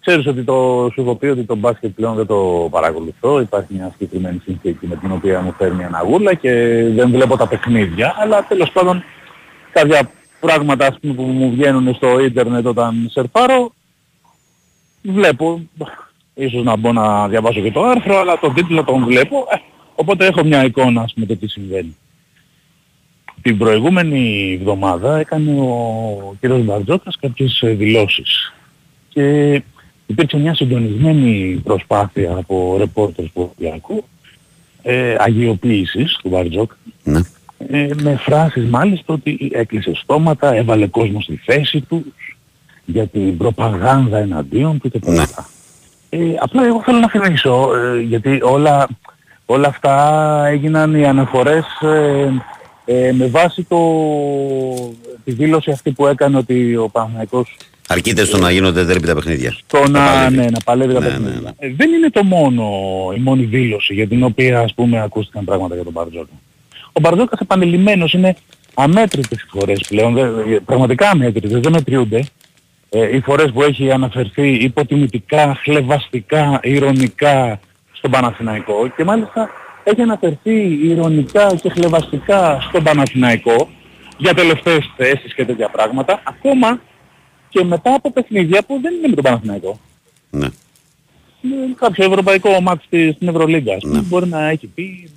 ξέρεις 0.00 0.26
ότι 0.26 0.42
το, 0.42 0.88
σου 0.92 1.00
έχω 1.00 1.14
πει 1.14 1.26
ότι 1.26 1.44
το 1.44 1.54
μπάσκετ 1.56 1.90
πλέον 1.90 2.14
δεν 2.14 2.26
το 2.26 2.68
παρακολουθώ. 2.70 3.40
Υπάρχει 3.40 3.74
μια 3.74 3.90
συγκεκριμένη 3.92 4.40
συνθήκη 4.44 4.86
με 4.86 4.96
την 4.96 5.12
οποία 5.12 5.40
μου 5.40 5.54
φέρνει 5.58 5.84
αναγούλα 5.84 6.34
και 6.34 6.50
δεν 6.94 7.10
βλέπω 7.10 7.36
τα 7.36 7.48
παιχνίδια. 7.48 8.14
Αλλά 8.18 8.44
τέλος 8.48 8.70
πάντων 8.70 9.02
κάποια 9.72 10.10
πράγματα 10.40 10.86
ας 10.86 10.98
πούμε, 11.00 11.14
που 11.14 11.22
μου 11.22 11.50
βγαίνουν 11.50 11.94
στο 11.94 12.20
ίντερνετ 12.20 12.66
όταν 12.66 13.08
σερφάρω 13.10 13.72
βλέπω, 15.02 15.60
ίσως 16.34 16.64
να 16.64 16.76
μπω 16.76 16.92
να 16.92 17.28
διαβάσω 17.28 17.60
και 17.60 17.70
το 17.70 17.82
άρθρο, 17.82 18.18
αλλά 18.18 18.38
τον 18.38 18.54
τίτλο 18.54 18.84
τον 18.84 19.04
βλέπω, 19.04 19.36
ε, 19.50 19.56
οπότε 19.94 20.26
έχω 20.26 20.44
μια 20.44 20.64
εικόνα 20.64 21.02
ας 21.02 21.12
πούμε 21.14 21.26
το 21.26 21.36
τι 21.36 21.48
συμβαίνει. 21.48 21.96
Την 23.42 23.58
προηγούμενη 23.58 24.52
εβδομάδα 24.60 25.18
έκανε 25.18 25.60
ο 25.60 26.36
κύριος 26.40 26.64
Μπαρτζόκας 26.64 27.16
κάποιες 27.20 27.60
ε, 27.62 27.68
δηλώσεις 27.68 28.52
και 29.08 29.62
υπήρξε 30.06 30.36
μια 30.36 30.54
συντονισμένη 30.54 31.60
προσπάθεια 31.64 32.36
από 32.36 32.76
ρεπόρτερς 32.78 33.32
του 33.32 33.52
Ολυμπιακού 33.56 34.04
ε, 34.82 35.16
αγιοποίησης 35.18 36.18
του 36.22 36.28
Μπαρτζόκα 36.28 36.76
Ναι. 37.02 37.20
Ε, 37.58 37.88
με 38.02 38.16
φράσεις 38.20 38.64
μάλιστα 38.68 39.14
ότι 39.14 39.50
έκλεισε 39.52 39.92
στόματα, 39.94 40.54
έβαλε 40.54 40.86
κόσμο 40.86 41.20
στη 41.20 41.40
θέση 41.44 41.80
του 41.80 42.04
για 42.84 43.06
την 43.06 43.36
προπαγάνδα 43.36 44.18
εναντίον 44.18 44.78
του 44.80 44.90
και 44.90 44.98
τα 44.98 45.10
Ναι. 45.10 45.20
λοιπά. 45.20 45.48
Ε, 46.10 46.18
απλά 46.40 46.64
εγώ 46.66 46.82
θέλω 46.84 46.98
να 46.98 47.08
θυμίσω, 47.10 47.70
ε, 47.76 48.00
γιατί 48.00 48.38
όλα, 48.42 48.88
όλα 49.46 49.68
αυτά 49.68 50.44
έγιναν 50.46 50.94
οι 50.94 51.06
αναφορές 51.06 51.64
ε, 51.80 52.28
ε, 52.84 53.12
με 53.12 53.26
βάση 53.26 53.62
το, 53.68 53.78
τη 55.24 55.32
δήλωση 55.32 55.70
αυτή 55.70 55.90
που 55.90 56.06
έκανε 56.06 56.36
ότι 56.36 56.76
ο 56.76 56.88
Παναθηναϊκός 56.88 57.56
Αρκείται 57.90 58.24
στο 58.24 58.38
να 58.38 58.50
γίνονται 58.50 58.82
δέρπι 58.82 59.06
τα 59.06 59.14
παιχνίδια. 59.14 59.56
το 59.66 59.78
Τα 59.80 59.88
να, 59.88 60.04
παλεύει. 60.06 60.36
ναι, 60.36 60.44
να 60.44 60.58
παλεύει 60.64 60.92
τα 60.94 61.00
Ναι, 61.00 61.06
παιχνίδια. 61.06 61.32
ναι, 61.34 61.40
ναι. 61.40 61.50
Ε, 61.58 61.72
δεν 61.76 61.92
είναι 61.92 62.10
το 62.10 62.22
μόνο, 62.24 62.64
η 63.16 63.20
μόνη 63.20 63.42
δήλωση 63.44 63.94
για 63.94 64.06
την 64.08 64.22
οποία 64.22 64.60
ας 64.60 64.74
πούμε 64.74 65.00
ακούστηκαν 65.02 65.44
πράγματα 65.44 65.74
για 65.74 65.84
τον 65.84 65.92
Μπαρτζόκα. 65.92 66.28
Ο 66.98 67.00
Μπαρτζόκας 67.00 67.40
επανειλημμένος 67.40 68.12
είναι 68.12 68.36
αμέτρητες 68.74 69.44
φορές 69.50 69.80
πλέον, 69.88 70.14
δεν- 70.14 70.64
πραγματικά 70.64 71.10
αμέτρητες, 71.10 71.60
δεν 71.60 71.72
μετριούνται. 71.72 72.24
Ε, 72.90 73.16
οι 73.16 73.20
φορές 73.20 73.50
που 73.52 73.62
έχει 73.62 73.90
αναφερθεί 73.90 74.48
υποτιμητικά, 74.54 75.58
χλεβαστικά, 75.62 76.60
ηρωνικά 76.62 77.60
στον 77.92 78.10
Παναθηναϊκό 78.10 78.88
και 78.96 79.04
μάλιστα 79.04 79.50
έχει 79.84 80.00
αναφερθεί 80.02 80.78
ηρωνικά 80.88 81.54
και 81.62 81.70
χλεβαστικά 81.70 82.60
στον 82.68 82.82
Παναθηναϊκό 82.82 83.68
για 84.16 84.34
τελευταίες 84.34 84.90
θέσεις 84.96 85.34
και 85.34 85.44
τέτοια 85.44 85.68
πράγματα, 85.68 86.22
ακόμα 86.24 86.80
και 87.48 87.64
μετά 87.64 87.94
από 87.94 88.12
παιχνίδια 88.12 88.62
που 88.64 88.78
δεν 88.82 88.94
είναι 88.94 89.08
με 89.08 89.14
τον 89.14 89.24
Παναθηναϊκό. 89.24 89.80
Ναι. 90.30 90.46
Είναι 91.42 91.74
κάποιο 91.78 92.04
ευρωπαϊκό 92.04 92.60
μάτς 92.60 92.84
στη- 92.84 93.12
στην 93.12 93.28
Ευρωλίγκα. 93.28 93.74
Ας 93.74 93.82
πούμε, 93.82 94.00
μπορεί 94.00 94.28
να 94.28 94.48
έχει 94.48 94.66
πει 94.66 95.10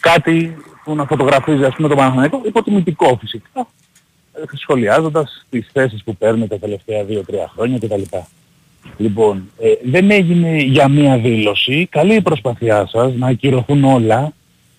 κάτι 0.00 0.56
που 0.84 0.94
να 0.94 1.04
φωτογραφίζει 1.04 1.64
ας 1.64 1.74
πούμε 1.74 1.88
τον 1.88 1.96
Παναθηναϊκό, 1.96 2.40
υποτιμητικό 2.44 3.18
φυσικά, 3.20 3.66
ε, 4.32 4.56
σχολιάζοντας 4.56 5.46
τις 5.50 5.68
θέσεις 5.72 6.02
που 6.04 6.16
παίρνει 6.16 6.46
τα 6.46 6.58
τελευταία 6.58 7.04
2-3 7.04 7.50
χρόνια 7.54 7.78
κτλ. 7.78 8.02
Λοιπόν, 8.96 9.50
ε, 9.58 9.68
δεν 9.84 10.10
έγινε 10.10 10.56
για 10.56 10.88
μία 10.88 11.18
δήλωση. 11.18 11.86
Καλή 11.90 12.14
η 12.14 12.20
προσπαθειά 12.20 12.86
σας 12.86 13.14
να 13.14 13.26
ακυρωθούν 13.26 13.84
όλα. 13.84 14.32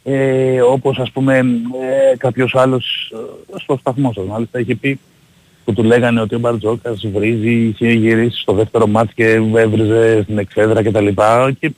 Ε, 0.03 0.61
όπως 0.61 0.99
ας 0.99 1.11
πούμε 1.11 1.37
ε, 1.37 2.17
κάποιος 2.17 2.55
άλλος 2.55 3.13
ε, 3.13 3.57
στο 3.59 3.77
σταθμό 3.77 4.13
σας 4.13 4.25
μάλιστα 4.25 4.59
είχε 4.59 4.75
πει 4.75 4.99
που 5.65 5.73
του 5.73 5.83
λέγανε 5.83 6.21
ότι 6.21 6.35
ο 6.35 6.39
Μπαρτζώκας 6.39 7.07
βρίζει, 7.13 7.51
είχε 7.51 7.91
γυρίσει 7.91 8.39
στο 8.41 8.53
δεύτερο 8.53 8.87
μάτς 8.87 9.13
και 9.13 9.25
έβριζε 9.55 10.21
στην 10.23 10.37
εξέδρα 10.37 10.83
κτλ. 10.83 11.07
Και 11.59 11.71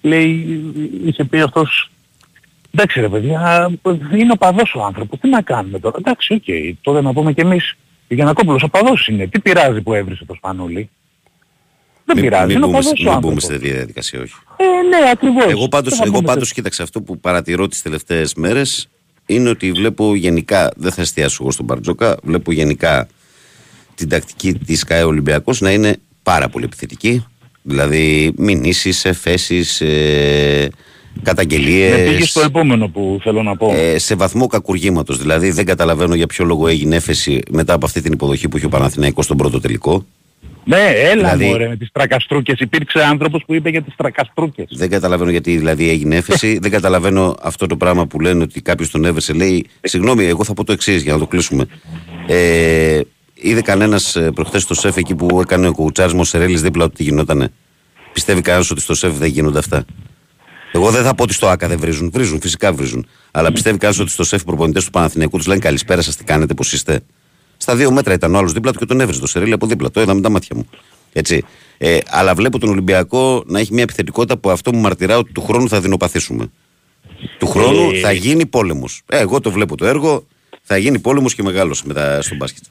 λέει, 0.00 0.60
είχε 1.06 1.24
πει 1.24 1.40
αυτός, 1.40 1.90
εντάξει 2.74 3.00
ρε 3.00 3.08
παιδιά, 3.08 3.70
είναι 4.16 4.32
οπαδός 4.32 4.74
ο 4.74 4.82
άνθρωπος, 4.84 5.18
τι 5.20 5.28
να 5.28 5.42
κάνουμε 5.42 5.78
τώρα. 5.78 5.96
Εντάξει, 5.98 6.32
οκ, 6.34 6.44
τότε 6.80 7.00
να 7.00 7.12
πούμε 7.12 7.32
κι 7.32 7.40
εμείς, 7.40 7.76
ο 8.10 8.14
Γιαννακόπουλος 8.14 8.62
οπαδός 8.62 9.06
είναι, 9.08 9.26
τι 9.26 9.40
πειράζει 9.40 9.80
που 9.80 9.94
έβρισε 9.94 10.24
τον 10.24 10.34
Σπανούλη. 10.34 10.90
Δεν 12.04 12.16
Μην, 12.16 12.24
πειράζει, 12.24 12.46
μην 12.46 12.56
είναι 12.56 12.64
ο 12.64 12.68
μπούμε, 12.68 12.78
παδός 12.80 12.92
μην 12.98 13.08
ο 13.08 13.10
μπούμε 13.10 13.16
άνθρωπος. 13.16 13.42
σε 13.42 13.48
τέτοια 13.52 13.72
διαδικασία, 13.74 14.20
όχι. 14.20 14.34
Ε, 14.56 14.64
ναι, 14.88 15.10
ακριβώς. 15.12 15.44
Εγώ 15.50 15.68
πάντως, 15.68 15.88
Δεν 15.90 15.98
θα 15.98 16.04
εγώ 16.06 16.14
πούμε 16.14 16.26
πάντως 16.26 16.46
σε- 16.48 16.54
κοίταξε 16.54 16.82
αυτό 16.82 17.02
που 17.02 17.18
παρατηρώ 17.18 17.68
τις 17.68 17.82
τελευταίες 17.82 18.34
μέρες 18.34 18.88
είναι 19.26 19.48
ότι 19.48 19.72
βλέπω 19.72 20.14
γενικά, 20.14 20.70
δεν 20.76 20.92
θα 20.92 21.00
εστιάσω 21.00 21.38
εγώ 21.40 21.50
στον 21.50 21.64
Μπαρτζόκα, 21.64 22.16
βλέπω 22.22 22.52
γενικά 22.52 23.08
την 23.94 24.08
τακτική 24.08 24.54
της 24.54 24.84
ΚΑΕ 24.84 25.02
Ολυμπιακός 25.02 25.60
να 25.60 25.70
είναι 25.72 25.96
πάρα 26.22 26.48
πολύ 26.48 26.64
επιθετική. 26.64 27.26
Δηλαδή 27.62 28.32
μηνύσεις, 28.36 29.04
εφέσεις, 29.04 29.80
ε, 29.80 30.70
Με 31.14 31.22
καταγγελίες. 31.22 32.10
πήγε 32.10 32.24
στο 32.24 32.40
επόμενο 32.40 32.88
που 32.88 33.18
θέλω 33.22 33.42
να 33.42 33.56
πω. 33.56 33.74
Ε, 33.74 33.98
σε 33.98 34.14
βαθμό 34.14 34.46
κακουργήματος. 34.46 35.18
Δηλαδή 35.18 35.50
δεν 35.50 35.64
καταλαβαίνω 35.64 36.14
για 36.14 36.26
ποιο 36.26 36.44
λόγο 36.44 36.66
έγινε 36.68 36.96
έφεση 36.96 37.40
μετά 37.50 37.72
από 37.72 37.86
αυτή 37.86 38.00
την 38.00 38.12
υποδοχή 38.12 38.48
που 38.48 38.56
είχε 38.56 38.66
ο 38.66 38.68
Παναθηναϊκός 38.68 39.24
στον 39.24 39.36
πρώτο 39.36 39.60
τελικό. 39.60 40.06
ναι, 40.64 40.92
έλα 40.94 41.12
δηλαδή- 41.12 41.46
μωρέ 41.46 41.68
με 41.68 41.76
τις 41.76 41.88
τρακαστρούκες. 41.92 42.58
Υπήρξε 42.60 43.02
άνθρωπος 43.02 43.42
που 43.46 43.54
είπε 43.54 43.70
για 43.70 43.82
τις 43.82 43.94
τρακαστρούκες. 43.96 44.66
Δεν 44.70 44.90
καταλαβαίνω 44.90 45.30
γιατί 45.30 45.56
δηλαδή 45.56 45.88
έγινε 45.88 46.16
έφεση. 46.16 46.58
δεν 46.62 46.70
καταλαβαίνω 46.70 47.36
αυτό 47.42 47.66
το 47.66 47.76
πράγμα 47.76 48.06
που 48.06 48.20
λένε 48.20 48.42
ότι 48.42 48.62
κάποιος 48.62 48.90
τον 48.90 49.04
έβεσε. 49.04 49.32
Λέει, 49.32 49.66
συγγνώμη, 49.82 50.24
εγώ 50.24 50.44
θα 50.44 50.54
πω 50.54 50.64
το 50.64 50.72
εξής 50.72 51.02
για 51.02 51.12
να 51.12 51.18
το 51.18 51.26
κλείσουμε. 51.26 51.66
Ε, 52.26 53.00
είδε 53.34 53.60
κανένας 53.62 54.16
προχθές 54.34 54.62
στο 54.62 54.74
σεφ 54.74 54.96
εκεί 54.96 55.14
που 55.14 55.40
έκανε 55.40 55.68
ο 55.68 55.72
κουτσάρι 55.72 56.14
Μοσερέλη 56.14 56.58
δίπλα 56.58 56.84
ότι 56.84 56.94
τι 56.94 57.02
γινότανε; 57.02 57.52
Πιστεύει 58.12 58.40
κανένας 58.40 58.70
ότι 58.70 58.80
στο 58.80 58.94
σεφ 58.94 59.16
δεν 59.18 59.28
γίνονται 59.28 59.58
αυτά; 59.58 59.84
Εγώ 60.72 60.90
δεν 60.90 61.02
θα 61.02 61.14
πω 61.14 61.22
ότι 61.22 61.32
στο 61.32 61.48
ΑΚΑ 61.48 61.68
δεν 61.68 61.78
βρίζουν. 61.78 62.10
Βρίζουν, 62.12 62.40
φυσικά 62.40 62.72
βρίζουν. 62.72 63.06
Αλλά 63.30 63.52
πιστεύει 63.52 63.78
κανένα 63.78 64.02
ότι 64.02 64.10
στο 64.10 64.24
σεφ 64.24 64.44
προπονητές 64.44 64.84
του 64.84 64.90
Παναθηναϊκού 64.90 65.36
τους 65.36 65.46
λένε 65.46 65.60
καλησπέρα 65.60 66.02
σας, 66.02 66.16
τι 66.16 66.24
κάνετε, 66.24 66.54
πώς 66.54 66.72
είστε. 66.72 67.00
Στα 67.56 67.76
δύο 67.76 67.90
μέτρα 67.90 68.14
ήταν 68.14 68.34
ο 68.34 68.38
άλλος 68.38 68.52
δίπλα 68.52 68.72
του 68.72 68.78
και 68.78 68.86
τον 68.86 69.00
έβριζε 69.00 69.20
το 69.20 69.26
σερίλ 69.26 69.52
από 69.52 69.66
δίπλα. 69.66 69.90
Το 69.90 70.00
είδα 70.00 70.14
με 70.14 70.20
τα 70.20 70.30
μάτια 70.30 70.56
μου. 70.56 70.68
Έτσι. 71.12 71.44
Ε, 71.78 71.98
αλλά 72.08 72.34
βλέπω 72.34 72.58
τον 72.58 72.68
Ολυμπιακό 72.68 73.42
να 73.46 73.58
έχει 73.58 73.72
μια 73.72 73.82
επιθετικότητα 73.82 74.36
που 74.36 74.50
αυτό 74.50 74.72
μου 74.74 74.80
μαρτυρά 74.80 75.18
ότι 75.18 75.32
του 75.32 75.42
χρόνου 75.42 75.68
θα 75.68 75.80
δεινοπαθήσουμε. 75.80 76.50
Του 77.38 77.46
χρόνου 77.46 77.90
Ε, 77.90 77.98
θα 77.98 78.12
γίνει 78.12 78.46
πόλεμος. 78.46 79.02
Ε, 79.08 79.18
εγώ 79.18 79.40
το 79.40 79.50
βλέπω 79.50 79.76
το 79.76 79.86
έργο. 79.86 80.26
Θα 80.62 80.76
γίνει 80.76 80.98
πόλεμος 80.98 81.34
και 81.34 81.42
μεγάλος 81.42 81.82
μετά 81.82 82.22
στον 82.22 82.36
μπάσκετ. 82.36 82.62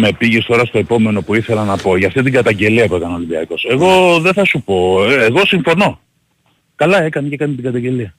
Με 0.00 0.12
πήγες 0.12 0.44
τώρα 0.44 0.64
στο 0.64 0.78
επόμενο 0.78 1.22
που 1.22 1.34
ήθελα 1.34 1.64
να 1.64 1.76
πω 1.76 1.96
για 1.96 2.06
αυτή 2.06 2.22
την 2.22 2.32
καταγγελία 2.32 2.86
που 2.86 2.94
έκανε 2.94 3.12
ο 3.12 3.16
Ολυμπιακός. 3.16 3.66
Εγώ 3.70 4.20
δεν 4.20 4.32
θα 4.32 4.44
σου 4.44 4.62
πω. 4.62 5.04
Ε, 5.04 5.24
Εγώ 5.24 5.46
συμφωνώ. 5.46 5.98
Καλά 6.76 7.02
έκανε 7.02 7.28
και 7.28 7.34
έκανε 7.34 7.54
την 7.54 7.64
καταγγελία. 7.64 8.14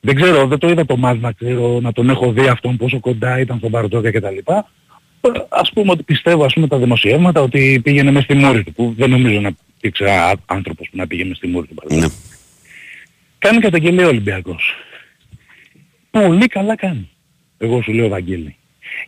Δεν 0.00 0.14
ξέρω, 0.14 0.46
δεν 0.46 0.58
το 0.58 0.68
είδα 0.68 0.86
το 0.86 0.96
μάτς 0.96 1.20
να 1.20 1.32
ξέρω, 1.32 1.80
να 1.80 1.92
τον 1.92 2.10
έχω 2.10 2.32
δει 2.32 2.46
αυτόν 2.46 2.76
πόσο 2.76 3.00
κοντά 3.00 3.38
ήταν 3.40 3.58
στον 3.58 3.70
Παρτόκα 3.70 4.10
κτλ. 4.10 4.36
Ε, 4.36 4.62
Ας 5.48 5.70
πούμε 5.74 5.90
ότι 5.90 6.02
πιστεύω 6.02 6.44
ας 6.44 6.52
πούμε 6.52 6.66
τα 6.66 6.78
δημοσιεύματα 6.78 7.40
ότι 7.40 7.80
πήγαινε 7.84 8.10
μες 8.10 8.22
στη 8.22 8.34
μούρη 8.34 8.64
του 8.64 8.72
που 8.72 8.94
δεν 8.96 9.10
νομίζω 9.10 9.40
να 9.40 9.50
υπήρξε 9.76 10.04
α- 10.10 10.34
άνθρωπος 10.46 10.88
που 10.90 10.96
να 10.96 11.06
πήγαινε 11.06 11.28
μες 11.28 11.36
στη 11.36 11.46
μούρη 11.46 11.66
του 11.66 11.74
Παρτόκα. 11.74 12.00
Ναι. 12.00 12.06
Κάνει 13.38 13.58
καταγγελία 13.58 14.04
ο 14.04 14.08
Ολυμπιακός. 14.08 14.74
Πολύ 16.10 16.46
καλά 16.46 16.76
κάνει. 16.76 17.10
Εγώ 17.58 17.82
σου 17.82 17.92
λέω 17.92 18.08
Βαγγέλη. 18.08 18.56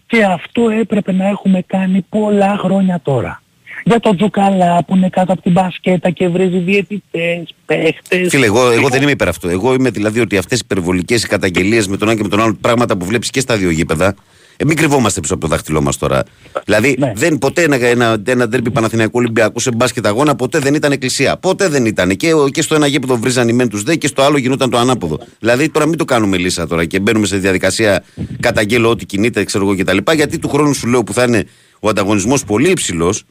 Και 0.07 0.25
αυτό 0.25 0.69
έπρεπε 0.71 1.13
να 1.13 1.29
έχουμε 1.29 1.63
κάνει 1.67 2.07
πολλά 2.09 2.57
χρόνια 2.57 3.01
τώρα. 3.03 3.42
Για 3.85 4.01
τον 4.01 4.17
Τζουκαλά 4.17 4.85
που 4.85 4.97
είναι 4.97 5.09
κάτω 5.09 5.33
από 5.33 5.43
την 5.43 5.53
μπασκέτα 5.53 6.11
και 6.11 6.29
βρίζει 6.29 6.59
διαιτητές, 6.59 7.55
παίχτες. 7.67 8.29
Φίλε, 8.29 8.47
εγώ, 8.47 8.71
εγώ 8.71 8.89
δεν 8.89 9.03
είμαι 9.03 9.11
υπέρ 9.11 9.29
αυτού. 9.29 9.49
Εγώ 9.49 9.75
είμαι 9.75 9.91
δηλαδή 9.91 10.21
ότι 10.21 10.37
αυτές 10.37 10.59
οι 10.59 10.63
υπερβολικές 10.65 11.27
καταγγελίες 11.27 11.89
με 11.89 11.97
τον 11.97 12.09
ένα 12.09 12.17
και 12.17 12.23
με 12.23 12.29
τον 12.29 12.41
άλλο 12.41 12.57
πράγματα 12.61 12.97
που 12.97 13.05
βλέπεις 13.05 13.31
και 13.31 13.41
στα 13.41 13.57
δύο 13.57 13.71
γήπεδα. 13.71 14.15
Ε, 14.57 14.65
μην 14.65 14.77
κρυβόμαστε 14.77 15.21
πίσω 15.21 15.35
από 15.35 15.43
το 15.43 15.49
δάχτυλό 15.49 15.81
μας 15.83 15.97
τώρα. 15.99 16.23
Δηλαδή, 16.65 16.97
Ναι. 16.99 17.13
δεν, 17.15 17.39
ποτέ 17.39 17.63
ένα, 17.63 17.77
ένα, 17.87 18.23
ένα 18.27 18.49
ντέρμπι 18.49 18.71
Παναθηναϊκού 18.71 19.19
Ολυμπιακού 19.19 19.61
σε 19.61 19.71
μπάσκετ 19.77 20.07
αγώνα 20.07 20.35
ποτέ 20.35 20.59
δεν 20.59 20.75
ήταν 20.75 20.93
εκκλησία. 20.93 21.37
Ποτέ 21.37 21.69
δεν 21.69 21.87
ήταν. 21.87 22.17
Και, 22.17 22.33
ο- 22.35 22.49
και 22.49 22.63
στο 22.63 22.75
ένα 22.75 22.87
γήπεδο 22.87 23.17
βρίζαν 23.17 23.49
οι 23.49 23.53
μεν 23.53 23.69
τους 23.69 23.83
δε 23.83 23.95
και 23.97 24.07
στο 24.07 24.23
άλλο 24.23 24.37
γινόταν 24.39 24.71
το 24.71 24.79
ανάποδο. 24.79 25.19
Δηλαδή, 25.39 25.69
τώρα 25.69 25.87
μην 25.87 25.99
το 25.99 26.05
κάνουμε 26.05 26.37
λύσα 26.37 26.67
τώρα 26.67 26.85
και 26.85 27.01
μπαίνουμε 27.01 27.27
σε 27.27 27.37
διαδικασία 27.37 28.05
καταγγέλω 28.41 28.89
ό,τι 28.91 29.07
κινείται, 29.07 29.45
ξέρω 29.45 29.65
εγώ 29.65 29.77
κτλ. 29.77 30.13
Γιατί 30.15 30.39
του 30.39 30.49
χρόνου 30.49 30.73
σου 30.75 30.87
λέω 30.89 31.03
που 31.03 31.13
θα 31.13 31.23
είναι 31.23 31.45
ο 31.81 31.89
ανταγωνισμός 31.89 32.45
πολύ 32.45 32.71
υψηλός, 32.71 33.25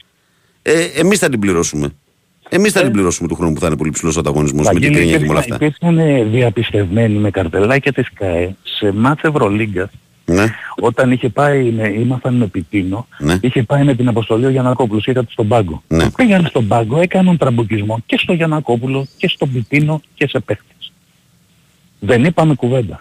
ε, 0.62 0.84
εμείς 0.84 1.20
θα 1.20 1.30
την 1.30 1.40
πληρώσουμε. 1.40 1.90
Εμείς 2.50 2.72
θα 2.72 2.82
την 2.82 2.92
πληρώσουμε 2.92 3.28
του 3.28 3.36
χρόνου 3.36 3.54
που 3.54 3.60
θα 3.60 3.68
είναι 3.68 3.78
πολύ 3.78 3.90
ψηλός 3.92 4.16
ο 4.16 4.20
ανταγωνισμός 4.20 4.66
με 4.68 4.72
την 4.72 4.82
Βαγγέλη, 4.82 4.96
κρίνια 4.96 5.18
και 5.18 5.26
με 5.26 5.30
όλα 5.32 5.44
υπήρχαν, 5.46 5.70
αυτά. 5.80 5.96
υπήρχαν 5.96 6.32
διαπιστευμένοι 6.32 7.14
με 7.18 7.30
καρτελάκια 7.32 7.94
της 7.94 8.14
ΚΑΕ 8.14 8.56
σε 8.64 8.92
μάτς 8.92 9.24
Ευρωλίγκας 9.24 9.90
Ναι. 10.26 10.46
όταν 10.80 11.12
είχε 11.12 11.30
πάει, 11.30 11.72
με, 11.72 11.88
ήμασταν 11.88 12.34
με 12.36 12.48
Πιτίνο, 12.48 13.08
Ναι. 13.20 13.38
είχε 13.42 13.64
πάει 13.64 13.84
με 13.84 13.96
την 13.96 14.08
αποστολή 14.08 14.46
ο 14.46 14.50
Γιαννακόπουλος, 14.50 15.06
είδατε 15.06 15.32
στον 15.32 15.48
πάγκο. 15.48 15.84
Ναι. 15.88 16.10
Πήγαν 16.12 16.46
στον 16.46 16.68
πάγκο, 16.68 17.00
έκαναν 17.00 17.38
τραμπουκισμό 17.38 18.00
και 18.06 18.18
στο 18.18 18.34
Γιαννακόπουλο 18.34 19.08
και 19.18 19.28
στον 19.28 19.52
Πιτίνο 19.52 20.02
και 20.14 20.28
σε 20.28 20.40
παίχτες. 20.40 20.92
Δεν 22.00 22.26
είπαμε 22.26 22.54
κουβέντα. 22.56 23.00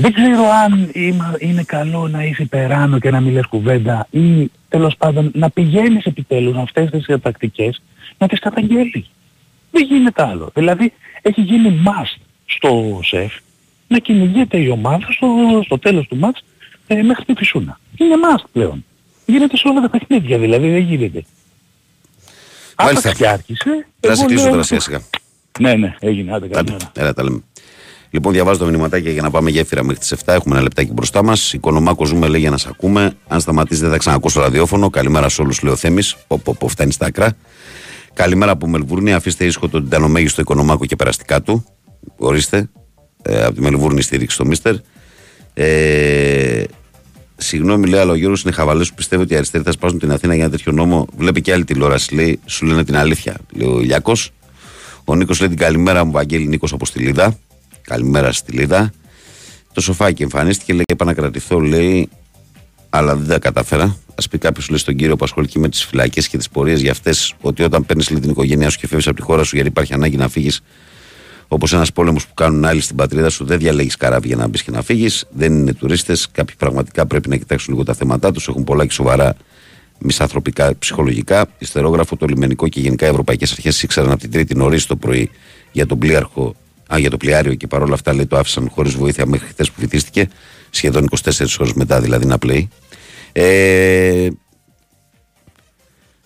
Δεν 0.00 0.12
ξέρω 0.12 0.42
αν 0.64 0.90
είμα- 0.92 1.36
είναι 1.38 1.62
καλό 1.62 2.08
να 2.08 2.24
είσαι 2.24 2.42
υπεράνω 2.42 2.98
και 2.98 3.10
να 3.10 3.20
μην 3.20 3.32
λες 3.32 3.46
κουβέντα 3.46 4.06
ή 4.10 4.50
τέλος 4.68 4.96
πάντων 4.96 5.30
να 5.34 5.50
πηγαίνεις 5.50 6.04
επιτέλους 6.04 6.56
αυτές 6.56 6.90
τις 6.90 7.06
τακτικές 7.22 7.82
να 8.18 8.28
τις 8.28 8.38
καταγγέλεις. 8.38 9.10
Δεν 9.70 9.84
γίνεται 9.84 10.22
άλλο. 10.22 10.50
Δηλαδή 10.54 10.92
έχει 11.22 11.40
γίνει 11.40 11.82
must 11.86 12.20
στο 12.44 13.00
ΣΕΦ 13.02 13.32
να 13.88 13.98
κυνηγείται 13.98 14.58
η 14.58 14.68
ομάδα 14.68 15.06
στο, 15.12 15.26
στο 15.64 15.78
τέλος 15.78 16.06
του 16.06 16.16
μάτς 16.16 16.42
ε, 16.86 17.02
μέχρι 17.02 17.24
τη 17.24 17.34
φυσούνα. 17.34 17.80
Είναι 17.96 18.14
must 18.14 18.44
πλέον. 18.52 18.84
Γίνεται 19.26 19.56
σε 19.56 19.68
όλα 19.68 19.80
τα 19.80 19.88
παιχνίδια 19.90 20.38
δηλαδή, 20.38 20.70
δεν 20.70 20.80
γίνεται. 20.82 21.24
Μάλιστα. 22.78 23.08
Άπαξ 23.08 23.18
και 23.18 23.28
άρχισε. 23.28 23.86
Θα 24.00 24.14
σε 24.14 24.20
εγώ 24.20 24.24
κλείσω 24.28 24.42
λέω- 24.42 24.50
τώρα 24.52 24.62
σιγά 24.62 24.80
σιγά. 24.80 25.00
Ναι, 25.60 25.74
ναι, 25.74 25.94
έγινε. 26.00 26.32
Άντε, 26.34 26.44
Άντε, 26.46 26.54
καλημέρα. 26.54 26.92
έλα, 26.96 27.14
τα 27.14 27.22
λέμε. 27.22 27.42
Λοιπόν, 28.10 28.32
διαβάζω 28.32 28.58
το 28.58 28.64
μηνυματάκι 28.64 29.10
για 29.10 29.22
να 29.22 29.30
πάμε 29.30 29.50
γέφυρα 29.50 29.84
μέχρι 29.84 30.00
τις 30.00 30.14
7. 30.24 30.32
Έχουμε 30.34 30.54
ένα 30.54 30.62
λεπτάκι 30.62 30.92
μπροστά 30.92 31.24
μας. 31.24 31.52
Οικονομάκο 31.52 32.04
ζούμε, 32.04 32.28
λέει 32.28 32.40
για 32.40 32.50
να 32.50 32.56
σε 32.56 32.68
ακούμε. 32.70 33.12
Αν 33.28 33.40
σταματήσει, 33.40 33.80
δεν 33.80 33.90
θα 33.90 33.96
ξανακούσω 33.96 34.38
το 34.38 34.44
ραδιόφωνο. 34.44 34.90
Καλημέρα 34.90 35.28
σε 35.28 35.42
όλους, 35.42 35.62
λέει 35.62 35.72
ο 35.72 35.76
Θέμης. 35.76 36.16
Πω, 36.26 36.40
πω, 36.44 36.56
πω, 36.58 36.68
φτάνει 36.68 36.92
στα 36.92 37.06
άκρα. 37.06 37.36
Καλημέρα 38.14 38.52
από 38.52 38.68
Μελβούρνη. 38.68 39.12
Αφήστε 39.12 39.44
ήσυχο 39.44 39.68
τον 39.68 39.84
τιτανομέγιστο 39.84 40.40
οικονομάκο 40.40 40.86
και 40.86 40.96
περαστικά 40.96 41.42
του. 41.42 41.64
Ορίστε. 42.16 42.70
Ε, 43.22 43.44
από 43.44 43.54
τη 43.54 43.60
Μελβούρνη 43.60 44.02
στήριξη 44.02 44.34
στο 44.34 44.44
Μίστερ. 44.44 44.74
Ε, 45.54 46.64
Συγγνώμη, 47.36 47.88
λέει, 47.88 48.00
αλλά 48.00 48.12
ο 48.12 48.14
Γιώργος 48.14 48.42
είναι 48.42 48.52
χαβαλές 48.52 48.88
που 48.88 48.94
πιστεύει 48.94 49.22
ότι 49.22 49.34
οι 49.34 49.36
αριστεροί 49.36 49.64
θα 49.64 49.72
σπάσουν 49.72 49.98
την 49.98 50.12
Αθήνα 50.12 50.34
για 50.34 50.42
ένα 50.44 50.52
τέτοιο 50.52 50.72
νόμο. 50.72 51.06
Βλέπει 51.16 51.40
και 51.40 51.52
άλλη 51.52 51.64
τηλεόραση, 51.64 52.14
λέει, 52.14 52.40
σου 52.44 52.66
λένε 52.66 52.84
την 52.84 52.96
αλήθεια, 52.96 53.36
λέει 53.52 53.68
ο 53.68 53.80
Ηλιακός. 53.80 54.32
Ο 55.04 55.14
Νίκος 55.14 55.40
λέει 55.40 55.48
την 55.48 55.58
καλημέρα 55.58 56.04
μου, 56.04 56.10
Βαγγέλη 56.10 56.46
Νίκος 56.46 56.72
από 56.72 56.86
στη 56.86 56.98
Λίδα. 56.98 57.38
Καλημέρα 57.82 58.32
στη 58.32 58.52
Λίδα. 58.52 58.92
Το 59.72 59.80
σοφάκι 59.80 60.22
εμφανίστηκε, 60.22 60.72
λέει, 60.72 60.82
είπα 60.92 61.04
να 61.04 61.14
κρατηθώ, 61.14 61.58
λέει, 61.60 62.08
αλλά 62.90 63.16
δεν 63.16 63.28
τα 63.28 63.38
κατάφερα. 63.38 63.84
Α 63.84 64.28
πει 64.30 64.38
κάποιος, 64.38 64.68
λέει, 64.68 64.78
στον 64.78 64.96
κύριο 64.96 65.16
που 65.16 65.24
ασχολείται 65.24 65.58
με 65.58 65.68
τις 65.68 65.84
φυλακές 65.84 66.28
και 66.28 66.36
τις 66.36 66.48
πορείες 66.48 66.80
για 66.80 66.90
αυτές, 66.90 67.34
ότι 67.40 67.62
όταν 67.62 67.86
παίρνεις 67.86 68.06
την 68.06 68.30
οικογένειά 68.30 68.70
σου 68.70 68.78
και 68.78 68.86
φεύγεις 68.86 69.06
από 69.06 69.16
τη 69.16 69.22
χώρα 69.22 69.44
σου 69.44 69.54
γιατί 69.54 69.70
υπάρχει 69.70 69.94
ανάγκη 69.94 70.16
να 70.16 70.28
φύγεις, 70.28 70.62
Όπως 71.52 71.72
ένας 71.72 71.92
πόλεμος 71.92 72.26
που 72.26 72.34
κάνουν 72.34 72.64
άλλοι 72.64 72.80
στην 72.80 72.96
πατρίδα 72.96 73.30
σου, 73.30 73.44
δεν 73.44 73.58
διαλέγεις 73.58 73.96
καράβι 73.96 74.26
για 74.26 74.36
να 74.36 74.48
μπεις 74.48 74.62
και 74.62 74.70
να 74.70 74.82
φύγεις. 74.82 75.24
Δεν 75.30 75.52
είναι 75.52 75.72
τουρίστες. 75.72 76.28
Κάποιοι 76.32 76.54
πραγματικά 76.58 77.06
πρέπει 77.06 77.28
να 77.28 77.36
κοιτάξουν 77.36 77.72
λίγο 77.72 77.84
τα 77.84 77.94
θέματα 77.94 78.32
τους. 78.32 78.48
Έχουν 78.48 78.64
πολλά 78.64 78.86
και 78.86 78.92
σοβαρά 78.92 79.34
μισανθρωπικά, 79.98 80.78
ψυχολογικά. 80.78 81.46
Ιστερόγραφο, 81.58 82.16
το 82.16 82.26
λιμενικό 82.26 82.68
και 82.68 82.80
γενικά 82.80 83.06
οι 83.06 83.08
ευρωπαϊκές 83.08 83.52
αρχές 83.52 83.82
ήξεραν 83.82 84.10
από 84.10 84.20
την 84.20 84.30
Τρίτη 84.30 84.54
νωρίς 84.54 84.86
το 84.86 84.96
πρωί 84.96 85.30
για 85.72 85.86
τον 85.86 85.98
πλοίαρχο. 85.98 86.54
Α, 86.94 86.98
για 86.98 87.10
το 87.10 87.16
πλοιάριο 87.16 87.54
και 87.54 87.66
παρόλα 87.66 87.94
αυτά 87.94 88.14
λέει 88.14 88.26
το 88.26 88.36
άφησαν 88.36 88.70
χωρίς 88.74 88.94
βοήθεια 88.94 89.26
μέχρι 89.26 89.46
χθες 89.48 89.70
που 89.70 89.80
βυθίστηκε. 89.80 90.28
Σχεδόν 90.70 91.08
24 91.22 91.30
ώρες 91.58 91.72
μετά 91.72 92.00
δηλαδή 92.00 92.26
να 92.26 92.38
πλέει. 92.38 92.68
Ε, 93.32 94.28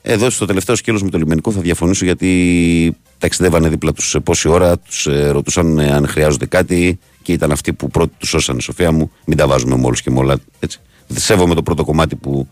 εδώ 0.02 0.30
στο 0.30 0.46
τελευταίο 0.46 0.74
σκέλος 0.74 1.02
με 1.02 1.10
το 1.10 1.18
λιμενικό 1.18 1.52
θα 1.52 1.60
διαφωνήσω 1.60 2.04
γιατί 2.04 2.96
ταξιδεύανε 3.18 3.68
δίπλα 3.68 3.92
τους 3.92 4.16
πόση 4.24 4.48
ώρα, 4.48 4.78
τους 4.78 5.08
ρωτούσαν 5.30 5.78
ε, 5.78 5.90
αν 5.90 6.06
χρειάζονται 6.06 6.46
κάτι 6.46 6.98
και 7.22 7.32
ήταν 7.32 7.52
αυτοί 7.52 7.72
που 7.72 7.88
πρώτοι 7.88 8.14
τους 8.18 8.28
σώσανε. 8.28 8.60
Σοφία 8.60 8.92
μου, 8.92 9.10
μην 9.24 9.36
τα 9.36 9.46
βάζουμε 9.46 9.76
με 9.76 9.86
όλου 9.86 9.96
και 10.02 10.10
με 10.10 10.18
όλα. 10.18 10.38
Έτσι. 10.58 10.80
Σέβομαι 11.14 11.54
το 11.54 11.62
πρώτο 11.62 11.84
κομμάτι 11.84 12.16
που 12.16 12.48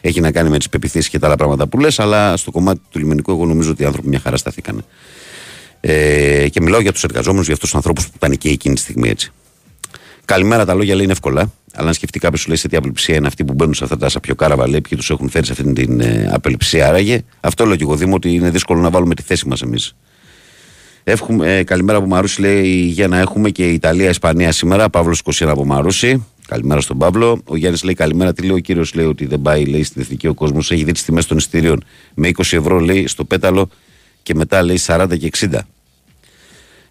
έχει 0.00 0.20
να 0.20 0.32
κάνει 0.32 0.48
με 0.48 0.58
τις 0.58 0.68
πεπιθήσεις 0.68 1.08
και 1.08 1.18
τα 1.18 1.26
άλλα 1.26 1.36
πράγματα 1.36 1.66
που 1.66 1.78
λες, 1.78 1.98
αλλά 1.98 2.36
στο 2.36 2.50
κομμάτι 2.50 2.80
του 2.90 2.98
λιμενικού, 2.98 3.30
εγώ 3.30 3.46
νομίζω 3.46 3.70
ότι 3.70 3.82
οι 3.82 3.86
άνθρωποι 3.86 4.08
μια 4.08 4.18
χαρά 4.18 4.36
σταθήκανε. 4.36 4.80
Ε, 5.88 6.48
και 6.48 6.60
μιλάω 6.60 6.80
για 6.80 6.92
τους 6.92 7.04
εργαζόμενους, 7.04 7.44
για 7.44 7.54
αυτούς 7.54 7.68
τους 7.68 7.78
ανθρώπους 7.78 8.06
που 8.06 8.12
ήταν 8.16 8.32
εκεί 8.32 8.48
εκείνη 8.48 8.74
τη 8.74 8.80
στιγμή 8.80 9.08
έτσι. 9.08 9.30
Καλημέρα, 10.24 10.64
τα 10.64 10.74
λόγια 10.74 10.94
λέει 10.94 11.02
είναι 11.04 11.12
εύκολα. 11.12 11.52
Αλλά 11.72 11.88
αν 11.88 11.94
σκεφτεί 11.94 12.18
κάποιος 12.18 12.40
σου 12.40 12.48
λέει 12.48 12.56
σε 12.56 12.68
τι 12.68 12.76
απελπισία 12.76 13.14
είναι 13.16 13.26
αυτοί 13.26 13.44
που 13.44 13.54
μπαίνουν 13.54 13.74
σε 13.74 13.84
αυτά 13.84 13.96
τα 13.96 14.08
σαπιοκάραβα, 14.08 14.68
λέει, 14.68 14.80
ποιοι 14.80 14.98
τους 14.98 15.10
έχουν 15.10 15.28
φέρει 15.28 15.46
σε 15.46 15.52
αυτή 15.52 15.72
την 15.72 16.00
ε, 16.00 16.28
απελπισία. 16.32 16.88
Άραγε, 16.88 17.22
αυτό 17.40 17.64
λέω 17.64 17.76
και 17.76 17.82
εγώ 17.82 17.96
Δήμο 17.96 18.14
ότι 18.14 18.34
είναι 18.34 18.50
δύσκολο 18.50 18.80
να 18.80 18.90
βάλουμε 18.90 19.14
τη 19.14 19.22
θέση 19.22 19.48
μας 19.48 19.62
εμείς. 19.62 19.96
Εύχουμε, 21.04 21.56
ε, 21.56 21.62
καλημέρα 21.62 21.98
από 21.98 22.06
Μαρούση, 22.06 22.40
λέει 22.40 22.68
για 22.68 23.08
να 23.08 23.18
έχουμε 23.18 23.50
και 23.50 23.68
Ιταλία-Ισπανία 23.68 24.52
σήμερα. 24.52 24.90
Παύλος 24.90 25.22
21 25.24 25.46
από 25.48 25.64
Μαρούση. 25.64 26.26
Καλημέρα 26.46 26.80
στον 26.80 26.98
Παύλο. 26.98 27.40
Ο 27.44 27.56
Γιάννης 27.56 27.82
λέει 27.82 27.94
καλημέρα. 27.94 28.32
Τι 28.32 28.42
λέει 28.42 28.56
ο 28.56 28.58
κύριος, 28.58 28.94
λέει 28.94 29.06
ότι 29.06 29.26
δεν 29.26 29.42
πάει 29.42 29.64
λέει, 29.64 29.82
στην 29.82 30.02
εθνική 30.02 30.26
ο 30.26 30.34
κόσμος. 30.34 30.70
Έχει 30.70 30.84
δει 30.84 30.92
τις 30.92 31.04
τιμές 31.04 31.26
των 31.26 31.36
εισιτήριων 31.36 31.84
με 32.14 32.28
20 32.28 32.56
ευρώ, 32.56 32.78
λέει 32.78 33.06
στο 33.06 33.24
πέταλο 33.24 33.68
και 34.22 34.34
μετά 34.34 34.62
λέει 34.62 34.78
40 34.86 35.16
και 35.18 35.26
60. 35.26 35.58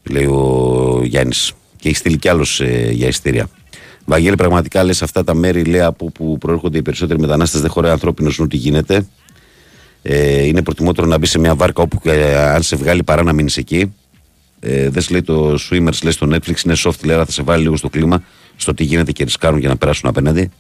Λέει 0.09 0.25
ο 0.25 1.01
Γιάννης. 1.03 1.53
Και 1.77 1.87
έχει 1.87 1.97
στείλει 1.97 2.17
κι 2.17 2.29
άλλος 2.29 2.61
ε, 2.61 2.89
για 2.91 3.07
εισιτήρια. 3.07 3.49
Βαγγέλη, 4.05 4.35
πραγματικά 4.35 4.83
λες 4.83 5.01
αυτά 5.01 5.23
τα 5.23 5.33
μέρη 5.33 5.63
λέει, 5.63 5.81
από 5.81 6.11
που 6.11 6.37
προέρχονται 6.37 6.77
οι 6.77 6.81
περισσότεροι 6.81 7.19
μετανάστες 7.19 7.61
δεν 7.61 7.69
χωράει 7.69 7.91
ανθρώπινος 7.91 8.37
νου 8.37 8.47
τι 8.47 8.57
γίνεται. 8.57 9.07
Ε, 10.01 10.45
είναι 10.45 10.61
προτιμότερο 10.61 11.07
να 11.07 11.17
μπει 11.17 11.25
σε 11.25 11.39
μια 11.39 11.55
βάρκα 11.55 11.81
όπου 11.81 11.99
ε, 12.03 12.35
αν 12.35 12.63
σε 12.63 12.75
βγάλει 12.75 13.03
παρά 13.03 13.23
να 13.23 13.33
μείνεις 13.33 13.57
εκεί. 13.57 13.93
Ε, 14.59 14.89
δεν 14.89 15.03
λέει 15.09 15.21
το 15.21 15.53
Swimmers, 15.53 16.03
λέει 16.03 16.11
στο 16.11 16.27
Netflix, 16.31 16.65
είναι 16.65 16.75
soft, 16.77 17.03
λέει, 17.03 17.15
άρα 17.15 17.25
θα 17.25 17.31
σε 17.31 17.43
βάλει 17.43 17.63
λίγο 17.63 17.75
στο 17.75 17.89
κλίμα, 17.89 18.23
στο 18.55 18.73
τι 18.73 18.83
γίνεται 18.83 19.11
και 19.11 19.23
ρισκάρουν 19.23 19.59
για 19.59 19.69
να 19.69 19.77
περάσουν 19.77 20.09
απέναντι. 20.09 20.51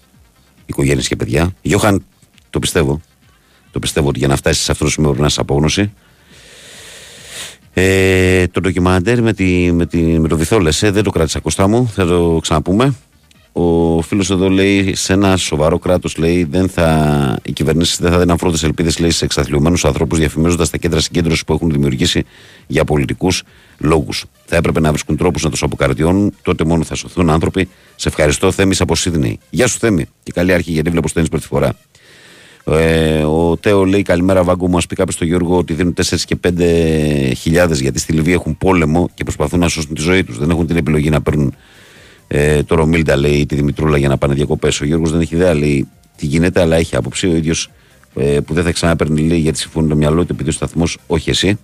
Οικογένειες 0.65 1.07
και 1.07 1.15
παιδιά. 1.15 1.53
Γιώχαν, 1.61 2.05
το 2.49 2.59
πιστεύω. 2.59 3.01
Το 3.71 3.79
πιστεύω 3.79 4.07
ότι 4.07 4.19
για 4.19 4.27
να 4.27 4.35
φτάσεις 4.35 4.63
σε 4.63 4.71
αυτό 4.71 4.83
το 4.83 4.89
σημείο 4.89 5.07
πρέπει 5.07 5.21
να 5.21 5.27
είσαι 5.29 5.41
απόγνωση. 5.41 5.91
Ε, 7.77 8.47
το 8.47 8.61
ντοκιμαντέρ 8.61 9.21
με, 9.21 9.33
τη, 9.33 9.71
με, 9.71 9.85
τη, 9.85 9.97
με 9.97 10.27
το 10.27 10.37
βυθό 10.37 10.59
λες, 10.59 10.83
ε, 10.83 10.91
δεν 10.91 11.03
το 11.03 11.09
κράτησα 11.09 11.39
κοστά 11.39 11.67
μου, 11.67 11.89
θα 11.93 12.05
το 12.05 12.39
ξαναπούμε. 12.41 12.95
Ο 13.51 14.01
φίλος 14.01 14.29
εδώ 14.29 14.49
λέει: 14.49 14.95
Σε 14.95 15.13
ένα 15.13 15.37
σοβαρό 15.37 15.79
κράτος, 15.79 16.17
λέει, 16.17 16.43
δεν 16.43 16.69
θα, 16.69 17.39
οι 17.43 17.51
κυβερνήσεις 17.51 17.99
δεν 17.99 18.11
θα 18.11 18.19
δίνουν 18.19 18.37
πρώτε 18.37 18.57
ελπίδες 18.63 18.99
σε 19.07 19.25
εξαθλιωμένου 19.25 19.77
ανθρώπους, 19.83 20.17
διαφημίζοντας 20.17 20.69
τα 20.69 20.77
κέντρα 20.77 20.99
συγκέντρωσης 20.99 21.43
που 21.43 21.53
έχουν 21.53 21.71
δημιουργήσει 21.71 22.23
για 22.67 22.83
πολιτικούς 22.83 23.43
λόγους. 23.77 24.25
Θα 24.45 24.55
έπρεπε 24.55 24.79
να 24.79 24.89
βρίσκουν 24.89 25.17
τρόπους 25.17 25.43
να 25.43 25.49
τους 25.49 25.63
αποκαρτιώνουν, 25.63 26.33
τότε 26.41 26.65
μόνο 26.65 26.83
θα 26.83 26.95
σωθούν 26.95 27.29
άνθρωποι. 27.29 27.67
Σε 27.95 28.07
ευχαριστώ, 28.07 28.51
Θέμης 28.51 28.81
από 28.81 28.95
Σίδνεϊ. 28.95 29.39
Γεια 29.49 29.67
σου, 29.67 29.79
Θέμη. 29.79 30.05
Και 30.23 30.31
καλή 30.31 30.53
αρχή, 30.53 30.71
γιατί 30.71 30.89
βλέπω 30.89 31.07
στέλνει 31.07 31.29
πρώτη 31.29 31.45
φορά. 31.45 31.75
Ε, 32.67 33.23
ο 33.23 33.57
Τέο 33.57 33.85
λέει: 33.85 34.01
Καλημέρα, 34.01 34.43
Βάγκο 34.43 34.67
μου. 34.67 34.77
Α 34.77 34.81
πει 34.89 34.95
κάποιος 34.95 35.15
στο 35.15 35.25
Γιώργο 35.25 35.57
ότι 35.57 35.73
δίνουν 35.73 35.93
4 36.03 36.19
και 36.25 36.37
5 36.47 37.33
χιλιάδες 37.35 37.79
γιατί 37.79 37.99
στη 37.99 38.13
Λιβύη 38.13 38.33
έχουν 38.37 38.57
πόλεμο 38.57 39.09
και 39.13 39.23
προσπαθούν 39.23 39.59
να 39.59 39.67
σώσουν 39.67 39.95
τη 39.95 40.01
ζωή 40.01 40.23
τους. 40.23 40.37
Δεν 40.37 40.49
έχουν 40.49 40.67
την 40.67 40.75
επιλογή 40.75 41.09
να 41.09 41.21
παίρνουν 41.21 41.53
ε, 42.27 42.63
το 42.63 42.75
Ρομίλντα, 42.75 43.15
λέει, 43.15 43.45
τη 43.45 43.55
Δημητρούλα 43.55 43.97
για 43.97 44.07
να 44.07 44.17
πάνε 44.17 44.33
διακοπές. 44.33 44.81
Ο 44.81 44.85
Γιώργος 44.85 45.11
δεν 45.11 45.21
έχει 45.21 45.35
ιδέα, 45.35 45.53
λέει, 45.53 45.87
τι 46.17 46.25
γίνεται, 46.25 46.61
αλλά 46.61 46.75
έχει 46.75 46.95
άποψη. 46.95 47.27
Ο 47.27 47.35
ίδιος 47.35 47.69
ε, 48.15 48.39
που 48.39 48.53
δεν 48.53 48.63
θα 48.63 48.71
ξαναπέρνει, 48.71 49.21
λέει, 49.21 49.39
γιατί 49.39 49.57
συμφωνεί 49.57 49.87
το 49.87 49.95
μυαλό 49.95 50.25
του, 50.25 50.31
επειδή 50.31 50.49
ο 50.49 50.53
σταθμός, 50.53 50.97
όχι 51.07 51.29
εσύ. 51.29 51.59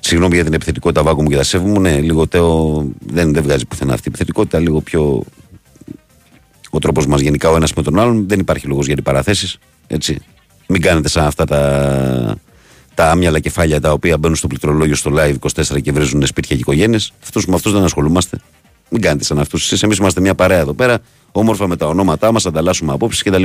Συγγνώμη 0.00 0.34
για 0.34 0.44
την 0.44 0.52
επιθετικότητα, 0.52 1.02
Βάγκο 1.02 1.22
μου 1.22 1.28
και 1.28 1.36
τα 1.36 1.42
σέβομαι. 1.42 1.90
Ναι, 1.90 2.00
λίγο 2.00 2.26
Τέο 2.26 2.86
δεν, 3.06 3.32
δεν 3.32 3.42
βγάζει 3.42 3.66
πουθενά 3.66 3.92
αυτή 3.92 4.04
η 4.04 4.08
επιθετικότητα, 4.08 4.58
λίγο 4.58 4.80
πιο. 4.80 5.24
Ο 6.70 6.78
τρόπος 6.78 7.06
μας 7.06 7.20
γενικά 7.20 7.50
ο 7.50 7.56
ένας 7.56 7.72
με 7.72 7.82
τον 7.82 7.98
άλλον. 7.98 8.28
Δεν 8.28 8.38
υπάρχει 8.38 8.66
λόγος 8.66 8.84
για 8.84 8.94
αντιπαραθέσεις. 8.94 9.58
Έτσι. 9.86 10.18
Μην 10.66 10.80
κάνετε 10.80 11.08
σαν 11.08 11.24
αυτά 11.24 11.44
τα, 11.44 12.36
τα 12.94 13.10
άμυαλα 13.10 13.40
κεφάλια 13.40 13.80
τα 13.80 13.92
οποία 13.92 14.18
μπαίνουν 14.18 14.36
στο 14.36 14.46
πληκτρολόγιο 14.46 14.94
στο 14.94 15.12
live 15.14 15.34
24 15.38 15.82
και 15.82 15.92
βρίζουν 15.92 16.26
σπίτια 16.26 16.56
και 16.56 16.60
οικογένειες. 16.60 17.12
Αυτούς 17.22 17.46
με 17.46 17.54
αυτούς 17.54 17.72
δεν 17.72 17.82
ασχολούμαστε. 17.82 18.38
Μην 18.90 19.00
κάνετε 19.00 19.24
σαν 19.24 19.38
αυτούς. 19.38 19.64
Εσείς, 19.64 19.82
εμείς 19.82 19.96
είμαστε 19.96 20.20
μια 20.20 20.34
παρέα 20.34 20.58
εδώ 20.58 20.74
πέρα, 20.74 20.98
όμορφα 21.32 21.66
με 21.66 21.76
τα 21.76 21.86
ονόματά 21.86 22.32
μας, 22.32 22.46
ανταλλάσσουμε 22.46 22.92
απόψεις 22.92 23.22
κτλ. 23.22 23.42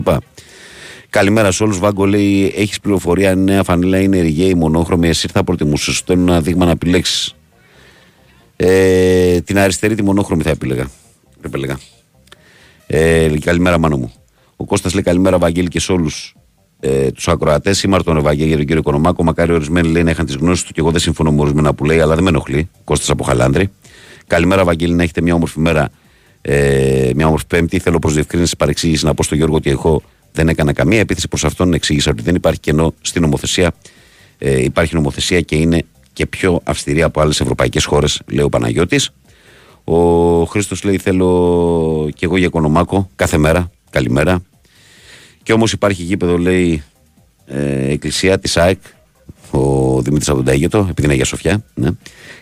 Καλημέρα 1.10 1.52
σε 1.52 1.64
όλους. 1.64 1.80
Βάγκο 1.80 2.06
λέει: 2.06 2.54
Έχεις 2.56 2.80
πληροφορία 2.80 3.32
αν 3.32 3.40
η 3.40 3.44
νέα 3.44 3.64
φανέλα 3.64 4.00
είναι 4.00 4.20
ρηγαίη, 4.20 4.54
μονόχρωμη. 4.54 5.08
Εσύ 5.08 5.28
θα 5.28 5.44
προτιμούσες. 5.44 5.86
Σου 5.86 5.94
στέλνω 5.94 6.32
ένα 6.32 6.42
δείγμα 6.42 6.66
να 6.66 6.72
επιλέξεις. 6.72 7.36
Ε, 8.56 9.42
την 9.42 9.60
αριστερή, 9.60 9.96
τη 9.96 10.04
μονόχρωμη 10.04 10.44
θα 10.44 10.50
επιλέγα. 10.50 10.90
επιλέγα. 11.42 11.80
Ε, 12.88 13.30
καλημέρα, 13.40 13.78
μάνο 13.78 13.98
μου. 13.98 14.14
Ο 14.62 14.66
Κώστας 14.66 14.94
λέει 14.94 15.04
καλημέρα, 15.04 15.38
Βαγγέλη, 15.38 15.68
και 15.68 15.80
σε 15.80 15.92
όλους 15.92 16.36
ε, 16.80 17.12
τους 17.12 17.28
ακροατές. 17.28 17.84
Είμαι 17.84 18.04
τον 18.04 18.18
Ευαγγέλη 18.18 18.48
για 18.48 18.58
τον 18.58 18.66
κύριο 18.66 18.82
Οικονομάκο. 18.82 19.24
Μακάρι 19.24 19.54
ορισμένοι 19.54 19.88
λέει 19.88 20.04
να 20.04 20.12
είχαν 20.12 20.26
τις 20.26 20.36
γνώσεις 20.36 20.64
του 20.64 20.74
και 20.74 20.80
εγώ 20.80 20.92
δεν 20.92 21.00
συμφωνώ 21.00 21.32
με 21.32 21.42
ορισμένα 21.42 21.74
που 21.74 21.86
λέει, 21.86 22.00
αλλά 22.00 22.16
δεν 22.16 22.24
με 22.24 22.30
ενοχλεί. 22.30 22.70
Κώστας 22.84 23.10
από 23.10 23.24
Χαλάνδρη. 23.24 23.70
Καλημέρα, 24.28 24.64
Βαγγέλη, 24.64 24.94
να 24.94 25.04
έχετε 25.04 25.22
μια 25.22 25.34
όμορφη 25.34 25.60
μέρα, 25.60 25.90
ε, 26.42 27.12
μια 27.16 27.26
όμορφη 27.26 27.46
Πέμπτη. 27.48 27.80
Θέλω 27.80 28.00
προς 28.00 28.14
διευκρίνηση 28.14 28.56
παρεξήγηση 28.58 29.06
να 29.06 29.14
πω 29.14 29.24
στον 29.24 29.38
Γιώργο 29.38 29.56
ότι 29.56 29.70
εγώ 29.70 30.02
δεν 30.32 30.48
έκανα 30.48 30.74
καμία 30.74 31.00
επίθεση 31.00 31.28
προς 31.28 31.46
αυτόν. 31.46 31.74
Εξήγησα 31.74 32.12
ότι 32.12 32.22
δεν 32.22 32.36
υπάρχει 32.36 32.60
κενό 32.60 32.94
στην 33.02 33.22
νομοθεσία. 33.22 33.72
Ε, 34.38 34.64
υπάρχει 34.64 34.96
νομοθεσία 34.96 35.42
και 35.42 35.56
είναι 35.56 35.84
και 36.14 36.26
πιο 36.26 36.62
αυστηρή 36.64 37.04
από 37.04 37.22
άλλες 37.22 37.40
ευρωπαϊκές 37.40 37.86
χώρες, 37.86 38.22
λέει 38.28 38.46
ο 38.46 38.50
Παναγιώτης. 38.50 39.10
Ο 39.84 40.44
Χρήστος 40.44 40.84
λέει: 40.84 40.98
Θέλω 40.98 42.10
και 42.16 42.26
εγώ 42.26 42.38
για 42.38 42.46
Οικονομάκο 42.46 43.10
κάθε 43.16 43.38
μέρα. 43.38 43.72
Καλημέρα. 43.90 44.42
Και 45.50 45.56
όμως 45.56 45.72
υπάρχει 45.72 46.04
γήπεδο, 46.04 46.38
λέει, 46.38 46.84
ε, 47.46 47.92
εκκλησία 47.92 48.40
της 48.40 48.58
ΑΕΚ, 48.58 48.80
ο 49.52 50.02
Δημήτρης 50.02 50.30
από 50.30 50.38
τον 50.38 50.46
Τάγετο, 50.46 50.78
επειδή 50.90 51.04
είναι 51.04 51.14
για 51.14 51.26
Σοφιά. 51.26 51.64
Ναι. 51.74 51.90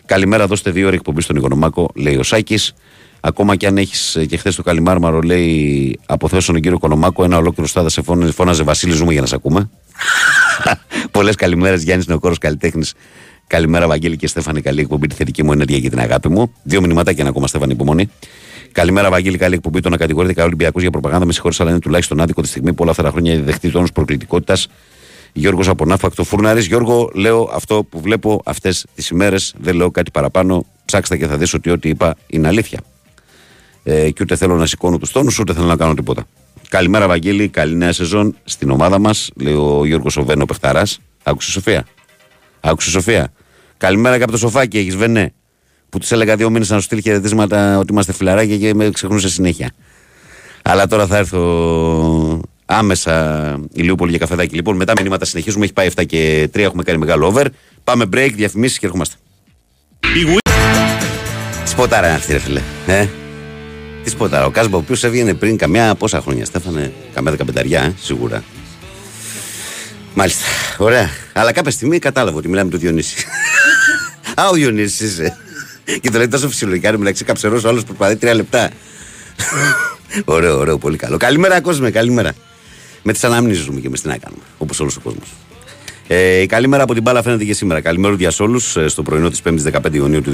Καλημέρα, 0.06 0.46
δώστε 0.46 0.70
δύο 0.70 0.86
ώρες 0.86 0.98
εκπομπής 0.98 1.24
στον 1.24 1.36
Οικονομάκο, 1.36 1.90
λέει 1.94 2.16
ο 2.16 2.22
Σάκης. 2.22 2.74
Ακόμα 3.20 3.56
και 3.56 3.66
αν 3.66 3.76
έχεις 3.76 4.18
και 4.28 4.36
χθες 4.36 4.54
το 4.54 4.62
Καλιμάρμαρο, 4.62 5.20
λέει, 5.20 5.98
αποθέσω 6.06 6.52
τον 6.52 6.60
κύριο 6.60 6.76
Οικονομάκο, 6.76 7.24
ένα 7.24 7.36
ολόκληρο 7.36 7.68
στάδα 7.68 7.88
σε 7.88 8.02
φώναζε 8.32 8.62
Βασίλη, 8.62 8.92
ζούμε 8.92 9.12
για 9.12 9.20
να 9.20 9.26
σε 9.26 9.34
ακούμε. 9.34 9.70
Πολλές 11.10 11.34
καλημέρες, 11.34 11.82
Γιάννης 11.82 12.06
Νεοκόρο 12.06 12.34
καλλιτέχνης. 12.40 12.94
Καλημέρα, 13.46 13.86
Βαγγέλη 13.86 14.16
και 14.16 14.26
Στέφανη. 14.26 14.60
Καλή 14.60 14.80
εκπομπή, 14.80 15.06
τη 15.06 15.14
θετική 15.14 15.42
μου 15.42 15.52
ενέργεια 15.52 15.80
και 15.80 15.90
την 15.90 16.00
αγάπη 16.00 16.28
μου. 16.28 16.52
Δύο 16.62 16.80
μηνυματάκια 16.80 17.24
να 17.24 17.30
ακόμα, 17.30 17.46
Στέφανη, 17.46 17.72
υπομονή. 17.72 18.10
Καλημέρα, 18.72 19.10
Βαγγέλη. 19.10 19.38
Καλή 19.38 19.54
εκπομπή. 19.54 19.80
Το 19.80 19.88
να 19.88 19.96
κατηγορείται 19.96 20.32
κανένα 20.32 20.54
Ολυμπιακός 20.54 20.82
για 20.82 20.90
προπαγάνδα 20.90 21.26
με 21.26 21.32
συγχώρε, 21.32 21.54
αλλά 21.58 21.70
είναι 21.70 21.78
τουλάχιστον 21.78 22.20
άδικο 22.20 22.42
τη 22.42 22.48
στιγμή 22.48 22.70
που 22.72 22.76
όλα 22.82 22.90
αυτά 22.90 23.02
τα 23.02 23.10
χρόνια 23.10 23.32
έχει 23.32 23.40
δεχτείς 23.40 23.72
τόνους 23.72 23.92
προκλητικότητας. 23.92 24.68
Γιώργος 25.32 25.68
από 25.68 25.84
Νάφακτο 25.84 26.24
Φούρναρη. 26.24 26.60
Γιώργο, 26.60 27.10
λέω 27.14 27.50
αυτό 27.52 27.84
που 27.84 28.00
βλέπω 28.00 28.40
αυτές 28.44 28.86
τις 28.94 29.08
ημέρες. 29.08 29.54
Δεν 29.58 29.74
λέω 29.74 29.90
κάτι 29.90 30.10
παραπάνω. 30.10 30.66
Ψάξτε 30.84 31.16
και 31.16 31.26
θα 31.26 31.36
δεις 31.36 31.54
ότι 31.54 31.70
ό,τι 31.70 31.88
είπα 31.88 32.14
είναι 32.26 32.48
αλήθεια. 32.48 32.80
Ε, 33.82 34.10
και 34.10 34.22
ούτε 34.22 34.36
θέλω 34.36 34.56
να 34.56 34.66
σηκώνω 34.66 34.98
τους 34.98 35.12
τόνους, 35.12 35.38
ούτε 35.38 35.52
θέλω 35.52 35.66
να 35.66 35.76
κάνω 35.76 35.94
τίποτα. 35.94 36.26
Καλημέρα, 36.68 37.06
Βαγγέλη. 37.06 37.48
Καλή 37.48 37.76
νέα 37.76 37.92
σεζόν 37.92 38.36
στην 38.44 38.70
ομάδα 38.70 38.98
μας. 38.98 39.30
Λέει 39.36 39.54
ο 39.54 39.86
Γιώργος 39.86 40.16
Οβένο 40.16 40.44
Πεχταράς. 40.44 41.00
Άκουσες 41.22 41.52
Σοφία; 41.52 41.86
Άκουσες 42.60 42.92
Σοφία; 42.92 43.32
Καλημέρα 43.78 44.16
και 44.16 44.22
από 44.22 44.32
το 44.32 44.38
σοφάκι 44.38 44.78
έχεις 44.78 44.96
βενέ 44.96 45.32
που 45.90 45.98
τους 45.98 46.12
έλεγα 46.12 46.36
δύο 46.36 46.50
μήνες 46.50 46.70
να 46.70 46.76
σου 46.76 46.82
στείλει 46.82 47.02
χαιρετίσματα 47.02 47.78
ότι 47.78 47.92
είμαστε 47.92 48.12
φιλαράκια 48.12 48.56
και 48.56 48.74
με 48.74 48.90
ξεχνούσε 48.90 49.28
συνέχεια. 49.28 49.70
Αλλά 50.62 50.86
τώρα 50.86 51.06
θα 51.06 51.16
έρθω 51.16 52.40
άμεσα 52.64 53.56
ηλιούπολη 53.72 54.10
για 54.10 54.18
καφεδάκι. 54.18 54.54
Λοιπόν, 54.54 54.76
μετά 54.76 54.92
μηνύματα 54.96 55.24
συνεχίζουμε. 55.24 55.64
Έχει 55.64 55.72
πάει 55.72 55.88
7 55.96 56.06
και 56.06 56.50
3, 56.54 56.58
έχουμε 56.58 56.82
κάνει 56.82 56.98
μεγάλο 56.98 57.26
over. 57.26 57.44
Πάμε 57.84 58.04
break, 58.12 58.30
διαφημίσεις 58.34 58.78
και 58.78 58.86
ερχόμαστε. 58.86 59.16
Τι 60.00 61.68
σποτάρα 61.68 62.14
αυτή, 62.14 62.32
ρε 62.32 62.38
φίλε. 62.38 62.60
Ε; 62.86 63.06
Τι 64.02 64.10
σποτάρα. 64.10 64.46
Ο 64.46 64.50
Κάσμπο, 64.50 64.76
ο 64.76 64.80
οποίος 64.80 65.04
έβγαινε 65.04 65.34
πριν 65.34 65.56
καμιά 65.56 65.94
πόσα 65.94 66.20
χρόνια, 66.20 66.44
Στέφανε, 66.44 66.92
καμιά 67.14 67.30
δεκαπενταριά, 67.30 67.82
ε, 67.82 67.94
σίγουρα. 68.00 68.44
Μάλιστα. 70.14 70.44
Ωραία. 70.76 71.10
Αλλά 71.32 71.52
κάποια 71.52 71.70
στιγμή 71.70 71.98
κατάλαβα 71.98 72.36
ότι 72.36 72.48
μιλάμε 72.48 72.70
του 72.70 72.78
Διονύση. 72.78 73.24
Α, 74.40 74.48
ο 74.48 74.52
Διονύσης 74.52 75.10
είσαι. 75.10 75.36
Και 76.00 76.10
το 76.10 76.18
λέει 76.18 76.28
τόσο 76.28 76.48
φυσιολογικά, 76.48 76.98
μιλάει 76.98 77.12
καψερό 77.12 77.60
ο 77.64 77.68
άλλος 77.68 77.84
που 77.84 77.94
πάει 77.94 78.16
τρία 78.16 78.34
λεπτά. 78.34 78.70
ωραίο, 80.24 80.58
ωραίο, 80.58 80.78
πολύ 80.78 80.96
καλό. 80.96 81.16
Καλημέρα, 81.16 81.60
κόσμο, 81.60 81.90
καλημέρα. 81.90 82.32
Με 83.02 83.12
τις 83.12 83.24
αναμνήσεις 83.24 83.64
ζούμε 83.64 83.80
και 83.80 83.88
με 83.88 83.96
τι 83.96 84.08
να 84.08 84.16
κάνουμε, 84.16 84.42
όπως 84.58 84.80
όλος 84.80 84.96
ο 84.96 85.00
κόσμος. 85.00 85.28
Ε, 86.10 86.46
καλημέρα 86.46 86.82
από 86.82 86.94
την 86.94 87.02
μπάλα 87.02 87.22
φαίνεται 87.22 87.44
και 87.44 87.54
σήμερα. 87.54 87.80
Καλημέρα 87.80 88.14
για 88.18 88.32
όλους 88.38 88.76
ε, 88.76 88.88
στο 88.88 89.02
πρωινό 89.02 89.30
της 89.30 89.42
5η 89.44 89.80
15 89.82 89.94
Ιουνίου 89.94 90.22
του 90.22 90.32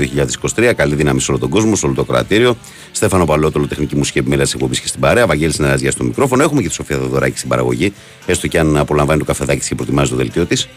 2023. 0.57 0.73
Καλή 0.77 0.95
δύναμη 0.95 1.21
σε 1.21 1.31
όλο 1.31 1.41
τον 1.41 1.49
κόσμο, 1.49 1.77
σε 1.77 1.87
όλο 1.87 1.95
το 1.95 2.05
κρατήριο. 2.05 2.57
Στέφανο 2.93 3.25
Παλότολο, 3.25 3.67
τεχνική 3.67 3.97
μουσική 3.97 4.19
επιμέλεια 4.19 4.45
της 4.45 4.55
εκπομπής 4.55 4.81
και 4.81 4.87
στην 4.89 5.01
παρέα. 5.01 5.27
Βαγγέλης 5.27 5.59
Νεραζιά 5.59 5.91
στο 5.91 6.05
μικρόφωνο. 6.05 6.43
Έχουμε 6.43 6.63
και 6.63 6.69
τη 6.69 6.75
Σοφία 6.75 6.99
Δοδωράκη 6.99 7.37
στην 7.37 7.49
παραγωγή, 7.49 7.93
έστω 8.27 8.49
και 8.49 8.59
αν 8.59 8.77
απολαμβάνει 8.77 9.19
το 9.19 9.25
καφεδάκι 9.25 9.67
και 9.69 9.75
προτιμάζει 9.75 10.11
το 10.11 10.17
δελτίο 10.17 10.47
της. 10.47 10.69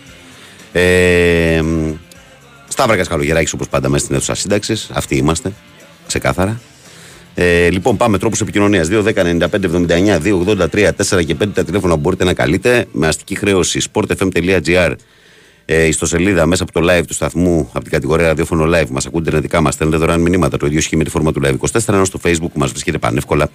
Ε, 0.72 1.62
Σταύρακα 2.78 3.06
Καλογεράκη 3.06 3.52
όπως 3.54 3.70
πάντα 3.70 3.90
μέσα 3.90 4.04
στην 4.04 4.16
αίθουσα 4.16 4.36
σύνταξης. 4.36 4.90
Αυτοί 4.94 5.16
είμαστε. 5.16 5.54
Ξεκάθαρα. 6.08 6.60
Ε, 7.34 7.70
λοιπόν, 7.70 7.98
πάμε 7.98 8.18
τρόπους 8.18 8.42
επικοινωνίας. 8.42 8.88
2.10.95.79, 8.92 10.20
2.83, 10.20 10.92
4 11.10 11.26
και 11.26 11.36
5 11.40 11.48
τα 11.54 11.64
τηλέφωνα 11.64 11.94
που 11.94 12.00
μπορείτε 12.00 12.24
να 12.24 12.34
καλείτε 12.34 12.86
με 12.92 13.08
αστική 13.08 13.36
χρέωση 13.36 13.82
sportfm.gr 13.92 14.94
ε, 15.70 15.86
ιστοσελίδα 15.86 16.46
μέσα 16.46 16.64
από 16.64 16.72
το 16.72 16.82
live 16.92 17.04
του 17.08 17.14
σταθμού, 17.14 17.70
από 17.74 17.82
την 17.82 17.92
κατηγορία 17.92 18.28
ραδιόφωνο 18.28 18.78
live. 18.78 18.88
Μας 18.90 19.06
ακούτε 19.06 19.30
ενετικά, 19.30 19.62
μας 19.62 19.74
στέλνετε 19.74 20.00
δωρεάν 20.00 20.22
μηνύματα. 20.22 20.58
Το 20.58 20.66
ίδιο 20.66 20.78
ισχύει 20.78 20.96
με 20.96 21.04
τη 21.04 21.10
φόρμα 21.10 21.32
του 21.32 21.42
live 21.44 21.56
24, 21.72 21.80
ενώ 21.88 22.06
στο 22.06 22.20
facebook 22.24 22.52
μας 22.54 22.70
βρίσκεται 22.72 22.98
πανεύκολα. 22.98 23.50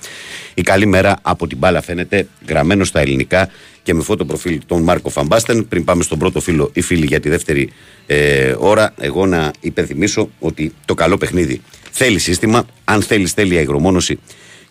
Η 0.55 0.63
καλή 0.63 0.87
μέρα 0.87 1.19
από 1.23 1.47
την 1.47 1.59
μπάλα 1.59 1.83
φαίνεται 1.83 2.27
γραμμένο 2.49 2.85
στα 2.85 3.01
ελληνικά 3.01 3.49
και 3.83 3.95
με 3.95 4.03
φώτο 4.03 4.25
προφίλ 4.25 4.61
τον 4.67 4.83
Μάρκο 4.83 5.09
Φαμπάστεν. 5.09 5.69
Πριν 5.69 5.85
πάμε 5.85 6.03
στον 6.03 6.19
πρώτο 6.19 6.41
φίλο 6.41 6.71
ή 6.73 6.81
φίλη 6.81 7.07
για 7.07 7.21
τη 7.21 7.29
δεύτερη 7.29 7.73
ε, 8.07 8.55
ώρα, 8.59 8.95
εγώ 8.99 9.27
να 9.27 9.51
υπενθυμίσω 9.61 10.31
ότι 10.39 10.75
το 10.85 10.95
καλό 10.95 11.19
παιχνίδι 11.19 11.61
θέλει 11.91 12.19
σύστημα. 12.19 12.67
Αν 12.85 13.03
θέλεις 13.03 13.35
τέλεια 13.35 13.61
υγρομόνωση 13.61 14.19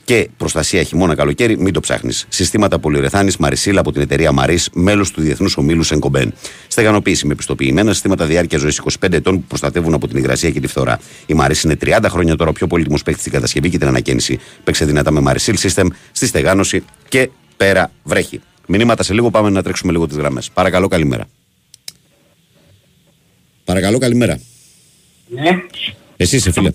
και 0.03 0.29
προστασία 0.37 0.83
χειμώνα 0.83 1.15
καλοκαίρι, 1.15 1.57
μην 1.57 1.73
το 1.73 1.79
ψάχνεις. 1.79 2.25
Συστήματα 2.29 2.79
πολυρεθάνη 2.79 3.33
Μαρισίλα 3.39 3.79
από 3.79 3.91
την 3.91 4.01
εταιρεία 4.01 4.31
Μαρή, 4.31 4.59
μέλος 4.73 5.11
του 5.11 5.21
Διεθνούς 5.21 5.57
Ομίλου 5.57 5.83
Σενκομπέν. 5.83 6.33
Στεγανοποίηση 6.67 7.25
με 7.25 7.33
επιστοποιημένα 7.33 7.93
συστήματα 7.93 8.25
διάρκεια 8.25 8.57
ζωής 8.57 8.81
25 8.99 9.13
ετών 9.13 9.35
που 9.35 9.43
προστατεύουν 9.47 9.93
από 9.93 10.07
την 10.07 10.17
υγρασία 10.17 10.49
και 10.49 10.59
τη 10.59 10.67
φθορά. 10.67 10.99
Η 11.25 11.33
Μαρή 11.33 11.55
είναι 11.63 11.77
30 11.81 12.05
χρόνια 12.09 12.35
τώρα 12.35 12.51
πιο 12.51 12.67
πολύτιμος 12.67 13.03
παίκτης 13.03 13.21
στην 13.21 13.33
κατασκευή 13.33 13.69
και 13.69 13.77
την 13.77 13.87
ανακαίνιση. 13.87 14.39
Παίξε 14.63 14.85
δυνατά 14.85 15.11
με 15.11 15.19
Μαρισίλ 15.19 15.57
System 15.61 15.87
στη 16.11 16.25
στεγάνωση 16.25 16.83
και 17.07 17.29
πέρα 17.57 17.91
βρέχει. 18.03 18.41
Μηνύματα 18.67 19.03
σε 19.03 19.13
λίγο 19.13 19.29
πάμε 19.29 19.49
να 19.49 19.63
τρέξουμε 19.63 19.91
λίγο 19.91 20.07
τις 20.07 20.17
γραμμές. 20.17 20.49
Παρακαλώ, 20.53 20.87
καλημέρα. 20.87 21.25
Παρακαλώ, 23.63 23.97
καλημέρα. 23.97 24.39
Ναι. 25.27 25.61
Εσύ 26.17 26.35
είσαι, 26.35 26.51
φίλε. 26.51 26.71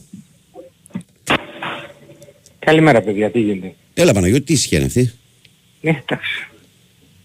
Καλημέρα 2.67 3.03
παιδιά, 3.03 3.31
τι 3.31 3.41
γίνεται; 3.41 3.75
Έλα, 3.95 4.13
Παναγιώτη, 4.13 4.45
τι 4.45 4.53
ησυχία 4.53 4.79
είναι 4.79 4.87
αυτή. 4.87 5.13
Ναι, 5.81 5.91
εντάξει. 6.07 6.47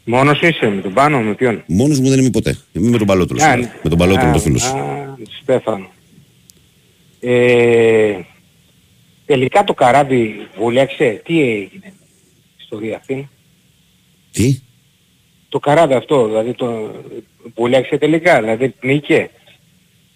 Μόνος 0.03 0.41
είσαι, 0.41 0.67
με 0.69 0.81
τον 0.81 0.93
Πάνο, 0.93 1.21
με 1.21 1.33
ποιον; 1.33 1.63
Μόνος 1.67 1.99
μου 1.99 2.09
δεν 2.09 2.19
είμαι 2.19 2.29
ποτέ. 2.29 2.57
Είμαι 2.71 2.89
με 2.89 2.97
τον 2.97 3.07
Παλότολο. 3.07 3.39
Α, 3.41 3.43
σήμερα. 3.43 3.61
ναι. 3.61 3.79
Με 3.83 3.89
τον 3.89 3.97
Παλότολο 3.97 4.29
Α, 4.29 4.33
το 4.33 4.39
φίλο 4.39 4.57
σου. 4.57 4.75
Α, 4.77 5.17
Στέφανο. 5.41 5.89
Ε, 7.19 8.13
Τελικά 9.25 9.63
το 9.63 9.73
καράβι 9.73 10.47
βούλιαξε. 10.57 11.21
Τι 11.25 11.41
έγινε 11.41 11.85
η 11.85 11.93
ιστορία 12.61 12.95
αυτή. 12.97 13.29
Τι, 14.31 14.59
Το 15.49 15.59
καράβι 15.59 15.93
αυτό, 15.93 16.27
δηλαδή 16.27 16.53
το 16.53 16.91
βούλιαξε 17.55 17.97
τελικά, 17.97 18.39
δηλαδή 18.41 18.69
πνίγηκε; 18.69 19.29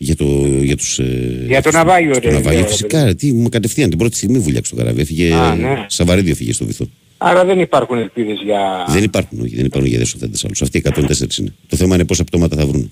Για, 0.06 0.16
το, 0.16 0.26
για 0.62 0.78
τους... 0.78 1.00
ε, 1.00 1.44
Για 1.48 1.62
το 1.62 1.70
τους- 1.70 1.78
ναυάγιο, 1.84 2.14
στο 2.14 2.30
ρε, 2.30 2.34
ναυάγιο, 2.34 2.62
ρε, 2.62 2.68
φυσικά, 2.68 3.04
ρε, 3.06 3.14
τι, 3.14 3.32
μου 3.34 3.50
κατευθείαν 3.50 3.90
την 3.90 3.98
πρώτη 3.98 4.16
στιγμή 4.16 4.40
βουλιάξε 4.40 4.76
το 4.76 4.78
καράβι. 4.82 5.02
Έφυγε, 5.02 5.34
Α, 5.34 5.56
ναι. 5.56 5.86
Σαβαρίδιο 5.88 6.36
φύγε 6.36 6.54
στο 6.54 6.66
βυθό. 6.66 6.86
Άρα 7.18 7.46
δεν 7.46 7.60
υπάρχουν 7.60 7.98
ελπίδες 7.98 8.38
για... 8.44 8.86
Δεν 8.90 9.04
υπάρχουν, 9.04 9.40
όχι, 9.42 9.56
δεν 9.56 9.66
υπάρχουν 9.66 9.92
για 9.92 10.06
σωθέντες 10.06 10.46
άλλους. 10.46 10.62
Αυτοί 10.62 10.78
οι 10.78 10.84
104 10.86 11.38
είναι. 11.40 11.54
Το 11.68 11.78
θέμα 11.78 11.96
είναι 11.96 12.06
πόσα 12.06 12.24
πτώματα 12.24 12.56
θα 12.56 12.66
βρουν. 12.66 12.92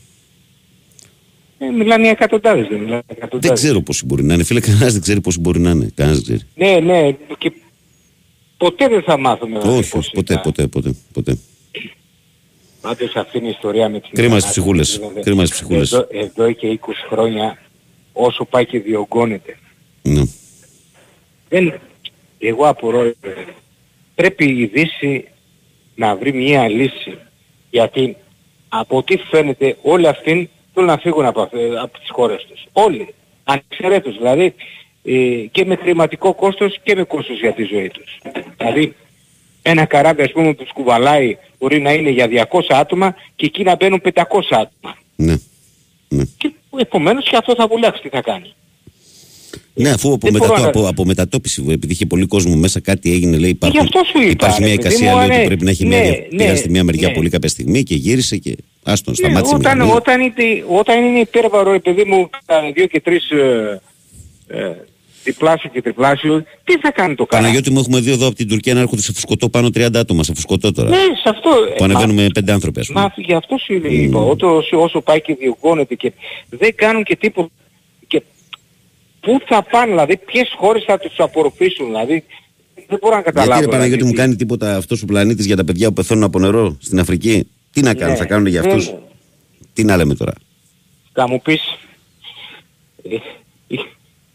Ε, 1.57 1.65
μιλάνε 1.69 2.01
για 2.01 2.11
εκατοντάδες, 2.11 2.67
δεν 2.69 2.79
μιλάνε 2.79 3.01
για 3.07 3.15
εκατοντάδες. 3.17 3.47
Δεν 3.49 3.53
ξέρω 3.53 3.81
πόσοι 3.81 4.05
μπορεί 4.05 4.23
να 4.23 4.33
είναι. 4.33 4.43
Φίλε, 4.43 4.59
κανένας 4.59 4.91
δεν 4.93 5.01
ξέρει 5.01 5.21
πόσοι 5.21 5.39
μπορεί 5.39 5.59
να 5.59 5.69
είναι. 5.69 5.89
Κανένας 5.95 6.21
δεν 6.21 6.37
ξέρει. 6.37 6.49
Ναι, 6.55 6.79
ναι, 6.93 7.11
και 7.37 7.51
ποτέ 8.57 8.87
δεν 8.87 9.01
θα 9.03 9.19
μάθουμε. 9.19 9.59
δηλαδή, 9.59 9.77
όχι, 9.79 9.89
πώς 9.89 10.05
όχι, 10.05 10.15
ποτέ, 10.15 10.33
ήταν. 10.33 10.43
ποτέ, 10.43 10.67
ποτέ, 10.67 10.93
ποτέ. 11.13 11.37
Πάντως 12.83 13.15
αυτή 13.15 13.37
είναι 13.37 13.47
η 13.47 13.49
ιστορία 13.49 13.89
με 13.89 13.99
την 13.99 14.09
Κρίμα 14.13 14.39
στις 14.39 14.57
μετανάστευση, 14.57 14.59
ψυχούλες. 14.59 14.97
δηλαδή. 14.97 15.21
Κρίμα 15.21 15.45
στις 15.45 15.57
ψυχούλες. 15.59 15.91
Εδώ, 15.91 16.07
εδώ 16.11 16.51
και 16.51 16.67
20 16.67 17.05
χρόνια 17.09 17.57
όσο 18.13 18.45
πάει 18.45 18.65
και 18.65 18.79
διωγγώνεται. 18.79 19.57
Ναι. 20.01 20.21
Δεν, 21.49 21.79
εγώ 22.39 22.67
απορώ, 22.67 23.01
ε, 23.01 23.13
πρέπει 24.15 24.45
η 24.45 24.65
Δύση 24.65 25.27
να 25.95 26.15
βρει 26.15 26.33
μια 26.33 26.67
λύση. 26.69 27.17
Γιατί 27.69 28.15
από 28.69 28.97
ό,τι 28.97 29.17
φαίνεται 29.17 29.77
όλοι 29.81 30.07
αυτοί 30.07 30.49
θέλουν 30.73 30.89
να 30.89 30.97
φύγουν 30.97 31.25
από, 31.25 31.41
αυ- 31.41 31.53
από 31.81 31.99
τις 31.99 32.09
χώρες 32.11 32.45
τους. 32.49 32.65
Όλοι. 32.71 33.13
Ανεξαιρέτως. 33.43 34.17
Δηλαδή 34.17 34.53
ε, 35.03 35.45
και 35.51 35.65
με 35.65 35.75
χρηματικό 35.75 36.33
κόστος 36.33 36.79
και 36.83 36.95
με 36.95 37.03
κόστος 37.03 37.39
για 37.39 37.53
τη 37.53 37.63
ζωή 37.63 37.89
τους. 37.89 38.19
Δηλαδή 38.57 38.95
ένα 39.61 39.85
καράβι 39.85 40.21
ας 40.21 40.31
πούμε 40.31 40.53
που 40.53 40.65
σκουβαλάει 40.67 41.37
μπορεί 41.63 41.81
να 41.81 41.93
είναι 41.93 42.09
για 42.09 42.27
200 42.51 42.59
άτομα 42.69 43.15
και 43.35 43.45
εκεί 43.45 43.63
να 43.63 43.75
μπαίνουν 43.75 44.01
500 44.03 44.11
άτομα. 44.49 44.97
Ναι. 45.15 45.35
Ναι. 46.09 46.23
Και 46.37 46.51
επομένως 46.77 47.29
και 47.29 47.35
αυτό 47.35 47.53
θα 47.57 47.67
βουλιάξει 47.67 48.01
τι 48.01 48.09
θα 48.09 48.21
κάνει. 48.21 48.53
Ναι, 49.73 49.89
αφού 49.89 50.07
από, 50.13 50.17
Δεν 50.21 50.33
μετατό, 50.33 50.51
μπορώ 50.51 50.61
να- 50.63 50.67
από, 50.69 50.87
από 50.87 51.05
μετατόπιση, 51.05 51.63
επειδή 51.69 51.93
είχε 51.93 52.05
πολύ 52.05 52.25
κόσμο 52.25 52.55
μέσα, 52.55 52.79
κάτι 52.79 53.11
έγινε, 53.11 53.37
λέει 53.37 53.49
υπάρχουν, 53.49 53.79
γι' 53.79 53.85
αυτό 53.85 54.01
σου 54.11 54.21
είπα, 54.21 54.29
υπάρχει 54.31 54.61
ρε 54.61 54.67
μια 54.67 54.75
παιδί 54.75 54.87
εικασία 54.87 55.11
μου, 55.11 55.17
λέει, 55.17 55.27
ότι 55.29 55.37
ναι, 55.37 55.45
πρέπει 55.45 55.63
να 55.63 55.69
έχει 55.69 55.85
ναι, 55.85 55.99
μια, 55.99 56.09
ναι, 56.09 56.37
πήγαν 56.37 56.57
στη 56.57 56.69
μία 56.69 56.83
μεριά 56.83 57.07
ναι. 57.07 57.13
πολύ 57.13 57.29
κάποια 57.29 57.49
στιγμή 57.49 57.83
και 57.83 57.95
γύρισε 57.95 58.37
και 58.37 58.55
άστον, 58.83 59.13
Ναι, 59.19 59.25
σταμάτησε 59.27 59.55
η 59.55 59.57
όταν, 59.57 59.77
μηχανή. 59.77 59.95
όταν, 59.95 60.21
είναι, 60.21 60.63
όταν 60.67 61.03
είναι 61.03 61.19
υπέρβαρο, 61.19 61.71
ρε 61.71 61.79
παιδί 61.79 62.03
μου, 62.03 62.29
τα 62.45 62.71
δύο 62.73 62.85
και 62.85 63.01
τρεις 63.01 63.29
ε, 63.29 63.81
ε, 64.47 64.71
διπλάσιο 65.23 65.69
και 65.69 65.81
τριπλάσιο, 65.81 66.43
τι 66.63 66.77
θα 66.79 66.91
κάνει 66.91 67.15
το 67.15 67.25
καράβι. 67.25 67.45
Παναγιώτη 67.47 67.71
μου 67.71 67.79
έχουμε 67.79 67.99
δει 67.99 68.11
εδώ 68.11 68.27
από 68.27 68.35
την 68.35 68.47
Τουρκία 68.47 68.73
να 68.73 68.79
έρχονται 68.79 69.01
σε 69.01 69.13
φουσκωτό 69.13 69.49
πάνω 69.49 69.67
30 69.67 69.89
άτομα, 69.95 70.23
σε 70.23 70.33
φουσκωτό 70.33 70.71
τώρα. 70.71 70.89
Ναι, 70.89 70.95
σε 70.95 71.29
αυτό. 71.29 71.49
ε, 71.71 71.75
που 71.77 71.83
ανεβαίνουμε 71.83 72.27
πέντε 72.33 72.51
άνθρωποι 72.51 72.79
ας 72.79 72.87
πούμε. 72.87 72.99
Μα 72.99 73.13
γι' 73.15 73.33
αυτό 73.33 73.57
σου 73.57 73.73
είπα, 73.73 74.19
όσο, 74.19 74.63
όσο 74.71 75.01
πάει 75.01 75.21
και 75.21 75.35
διωγγώνεται 75.35 75.95
και 75.95 76.13
δεν 76.49 76.75
κάνουν 76.75 77.03
και 77.03 77.15
τίποτα. 77.15 77.49
Και 78.07 78.21
πού 79.19 79.39
θα 79.45 79.63
πάνε, 79.63 79.91
δηλαδή, 79.91 80.17
ποιες 80.17 80.53
χώρες 80.57 80.83
θα 80.83 80.99
τους 80.99 81.13
απορροφήσουν, 81.17 81.85
δηλαδή, 81.85 82.23
δεν 82.87 82.97
μπορώ 83.01 83.15
να 83.15 83.21
καταλάβω. 83.21 83.51
Γιατί 83.51 83.65
ρε 83.65 83.71
Παναγιώτη 83.71 83.97
δηλαδή, 83.97 84.15
μου 84.15 84.23
κάνει 84.23 84.35
τίποτα 84.35 84.75
αυτός 84.75 85.01
ο 85.01 85.05
πλανήτης 85.05 85.45
για 85.45 85.55
τα 85.55 85.63
παιδιά 85.63 85.87
που 85.87 85.93
πεθαίνουν 85.93 86.23
από 86.23 86.39
νερό 86.39 86.77
στην 86.79 86.99
Αφρική; 86.99 87.47
Τι 87.71 87.81
να 87.81 87.93
κάνουν, 87.93 88.13
Ναι, 88.13 88.19
θα 88.19 88.25
κάνουν 88.25 88.47
για 88.47 88.61
ναι, 88.61 88.67
αυτούς; 88.67 88.89
ναι. 88.89 88.97
Τι 89.73 89.83
να 89.83 89.97
λέμε 89.97 90.15
τώρα; 90.15 90.33
Θα 91.13 91.27
μου 91.29 91.41
πεις, 91.41 91.61
ε, 93.09 93.15
ε, 93.15 93.77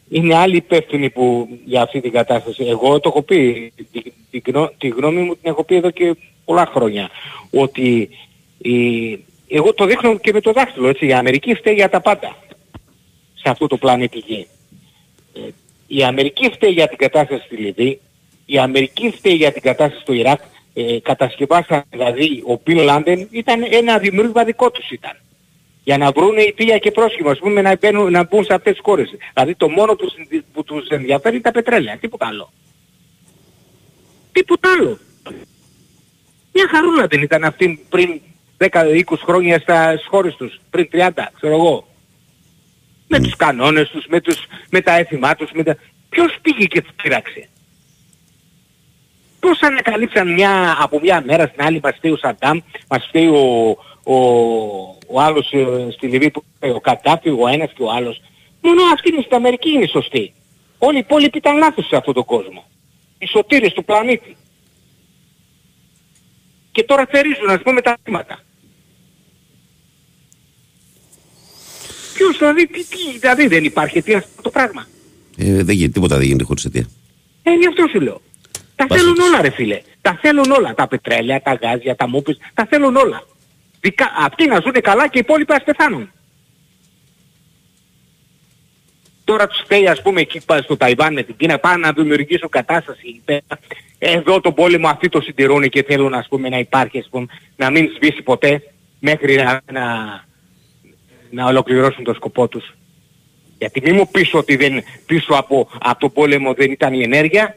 είναι 0.09 0.35
άλλοι 0.35 0.57
υπεύθυνοι 0.57 1.11
που 1.11 1.49
για 1.65 1.83
αυτή 1.83 2.01
την 2.01 2.13
κατάσταση. 2.13 2.65
Εγώ 2.65 3.01
το 3.01 3.09
έχω 3.09 3.23
πει, 3.23 3.73
τη, 3.93 4.03
τη, 4.31 4.51
γνώ- 4.51 4.73
τη 4.79 4.89
γνώμη 4.89 5.21
μου 5.21 5.33
την 5.33 5.51
έχω 5.51 5.65
πει 5.65 5.75
εδώ 5.75 5.91
και 5.91 6.17
πολλά 6.45 6.67
χρόνια. 6.67 7.11
Ότι 7.51 8.09
η, 8.59 9.11
εγώ 9.49 9.75
το 9.75 9.85
δείχνω 9.85 10.19
και 10.19 10.33
με 10.33 10.41
το 10.41 10.53
δάχτυλο, 10.53 10.89
έτσι. 10.89 11.07
Η 11.07 11.13
Αμερική 11.13 11.55
φταίει 11.55 11.75
για 11.75 11.89
τα 11.89 12.01
πάντα 12.01 12.37
σε 13.35 13.49
αυτό 13.51 13.67
το 13.67 13.77
πλανήτη 13.77 14.19
Γη. 14.19 14.47
Ε, 15.35 15.41
Η 15.87 16.03
Αμερική 16.03 16.51
φταίει 16.51 16.71
για 16.71 16.89
την 16.89 16.99
κατάσταση 16.99 17.45
στη 17.45 17.57
Λιβύη, 17.57 18.01
η 18.47 18.59
Αμερική 18.59 19.11
φταίει 19.11 19.35
για 19.35 19.53
την 19.53 19.63
κατάσταση 19.63 20.03
στο 20.03 20.13
Ιράκ, 20.13 20.41
ε, 20.75 20.99
κατασκευάσαν 21.03 21.83
δηλαδή 21.91 22.43
ο 22.47 22.61
Μπιν 22.65 22.79
Λάντεν 22.79 23.29
ήταν 23.31 23.67
ένα 23.71 23.99
δημιούργημα 23.99 24.45
δικό 24.45 24.71
τους 24.71 24.91
ήταν. 24.91 25.17
Για 25.89 25.99
να 25.99 26.11
βρουν 26.13 26.37
αιτία 26.37 26.79
και 26.79 26.91
πρόσχημα, 26.91 27.31
ας 27.31 27.39
πούμε, 27.39 27.61
να, 27.63 27.77
μπαίνουν, 27.77 28.11
να 28.11 28.25
μπουν 28.25 28.45
σε 28.45 28.55
αυτές 28.55 28.73
τις 28.73 28.83
χώρες. 28.85 29.11
Δηλαδή 29.33 29.55
το 29.55 29.69
μόνο 29.69 29.95
που, 29.95 30.07
τους- 30.07 30.43
που 30.53 30.65
τους 30.65 30.89
ενδιαφέρει 30.89 31.35
είναι 31.35 31.43
τα 31.45 31.51
πετρέλαια, 31.51 31.99
τίποτα 31.99 32.27
άλλο. 32.27 32.53
Τίποτα 34.33 34.73
άλλο. 34.73 34.99
Μια 36.53 36.69
χαρούλα 36.71 37.07
δεν 37.07 37.23
ήταν 37.23 37.45
αυτή 37.45 37.87
πριν 37.89 38.21
10-20 38.59 39.03
χρόνια 39.25 39.59
στα 39.59 39.93
στις 39.93 40.07
χώρες 40.07 40.35
τους, 40.35 40.61
πριν 40.71 40.89
30, 40.93 41.33
ξέρω 41.37 41.55
εγώ. 41.55 41.89
Με 43.07 43.21
τους 43.21 43.37
κανόνες 43.37 43.89
τους, 43.89 44.07
με, 44.09 44.21
τους, 44.21 44.37
με 44.71 44.81
τα 44.81 44.93
έθιμά 44.97 45.35
τους, 45.35 45.51
με 45.55 45.63
τα... 45.63 45.77
Ποιος 46.09 46.37
πήγε 46.43 46.65
και 46.65 46.83
τους 46.83 46.93
πείραξε; 47.03 47.49
Πώς 49.41 49.63
ανακαλύψαν 49.63 50.33
μια, 50.33 50.77
από 50.81 51.01
μια 51.01 51.23
μέρα 51.27 51.47
στην 51.47 51.63
άλλη 51.63 51.81
μας 51.83 51.95
φταίει 51.97 52.11
ο 52.13 52.17
Σαντάμ, 52.17 52.59
μας 52.89 53.07
φταίει 53.09 53.27
ο, 53.27 53.77
ο, 54.15 54.17
ο 55.07 55.21
άλλος 55.21 55.53
ε, 55.53 55.89
στη 55.91 56.07
Λιβύη 56.07 56.31
που 56.31 56.45
ο 56.75 56.81
Κατάφη, 56.81 57.29
ο 57.29 57.49
ένας 57.49 57.71
και 57.77 57.83
ο 57.83 57.91
άλλος. 57.91 58.21
Μόνο 58.61 58.81
αυτή 58.93 59.09
είναι 59.13 59.23
στην 59.23 59.37
Αμερική 59.37 59.71
είναι 59.71 59.87
σωστή. 59.87 60.33
Όλοι 60.79 60.97
οι 60.97 60.99
υπόλοιποι 60.99 61.39
ήταν 61.39 61.57
λάθος 61.57 61.87
σε 61.87 61.97
αυτόν 61.97 62.15
τον 62.15 62.25
κόσμο. 62.25 62.65
Οι 63.19 63.27
σωτήρες 63.27 63.73
του 63.73 63.85
πλανήτη. 63.85 64.37
Και 66.73 66.83
τώρα 66.85 67.07
θερίζουν 67.11 67.51
ας 67.51 67.63
πούμε 67.63 67.81
τα 67.81 67.97
θύματα. 68.05 68.41
Ποιος 72.15 72.39
δηλαδή, 72.39 72.67
τι, 72.67 72.85
τι, 72.85 73.19
δηλαδή 73.21 73.47
δεν 73.47 73.65
υπάρχει 73.65 73.99
αιτία 73.99 74.19
αυτό 74.19 74.43
το 74.43 74.51
πράγμα. 74.51 74.87
Ε, 75.37 75.63
δεν 75.63 75.75
γίνεται, 75.75 75.93
τίποτα 75.93 76.17
δεν 76.17 76.27
γίνεται 76.27 76.45
χωρίς 76.45 76.65
αιτία. 76.65 76.87
Ε, 77.43 77.51
γι' 77.51 77.67
αυτό 77.67 77.87
σου 77.91 78.01
λέω. 78.01 78.21
Τα 78.77 78.87
Πας 78.87 78.99
θέλουν 78.99 79.15
έτσι. 79.19 79.29
όλα 79.29 79.43
ρε 79.43 79.51
φίλε. 79.51 79.81
Τα 80.01 80.19
θέλουν 80.21 80.51
όλα. 80.51 80.75
Τα 80.75 80.89
πετρέλαια, 80.89 81.43
τα 81.43 81.55
γάζια, 81.63 81.97
τα 81.97 82.09
μούπες, 82.09 82.39
τα 82.55 82.67
θέλουν 82.71 82.97
όλα. 82.97 83.23
Δικα... 83.81 84.13
Αυτοί 84.19 84.47
να 84.47 84.61
ζουν 84.61 84.73
καλά 84.73 85.09
και 85.09 85.19
οι 85.19 85.21
υπόλοιποι 85.25 85.53
ας 85.53 85.65
πεθάνουν. 85.65 86.11
Τώρα 89.25 89.47
τους 89.47 89.61
φταίει 89.65 89.89
ας 89.89 90.03
πούμε 90.03 90.21
εκεί 90.21 90.41
πά- 90.45 90.63
στο 90.63 90.77
Ταϊβάν 90.77 91.13
με 91.13 91.23
την 91.23 91.37
Κίνα 91.37 91.59
πάνε 91.59 91.87
να 91.87 91.93
δημιουργήσουν 91.93 92.49
κατάσταση 92.49 93.01
εκεί 93.05 93.23
πέρα. 93.25 93.61
Εδώ 93.99 94.41
τον 94.41 94.55
πόλεμο 94.55 94.89
αυτοί 94.89 95.09
το 95.09 95.21
συντηρούν 95.21 95.69
και 95.69 95.83
θέλουν 95.83 96.15
ας 96.15 96.29
πούμε 96.29 96.49
να 96.49 96.59
υπάρχει 96.59 96.99
ας 96.99 97.09
πούμε, 97.11 97.27
να 97.57 97.71
μην 97.71 97.91
σβήσει 97.97 98.23
ποτέ 98.23 98.63
μέχρι 99.01 99.35
να, 99.37 99.61
να, 99.73 99.85
να 101.31 101.47
ολοκληρώσουν 101.47 102.05
το 102.05 102.15
σκοπό 102.15 102.49
τους. 102.49 102.75
Γιατί 103.59 103.81
μην 103.81 103.95
μου 103.95 104.09
πεις 104.09 104.35
ότι 104.35 104.57
δεν, 104.57 104.83
πίσω 105.07 105.35
από, 105.35 105.69
από 105.81 106.01
τον 106.01 106.13
πόλεμο 106.13 106.55
δεν 106.55 106.71
ήταν 106.71 106.93
η 106.93 107.03
ενέργεια. 107.03 107.55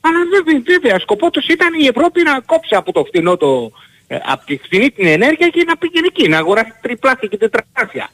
Αλλά 0.00 0.18
βέβαια, 0.30 0.62
βέβαια, 0.64 0.98
σκοπό 0.98 1.30
τους 1.30 1.46
ήταν 1.46 1.80
η 1.80 1.86
Ευρώπη 1.86 2.22
να 2.22 2.40
κόψει 2.40 2.74
από 2.74 2.92
το 2.92 3.04
φθηνό 3.04 3.36
το, 3.36 3.72
ε, 4.06 4.18
από 4.22 4.44
τη 4.44 4.56
φθηνή 4.56 4.90
την 4.90 5.06
ενέργεια 5.06 5.48
και 5.48 5.64
να 5.64 5.76
πήγαινε 5.76 6.06
εκεί, 6.06 6.28
να 6.28 6.38
αγοράσει 6.38 6.72
τριπλάσια 6.80 7.28
και 7.28 7.36
τετραπλάσια. 7.36 8.10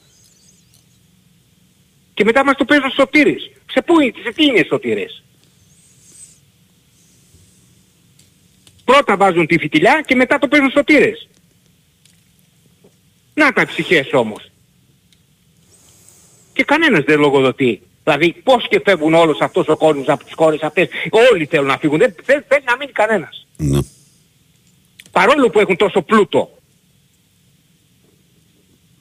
Και 2.14 2.24
μετά 2.24 2.44
μας 2.44 2.56
το 2.56 2.64
παίζουν 2.64 2.90
σωτήρες. 2.90 3.50
Σε 3.70 3.82
πού 3.82 4.00
είναι, 4.00 4.12
σε 4.22 4.32
τι 4.32 4.44
είναι 4.44 4.58
οι 4.58 4.66
σωτήρες; 4.66 5.22
Πρώτα 8.84 9.16
βάζουν 9.16 9.46
τη 9.46 9.58
φιτιλιά 9.58 10.02
και 10.06 10.14
μετά 10.14 10.38
το 10.38 10.48
παίζουν 10.48 10.70
σωτήρες. 10.70 11.28
Να 13.34 13.52
τα 13.52 13.66
ψυχές 13.66 14.12
όμως. 14.12 14.50
Και 16.52 16.64
κανένας 16.64 17.04
δεν 17.04 17.20
λογοδοτεί. 17.20 17.85
Δηλαδή 18.08 18.32
πώς 18.32 18.68
και 18.68 18.80
φεύγουν 18.84 19.14
όλος 19.14 19.40
αυτός 19.40 19.68
ο 19.68 19.76
κόσμος 19.76 20.08
από 20.08 20.24
τις 20.24 20.32
χώρες 20.36 20.62
αυτές. 20.62 20.88
Όλοι 21.32 21.46
θέλουν 21.46 21.66
να 21.66 21.78
φύγουν. 21.78 21.98
Δεν 21.98 22.14
δεν 22.24 22.44
θέλει 22.48 22.62
να 22.64 22.76
μείνει 22.76 22.92
κανένας. 22.92 23.46
Ναι. 23.56 23.78
Παρόλο 25.12 25.50
που 25.50 25.58
έχουν 25.58 25.76
τόσο 25.76 26.02
πλούτο. 26.02 26.50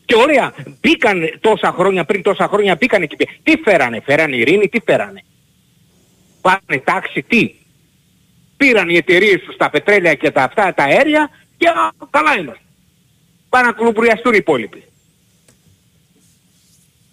Και 0.05 0.15
ωραία, 0.15 0.53
μπήκαν 0.79 1.37
τόσα 1.39 1.71
χρόνια, 1.71 2.05
πριν 2.05 2.21
τόσα 2.21 2.47
χρόνια 2.47 2.75
μπήκαν 2.75 3.01
εκεί. 3.01 3.15
πέρα. 3.15 3.31
Τι 3.43 3.57
φέρανε, 3.57 4.01
φέρανε 4.01 4.35
ειρήνη, 4.35 4.67
τι 4.67 4.79
φέρανε; 4.85 5.23
Πάνε 6.41 6.81
τάξη, 6.83 7.21
τι; 7.21 7.53
Πήραν 8.57 8.89
οι 8.89 8.95
εταιρείες 8.95 9.41
τους 9.41 9.55
τα 9.57 9.69
πετρέλαια 9.69 10.13
και 10.13 10.31
τα 10.31 10.43
αυτά, 10.43 10.73
τα 10.73 10.83
αέρια 10.83 11.29
και 11.57 11.67
α, 11.67 11.91
καλά 12.09 12.39
είμαστε. 12.39 12.63
Πάνε 13.49 13.67
να 13.67 13.73
κουλουμπριαστούν 13.73 14.33
οι 14.33 14.37
υπόλοιποι. 14.39 14.83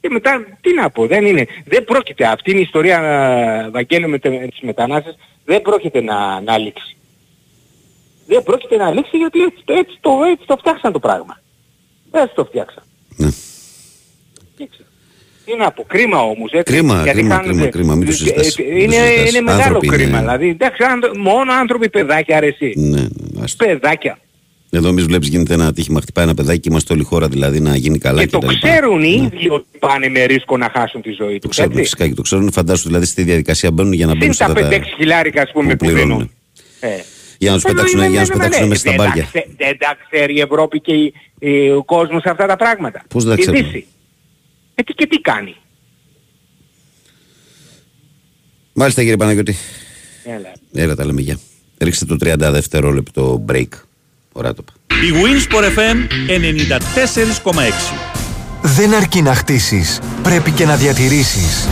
Και 0.02 0.08
μετά, 0.10 0.46
τι 0.60 0.74
να 0.74 0.90
πω, 0.90 1.06
δεν 1.06 1.26
είναι, 1.26 1.46
δεν 1.64 1.84
πρόκειται, 1.84 2.26
αυτή 2.26 2.50
είναι 2.50 2.58
η 2.60 2.62
ιστορία, 2.62 2.98
ε, 3.66 3.70
Βαγγέλη, 3.70 4.06
με, 4.08 4.18
τε- 4.18 4.40
με 4.40 4.46
τις 4.48 4.60
μετανάστες, 4.60 5.16
δεν 5.44 5.62
πρόκειται 5.62 6.00
να, 6.00 6.40
να 6.40 6.58
λήξει. 6.58 6.96
Δεν 8.26 8.42
πρόκειται 8.42 8.76
να 8.76 8.90
λήξει 8.90 9.16
γιατί 9.16 9.40
έτσι, 9.42 9.62
το- 9.64 9.72
έτσι, 9.74 9.98
το, 10.00 10.10
έτσι 10.30 10.46
το 10.46 10.56
φτιάξαν 10.56 10.92
το 10.92 10.98
πράγμα. 10.98 11.40
Έτσι 12.12 12.34
το 12.34 12.44
φτιάξαν. 12.44 12.82
Ναι. 13.16 13.28
Τι 14.56 14.68
ξέρω. 14.70 14.88
Τι 15.44 15.56
να 15.56 15.70
πω, 15.72 15.82
κρίμα 15.86 16.22
όμως 16.22 16.50
έτσι. 16.52 16.72
Κρίμα, 16.74 17.02
γιατί 17.02 17.18
κρίμα, 17.18 17.34
χάνονται- 17.34 17.54
κρίμα, 17.56 17.70
κρίμα, 17.70 17.94
μην 17.94 18.04
το 18.06 18.10
Ε, 18.12 18.14
συζητάς. 18.14 18.58
ε, 18.58 18.62
Μην 18.62 18.72
το 18.90 18.96
Είναι, 18.96 19.06
συζητάς. 19.06 19.30
είναι 19.30 19.40
μεγάλο 19.40 19.62
Άνθρωποι 19.62 19.86
είναι. 19.86 19.96
κρίμα. 19.96 20.18
Δηλαδή, 20.18 20.48
εντάξει, 20.48 20.84
άνθρω- 20.84 21.16
μόνο 21.16 21.52
άνθρωποι 21.52 21.88
παιδάκια 21.90 22.36
αρέσει. 22.36 22.72
Ναι, 22.76 23.00
ναι, 23.00 23.06
άστο. 23.42 23.64
Παιδάκια. 23.64 24.18
Εδώ 24.74 24.88
εμείς 24.88 25.04
βλέπεις 25.04 25.28
γίνεται 25.28 25.54
ένα 25.54 25.66
ατύχημα, 25.66 26.00
χτυπάει 26.00 26.24
ένα 26.24 26.34
παιδάκι 26.34 26.60
και 26.60 26.68
είμαστε 26.70 26.92
όλη 26.92 27.02
η 27.02 27.04
χώρα 27.04 27.28
δηλαδή 27.28 27.60
να 27.60 27.76
γίνει 27.76 27.98
καλά 27.98 28.18
Και 28.20 28.24
και, 28.26 28.30
το 28.32 28.38
τα 28.38 28.52
λοιπά. 28.52 28.68
ξέρουν 28.68 29.02
οι 29.02 29.30
ίδιοι 29.32 29.48
ότι 29.50 29.66
πάνε 29.78 30.08
με 30.08 30.24
ρίσκο 30.24 30.56
να 30.56 30.70
χάσουν 30.74 31.02
τη 31.02 31.10
ζωή 31.12 31.32
Το 31.32 31.38
τους. 31.38 31.50
ξέρουν 31.50 31.70
έτσι. 31.70 31.82
φυσικά 31.82 32.08
και 32.08 32.14
το 32.14 32.22
ξέρουν. 32.22 32.52
Φαντάσου 32.52 32.86
δηλαδή 32.86 33.04
στη 33.06 33.22
διαδικασία 33.22 33.70
μπαίνουν 33.72 33.92
για 33.92 34.06
να 34.06 34.12
μπαίνουν 34.16 34.34
Συν 34.34 34.46
σε 34.46 34.52
τα 34.52 34.60
αυτά 34.60 34.76
5-6 34.76 34.82
χιλιάρικα 34.96 35.42
ας 35.42 35.50
πούμε 35.52 35.70
που 35.70 35.76
που 35.76 35.84
πληρώνουν. 35.92 36.16
δίνουν. 36.16 36.30
Ε. 36.80 37.00
Για 37.38 37.50
να 37.50 37.56
τους 37.56 37.64
Ε, 37.64 37.68
πετάξουν, 37.72 37.98
ναι, 38.00 38.06
για 38.06 38.14
να 38.14 38.20
ναι, 38.20 38.26
τους 38.26 38.28
ναι, 38.28 38.36
πετάξουν 38.36 38.62
ναι. 38.62 38.68
μέσα 38.68 38.80
στα 38.80 38.90
Δεν 38.90 38.98
τα 39.00 39.04
μπάρια. 39.06 39.22
ξε- 39.32 39.48
Δεν 39.56 39.78
τα 39.78 39.96
ξέρει 40.10 40.34
η 40.36 40.40
Ευρώπη 40.40 40.80
και 40.80 40.92
η- 40.92 41.12
η- 41.38 41.70
ο 41.70 41.84
κόσμος 41.84 42.24
αυτά 42.24 42.46
τα 42.46 42.56
πράγματα. 42.56 43.04
Πώς 43.08 43.24
δεν 43.24 43.34
τα 43.36 43.42
Η 43.42 43.44
ξέρουν; 43.46 43.62
Δύση. 43.64 43.86
Ε, 44.74 44.82
τι- 44.82 44.92
και 44.94 45.06
τι 45.06 45.20
κάνει. 45.20 45.54
Μάλιστα 48.72 49.00
κύριε 49.00 49.16
Παναγιώτη. 49.16 49.56
Έλα. 50.24 50.52
Έλα 50.84 50.94
τα 50.94 51.04
λέμε 51.04 51.20
γεια. 51.20 51.38
Ρίξτε 51.78 52.04
το 52.04 52.16
30 52.16 52.50
δευτερόλεπτο 52.52 53.44
break. 53.48 53.68
Ωραία 54.32 54.54
το 54.54 54.64
είπα. 54.68 54.96
Η 55.04 55.12
Winsport 55.12 55.64
FM 55.64 55.96
94,6. 57.52 57.62
Δεν 58.62 58.94
αρκεί 58.94 59.22
να 59.22 59.34
χτίσεις, 59.34 60.00
πρέπει 60.22 60.50
και 60.50 60.64
να 60.66 60.76
διατηρήσεις. 60.76 61.68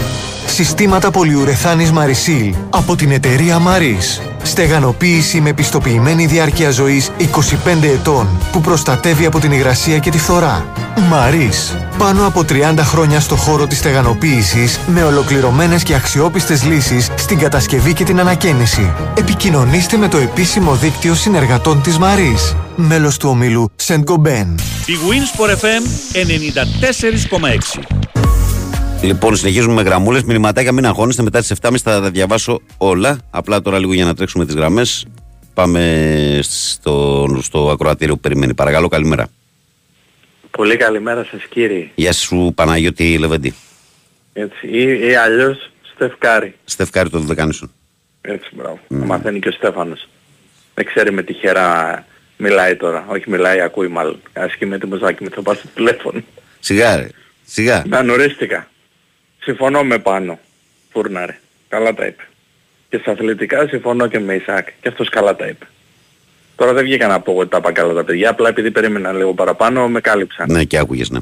Συστήματα 0.52 1.10
πολυουρεθάνης 1.10 1.92
Marisol 1.94 2.54
από 2.70 2.96
την 2.96 3.10
εταιρεία 3.10 3.58
Maris. 3.58 4.22
Στεγανοποίηση 4.42 5.40
με 5.40 5.52
πιστοποιημένη 5.52 6.26
διάρκεια 6.26 6.70
ζωής 6.70 7.10
25 7.18 7.82
ετών 7.82 8.28
που 8.52 8.60
προστατεύει 8.60 9.26
από 9.26 9.38
την 9.38 9.52
υγρασία 9.52 9.98
και 9.98 10.10
τη 10.10 10.18
φθορά. 10.18 10.72
Maris. 11.12 11.76
Πάνω 11.98 12.26
από 12.26 12.44
30 12.48 12.74
χρόνια 12.78 13.20
στο 13.20 13.36
χώρο 13.36 13.66
της 13.66 13.78
στεγανοποίησης 13.78 14.78
με 14.86 15.02
ολοκληρωμένες 15.02 15.82
και 15.82 15.94
αξιόπιστες 15.94 16.64
λύσεις 16.64 17.08
στην 17.16 17.38
κατασκευή 17.38 17.92
και 17.92 18.04
την 18.04 18.20
ανακαίνιση. 18.20 18.92
Επικοινωνήστε 19.14 19.96
με 19.96 20.08
το 20.08 20.18
επίσημο 20.18 20.74
δίκτυο 20.74 21.14
συνεργατών 21.14 21.82
της 21.82 21.98
Maris. 22.00 22.56
Μέλος 22.76 23.16
του 23.16 23.28
ομίλου 23.28 23.70
Saint 23.86 24.04
Gobain. 24.04 24.54
Η 24.86 24.96
Winsport 25.08 25.50
FM 25.50 25.82
94,6. 27.76 28.09
Λοιπόν, 29.02 29.36
συνεχίζουμε 29.36 29.74
με 29.74 29.82
γραμμούλες. 29.82 30.22
Μηνυματάκια, 30.22 30.72
μην 30.72 30.86
αγχώνεστε. 30.86 31.22
Μετά 31.22 31.40
τις 31.40 31.52
7.30 31.60 31.76
θα 31.82 32.00
τα 32.00 32.10
διαβάσω 32.10 32.60
όλα. 32.78 33.18
Απλά 33.30 33.62
τώρα 33.62 33.78
λίγο 33.78 33.92
για 33.92 34.04
να 34.04 34.14
τρέξουμε 34.14 34.46
τις 34.46 34.54
γραμμές. 34.54 35.06
Πάμε 35.54 36.40
στο, 36.42 37.26
στο 37.42 37.70
ακροατήριο 37.70 38.14
που 38.14 38.20
περιμένει. 38.20 38.54
Παρακαλώ, 38.54 38.88
καλημέρα. 38.88 39.28
Πολύ 40.50 40.76
καλημέρα 40.76 41.24
σας 41.24 41.42
κύριε. 41.50 41.90
Γεια 41.94 42.12
σου, 42.12 42.52
Παναγιώτη 42.54 43.18
Λεβέντη. 43.18 43.54
Έτσι. 44.32 44.66
Ή, 44.66 45.08
ή 45.08 45.14
αλλιώς 45.14 45.70
Στεφκάρη. 45.94 46.54
Στεφκάρη 46.64 47.10
το 47.10 47.18
Δωδεκάνησον. 47.18 47.72
Έτσι 48.20 48.50
μπράβο. 48.54 48.78
Να 48.88 49.04
μαθαίνει 49.04 49.38
και 49.38 49.48
ο 49.48 49.52
Στέφανος. 49.52 50.08
Δεν 50.74 50.84
ξέρει 50.84 51.12
με 51.12 51.22
τυχερά 51.22 52.04
μιλάει 52.36 52.76
τώρα. 52.76 53.04
Όχι 53.08 53.30
μιλάει, 53.30 53.60
ακούει 53.60 53.88
μάλλον. 53.88 54.20
Ας 54.32 54.54
και 54.54 54.66
με 54.66 54.78
τη 54.78 54.86
μουζάκι 54.86 55.22
με 55.22 55.30
θα 55.34 55.42
πάω 55.42 55.54
στο 55.54 55.68
τηλέφωνο. 55.74 56.20
Σιγά, 56.60 56.96
ρε. 56.96 57.08
Σιγά. 57.44 57.84
Να 57.86 58.02
νορίστηκα. 58.02 58.69
Συμφωνώ 59.42 59.84
με 59.84 59.98
πάνω. 59.98 60.38
Φούρναρε. 60.92 61.38
Καλά 61.68 61.94
τα 61.94 62.06
είπε. 62.06 62.22
Και 62.88 62.98
στα 62.98 63.10
αθλητικά 63.10 63.66
συμφωνώ 63.68 64.06
και 64.06 64.18
με 64.18 64.34
Ισάκ. 64.34 64.68
Και 64.80 64.88
αυτός 64.88 65.08
καλά 65.08 65.36
τα 65.36 65.46
είπε. 65.46 65.66
Τώρα 66.56 66.72
δεν 66.72 66.84
βγήκα 66.84 67.06
να 67.06 67.20
πω 67.20 67.32
ότι 67.36 67.48
τα 67.50 67.56
είπα 67.56 67.72
καλά 67.72 67.92
τα 67.94 68.04
παιδιά. 68.04 68.30
Απλά 68.30 68.48
επειδή 68.48 68.70
περίμενα 68.70 69.12
λίγο 69.12 69.34
παραπάνω 69.34 69.88
με 69.88 70.00
κάλυψαν. 70.00 70.52
Ναι, 70.52 70.64
και 70.64 70.78
άκουγες, 70.78 71.10
ναι. 71.10 71.18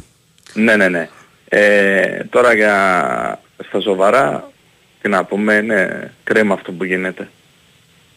Ναι, 0.55 0.77
ναι, 0.77 0.89
ναι. 0.89 1.09
Ε, 1.49 2.25
τώρα 2.31 2.55
για 2.55 3.41
στα 3.69 3.81
σοβαρά, 3.81 4.51
τι 5.03 5.09
να 5.09 5.25
πούμε, 5.25 5.55
είναι 5.55 6.13
κρίμα 6.25 6.55
αυτό 6.55 6.73
που 6.73 6.85
γίνεται. 6.85 7.29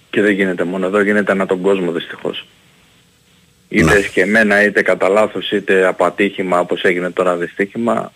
Και 0.09 0.21
δεν 0.21 0.31
γίνεται 0.33 0.63
μόνο 0.63 0.85
εδώ, 0.85 1.01
γίνεται 1.01 1.31
ανά 1.31 1.45
τον 1.45 1.61
κόσμο 1.61 1.91
δυστυχώς. 1.91 2.47
Είτε 3.69 3.93
Ναι. 3.93 4.01
σκεμμένα, 4.01 4.63
είτε 4.63 4.81
κατά 4.81 5.09
λάθος, 5.09 5.51
είτε 5.51 5.85
από 5.85 6.05
ατύχημα 6.05 6.59
όπως 6.59 6.81
έγινε 6.83 7.11
τώρα 7.11 7.35
δυστύχημα. 7.35 8.11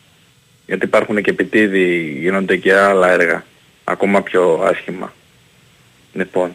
Γιατί 0.68 0.86
υπάρχουν 0.86 1.22
και 1.22 1.30
επιτίδη, 1.30 2.18
γίνονται 2.20 2.58
και 2.58 2.74
άλλα 2.76 3.10
έργα, 3.10 3.46
ακόμα 3.84 4.22
πιο 4.22 4.62
άσχημα. 4.72 5.14
Λοιπόν, 6.14 6.52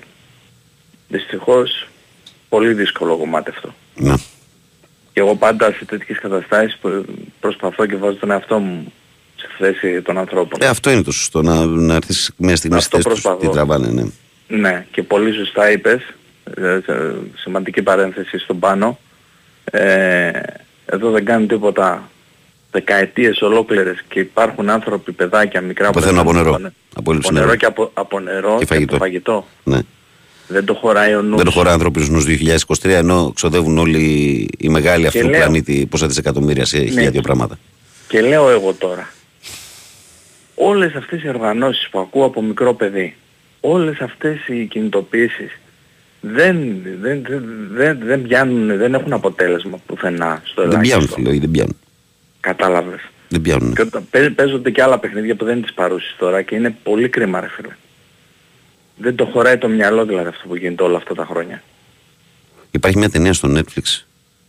δυστυχώς, 1.09 1.89
πολύ 2.49 2.73
δύσκολο 2.73 3.17
κομμάτι 3.17 3.51
αυτό. 3.51 3.75
ναι. 3.97 4.15
Και 5.13 5.21
εγώ 5.21 5.35
πάντα 5.37 5.73
σε 5.73 5.85
τέτοιες 5.85 6.19
καταστάσεις 6.19 6.77
που 6.81 7.05
προσπαθώ 7.41 7.87
και 7.87 7.97
βάζω 7.97 8.17
τον 8.17 8.31
εαυτό 8.31 8.59
μου 8.59 8.93
στη 9.37 9.49
θέση 9.59 10.03
των 10.03 10.19
ανθρώπων. 10.19 10.59
Ε, 10.63 10.67
αυτό 10.67 10.91
είναι 10.91 11.03
το 11.03 11.11
σωστό. 11.13 11.43
Να, 11.43 11.65
να 11.67 11.95
έρθεις 11.95 12.33
μια 12.37 12.57
στιγμή 12.57 12.81
στη 12.81 12.97
Αυτό 12.97 12.97
θέση 12.97 13.09
τους, 13.09 13.21
προσπαθώ. 13.23 13.47
τι 13.47 13.55
τραβάνε, 13.57 13.89
ναι. 13.89 14.03
Ναι, 14.49 14.87
και 14.91 15.03
πολύ 15.03 15.33
σωστά 15.33 15.71
είπες, 15.71 16.01
ε, 16.57 16.79
σε- 16.85 17.17
σημαντική 17.37 17.83
παρένθεση 17.83 18.39
στον 18.39 18.59
πάνω. 18.59 18.99
Ε, 19.65 20.31
εδώ 20.87 21.11
δεν 21.11 21.25
κάνουν 21.25 21.49
τίποτα 21.49 22.11
δεκαετίες 22.71 23.41
ολόκληρες 23.43 24.05
και 24.09 24.21
υπάρχουν 24.21 24.71
άνθρωποι, 24.71 25.13
παιδάκια, 25.13 25.61
μικρά 25.61 25.87
που 25.87 25.93
Πεθαίνουν 25.93 26.15
δεν 26.15 26.25
από 26.25 26.33
νερό. 26.33 26.53
κάνουν- 26.53 26.73
Από 26.95 27.11
έλλειψη 27.11 27.29
από 27.29 27.39
νερό 27.39 27.47
νερού. 27.47 27.59
και 27.59 27.67
από, 27.67 27.91
από 27.95 28.21
νερό 28.21 28.57
Και 28.59 28.65
και, 28.65 28.75
φαγητό. 28.75 28.95
από 28.95 29.05
φαγητό. 29.05 29.47
ναι. 29.65 29.79
Δεν 30.49 30.65
το 30.65 30.75
χωράει 30.75 31.15
ο 31.15 31.23
νους. 31.23 31.37
Δεν 31.37 31.45
το 31.45 31.51
χωράει 31.51 31.73
ανθρώπινο 31.73 32.07
νου 32.11 32.21
2023, 32.21 32.97
ενώ 32.99 33.33
ξοδεύουν 33.35 33.79
όλοι 33.79 34.01
οι 34.59 34.69
μεγάλοι 34.69 35.07
αυτού 35.07 35.21
του 35.21 35.29
λέω- 35.29 35.41
πλανήτη 35.41 35.87
πόσα 35.91 36.07
δισεκατομμύρια 36.07 36.65
σε 36.65 36.79
χίλια 36.85 37.11
δύο 37.11 37.21
πράγματα. 37.21 37.59
Και 38.09 38.21
λέω 38.21 38.51
εγώ 38.51 38.73
τώρα, 38.73 39.09
όλες 40.55 40.95
αυτές 40.95 41.23
οι 41.23 41.29
οργανώσεις 41.29 41.89
που 41.91 41.99
ακούω 41.99 42.25
από 42.25 42.43
μικρό 42.43 42.75
παιδί, 42.75 43.17
όλες 43.61 43.99
αυτές 44.01 44.37
οι 44.49 44.65
κινητοποιήσεις 44.67 45.59
δεν, 46.21 46.57
δεν, 47.01 47.23
δεν, 47.29 47.45
δεν, 47.73 47.99
δεν 48.05 48.23
πιάνουν, 48.23 48.77
δεν 48.79 48.95
έχουν 48.95 49.13
αποτέλεσμα 49.13 49.79
πουθενά 49.87 50.43
στο 50.45 50.61
Δεν 50.63 50.71
πιάνουν, 50.71 50.91
ελάχιστο. 50.91 51.15
φίλε, 51.15 51.39
δεν 51.39 51.51
πιάνουν. 51.51 51.77
Κατάλαβες. 52.41 53.01
Δεν 53.29 53.41
πιάνουν. 53.41 53.75
Και 53.75 53.83
όταν 53.83 54.07
παί- 54.11 54.31
παίζονται 54.35 54.71
και 54.71 54.83
άλλα 54.83 54.99
παιχνίδια 54.99 55.37
που 55.37 55.45
δεν 55.45 55.57
είναι 55.57 55.67
τις 55.67 55.75
παρούσεις 55.75 56.15
τώρα 56.19 56.43
και 56.43 56.55
είναι 56.55 56.77
πολύ 56.83 57.09
κρίμα 57.09 57.41
ρε 57.41 57.49
φίλε. 57.49 57.77
Δεν 58.97 59.15
το 59.15 59.25
χωράει 59.25 59.59
το 59.59 59.69
μυαλό 59.69 60.05
δηλαδή 60.05 60.29
αυτό 60.29 60.49
που 60.49 60.57
γίνεται 60.57 60.83
όλα 60.83 60.97
αυτά 60.97 61.15
τα 61.15 61.25
χρόνια. 61.25 61.63
Υπάρχει 62.71 62.99
μια 62.99 63.11
ταινία 63.11 63.33
στο 63.33 63.49
Netflix 63.57 64.05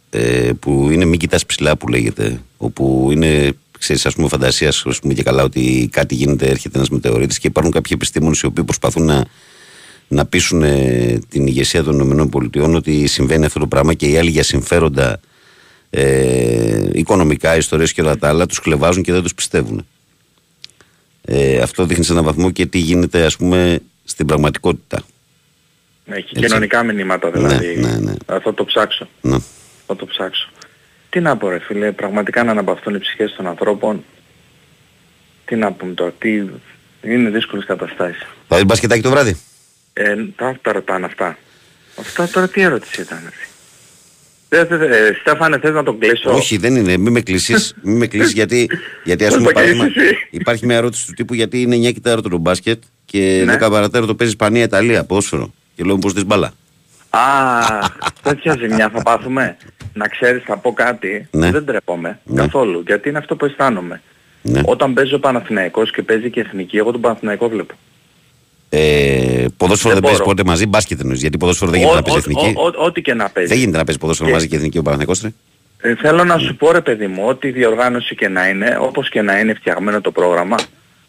ε, 0.09 0.49
που 0.59 0.89
είναι 0.91 1.05
Μη 1.05 1.17
κοιτάς 1.17 1.45
ψηλά 1.45 1.77
που 1.77 1.87
λέγεται. 1.87 2.41
Όπου 2.57 3.09
είναι, 3.11 3.51
ξέρεις, 3.79 4.05
ας 4.05 4.15
πούμε, 4.15 4.27
φαντασίας, 4.27 4.83
ας 4.85 4.99
πούμε 4.99 5.13
και 5.13 5.23
καλά, 5.23 5.43
ότι 5.43 5.89
κάτι 5.91 6.15
γίνεται, 6.15 6.47
έρχεται 6.49 6.77
ένας 6.77 6.89
μετεωρίτης 6.89 7.39
και 7.39 7.47
υπάρχουν 7.47 7.71
κάποιοι 7.73 7.91
επιστήμονες 7.95 8.39
οι 8.41 8.45
οποίοι 8.45 8.63
προσπαθούν 8.63 9.05
να, 9.05 9.25
να 10.07 10.25
πείσουν 10.25 10.63
ε, 10.63 11.19
την 11.29 11.47
ηγεσία 11.47 11.83
των 11.83 12.19
ΗΠΑ 12.19 12.63
ότι 12.63 13.07
συμβαίνει 13.07 13.45
αυτό 13.45 13.59
το 13.59 13.67
πράγμα 13.67 13.93
και 13.93 14.07
οι 14.07 14.17
άλλοι 14.17 14.29
για 14.29 14.43
συμφέροντα 14.43 15.19
ε, 15.93 16.89
οικονομικά, 16.91 17.55
ιστορίες 17.55 17.93
και 17.93 18.01
όλα 18.01 18.17
τα 18.17 18.27
άλλα 18.27 18.45
τους 18.45 18.59
κλεβάζουν 18.59 19.03
και 19.03 19.11
δεν 19.11 19.21
τους 19.21 19.33
πιστεύουν. 19.33 19.85
Ε, 21.25 21.61
αυτό 21.61 21.85
δείχνει 21.85 22.03
σε 22.03 22.11
έναν 22.11 22.23
βαθμό 22.23 22.51
και 22.51 22.65
τι 22.65 22.77
γίνεται, 22.77 23.25
ας 23.25 23.37
πούμε, 23.37 23.79
στην 24.03 24.25
πραγματικότητα. 24.25 25.03
Έχει 26.05 26.27
Έτσι. 26.33 26.47
κοινωνικά 26.47 26.83
μηνύματα 26.83 27.29
Ναι, 27.29 27.47
δηλαδή. 27.47 27.79
ναι, 27.79 27.97
ναι. 27.97 28.13
Θα 28.25 28.53
το 28.53 28.65
ψάξω. 28.65 29.07
Ναι. 29.21 29.37
Θα 29.87 29.95
το 29.95 30.05
ψάξω. 30.05 30.49
Τι 31.09 31.19
να 31.19 31.37
πω 31.37 31.49
ρε 31.49 31.59
φίλε, 31.59 31.91
πραγματικά 31.91 32.43
να 32.43 32.51
αναπαυτούν 32.51 32.95
οι 32.95 32.99
ψυχές 32.99 33.33
των 33.37 33.47
ανθρώπων. 33.47 34.03
Τι 35.45 35.55
να 35.55 35.71
πούμε 35.71 35.93
τώρα, 35.93 36.11
τι... 36.19 36.43
είναι 37.01 37.29
δύσκολες 37.29 37.65
καταστάσεις. 37.65 38.27
Θα 38.47 38.55
δεις 38.55 38.65
μπασκετάκι 38.65 39.01
το 39.01 39.09
βράδυ. 39.09 39.37
Ε, 39.93 40.15
τα, 40.35 40.57
τα 40.61 40.71
ρωτάνε 40.71 41.05
αυτά. 41.05 41.37
Αυτά 41.99 42.27
τώρα 42.27 42.47
τι 42.47 42.61
ερώτηση 42.61 43.01
ήταν 43.01 43.17
αυτή. 43.27 43.47
Δεν, 44.53 44.67
δεν, 44.67 44.77
δεν, 44.79 44.91
ε, 44.91 45.17
Στέφανε 45.19 45.57
θες 45.59 45.73
να 45.73 45.83
τον 45.83 45.99
κλείσω; 45.99 46.31
Όχι, 46.31 46.57
δεν 46.57 46.75
είναι. 46.75 46.97
Μην 46.97 47.11
με 47.11 47.21
κλείσει. 47.21 47.53
Μην 47.81 47.97
με 47.97 48.07
κλείσεις 48.07 48.31
γιατί, 48.33 48.69
γιατί 49.03 49.25
ας 49.25 49.31
Θα 49.33 49.37
πούμε 49.37 49.51
το 49.51 49.59
υπάρχει, 49.61 49.79
κλείσεις 49.79 50.03
εσύ. 50.03 50.27
υπάρχει 50.29 50.65
μια 50.65 50.75
ερώτηση 50.75 51.05
του 51.07 51.13
τύπου 51.13 51.33
γιατί 51.33 51.61
είναι 51.61 51.75
9 51.75 51.93
κοιτάρο 51.93 52.21
το 52.21 52.37
μπάσκετ 52.37 52.81
και 53.05 53.41
Ναι. 53.45 53.55
10 53.65 53.69
παρατέρω 53.71 54.05
το 54.05 54.15
παίζει 54.15 54.33
Ισπανία-Ιταλία, 54.33 55.03
ποδόσφαιρο. 55.05 55.53
Και 55.75 55.83
λέω 55.83 55.97
πως 55.97 56.13
δεις 56.13 56.25
μπαλά. 56.25 56.51
Α, 57.09 57.21
τέτοια 58.21 58.55
ζημιά 58.59 58.89
θα 58.93 59.01
πάθουμε. 59.01 59.57
Να 59.93 60.07
ξέρεις 60.07 60.43
θα 60.45 60.57
πω 60.57 60.73
κάτι, 60.73 61.27
Ναι. 61.31 61.51
δεν 61.51 61.65
τρέπομαι 61.65 62.19
Ναι. 62.23 62.41
καθόλου, 62.41 62.83
γιατί 62.87 63.09
είναι 63.09 63.17
αυτό 63.17 63.35
που 63.35 63.45
αισθάνομαι. 63.45 64.01
Ναι. 64.41 64.61
Όταν 64.65 64.93
παίζει 64.93 65.13
ο 65.13 65.19
Παναθηναϊκός 65.19 65.91
και 65.91 66.01
παίζει 66.01 66.29
και 66.29 66.39
εθνική, 66.39 66.77
εγώ 66.77 66.91
τον 66.91 67.01
Παναθηναϊκό 67.01 67.49
βλέπω. 67.49 67.73
Ε, 68.73 69.45
ποδόσφαιρο 69.57 69.93
δεν, 69.93 70.01
Δεν 70.01 70.01
παίζεις 70.01 70.19
μπορώ. 70.19 70.23
ποτέ 70.35 70.43
μαζί, 70.43 70.65
μπάσκετ 70.65 70.99
εννοείς. 70.99 71.21
Γιατί 71.21 71.37
ποδόσφαιρο 71.37 71.71
δεν 71.71 71.79
γίνεται 71.79 71.97
Ό- 71.97 72.01
να 72.01 72.05
παίζεις 72.05 72.25
ό- 72.25 72.29
εθνική. 72.39 72.53
ό- 72.57 72.61
ό- 72.65 72.85
Ό,τι 72.85 73.01
και 73.01 73.13
να 73.13 73.29
παίζεις. 73.29 73.49
Δεν 73.51 73.59
γίνεται 73.59 73.77
να 73.77 73.83
παίζεις 73.83 74.01
ποδόσφαιρο 74.01 74.27
Και- 74.29 74.33
μαζί 74.35 74.47
και 74.47 74.55
εθνική 74.55 74.77
ο 74.77 74.81
Παναθηναϊκός. 74.81 75.21
ρε. 75.21 75.29
Ε, 75.89 75.95
θέλω 75.95 76.23
να 76.23 76.37
σου 76.37 76.55
πω 76.55 76.71
ρε 76.71 76.81
παιδί 76.81 77.07
μου, 77.07 77.23
ό,τι 77.27 77.49
διοργάνωση 77.51 78.15
και 78.15 78.27
να 78.27 78.47
είναι, 78.47 78.77
όπως 78.81 79.09
και 79.09 79.21
να 79.21 79.39
είναι 79.39 79.53
φτιαγμένο 79.53 80.01
το 80.01 80.11
πρόγραμμα, 80.11 80.55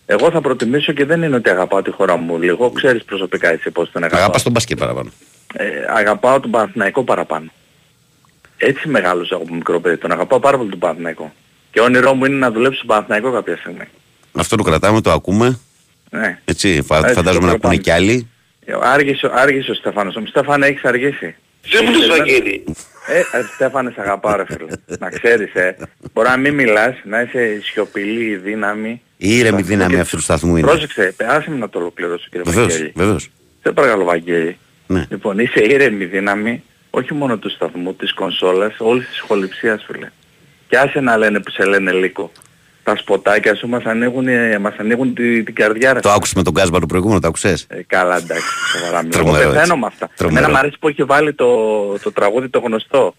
εγώ 0.06 0.30
θα 0.30 0.40
προτιμήσω 0.40 0.92
και 0.92 1.04
δεν 1.04 1.22
είναι 1.22 1.36
ότι 1.36 1.50
αγαπάω 1.50 1.82
τη 1.82 1.90
χώρα 1.90 2.16
μου 2.16 2.38
λίγο, 2.38 2.70
ξέρεις 2.70 3.04
προσωπικά 3.04 3.48
έτσι 3.52 3.70
πώς 3.70 3.90
τον 3.90 4.02
αγαπάω. 4.02 4.22
Αγαπάς 4.22 4.42
τον 4.42 4.52
μπάσκετ 4.52 4.78
παραπάνω. 4.78 5.10
Ε, 5.54 5.64
αγαπάω 5.96 6.40
τον 6.40 6.50
Παναθηναϊκό 6.50 7.04
παραπάνω. 7.04 7.50
Έτσι 8.56 8.88
μεγάλωσα 8.88 9.34
από 9.36 9.54
μικρό 9.54 9.80
παιδί, 9.80 9.96
τον 9.96 10.12
αγαπάω 10.12 10.38
πάρα 10.40 10.56
πολύ 10.56 10.70
τον 10.70 10.78
Παναθηναϊκό. 10.78 11.32
Και 11.72 11.80
όνειρό 11.80 12.14
μου 12.14 12.24
είναι 12.24 12.36
να 12.36 12.50
δουλέψω 12.50 12.76
στον 12.76 12.88
Παναθηναϊκό 12.88 13.32
κάποια 13.32 13.56
στιγμή. 13.56 13.84
Αυτό 14.32 14.56
το 14.56 14.62
κρατάμε, 14.62 15.00
το 15.00 15.10
ακούμε. 15.10 15.58
Ναι. 16.14 16.38
Έτσι, 16.44 16.82
φα- 16.86 16.96
Έτσι, 16.98 17.14
φαντάζομαι 17.14 17.46
το 17.46 17.52
να 17.52 17.58
πούνε 17.58 17.76
κρατάμε. 17.76 17.76
κι 17.76 17.90
άλλοι. 17.90 18.28
Ε, 18.64 18.72
Άργησε, 18.82 19.30
άργησε 19.34 19.70
ο 19.70 19.74
Στέφανος. 19.74 20.16
Ο 20.16 20.22
Στέφανε 20.26 20.66
έχεις 20.66 20.84
αργήσει. 20.84 21.34
Δεν 21.70 21.84
μου 21.86 21.92
το 22.00 22.06
Βαγγέλη. 22.16 22.64
Ε, 23.06 23.18
ε, 23.18 23.42
Στέφανε 23.54 23.90
σ' 23.94 23.98
αγαπάω 23.98 24.36
ρε 24.36 24.44
φίλε. 24.46 24.66
να 24.98 25.08
ξέρεις 25.10 25.54
ε. 25.54 25.76
Μπορεί 26.12 26.28
να 26.28 26.36
μην 26.36 26.54
μιλάς, 26.54 26.94
να 27.04 27.20
είσαι 27.20 27.60
σιωπηλή, 27.62 28.36
δύναμη. 28.36 29.02
Η 29.16 29.36
ήρεμη 29.38 29.62
δύναμη 29.62 30.00
αυτού 30.00 30.16
του 30.16 30.22
σταθμού 30.22 30.56
είναι. 30.56 30.66
Πρόσεξε, 30.66 31.14
ε, 31.16 31.24
άσε 31.26 31.50
με 31.50 31.56
να 31.56 31.68
το 31.68 31.78
ολοκληρώσω 31.78 32.26
κύριε 32.30 32.42
Βεβαίως, 32.46 32.66
Βαγγέλη. 32.72 32.92
βεβαίως. 32.96 33.28
Σε 33.62 33.72
παρακαλώ 33.72 34.04
Βαγγέλη. 34.04 34.56
Ναι. 34.86 35.06
Λοιπόν, 35.10 35.38
είσαι 35.38 35.60
ήρεμη 35.64 36.04
δύναμη, 36.04 36.62
όχι 36.90 37.14
μόνο 37.14 37.36
του 37.38 37.50
σταθμού, 37.50 37.94
της 37.94 38.12
κονσόλας, 38.14 38.74
όλης 38.78 39.08
της 39.08 39.20
χοληψίας 39.20 39.84
φίλε. 39.86 40.08
Και 40.68 40.78
άσε 40.78 41.00
να 41.00 41.16
λένε 41.16 41.40
που 41.40 41.50
σε 41.50 41.64
λένε 41.64 41.92
λύκο. 41.92 42.32
Τα 42.84 42.96
σποτάκια 42.96 43.54
σου 43.54 43.68
μας 43.68 43.84
ανοίγουν, 43.84 44.28
ε, 44.28 44.58
μας 44.58 44.74
ανοίγουν 44.78 45.14
τη- 45.14 45.42
την 45.42 45.54
καρδιά 45.54 45.92
ρε. 45.92 46.00
Το 46.00 46.10
άκουσες 46.10 46.34
με 46.34 46.42
τον 46.42 46.54
Κάσμπα 46.54 46.78
το 46.80 46.86
προηγούμενο, 46.86 47.20
το 47.20 47.28
άκουσες. 47.28 47.66
Ε, 47.68 47.82
καλά 47.86 48.16
εντάξει, 48.16 48.46
σοβαρά 48.72 49.02
μιλάω. 49.04 49.20
Εγώ 49.20 49.30
Τρομερό, 49.30 49.48
πεθαίνω 49.50 49.62
έτσι. 49.72 49.78
με 49.78 49.86
αυτά. 49.86 50.08
Τρομερό. 50.16 50.38
Εμένα 50.38 50.52
μου 50.52 50.58
αρέσει 50.58 50.76
που 50.80 50.88
έχει 50.88 51.04
βάλει 51.04 51.34
το, 51.34 51.48
το 51.98 52.12
τραγούδι 52.12 52.48
το 52.48 52.58
γνωστό. 52.58 53.14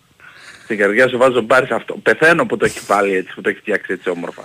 Στην 0.63 0.77
καρδιά 0.77 1.07
σου 1.07 1.17
βάζω 1.17 1.41
μπάρις 1.41 1.67
σε 1.67 1.73
αυτό. 1.73 1.93
Πεθαίνω 2.03 2.45
που 2.45 2.57
το 2.57 2.65
έχει 2.65 2.79
βάλει 2.87 3.15
έτσι, 3.15 3.33
που 3.35 3.41
το 3.41 3.49
έχει 3.49 3.59
φτιάξει 3.59 3.93
έτσι 3.93 4.09
όμορφα. 4.09 4.41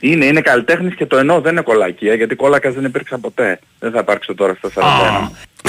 Είναι, 0.00 0.24
είναι 0.24 0.40
καλλιτέχνης 0.40 0.94
και 0.94 1.06
το 1.06 1.16
εννοώ 1.16 1.40
δεν 1.40 1.52
είναι 1.52 1.60
κολακία, 1.62 2.14
γιατί 2.14 2.34
κόλακας 2.34 2.74
δεν 2.74 2.84
υπήρξα 2.84 3.18
ποτέ. 3.18 3.58
Δεν 3.78 3.90
θα 3.92 3.98
υπάρξω 3.98 4.34
τώρα 4.34 4.54
στα 4.54 4.70
41. 4.74 5.30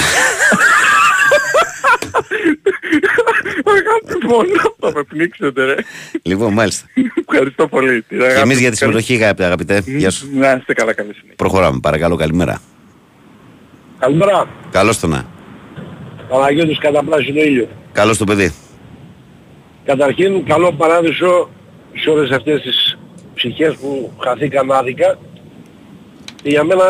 Αγάπη 3.70 4.26
μόνο, 4.26 4.74
θα 4.80 4.92
με 4.94 5.02
πνίξετε 5.02 5.64
ρε. 5.64 5.74
Λοιπόν, 6.22 6.52
μάλιστα. 6.52 6.86
Ευχαριστώ 7.28 7.68
πολύ. 7.68 8.02
Την 8.02 8.18
Και 8.18 8.24
αγάπη 8.24 8.40
εμείς 8.40 8.54
μου. 8.54 8.60
για 8.60 8.70
τη 8.70 8.76
συμμετοχή, 8.76 9.14
αγαπητέ. 9.14 9.44
αγαπητέ. 9.44 9.82
Γεια 9.86 10.10
σου. 10.10 10.28
Να 10.34 10.52
είστε 10.52 10.72
καλά 10.72 10.92
καλή 10.94 11.12
συνέχεια. 11.12 11.34
Προχωράμε, 11.36 11.78
παρακαλώ, 11.82 12.16
καλημέρα. 12.16 12.60
Καλημέρα. 13.98 14.48
Καλώς 14.70 14.98
το 15.00 15.06
να. 15.06 15.24
Παναγιώτης 16.28 16.78
κατά 16.78 17.04
πράσινο 17.04 17.40
ήλιο. 17.40 17.68
Καλώς 17.92 18.18
το 18.18 18.24
παιδί. 18.24 18.54
Καταρχήν 19.84 20.44
καλό 20.44 20.72
παράδεισο 20.72 21.50
σε 21.94 22.10
όλες 22.10 22.30
αυτές 22.30 22.60
τις 22.62 22.98
ψυχές 23.34 23.74
που 23.74 24.12
χαθήκαν 24.18 24.72
άδικα. 24.72 25.18
Και 26.42 26.48
για 26.50 26.64
μένα 26.64 26.84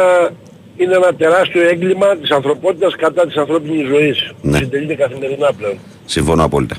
είναι 0.77 0.95
ένα 0.95 1.15
τεράστιο 1.15 1.69
έγκλημα 1.69 2.17
της 2.17 2.31
ανθρωπότητας 2.31 2.97
κατά 2.97 3.27
της 3.27 3.37
ανθρώπινης 3.37 3.87
ζωής. 3.89 4.33
Ναι. 4.43 4.51
Που 4.51 4.57
συντελείται 4.57 4.95
καθημερινά 4.95 5.53
πλέον. 5.53 5.79
Συμφωνώ 6.11 6.45
απόλυτα. 6.45 6.77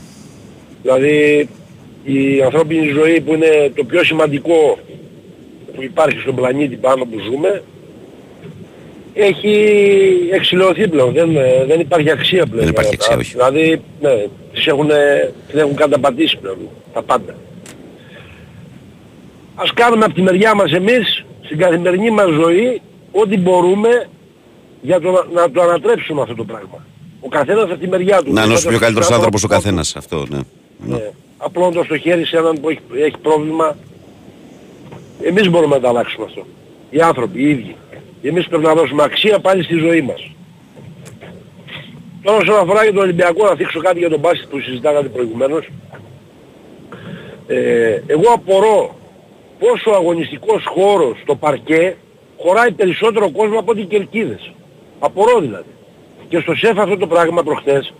Δηλαδή 0.81 1.49
η 2.03 2.41
ανθρώπινη 2.43 2.87
ζωή 2.87 3.21
που 3.21 3.33
είναι 3.33 3.71
το 3.75 3.83
πιο 3.83 4.03
σημαντικό 4.03 4.77
που 5.75 5.83
υπάρχει 5.83 6.19
στον 6.19 6.35
πλανήτη 6.35 6.75
πάνω 6.75 7.05
που 7.05 7.19
ζούμε 7.19 7.63
έχει 9.13 9.55
εξηλωθεί 10.31 10.87
πλέον. 10.87 11.13
Δεν, 11.13 11.31
δεν 11.67 11.79
υπάρχει 11.79 12.11
αξία 12.11 12.45
πλέον. 12.45 12.59
Δεν 12.59 12.73
υπάρχει 12.73 12.95
για 12.95 12.99
αυτά. 13.01 13.13
αξία, 13.13 13.17
όχι. 13.17 13.31
Δηλαδή 13.31 13.81
ναι, 14.01 14.27
τις 14.53 14.67
έχουν, 14.67 14.89
τις 15.47 15.61
έχουν 15.61 15.75
καταπατήσει 15.75 16.37
πλέον 16.37 16.57
τα 16.93 17.01
πάντα. 17.01 17.35
Ας 19.55 19.73
κάνουμε 19.73 20.05
από 20.05 20.13
τη 20.13 20.21
μεριά 20.21 20.55
μας 20.55 20.71
εμείς 20.71 21.25
στην 21.41 21.57
καθημερινή 21.57 22.11
μας 22.11 22.29
ζωή 22.29 22.81
ό,τι 23.11 23.37
μπορούμε 23.37 24.07
για 24.81 24.99
το, 24.99 25.11
να, 25.11 25.41
να 25.41 25.51
το 25.51 25.61
ανατρέψουμε 25.61 26.21
αυτό 26.21 26.35
το 26.35 26.43
πράγμα. 26.43 26.85
Ο 27.21 27.27
καθένας 27.27 27.63
από 27.63 27.77
τη 27.77 27.87
μεριά 27.87 28.23
του. 28.23 28.33
Να 28.33 28.43
είναι 28.43 28.53
όσο 28.53 28.69
πιο 28.69 28.79
Καθένας 28.79 28.79
καλύτερος 28.79 29.05
στον 29.05 29.15
άνθρωπος 29.15 29.43
ο 29.43 29.47
άνθρωπο 29.51 29.69
καθένας. 29.69 29.95
Αυτό, 29.95 30.25
ναι. 30.29 30.39
ναι. 30.95 31.11
Απλώντας 31.37 31.87
το 31.87 31.97
χέρι 31.97 32.25
σε 32.25 32.37
έναν 32.37 32.59
που 32.61 32.69
έχει, 32.69 32.79
έχει 32.95 33.17
πρόβλημα. 33.21 33.77
Εμείς 35.23 35.49
μπορούμε 35.49 35.75
να 35.75 35.81
τα 35.81 35.89
αλλάξουμε 35.89 36.25
αυτό. 36.25 36.45
Οι 36.89 37.01
άνθρωποι, 37.01 37.41
οι 37.41 37.49
ίδιοι. 37.49 37.75
Εμείς 38.21 38.47
πρέπει 38.47 38.63
να 38.63 38.73
δώσουμε 38.73 39.03
αξία 39.03 39.39
πάλι 39.39 39.63
στη 39.63 39.75
ζωή 39.75 40.01
μας. 40.01 40.31
Τώρα 42.23 42.37
όσον 42.37 42.59
αφορά 42.59 42.83
για 42.83 42.93
τον 42.93 43.01
Ολυμπιακό, 43.01 43.45
να 43.45 43.55
θίξω 43.55 43.79
κάτι 43.79 43.99
για 43.99 44.09
τον 44.09 44.19
μπάσκετ 44.19 44.49
που 44.49 44.59
συζητάγατε 44.59 45.07
προηγουμένως. 45.07 45.69
Ε, 47.47 48.01
εγώ 48.07 48.31
απορώ 48.33 48.95
πόσο 49.59 49.91
ο 49.91 49.95
αγωνιστικός 49.95 50.63
χώρος 50.65 51.19
στο 51.21 51.35
παρκέ 51.35 51.95
χωράει 52.37 52.71
περισσότερο 52.71 53.31
κόσμο 53.31 53.59
από 53.59 53.71
ό,τι 53.71 53.81
οι 53.81 53.85
κερκίδες. 53.85 54.51
Απορώ 54.99 55.39
δηλαδή. 55.39 55.69
Και 56.31 56.39
στο 56.39 56.55
ΣΕΦ 56.55 56.77
αυτό 56.79 56.97
το 56.97 57.07
πράγμα 57.07 57.43
προχθές 57.43 57.93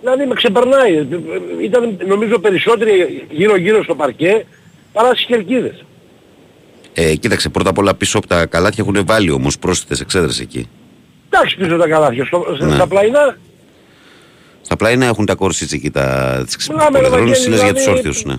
Δηλαδή 0.00 0.26
με 0.26 0.34
ξεπερνάει. 0.34 1.06
Ήταν 1.62 1.98
νομίζω 2.06 2.38
περισσότεροι 2.38 3.26
γύρω-γύρω 3.30 3.82
στο 3.82 3.94
παρκέ 3.94 4.44
παρά 4.92 5.08
στις 5.14 5.24
κερκίδες. 5.24 5.84
Ε, 6.94 7.14
κοίταξε, 7.14 7.48
πρώτα 7.48 7.70
απ' 7.70 7.78
όλα 7.78 7.94
πίσω 7.94 8.18
από 8.18 8.26
τα 8.26 8.46
καλάθια 8.46 8.84
έχουν 8.88 9.04
βάλει 9.06 9.30
όμως 9.30 9.58
πρόσθετες 9.58 10.00
εξέδρες 10.00 10.40
εκεί. 10.40 10.68
Εντάξει 11.30 11.56
πίσω 11.56 11.76
τα 11.76 11.88
καλάθια. 11.88 12.24
Στο, 12.24 12.44
Ναι. 12.60 12.74
Στα 12.74 12.86
πλαϊνά 12.86 13.36
Στα 14.62 14.76
πλάινα 14.76 15.06
έχουν 15.06 15.26
τα 15.26 15.34
κόρσιτς 15.34 15.72
εκεί, 15.72 15.90
τα, 15.90 16.42
τις 16.46 16.68
Μιλάμε, 16.68 16.98
ρε, 16.98 17.04
πολυδρόνες, 17.08 17.38
Βαγγέλη, 17.38 17.50
λες 17.54 17.62
για 17.62 17.72
τους 17.74 17.82
δηλαδή- 17.84 17.96
όρθιους, 18.06 18.24
ναι. 18.24 18.32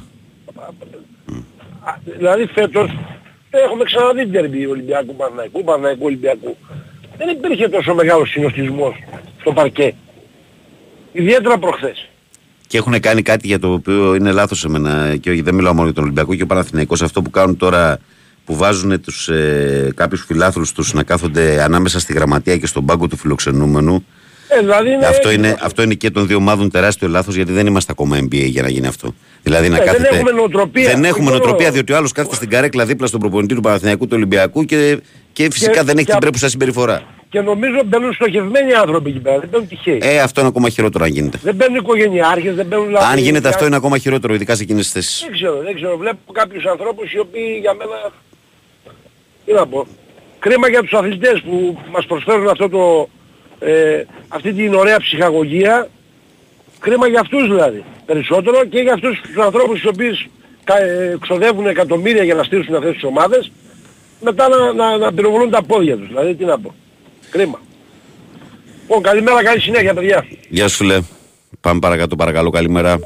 α, 1.83 1.97
δηλαδή 2.17 2.45
φέτος 2.45 2.97
έχουμε 3.49 3.83
ξαναδεί 3.83 4.27
τερμπι 4.27 4.65
Ολυμπιακού 4.65 5.15
Παναϊκού, 5.15 5.63
Παναϊκού 5.63 6.05
Ολυμπιακού. 6.05 6.57
Δεν 7.19 7.27
υπήρχε 7.29 7.67
τόσο 7.69 7.93
μεγάλος 7.93 8.29
συνοστισμός 8.29 8.95
στο 9.39 9.53
παρκέ. 9.53 9.93
Ιδιαίτερα 11.11 11.57
προχθές. 11.57 12.09
Και 12.67 12.77
έχουν 12.77 12.99
κάνει 12.99 13.21
κάτι 13.21 13.47
για 13.47 13.59
το 13.59 13.71
οποίο 13.71 14.15
είναι 14.15 14.31
λάθος 14.31 14.65
εμένα 14.65 15.15
και 15.15 15.43
δεν 15.43 15.55
μιλάω 15.55 15.73
μόνο 15.73 15.85
για 15.85 15.93
τον 15.93 16.03
Ολυμπιακό 16.03 16.35
και 16.35 16.43
ο 16.43 16.45
Παναθηναϊκός 16.45 17.01
αυτό 17.01 17.21
που 17.21 17.29
κάνουν 17.29 17.57
τώρα 17.57 17.99
που 18.45 18.55
βάζουν 18.55 19.01
τους, 19.01 19.27
ε, 19.27 19.91
κάποιους 19.95 20.23
φιλάθλους 20.27 20.71
τους 20.71 20.93
να 20.93 21.03
κάθονται 21.03 21.61
ανάμεσα 21.63 21.99
στη 21.99 22.13
γραμματεία 22.13 22.57
και 22.57 22.65
στον 22.67 22.85
πάγκο 22.85 23.07
του 23.07 23.17
φιλοξενούμενου 23.17 24.05
Ε, 24.51 24.59
δηλαδή 24.59 24.89
είναι 24.91 25.05
αυτό, 25.05 25.31
είναι, 25.31 25.57
αυτό 25.61 25.81
είναι 25.81 25.93
και 25.93 26.09
των 26.11 26.27
δύο 26.27 26.37
ομάδων 26.37 26.69
τεράστιο 26.71 27.07
λάθος 27.07 27.35
γιατί 27.35 27.51
δεν 27.51 27.67
είμαστε 27.67 27.91
ακόμα 27.91 28.17
NBA 28.19 28.45
για 28.45 28.61
να 28.61 28.69
γίνει 28.69 28.87
αυτό. 28.87 29.13
Δηλαδή 29.43 29.69
να 29.69 29.75
Ε, 29.75 29.79
δεν 29.79 29.87
κάθεται... 29.87 30.15
έχουμε 30.15 30.31
νοοτροπία. 30.31 30.83
Δεν 30.83 30.91
έχουμε 30.93 31.07
Όχι 31.09 31.21
μόνο- 31.21 31.35
νοοτροπία 31.35 31.71
διότι 31.71 31.93
ο 31.93 31.95
άλλος 31.95 32.11
κάθεται 32.11 32.35
στην 32.35 32.49
καρέκλα 32.49 32.85
δίπλα 32.85 33.07
στον 33.07 33.19
προπονητή 33.19 33.55
του 33.55 33.61
Παναθηναϊκού 33.61 34.03
του 34.05 34.11
Ολυμπιακού 34.15 34.65
και, 34.65 34.99
και 35.33 35.47
φυσικά 35.51 35.71
Και- 35.71 35.81
δεν 35.81 35.95
έχει 35.97 36.05
και- 36.05 36.11
την 36.11 36.19
πρέπουσα 36.19 36.49
συμπεριφορά. 36.49 37.03
Και 37.29 37.41
νομίζω 37.41 37.81
μπαίνουν 37.85 38.13
στοχευμένοι 38.13 38.73
άνθρωποι 38.73 39.09
εκεί 39.09 39.19
πέρα. 39.19 39.39
Δεν 39.39 39.49
μπαίνουν 39.49 39.67
τυχαίοι. 39.67 39.99
Ε, 40.01 40.19
αυτό 40.19 40.39
είναι 40.39 40.49
ακόμα 40.49 40.69
χειρότερο 40.69 41.03
αν 41.03 41.11
γίνεται. 41.11 41.39
Δεν 41.43 41.55
μπαίνουν 41.55 41.75
οικογενειάρχες, 41.75 42.55
δεν 42.55 42.65
μπαίνουν 42.65 42.85
δηλαδή... 42.85 43.05
Αν 43.11 43.17
γίνεται 43.17 43.47
αυτό 43.47 43.57
για- 43.57 43.67
είναι 43.67 43.75
ακόμα 43.75 43.97
χειρότερο, 43.97 44.33
ειδικά 44.33 44.55
σε 44.55 44.63
εκείνες 44.63 44.83
τις 44.83 44.91
θέσεις. 44.93 45.21
Δεν 45.23 45.31
ξέρω, 45.31 45.61
δεν 45.63 45.75
ξέρω. 45.75 45.97
Βλέπω 45.97 46.31
κάποιους 46.31 46.65
ανθρώπους 46.65 47.11
οι 47.13 47.19
οποίοι 47.19 47.57
για 47.61 47.73
μένα... 47.73 48.11
Τι 49.45 49.53
να 49.53 49.67
πω. 49.67 49.87
Κρίμα 50.39 50.69
για 50.69 50.81
τους 50.81 50.93
αθλητές 50.93 51.41
που 51.41 51.77
μας 51.91 52.05
προσφέρουν 52.05 52.47
αυτό 52.49 52.69
το, 52.69 53.09
ε, 53.59 54.03
αυτή 54.27 54.53
την 54.53 54.73
ωραία 54.73 54.99
ψυχαγωγία. 54.99 55.89
Κρίμα 56.79 57.07
για 57.07 57.19
αυτούς 57.19 57.47
δηλαδή. 57.47 57.83
Περισσότερο 58.05 58.65
και 58.65 58.79
για 58.79 58.93
αυτούς 58.93 59.21
τους 59.21 59.37
ανθρώπους 59.43 59.81
οι 59.83 59.87
οποίοι 59.87 60.29
κα- 60.63 60.81
ε, 60.81 61.17
ξοδεύουν 61.21 61.67
εκατομμύρια 61.67 62.23
για 62.23 62.33
να 62.35 62.43
στήσουν 62.43 62.75
αυτές 62.75 62.93
τις 62.93 63.03
ομάδες. 63.03 63.51
Μετά 64.19 64.47
να, 64.47 64.73
να, 64.73 64.97
να 64.97 65.13
πυροβολούν 65.13 65.49
τα 65.49 65.63
πόδια 65.63 65.97
τους. 65.97 66.07
Δηλαδή 66.07 66.35
τι 66.35 66.45
να 66.45 66.59
πω. 66.59 66.73
Κρίμα. 67.29 67.59
Λοιπόν, 68.81 69.01
καλημέρα, 69.03 69.43
καλή 69.43 69.61
συνέχεια 69.61 69.93
παιδιά. 69.93 70.25
Γεια 70.49 70.67
σου 70.67 70.75
φίλε. 70.75 70.99
Πάμε 71.61 71.79
παρακάτω 71.79 72.15
παρακαλώ, 72.15 72.49
καλημέρα. 72.49 72.99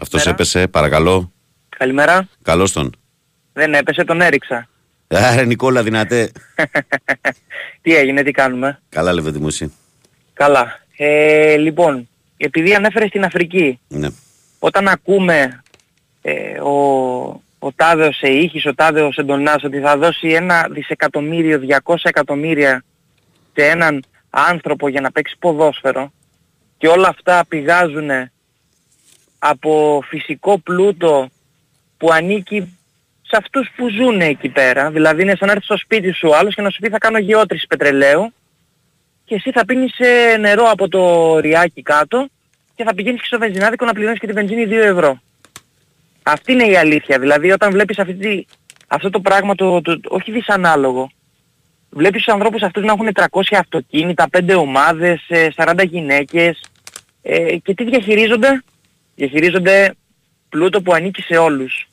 Αυτός 0.00 0.26
έπεσε, 0.26 0.66
παρακαλώ. 0.68 1.32
Καλημέρα. 1.78 2.28
Καλώς 2.42 2.72
τον. 2.72 2.92
Δεν 3.52 3.74
έπεσε, 3.74 4.04
τον 4.04 4.20
έριξα. 4.20 4.68
Άρα 5.08 5.44
Νικόλα 5.44 5.82
δυνατέ. 5.82 6.32
τι 7.82 7.96
έγινε, 7.96 8.22
τι 8.22 8.30
κάνουμε; 8.30 8.80
Καλά 8.88 9.12
λέμε 9.12 9.30
μου 9.38 9.46
εσύ. 9.46 9.72
Καλά. 10.32 10.78
Ε, 10.96 11.56
λοιπόν, 11.56 12.08
επειδή 12.36 12.74
ανέφερες 12.74 13.08
στην 13.08 13.24
Αφρική, 13.24 13.78
Ναι. 13.88 14.08
όταν 14.58 14.88
ακούμε 14.88 15.62
ε, 16.22 16.60
ο, 16.60 16.72
ο 17.62 17.72
Τάδεος 17.72 18.20
Εήχης, 18.22 18.66
ο 18.66 18.74
Τάδεος 18.74 19.16
Εντονάς 19.16 19.64
ότι 19.64 19.80
θα 19.80 19.96
δώσει 19.96 20.28
ένα 20.28 20.68
δισεκατομμύριο, 20.70 21.60
200 21.84 21.94
εκατομμύρια 22.02 22.84
σε 23.54 23.66
έναν 23.66 24.04
άνθρωπο 24.30 24.88
για 24.88 25.00
να 25.00 25.12
παίξει 25.12 25.36
ποδόσφαιρο 25.38 26.12
και 26.78 26.88
όλα 26.88 27.08
αυτά 27.08 27.44
πηγάζουν 27.48 28.10
από 29.38 30.02
φυσικό 30.06 30.58
πλούτο 30.58 31.28
που 31.96 32.12
ανήκει 32.12 32.78
σε 33.22 33.36
αυτούς 33.36 33.70
που 33.76 33.88
ζουν 33.88 34.20
εκεί 34.20 34.48
πέρα. 34.48 34.90
Δηλαδή 34.90 35.22
είναι 35.22 35.34
σαν 35.34 35.46
να 35.46 35.52
έρθεις 35.52 35.66
στο 35.66 35.76
σπίτι 35.76 36.12
σου 36.12 36.28
ο 36.28 36.36
άλλος 36.36 36.54
και 36.54 36.62
να 36.62 36.70
σου 36.70 36.80
πει 36.80 36.88
θα 36.88 36.98
κάνω 36.98 37.18
γεώτρηση 37.18 37.66
πετρελαίου 37.66 38.32
και 39.24 39.34
εσύ 39.34 39.50
θα 39.50 39.64
πίνεις 39.64 39.98
ε, 39.98 40.36
νερό 40.36 40.64
από 40.70 40.88
το 40.88 41.38
ριάκι 41.38 41.82
κάτω 41.82 42.28
και 42.74 42.84
θα 42.84 42.94
πηγαίνεις 42.94 43.20
και 43.20 43.26
στο 43.26 43.38
βενζινάδικο 43.38 43.84
να 43.84 43.92
πληρώνεις 43.92 44.18
και 44.18 44.26
τη 44.26 44.32
βενζίνη 44.32 44.66
2 44.68 44.72
ευρώ. 44.72 45.20
Αυτή 46.32 46.52
είναι 46.52 46.64
η 46.64 46.76
αλήθεια. 46.76 47.18
Δηλαδή 47.18 47.50
όταν 47.50 47.70
βλέπεις 47.72 47.98
αυτή 47.98 48.14
τη, 48.14 48.44
αυτό 48.86 49.10
το 49.10 49.20
πράγμα 49.20 49.54
το, 49.54 49.80
το, 49.80 50.00
όχι 50.08 50.32
δυσανάλογο, 50.32 51.10
βλέπεις 51.90 52.22
τους 52.24 52.32
ανθρώπους 52.34 52.62
αυτούς 52.62 52.84
να 52.84 52.92
έχουν 52.92 53.08
300 53.14 53.24
αυτοκίνητα, 53.58 54.26
5 54.38 54.54
ομάδες, 54.58 55.24
ε, 55.28 55.48
40 55.56 55.86
γυναίκες 55.88 56.60
ε, 57.22 57.56
και 57.56 57.74
τι 57.74 57.84
διαχειρίζονται; 57.84 58.62
Διαχειρίζονται 59.14 59.94
πλούτο 60.48 60.82
που 60.82 60.92
ανήκει 60.92 61.22
σε 61.22 61.36
όλους. 61.36 61.88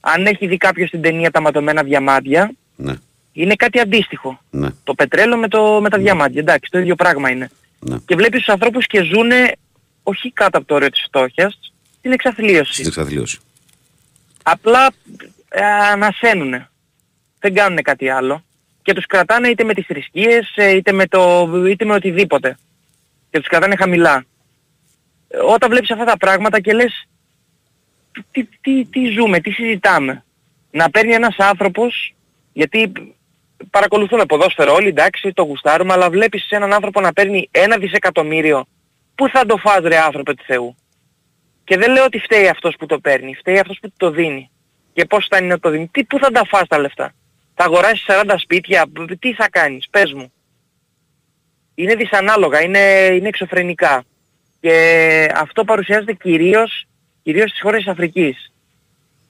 αν 0.00 0.26
έχει 0.26 0.46
δει 0.46 0.56
κάποιος 0.56 0.90
την 0.90 1.00
ταινία 1.02 1.30
τα 1.30 1.40
ματωμένα 1.40 1.82
διαμάντια, 1.82 2.52
Ναι. 2.76 2.92
είναι 3.32 3.54
κάτι 3.54 3.80
αντίστοιχο. 3.80 4.40
Ναι. 4.50 4.68
Το 4.84 4.94
πετρέλαιο 4.94 5.36
με, 5.38 5.48
το, 5.48 5.78
με 5.80 5.88
τα 5.88 5.98
διαμάντια, 5.98 6.40
εντάξει, 6.40 6.70
το 6.70 6.78
ίδιο 6.78 6.94
πράγμα 6.94 7.30
είναι. 7.30 7.50
Ναι. 7.78 7.96
Και 8.06 8.14
βλέπεις 8.14 8.38
τους 8.44 8.48
ανθρώπους 8.52 8.86
και 8.86 9.02
ζουνε 9.02 9.52
όχι 10.02 10.30
κάτω 10.32 10.58
από 10.58 10.66
το 10.66 10.74
όριο 10.74 10.90
της 10.90 11.02
φτώχειας, 11.06 11.58
στην 11.98 12.12
εξαθλίωση. 12.12 12.72
Στην 12.72 12.86
εξαθλίωση. 12.86 13.38
Απλά 14.42 14.92
ε, 15.48 15.64
ανασένουνε. 15.64 16.70
Δεν 17.38 17.54
κάνουν 17.54 17.82
κάτι 17.82 18.08
άλλο. 18.08 18.44
Και 18.82 18.92
τους 18.92 19.06
κρατάνε 19.06 19.48
είτε 19.48 19.64
με 19.64 19.74
τις 19.74 19.86
θρησκείες, 19.86 20.52
ε, 20.54 20.70
είτε 20.76 20.92
με, 20.92 21.06
το, 21.06 21.50
είτε 21.66 21.84
με 21.84 21.94
οτιδήποτε. 21.94 22.58
Και 23.30 23.38
τους 23.38 23.48
κρατάνε 23.48 23.76
χαμηλά. 23.76 24.24
Ε, 25.28 25.38
Όταν 25.38 25.70
βλέπεις 25.70 25.90
αυτά 25.90 26.04
τα 26.04 26.16
πράγματα 26.16 26.60
και 26.60 26.72
λες 26.72 27.06
τι, 28.30 28.44
τι, 28.60 28.84
τι 28.84 29.04
ζούμε, 29.06 29.40
τι 29.40 29.50
συζητάμε. 29.50 30.24
Να 30.70 30.90
παίρνει 30.90 31.12
ένας 31.12 31.36
άνθρωπος, 31.38 32.14
γιατί 32.52 32.92
παρακολουθούμε 33.70 34.26
ποδόσφαιρο 34.26 34.74
όλοι, 34.74 34.88
εντάξει, 34.88 35.32
το 35.32 35.42
γουστάρουμε, 35.42 35.92
αλλά 35.92 36.10
βλέπεις 36.10 36.50
έναν 36.50 36.72
άνθρωπο 36.72 37.00
να 37.00 37.12
παίρνει 37.12 37.48
ένα 37.50 37.76
δισεκατομμύριο. 37.76 38.64
Πού 39.14 39.28
θα 39.28 39.46
το 39.46 39.56
φας 39.56 39.80
ρε 39.82 39.98
άνθρωπε 39.98 40.34
του 40.34 40.44
Θεού; 40.46 40.76
Και 41.64 41.76
δεν 41.76 41.92
λέω 41.92 42.04
ότι 42.04 42.18
φταίει 42.18 42.48
αυτός 42.48 42.74
που 42.78 42.86
το 42.86 42.98
παίρνει, 42.98 43.34
φταίει 43.34 43.58
αυτός 43.58 43.78
που 43.82 43.92
το 43.96 44.10
δίνει. 44.10 44.50
Και 44.92 45.04
πώς 45.04 45.26
θα 45.30 45.36
είναι 45.36 45.46
να 45.46 45.58
το 45.58 45.70
δίνει. 45.70 45.88
Τι, 45.88 46.04
πού 46.04 46.18
θα 46.18 46.30
τα 46.30 46.44
φας 46.44 46.68
τα 46.68 46.78
λεφτά; 46.78 47.12
Θα 47.54 47.64
αγοράσεις 47.64 48.04
40 48.08 48.34
σπίτια, 48.38 48.86
π- 48.92 49.18
τι 49.18 49.34
θα 49.34 49.48
κάνεις, 49.50 49.86
πες 49.90 50.12
μου. 50.12 50.32
Είναι 51.74 51.94
δυσανάλογα, 51.94 52.62
είναι, 52.62 53.08
είναι 53.12 53.28
εξωφρενικά. 53.28 54.04
Και 54.60 55.28
αυτό 55.34 55.64
παρουσιάζεται 55.64 56.12
κυρίως, 56.12 56.84
κυρίως 57.22 57.48
στις 57.48 57.60
χώρες 57.60 57.82
της 57.82 57.92
Αφρικής. 57.92 58.52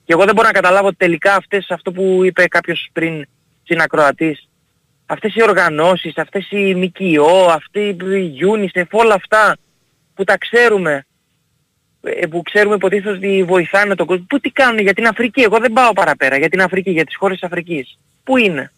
Και 0.05 0.13
εγώ 0.13 0.25
δεν 0.25 0.35
μπορώ 0.35 0.47
να 0.47 0.53
καταλάβω 0.53 0.87
ότι 0.87 0.97
τελικά 0.97 1.35
αυτές, 1.35 1.71
αυτό 1.71 1.93
που 1.93 2.25
είπε 2.25 2.47
κάποιος 2.47 2.89
πριν 2.93 3.27
συνακροατής, 3.63 4.49
αυτές 5.07 5.35
οι 5.35 5.43
οργανώσεις, 5.43 6.19
αυτές 6.19 6.51
οι 6.51 6.75
ΜΚΟ, 6.75 7.47
αυτοί 7.51 7.81
οι 7.89 8.33
UNICEF, 8.41 8.85
όλα 8.91 9.15
αυτά 9.15 9.57
που 10.15 10.25
τα 10.25 10.39
ξέρουμε, 10.39 10.93
ε, 10.95 11.03
που 12.31 12.43
ξέρουμε 12.43 12.75
υποτίθεται 12.75 13.11
ότι 13.11 13.43
βοηθάνε 13.43 13.95
τον 13.95 14.07
κόσμο. 14.07 14.25
Πού 14.29 14.41
τι 14.41 14.51
κάνουν 14.51 14.79
για 14.79 14.95
την 14.95 15.07
Αφρική. 15.07 15.41
Εγώ 15.41 15.59
δεν 15.59 15.73
πάω 15.73 15.93
παραπέρα. 15.93 16.37
Για 16.37 16.49
την 16.49 16.63
Αφρική, 16.63 16.91
για 16.91 17.05
τις 17.05 17.17
χώρες 17.17 17.39
της 17.39 17.49
Αφρικής. 17.49 17.99
Πού 18.25 18.37
είναι; 18.37 18.73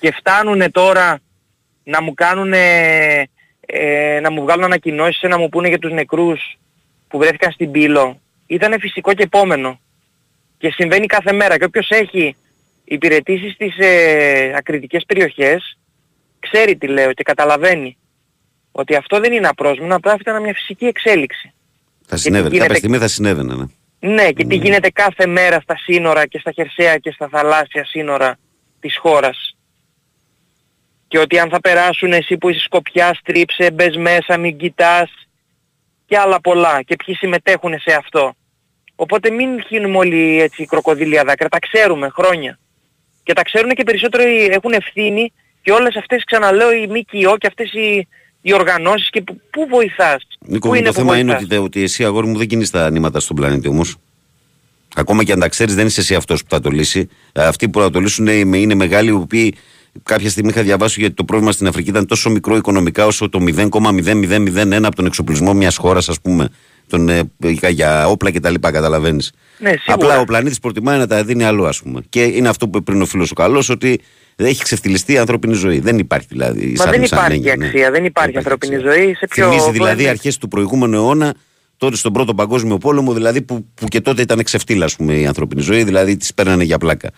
Και 0.00 0.12
φτάνουνε 0.12 0.70
τώρα 0.70 1.20
να 1.84 2.02
μου 2.02 2.14
κάνουν 2.14 2.52
ε, 2.52 4.20
να 4.20 4.30
μου 4.30 4.42
βγάλουν 4.42 4.64
ανακοινώσεις, 4.64 5.22
να 5.22 5.38
μου 5.38 5.48
πούνε 5.48 5.68
για 5.68 5.78
τους 5.78 5.92
νεκρούς 5.92 6.58
που 7.08 7.18
βρέθηκαν 7.18 7.52
στην 7.52 7.70
Πύλο. 7.70 8.20
Ήτανε 8.46 8.78
φυσικό 8.78 9.14
και 9.14 9.22
επόμενο. 9.22 9.80
Και 10.58 10.70
συμβαίνει 10.70 11.06
κάθε 11.06 11.32
μέρα. 11.32 11.58
Και 11.58 11.64
όποιος 11.64 11.90
έχει 11.90 12.36
υπηρετήσεις 12.84 13.52
στις 13.52 13.78
ε, 13.78 14.52
ακριτικές 14.56 15.04
περιοχές, 15.06 15.78
ξέρει 16.38 16.76
τι 16.76 16.86
λέω 16.86 17.12
και 17.12 17.22
καταλαβαίνει. 17.22 17.96
Ότι 18.72 18.94
αυτό 18.94 19.20
δεν 19.20 19.32
είναι 19.32 19.48
απρόσμενο, 19.48 19.96
απλά 19.96 20.12
αυτή 20.12 20.30
ήταν 20.30 20.42
μια 20.42 20.54
φυσική 20.54 20.84
εξέλιξη. 20.84 21.52
Θα 22.10 22.16
συνέβαινε. 22.16 22.48
γίνεται- 22.48 22.66
Κάποια 22.66 22.76
στιγμή 22.78 22.98
θα 22.98 23.08
συνέβαινε. 23.08 23.54
Ναι. 23.54 23.64
Ναι, 24.12 24.32
και 24.32 24.44
τι 24.44 24.54
γίνεται 24.56 24.90
κάθε 24.90 25.26
μέρα 25.26 25.60
στα 25.60 25.76
σύνορα 25.76 26.26
και 26.26 26.38
στα 26.38 26.52
χερσαία 26.52 26.96
και 26.98 27.10
στα 27.10 27.28
θαλάσσια 27.28 27.84
σύνορα 27.84 28.38
της 28.80 28.96
χώρας. 28.98 29.56
Και 31.08 31.18
ότι 31.18 31.38
αν 31.38 31.48
θα 31.48 31.60
περάσουν 31.60 32.12
εσύ 32.12 32.36
που 32.38 32.48
είσαι 32.48 32.60
σκοπιά, 32.60 33.14
στρίψε, 33.14 33.70
μπες 33.70 33.96
μέσα, 33.96 34.36
μην 34.38 34.56
κοιτάς 34.56 35.10
και 36.06 36.18
άλλα 36.18 36.40
πολλά. 36.40 36.82
Και 36.82 36.96
ποιοι 37.04 37.14
συμμετέχουν 37.14 37.78
σε 37.80 37.92
αυτό. 37.94 38.34
Οπότε 38.94 39.30
μην 39.30 39.62
χύνουμε 39.62 39.96
όλοι 39.96 40.40
έτσι 40.40 40.64
κροκοδίλια 40.66 41.24
δάκρυα, 41.24 41.48
τα 41.48 41.58
ξέρουμε 41.58 42.08
χρόνια. 42.08 42.58
Και 43.22 43.32
τα 43.32 43.42
ξέρουν 43.42 43.70
και 43.70 43.82
περισσότερο 43.84 44.22
οι- 44.22 44.44
έχουν 44.50 44.72
ευθύνη 44.72 45.32
και 45.62 45.72
όλες 45.72 45.96
αυτές 45.96 46.24
ξαναλέω 46.24 46.72
οι 46.72 46.86
ΜΚΟ 46.86 47.36
και 47.38 47.46
αυτές 47.46 47.72
οι, 47.72 48.08
οι 48.42 48.52
οργανώσεις 48.52 49.10
και 49.10 49.20
που, 49.20 49.40
πού 49.50 49.66
βοηθάς. 49.66 50.26
Νίκο, 50.46 50.68
πού 50.68 50.74
μου, 50.74 50.82
το 50.82 50.88
που 50.88 50.94
θέμα 50.94 51.18
είναι 51.18 51.32
βοηθάς; 51.32 51.44
ότι, 51.44 51.56
ότι 51.56 51.82
εσύ 51.82 52.04
αγόρι 52.04 52.26
μου 52.26 52.38
δεν 52.38 52.46
κινείς 52.46 52.70
τα 52.70 52.90
νήματα 52.90 53.20
στον 53.20 53.36
πλανήτη 53.36 53.68
όμως. 53.68 53.96
Ακόμα 54.94 55.24
και 55.24 55.32
αν 55.32 55.38
τα 55.40 55.48
ξέρεις, 55.48 55.74
δεν 55.74 55.86
είσαι 55.86 56.00
εσύ 56.00 56.14
αυτός 56.14 56.42
που 56.42 56.48
θα 56.50 56.60
το 56.60 56.70
λύσει. 56.70 57.08
Ε, 57.32 57.44
Αυτοί 57.44 57.68
που 57.68 57.80
θα 57.80 57.90
το 57.90 58.00
λύσουν 58.00 58.26
είναι, 58.26 58.58
είναι 58.58 58.74
μεγάλοι, 58.74 59.08
οι 59.08 59.12
οποίοι 59.12 59.54
κάποια 60.02 60.30
στιγμή 60.30 60.50
είχα 60.50 60.62
διαβάσει 60.62 61.00
γιατί 61.00 61.14
το 61.14 61.24
πρόβλημα 61.24 61.52
στην 61.52 61.66
Αφρική 61.66 61.88
ήταν 61.90 62.06
τόσο 62.06 62.30
μικρό 62.30 62.56
οικονομικά 62.56 63.06
όσο 63.06 63.28
το 63.28 63.38
0,0001 63.40 64.84
από 64.86 64.96
τον 64.96 65.06
εξοπλισμό 65.06 65.54
μιας 65.54 65.76
χώρας, 65.76 66.08
ας 66.08 66.20
πούμε. 66.20 66.48
Τον, 66.88 67.08
ε, 67.08 67.22
για- 67.38 67.68
για 67.68 68.08
όπλα 68.08 68.32
κτλ. 68.32 68.54
Καταλαβαίνεις. 68.60 69.32
Ναι, 69.58 69.68
σίγουρα. 69.68 69.94
Απλά 69.94 70.20
ο 70.20 70.24
πλανήτης 70.24 70.58
προτιμάει 70.58 70.98
να 70.98 71.06
τα 71.06 71.24
δίνει 71.24 71.44
αλλού, 71.44 71.66
ας 71.66 71.82
πούμε. 71.82 72.00
Και 72.08 72.22
είναι 72.22 72.48
αυτό 72.48 72.68
που 72.68 72.76
είπε 72.78 72.90
πριν 72.90 73.02
ο 73.02 73.06
φίλος 73.06 73.30
ο 73.30 73.34
καλός, 73.34 73.68
ότι 73.68 73.88
δεν 73.88 74.00
έχει 74.48 74.62
ξεφτυλιστεί 74.62 75.12
η 75.12 75.18
ανθρώπινη 75.18 75.54
ζωή. 75.54 75.78
Δεν 75.80 75.98
υπάρχει 75.98 76.26
δηλαδή. 76.30 76.74
Μα 76.76 76.82
σαν- 76.82 76.90
δεν 76.92 77.06
σαν 77.06 77.18
υπάρχει 77.18 77.34
έννοια, 77.36 77.56
ναι. 77.56 77.66
αξία, 77.66 77.90
δεν 77.90 78.04
υπάρχει 78.04 78.36
ανθρώπινη 78.36 78.76
ζωή. 78.78 79.14
Σε 79.14 79.26
ποιο 79.26 79.48
Θυμίζει 79.48 79.70
δηλαδή 79.70 80.00
είναι- 80.02 80.10
αρχές 80.10 80.38
του 80.38 80.48
προηγούμενου 80.48 80.94
αιώνα, 80.96 81.34
τότε 81.76 81.96
στον 81.96 82.12
πρώτο 82.12 82.34
παγκόσμιο 82.34 82.78
πόλεμο, 82.78 83.12
δηλαδή 83.12 83.42
που, 83.42 83.66
που 83.74 83.86
και 83.86 84.00
τότε 84.00 84.22
ήταν 84.22 84.42
ξεφτύλα, 84.42 84.84
ας 84.84 84.96
πούμε, 84.96 85.14
η 85.14 85.26
ανθρώπινη 85.26 85.60
ζωή, 85.62 85.82
δηλαδή 85.84 86.16
τις 86.16 86.34
παίρνανε 86.34 86.64
για 86.64 86.78
πλάκα. 86.78 87.10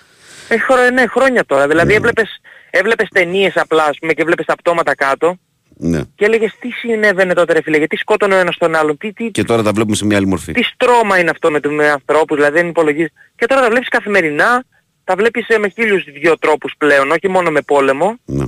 Ε, 0.49 0.59
χρο- 0.59 0.91
ναι, 0.93 1.07
χρόνια 1.07 1.45
τώρα. 1.45 1.67
Δηλαδή 1.69 1.95
έβλεπες, 1.95 2.41
έβλεπες 2.71 3.09
ταινίες 3.09 3.57
απλά 3.57 3.85
ας 3.85 3.99
πούμε, 3.99 4.13
και 4.13 4.25
βλέπεις 4.25 4.47
τα 4.47 4.55
πτώματα 4.55 4.95
κάτω 4.95 5.37
Ναι. 5.77 6.01
και 6.15 6.25
έλεγες 6.25 6.57
τι 6.61 6.71
συνέβαινε 6.71 7.35
τότε 7.35 7.53
ρε 7.53 7.63
φίλε, 7.63 7.77
γιατί 7.77 7.97
σκότωνε 7.97 8.35
ο 8.35 8.39
ένας 8.39 8.57
τον 8.59 8.75
άλλον, 8.75 8.97
τι, 8.99 9.13
τι, 9.13 9.31
Και 9.31 9.45
τώρα 9.45 9.63
τα 9.63 9.73
βλέπουμε 9.73 9.97
σε 9.97 10.05
μια 10.07 10.17
άλλη 10.17 10.27
μορφή. 10.27 10.53
τι 10.53 10.63
στρώμα 10.63 11.19
είναι 11.19 11.31
αυτό 11.31 11.51
με, 11.51 11.61
του- 11.61 11.73
με 11.73 11.89
ανθρώπους, 11.91 12.37
δηλαδή 12.37 12.55
δεν 12.59 12.69
υπολογίζεις. 12.69 13.13
Και 13.37 13.47
τώρα 13.47 13.61
τα 13.61 13.69
βλέπεις 13.71 13.89
καθημερινά, 13.89 14.65
τα 15.05 15.15
βλέπεις 15.17 15.49
ε, 15.49 15.59
με 15.59 15.69
χίλιους 15.69 16.05
δυο 16.05 16.39
τρόπους 16.39 16.75
πλέον, 16.79 17.11
όχι 17.11 17.29
μόνο 17.29 17.51
με 17.51 17.61
πόλεμο. 17.61 18.19
Ναι. 18.25 18.45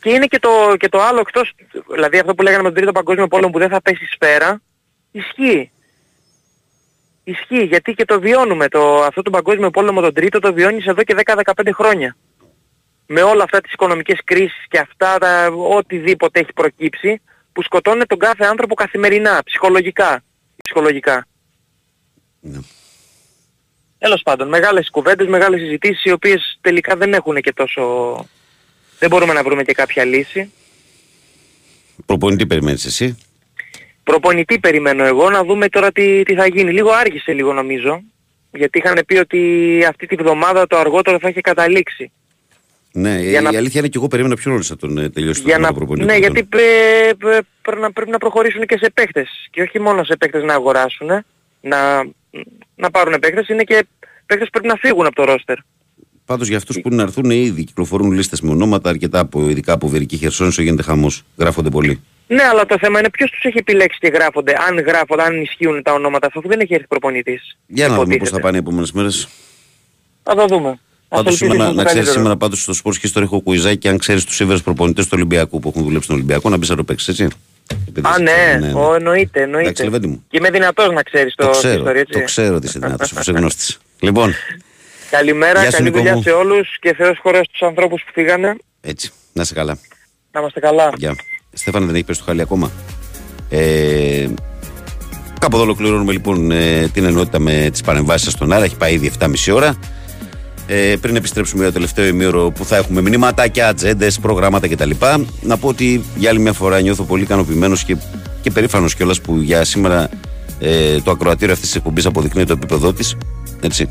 Και 0.00 0.10
είναι 0.10 0.26
και 0.26 0.38
το, 0.38 0.50
και 0.76 0.88
το 0.88 1.00
άλλο 1.00 1.20
εκτός, 1.20 1.54
δηλαδή 1.92 2.18
αυτό 2.18 2.34
που 2.34 2.42
λέγανε 2.42 2.62
με 2.62 2.68
τον 2.68 2.76
τρίτο 2.76 2.92
παγκόσμιο 2.92 3.28
πόλεμο 3.28 3.50
που 3.50 3.58
δεν 3.58 3.68
θα 3.68 3.82
πέσει 3.82 4.04
σφαίρα, 4.04 4.62
ισχύει. 5.10 5.70
Ισχύει 7.24 7.64
γιατί 7.64 7.94
και 7.94 8.04
το 8.04 8.20
βιώνουμε. 8.20 8.68
Το, 8.68 9.02
αυτό 9.02 9.22
το 9.22 9.30
παγκόσμιο 9.30 9.70
πόλεμο 9.70 10.00
τον 10.00 10.14
τρίτο 10.14 10.38
το 10.38 10.52
βιώνεις 10.52 10.86
εδώ 10.86 11.02
και 11.02 11.16
10-15 11.24 11.70
χρόνια. 11.74 12.16
Με 13.06 13.22
όλα 13.22 13.42
αυτά 13.42 13.60
τις 13.60 13.72
οικονομικές 13.72 14.20
κρίσεις 14.24 14.64
και 14.68 14.78
αυτά 14.78 15.18
τα, 15.18 15.48
οτιδήποτε 15.52 16.40
έχει 16.40 16.52
προκύψει 16.52 17.20
που 17.52 17.62
σκοτώνουν 17.62 18.06
τον 18.06 18.18
κάθε 18.18 18.44
άνθρωπο 18.44 18.74
καθημερινά, 18.74 19.42
ψυχολογικά. 19.44 20.22
ψυχολογικά. 20.62 21.26
Ναι. 22.40 22.58
Τέλος 24.02 24.22
πάντων, 24.22 24.48
μεγάλες 24.48 24.90
κουβέντες, 24.90 25.26
μεγάλες 25.26 25.60
συζητήσεις 25.60 26.04
οι 26.04 26.10
οποίες 26.12 26.58
τελικά 26.60 26.96
δεν 26.96 27.12
έχουν 27.12 27.40
και 27.40 27.52
τόσο... 27.52 27.82
Δεν 28.98 29.08
μπορούμε 29.10 29.32
να 29.32 29.42
βρούμε 29.42 29.62
και 29.62 29.72
κάποια 29.72 30.04
λύση. 30.04 30.52
Προπονητή 32.06 32.46
περιμένεις 32.46 32.84
εσύ; 32.84 33.18
Προπονητή 34.04 34.58
περιμένω 34.58 35.04
εγώ 35.04 35.30
να 35.30 35.44
δούμε 35.44 35.68
τώρα 35.68 35.92
τι, 35.92 36.22
τι 36.22 36.34
θα 36.34 36.46
γίνει. 36.46 36.72
Λίγο 36.72 36.90
άργησε 36.90 37.32
λίγο 37.32 37.52
νομίζω. 37.52 38.02
Γιατί 38.52 38.78
είχαν 38.78 38.98
πει 39.06 39.16
ότι 39.16 39.40
αυτή 39.88 40.06
τη 40.06 40.14
βδομάδα 40.16 40.66
το 40.66 40.76
αργότερο 40.78 41.18
θα 41.18 41.28
έχει 41.28 41.40
καταλήξει. 41.40 42.12
Ναι, 42.92 43.18
Για 43.20 43.40
η 43.40 43.42
να- 43.42 43.48
αλήθεια 43.58 43.80
είναι 43.80 43.88
και 43.88 43.98
εγώ 43.98 44.08
περίμενα 44.08 44.36
πιο 44.36 44.50
νωρίς 44.50 44.70
να 44.70 44.76
τον 44.76 44.98
ε, 44.98 45.10
τελειώσει 45.10 45.40
το 45.40 45.46
Για 45.46 45.54
θέμα 45.56 45.66
να... 45.66 45.72
του 45.72 45.78
προπονητή. 45.78 46.06
Ναι, 46.06 46.12
του 46.14 46.18
γιατί 46.18 46.44
πρέ- 46.44 47.14
πρέ- 47.18 47.42
πρέ- 47.62 47.78
να- 47.80 47.92
πρέπει 47.92 48.10
να 48.10 48.18
προχωρήσουν 48.18 48.66
και 48.66 48.76
σε 48.78 48.90
παίχτες. 48.94 49.28
Και 49.50 49.62
όχι 49.62 49.80
μόνο 49.80 50.04
σε 50.04 50.16
παίχτες 50.16 50.42
να 50.42 50.54
αγοράσουν, 50.54 51.08
να, 51.60 52.04
να 52.74 52.90
πάρουν 52.90 53.18
παίχτες, 53.18 53.48
είναι 53.48 53.62
και 53.62 53.86
παίχτες 54.26 54.46
που 54.46 54.52
πρέπει 54.60 54.66
να 54.68 54.76
φύγουν 54.88 55.06
από 55.06 55.14
το 55.14 55.24
ρόστερ. 55.24 55.56
Πάντως 56.24 56.48
για 56.48 56.56
αυτούς 56.56 56.76
που 56.80 56.82
είναι 56.88 56.96
να 56.96 57.02
έρθουν 57.02 57.30
ήδη 57.30 57.64
κυκλοφορούν 57.64 58.12
λίστες 58.12 58.40
με 58.40 58.50
ονόματα 58.50 58.88
αρκετά 58.90 59.18
από 59.18 59.48
ειδικά 59.48 59.72
από 59.72 59.88
Βερική 59.88 60.16
Χερσόνησο 60.16 60.62
γίνεται 60.62 60.82
χαμός. 60.82 61.22
Γράφονται 61.36 61.68
πολύ. 61.68 62.00
Ναι, 62.26 62.42
αλλά 62.42 62.66
το 62.66 62.76
θέμα 62.80 62.98
είναι 62.98 63.10
ποιος 63.10 63.30
τους 63.30 63.44
έχει 63.44 63.58
επιλέξει 63.58 63.98
και 63.98 64.08
γράφονται. 64.14 64.52
Αν 64.68 64.78
γράφονται, 64.78 65.22
αν 65.22 65.40
ισχύουν 65.42 65.82
τα 65.82 65.92
ονόματα 65.92 66.26
αυτά, 66.26 66.38
αφού 66.38 66.48
δεν 66.48 66.60
έχει 66.60 66.74
έρθει 66.74 66.86
προπονητής. 66.86 67.56
Για 67.66 67.88
να 67.88 67.94
δούμε 67.94 68.04
πώς 68.04 68.08
θα 68.08 68.14
Υποτίθεται. 68.14 68.42
πάνε 68.42 68.56
οι 68.56 68.60
επόμενες 68.60 68.92
μέρες. 68.92 69.28
Θα 70.22 70.34
το 70.34 70.46
δούμε. 70.46 70.68
Ας 70.68 70.78
Πάντως 71.08 71.26
ελπίσουμε 71.32 71.50
σήμερα, 71.50 71.68
στο 71.70 71.76
να 71.76 71.84
ξέρεις, 71.84 71.92
καλύτερο. 72.04 72.16
σήμερα 72.18 72.36
πάντως 72.36 72.62
στο 72.62 72.72
Sports 72.84 73.06
History 73.06 73.22
έχω 73.22 73.40
κουιζάκι 73.40 73.88
αν 73.88 73.98
ξέρεις 73.98 74.24
τους 74.24 74.34
σύμβερου 74.34 74.60
προπονητές 74.60 75.04
του 75.04 75.10
Ολυμπιακού 75.14 75.58
που 75.60 75.68
έχουν 75.68 75.82
δουλέψει 75.82 76.04
στον 76.04 76.16
Ολυμπιακό 76.16 76.48
να 76.48 76.56
μπεις 76.56 76.68
να 76.68 76.76
το 76.76 76.84
παίξεις, 76.84 77.08
έτσι. 77.08 77.28
Επειδή 77.88 78.08
Α, 78.08 78.10
είσαι- 78.20 78.58
ναι, 78.60 78.72
Ο, 78.74 78.94
εννοείται, 78.94 79.40
Εντάξει, 79.42 79.58
εννοείται. 79.58 79.84
Λεβέντη 79.84 80.06
μου. 80.06 80.24
Και 80.28 80.36
είμαι 80.36 80.50
δυνατός 80.50 80.92
να 80.92 81.02
ξέρεις 81.02 81.34
το, 81.34 81.44
Το 81.44 81.50
την 81.50 81.58
ξέρω, 81.60 81.78
ιστορία, 81.78 82.00
έτσι. 82.00 82.18
το 82.18 82.24
ξέρω 82.24 82.54
ότι 82.54 82.66
είσαι 82.66 82.78
δυνατός, 82.78 83.10
αφού 83.12 83.20
είσαι 83.20 83.32
γνώστης. 83.32 83.78
Λοιπόν, 84.02 84.34
Καλημέρα, 85.10 85.60
Γεια 85.60 85.70
σου, 85.70 85.76
καλή 85.76 85.88
Νίκο 85.88 85.98
δουλειά 85.98 86.14
μου. 86.16 86.22
σε 86.22 86.30
όλους 86.30 86.78
και 86.80 86.94
Θεός 86.94 87.18
χωρές 87.22 87.46
στους 87.46 87.62
ανθρώπους 87.62 88.02
που 88.02 88.10
φύγανε. 88.12 88.56
έτσι, 88.80 89.10
να 89.32 89.42
είσαι 89.42 89.54
καλά. 89.54 89.78
Να 90.32 90.40
είμαστε 90.40 90.60
καλά. 90.60 90.90
Γεια. 90.96 91.14
Στέφανε 91.52 91.84
δεν 91.86 91.94
έχεις 91.94 92.06
πέσει 92.06 92.18
το 92.18 92.24
χάλι 92.26 92.40
ακόμα; 92.40 92.70
Ε, 93.48 94.26
κάπου 95.40 95.54
εδώ 95.56 95.64
ολοκληρώνουμε 95.64 96.12
λοιπόν 96.12 96.50
ε, 96.50 96.88
την 96.92 97.04
ενότητα 97.04 97.38
με 97.38 97.68
τις 97.72 97.80
παρεμβάσεις 97.80 98.32
στον 98.32 98.52
Άρα. 98.52 98.64
Έχει 98.64 98.76
πάει 98.76 98.94
ήδη 98.94 99.10
7,5 99.18 99.52
ώρα. 99.54 99.74
Ε, 100.66 100.94
πριν 101.00 101.16
επιστρέψουμε 101.16 101.58
για 101.58 101.66
το 101.68 101.72
τελευταίο 101.74 102.04
ημίωρο 102.06 102.50
που 102.50 102.64
θα 102.64 102.76
έχουμε 102.76 103.00
μηνύματάκια, 103.00 103.68
ατζέντες, 103.68 104.18
προγράμματα 104.18 104.68
κτλ. 104.68 104.90
Να 105.40 105.56
πω 105.58 105.68
ότι 105.68 106.04
για 106.16 106.30
άλλη 106.30 106.38
μια 106.38 106.52
φορά 106.52 106.80
νιώθω 106.80 107.02
πολύ 107.04 107.22
ικανοποιημένος 107.22 107.84
και, 107.84 107.96
και 108.42 108.50
περήφανος 108.50 108.94
κιόλας 108.94 109.20
που 109.20 109.36
για 109.40 109.64
σήμερα 109.64 110.08
ε, 110.62 111.00
το 111.00 111.10
ακροατήριο 111.10 111.52
αυτής 111.52 111.68
της 111.68 111.76
εκπομπής 111.76 112.06
αποδεικνύει 112.06 112.44
το 112.44 112.52
επίπεδό 112.52 112.92
της. 112.92 113.16
Έτσι. 113.60 113.88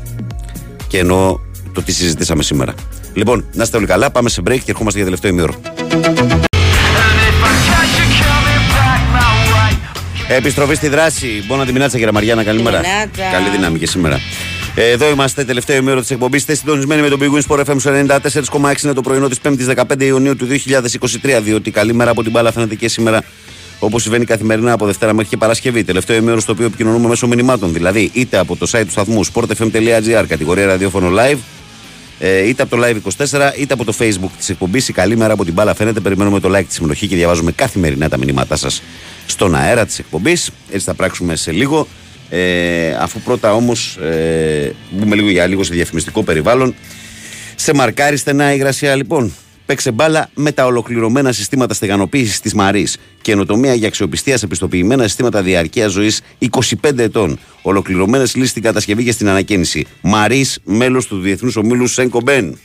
Και 0.88 0.98
εννοώ 0.98 1.38
το 1.72 1.82
τι 1.82 1.92
συζητήσαμε 1.92 2.42
σήμερα. 2.42 2.74
Λοιπόν, 3.14 3.44
να 3.52 3.62
είστε 3.62 3.76
όλοι 3.76 3.86
καλά. 3.86 4.10
Πάμε 4.10 4.28
σε 4.28 4.42
break 4.44 4.58
και 4.58 4.70
ερχόμαστε 4.70 4.98
για 4.98 5.04
τελευταίο 5.04 5.30
ημίωρο. 5.30 5.54
Επιστροφή 10.28 10.74
στη 10.74 10.88
δράση. 10.88 11.44
Μπορώ 11.46 11.60
να 11.60 11.66
τη 11.66 11.72
μιλάτε, 11.72 11.96
κύριε 11.96 12.12
Μαριάννα. 12.12 12.44
Καλημέρα. 12.44 12.78
Μινάτσα. 12.78 13.30
Καλή 13.32 13.48
δύναμη 13.48 13.78
και 13.78 13.86
σήμερα. 13.86 14.20
Ε, 14.74 14.90
Εδώ 14.90 15.08
είμαστε, 15.10 15.44
τελευταίο 15.44 15.76
ημέρο 15.76 16.00
της 16.00 16.10
εκπομπής. 16.10 16.40
Είστε 16.40 16.54
συντονισμένοι 16.54 17.02
με 17.02 17.08
τον 17.08 17.20
Big 17.22 17.38
Win 17.38 17.56
Sport 17.56 17.64
FM 17.64 17.76
στο 17.78 17.90
94,6 17.90 18.84
είναι 18.84 18.92
το 18.92 19.00
πρωινό 19.00 19.28
της 19.28 19.38
5η 19.42 19.74
15 19.88 20.02
Ιουνίου 20.02 20.36
του 20.36 20.46
2023. 20.46 21.40
Διότι 21.42 21.70
καλή 21.70 21.94
μέρα 21.94 22.10
από 22.10 22.22
την 22.22 22.30
μπάλα 22.30 22.52
φαίνεται 22.52 22.74
και 22.74 22.88
σήμερα, 22.88 23.22
όπως 23.84 24.02
συμβαίνει 24.02 24.24
καθημερινά 24.24 24.72
από 24.72 24.86
Δευτέρα 24.86 25.12
μέχρι 25.12 25.30
και 25.30 25.36
Παρασκευή. 25.36 25.84
Τελευταίο 25.84 26.16
ημέρο 26.16 26.40
στο 26.40 26.52
οποίο 26.52 26.66
επικοινωνούμε 26.66 27.08
μέσω 27.08 27.26
μηνυμάτων. 27.26 27.72
Δηλαδή, 27.72 28.10
είτε 28.12 28.38
από 28.38 28.56
το 28.56 28.70
site 28.72 28.82
του 28.84 28.90
σταθμού 28.90 29.26
sportfm.gr, 29.26 30.24
κατηγορία 30.28 30.66
ραδιόφωνο 30.66 31.10
live, 31.18 31.38
ε, 32.18 32.48
είτε 32.48 32.62
από 32.62 32.76
το 32.76 32.82
Live 32.84 32.96
24 33.26 33.52
είτε 33.58 33.74
από 33.74 33.84
το 33.84 33.94
Facebook 33.98 34.30
της 34.38 34.48
εκπομπής. 34.48 34.88
Η 34.88 34.92
καλή 34.92 35.16
μέρα 35.16 35.32
από 35.32 35.44
την 35.44 35.52
μπάλα 35.52 35.74
φαίνεται. 35.74 36.00
Περιμένουμε 36.00 36.40
το 36.40 36.58
like 36.58 36.64
της 36.66 36.74
συμμετοχή 36.74 37.06
και 37.06 37.16
διαβάζουμε 37.16 37.52
καθημερινά 37.52 38.08
τα 38.08 38.18
μηνύματά 38.18 38.56
σας 38.56 38.82
στον 39.26 39.54
αέρα 39.54 39.86
της 39.86 39.98
εκπομπής. 39.98 40.50
Έτσι 40.70 40.84
θα 40.86 40.94
πράξουμε 40.94 41.36
σε 41.36 41.52
λίγο. 41.52 41.86
Ε, 42.28 42.96
αφού 43.00 43.20
πρώτα 43.20 43.54
όμως 43.54 43.96
ε, 43.96 44.74
μπούμε 44.90 45.14
λίγο 45.14 45.28
για 45.28 45.46
λίγο 45.46 45.64
σε 45.64 45.74
διαφημιστικό 45.74 46.22
περιβάλλον. 46.22 46.74
Σε 47.54 47.74
μαρκάρει 47.74 48.16
στενά 48.16 48.52
η 48.52 48.54
υγρασία 48.56 48.94
λοιπόν. 48.94 49.32
Παίξε 49.72 49.90
μπάλα 49.90 50.30
με 50.34 50.52
τα 50.52 50.66
ολοκληρωμένα 50.66 51.32
συστήματα 51.32 51.74
στεγανοποίησης 51.74 52.40
της 52.40 52.54
Μαρή. 52.54 52.86
Καινοτομία 53.20 53.74
για 53.74 53.88
αξιοπιστία 53.88 54.36
σε 54.36 54.46
πιστοποιημένα 54.46 55.02
συστήματα 55.02 55.42
διαρκείας 55.42 55.92
ζωής 55.92 56.20
25 56.38 56.98
ετών. 56.98 57.38
Ολοκληρωμένες 57.62 58.34
λύσεις 58.34 58.50
στην 58.50 58.62
κατασκευή 58.62 59.04
και 59.04 59.12
στην 59.12 59.28
ανακαίνιση. 59.28 59.86
Μαρή, 60.00 60.46
μέλος 60.64 61.06
του 61.06 61.20
Διεθνούς 61.20 61.56
Ομίλου 61.56 61.86
Σένκο 61.86 62.20
Μπεν. 62.20 62.58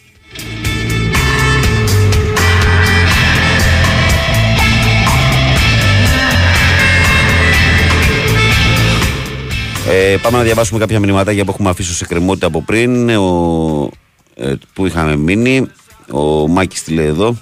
Ε, 9.90 10.16
πάμε 10.22 10.38
να 10.38 10.44
διαβάσουμε 10.44 10.80
κάποια 10.80 11.00
μηνυματάκια 11.00 11.46
που 11.46 11.52
έχουμε 11.52 11.70
αφήσει 11.70 11.94
σε 11.94 12.06
κρεμότητα 12.06 12.48
από 12.48 12.62
πριν. 12.62 13.10
Ο, 13.10 13.90
ε, 14.36 14.54
που 14.74 14.86
είχαμε 14.86 15.16
μείνει. 15.16 15.68
Ο 16.12 16.48
Μάκης 16.48 16.84
τη 16.84 16.94
λέει 16.94 17.06
εδώ. 17.06 17.38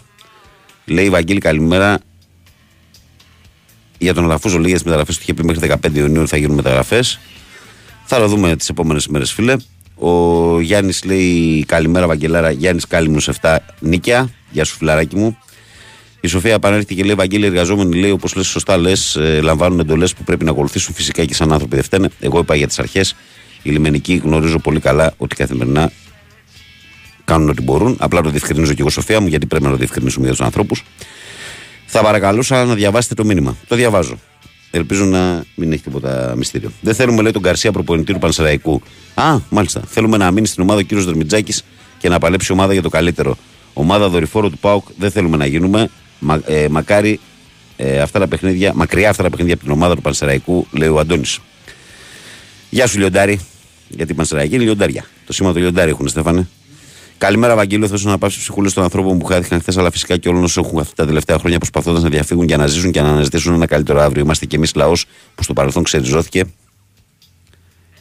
Λέει 0.86 1.10
Βαγγέλη 1.10 1.40
καλημέρα. 1.40 2.00
Για 3.98 4.14
τον 4.14 4.24
Αλαφούζο 4.24 4.58
λέει 4.58 4.70
για 4.70 4.78
τι 4.78 4.84
μεταγραφές 4.84 5.16
του 5.16 5.22
είχε 5.22 5.34
πει 5.34 5.44
μέχρι 5.44 5.72
15 5.84 5.96
Ιουνίου 5.96 6.28
θα 6.28 6.38
γίνουν 6.38 6.56
μεταγραφές. 6.56 7.20
Θα 8.06 8.18
το 8.18 8.28
δούμε 8.28 8.56
τις 8.56 8.70
επόμενες 8.70 9.06
ημέρε, 9.06 9.26
φίλε. 9.26 9.56
Ο 9.96 10.60
Γιάννης 10.62 11.04
λέει 11.04 11.64
καλημέρα, 11.68 12.08
Βαγγελάρα. 12.08 12.52
Γιάννης 12.52 12.88
Κάλυμνος 12.88 13.30
7 13.42 13.58
νίκια. 13.80 14.30
Γεια 14.52 14.66
σου, 14.66 14.76
φιλαράκι 14.76 15.16
μου. 15.16 15.38
Η 16.22 16.28
Σοφία 16.28 16.54
επανέρχεται 16.54 16.94
και 16.94 17.04
λέει: 17.04 17.16
Βαγγέλη, 17.16 17.46
εργαζόμενοι 17.46 17.96
λέει, 17.96 18.12
όπως 18.12 18.36
λες, 18.36 18.48
σωστά 18.48 18.78
λες, 18.78 19.18
λαμβάνουν 19.42 19.80
εντολές 19.80 20.14
που 20.14 20.24
πρέπει 20.24 20.46
να 20.46 20.52
ακολουθήσουν 20.52 20.94
φυσικά 20.94 21.26
και 21.26 21.34
σαν 21.34 21.52
άνθρωποι 21.52 21.76
δεν 21.76 21.84
φταίνε. 21.84 22.10
Εγώ 22.20 22.40
είπα 22.40 22.56
για 22.56 22.68
τις 22.68 22.80
αρχές. 22.80 23.16
Οι 23.64 23.70
λιμενικοί 23.70 24.16
γνωρίζω 24.16 24.60
πολύ 24.60 24.80
καλά 24.80 25.14
ότι 25.18 25.36
καθημερινά 25.36 25.92
κάνουν 27.26 27.50
ό,τι 27.50 27.62
μπορούν. 27.62 27.96
Απλά 28.00 28.22
το 28.22 28.30
διευκρινίζω 28.30 28.74
και 28.74 28.82
εγώ, 28.82 28.90
Σοφία 28.90 29.22
μου, 29.22 29.28
γιατί 29.28 29.46
πρέπει 29.46 29.64
να 29.64 29.70
το 29.70 29.76
διευκρινίσουμε 29.76 30.26
για 30.26 30.36
τους 30.36 30.46
ανθρώπους. 30.46 30.84
Θα 31.86 32.02
παρακαλούσα 32.02 32.66
να 32.66 32.74
διαβάσετε 32.74 33.14
το 33.14 33.26
μήνυμα. 33.26 33.58
Το 33.68 33.76
διαβάζω. 33.76 34.18
Ελπίζω 34.72 35.06
να 35.06 35.44
μην 35.56 35.72
έχει 35.72 35.82
τίποτα 35.82 36.34
μυστήριο. 36.38 36.72
Δεν 36.82 36.96
θέλουμε, 36.96 37.22
λέει, 37.22 37.32
τον 37.32 37.42
Καρσία 37.42 37.72
προπονητή 37.72 38.14
του 38.14 38.20
Πανσεραϊκού. 38.20 38.82
Α, 39.14 39.40
μάλιστα. 39.50 39.82
Θέλουμε 39.88 40.18
να 40.18 40.32
μείνει 40.32 40.48
στην 40.48 40.64
ομάδα 40.64 40.80
ο 40.80 40.84
κύριος 40.84 41.06
Δερμιτζάκης 41.06 41.64
και 41.98 42.10
να 42.10 42.20
παλέψει 42.20 42.52
ομάδα 42.52 42.74
για 42.74 42.82
το 42.82 42.90
καλύτερο. 42.90 43.38
Ομάδα 43.74 44.10
δορυφόρο 44.10 44.50
του 44.50 44.58
ΠΑΟΚ 44.58 44.88
δεν 44.98 45.12
θέλουμε 45.12 45.38
να 45.38 45.46
γίνουμε. 45.46 45.90
Μα, 46.20 46.42
ε, 46.46 46.68
μακάρι 46.68 47.20
ε, 47.76 48.00
αυτά 48.00 48.20
τα 48.20 48.28
παιχνίδια, 48.28 48.74
μακριά 48.76 49.10
αυτά 49.10 49.24
τα 49.24 49.30
παιχνίδια 49.30 49.54
από 49.54 49.64
την 49.64 49.72
ομάδα 49.72 49.96
του 49.96 50.02
Πανσεραϊκού, 50.02 50.68
λέει 50.72 50.88
ο 50.88 51.00
Αντώνης. 51.00 51.40
Γεια 52.70 52.88
σου, 52.88 52.98
Λιοντάρη. 52.98 53.40
Γιατί 53.88 54.12
η 54.12 54.16
Πανσεραϊκή 54.16 54.56
είναι 54.56 54.64
λιοντάρια. 54.64 55.06
Το 55.26 55.34
σήμα 55.34 55.54
του 55.54 55.60
λιοντάρι 55.60 55.90
έχουν, 55.90 56.08
Στέφανε. 56.08 56.48
Καλημέρα, 57.18 57.56
Βαγγέλιο. 57.56 57.88
Θέλω 57.88 58.00
να 58.04 58.18
πάψει 58.18 58.40
ψυχούλες 58.40 58.74
των 58.74 58.84
ανθρώπων 58.84 59.20
που 59.20 59.26
χάθηκαν 59.26 59.60
χθες, 59.60 59.78
αλλά 59.78 59.92
φυσικά 59.92 60.18
και 60.18 60.30
όλων 60.30 60.44
όσων 60.44 60.64
έχουν 60.66 60.80
αυτά 60.80 60.94
τα 60.96 61.06
τελευταία 61.06 61.38
χρόνια 61.38 61.58
προσπαθώντα 61.58 62.00
να 62.00 62.10
διαφύγουν 62.10 62.46
και 62.46 62.58
να 62.58 62.68
ζήσουν 62.68 62.92
και 62.92 63.02
να 63.02 63.10
αναζητήσουν 63.10 63.54
ένα 63.54 63.66
καλύτερο 63.66 64.02
αύριο. 64.02 64.24
Είμαστε 64.24 64.46
κι 64.46 64.56
εμείς 64.56 64.76
λαός 64.76 65.06
που 65.36 65.44
στο 65.44 65.54
παρελθόν 65.54 65.84
ξεριζώθηκε 65.84 66.44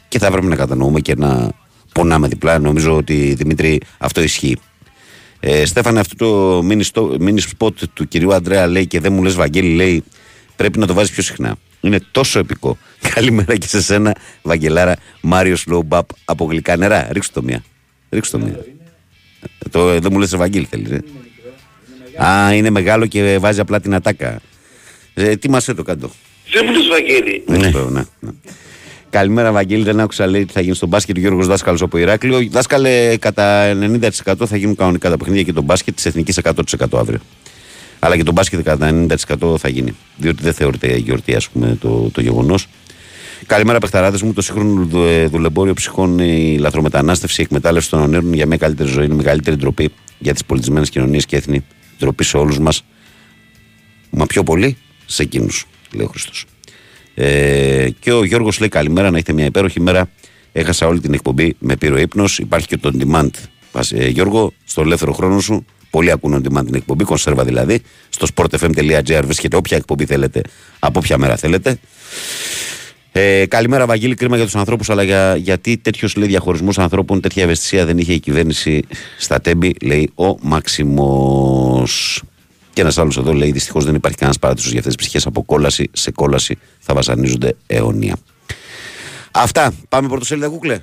και 0.08 0.18
θα 0.18 0.26
έπρεπε 0.26 0.46
να 0.46 0.56
κατανοούμε 0.56 1.00
και 1.00 1.14
να 1.14 1.50
πονάμε 1.92 2.28
διπλά. 2.28 2.58
Νομίζω 2.58 2.96
ότι 2.96 3.34
Δημήτρη 3.34 3.80
αυτό 3.98 4.22
ισχύει. 4.22 4.56
Ε, 5.40 5.64
Στέφανε, 5.64 6.00
αυτό 6.00 6.16
το 6.16 6.58
mini, 6.68 6.84
στο, 6.84 7.16
mini 7.20 7.40
spot 7.58 7.72
του 7.94 8.08
κυρίου 8.08 8.34
Αντρέα 8.34 8.66
λέει 8.66 8.86
και 8.86 9.00
δεν 9.00 9.12
μου 9.12 9.22
λες 9.22 9.34
Βαγγέλη, 9.34 9.74
λέει 9.74 10.04
πρέπει 10.56 10.78
να 10.78 10.86
το 10.86 10.94
βάζεις 10.94 11.10
πιο 11.10 11.22
συχνά. 11.22 11.56
Είναι 11.80 12.00
τόσο 12.10 12.38
επικό. 12.38 12.78
Καλημέρα 13.14 13.56
και 13.56 13.66
σε 13.66 13.82
σένα, 13.82 14.16
Βαγγελάρα, 14.42 14.96
Μάριος 15.20 15.66
Λόμπαπ 15.66 16.08
από 16.24 16.44
γλυκά 16.44 16.76
νερά. 16.76 17.08
Ρίξτε 17.12 17.40
το 17.40 17.42
μία. 17.46 17.64
Ρίξτε 18.10 18.38
το 18.38 18.44
μία. 18.44 18.64
Ε, 19.44 19.68
Το, 19.70 20.00
δεν 20.00 20.08
μου 20.12 20.18
λες 20.18 20.32
Ευαγγέλη 20.32 20.66
θέλεις. 20.70 20.90
Ε. 20.90 21.02
Α, 22.24 22.54
είναι 22.54 22.70
μεγάλο 22.70 23.06
και 23.06 23.38
βάζει 23.40 23.60
απλά 23.60 23.80
την 23.80 23.94
ατάκα. 23.94 24.40
Ε, 25.14 25.36
τι 25.36 25.50
μας 25.50 25.64
το 25.64 25.82
κάτω; 25.82 26.10
Δεν 26.52 26.62
μου 26.66 26.72
λες 26.72 26.88
Βαγγέλη. 26.88 27.44
Ναι, 27.46 27.56
ναι, 27.90 28.02
ναι. 28.20 28.30
Καλημέρα, 29.10 29.52
Βαγγέλη. 29.52 29.82
Δεν 29.82 30.00
άκουσα 30.00 30.26
λέει 30.26 30.44
τι 30.44 30.52
θα 30.52 30.60
γίνει 30.60 30.74
στο 30.74 30.86
μπάσκετ. 30.86 31.16
Ο 31.16 31.20
Γιώργος 31.20 31.46
Δάσκαλος 31.46 31.82
από 31.82 31.98
Ηράκλειο. 31.98 32.48
Δάσκαλε 32.50 33.16
κατά 33.16 33.72
90% 34.24 34.46
θα 34.46 34.56
γίνουν 34.56 34.76
κανονικά 34.76 35.10
τα 35.10 35.16
παιχνίδια 35.16 35.42
και 35.42 35.52
το 35.52 35.62
μπάσκετ 35.62 35.94
της 35.94 36.06
εθνικής 36.06 36.38
100% 36.42 36.52
αύριο. 36.92 37.18
Αλλά 37.98 38.16
και 38.16 38.22
το 38.22 38.32
μπάσκετ 38.32 38.60
κατά 38.62 39.06
90% 39.38 39.58
θα 39.58 39.68
γίνει. 39.68 39.96
Διότι 40.16 40.42
δεν 40.42 40.52
θεωρείται 40.52 40.96
γιορτή, 40.96 41.34
ας 41.34 41.48
πούμε, 41.48 41.76
το, 41.80 42.10
το 42.12 42.20
γεγονός. 42.20 42.66
Καλημέρα, 43.46 43.78
παιχταράδες 43.78 44.22
μου. 44.22 44.32
Το 44.32 44.42
σύγχρονο 44.42 44.84
δου- 44.84 45.06
ε, 45.06 45.26
δουλεμπόριο 45.26 45.74
ψυχών, 45.74 46.18
η 46.18 46.56
λαθρομετανάστευση, 46.58 47.40
η 47.40 47.44
εκμετάλλευση 47.44 47.90
των 47.90 48.00
ονείρων 48.00 48.32
για 48.32 48.46
μια 48.46 48.56
καλύτερη 48.56 48.88
ζωή 48.88 49.04
είναι 49.04 49.14
η 49.14 49.16
μεγαλύτερη 49.16 49.56
ντροπή 49.56 49.90
για 50.18 50.32
τις 50.32 50.44
πολιτισμένες 50.44 50.90
κοινωνίες 50.90 51.26
και 51.26 51.36
έθνη. 51.36 51.64
Ντροπή 51.98 52.24
σε 52.24 52.36
όλους 52.36 52.58
μας. 52.58 52.84
Μα 54.10 54.26
πιο 54.26 54.42
πολύ 54.42 54.76
σε 55.06 55.22
εκείνους, 55.22 55.66
λέει 55.92 56.06
ο 56.06 56.08
Χριστός. 56.08 56.44
Ε, 57.14 57.88
και 58.00 58.12
ο 58.12 58.24
Γιώργος 58.24 58.58
λέει 58.58 58.68
καλημέρα, 58.68 59.10
να 59.10 59.16
έχετε 59.16 59.32
μια 59.32 59.44
υπέροχη 59.44 59.80
μέρα. 59.80 60.10
Έχασα 60.52 60.86
όλη 60.86 61.00
την 61.00 61.14
εκπομπή, 61.14 61.56
με 61.58 61.76
πήρε 61.76 61.94
ο 61.94 61.98
ύπνος. 61.98 62.38
Υπάρχει 62.38 62.66
και 62.66 62.76
το 62.76 62.90
on 62.94 63.02
demand. 63.06 63.30
Πας, 63.72 63.92
ε, 63.92 64.08
Γιώργο, 64.08 64.52
στο 64.64 64.80
ελεύθερο 64.80 65.12
χρόνο 65.12 65.40
σου, 65.40 65.64
πολλοί 65.90 66.10
ακούν 66.10 66.34
on 66.34 66.52
demand 66.52 66.64
την 66.64 66.74
εκπομπή, 66.74 67.04
κονσέρβα 67.04 67.44
δηλαδή. 67.44 67.80
Στο 68.08 68.26
sportfm.gr 68.34 69.22
βρίσκεται 69.24 69.56
όποια 69.56 69.76
εκπομπή 69.76 70.04
θέλετε, 70.04 70.42
από 70.78 70.98
όποια 70.98 71.18
μέρα 71.18 71.36
θέλετε. 71.36 71.78
Ε, 73.16 73.46
καλημέρα, 73.46 73.86
Βαγγέλη. 73.86 74.14
Κρίμα 74.14 74.36
για 74.36 74.44
τους 74.44 74.56
ανθρώπους, 74.56 74.90
αλλά 74.90 75.02
για, 75.02 75.36
γιατί 75.36 75.76
τέτοιος 75.76 76.14
διαχωρισμό 76.16 76.70
ανθρώπων, 76.76 77.20
τέτοια 77.20 77.42
ευαισθησία 77.42 77.84
δεν 77.84 77.98
είχε 77.98 78.12
η 78.12 78.20
κυβέρνηση 78.20 78.82
στα 79.18 79.40
τέμπη, 79.40 79.74
λέει 79.82 80.10
ο 80.14 80.34
Μαξιμός. 80.40 82.22
Και 82.72 82.80
ένας 82.80 82.98
άλλος 82.98 83.16
εδώ 83.16 83.32
λέει: 83.32 83.52
Δυστυχώς 83.52 83.84
δεν 83.84 83.94
υπάρχει 83.94 84.16
κανένας 84.16 84.38
παράδεισος 84.38 84.70
για 84.70 84.78
αυτές 84.78 84.94
τις 84.94 85.04
ψυχές 85.04 85.26
από 85.26 85.42
κόλαση 85.42 85.90
σε 85.92 86.10
κόλαση. 86.10 86.58
Θα 86.78 86.94
βασανίζονται 86.94 87.56
αιώνια. 87.66 88.16
Αυτά. 89.30 89.72
Πάμε 89.88 90.08
πρωτοσέλιδα, 90.08 90.48
κούκλε. 90.48 90.80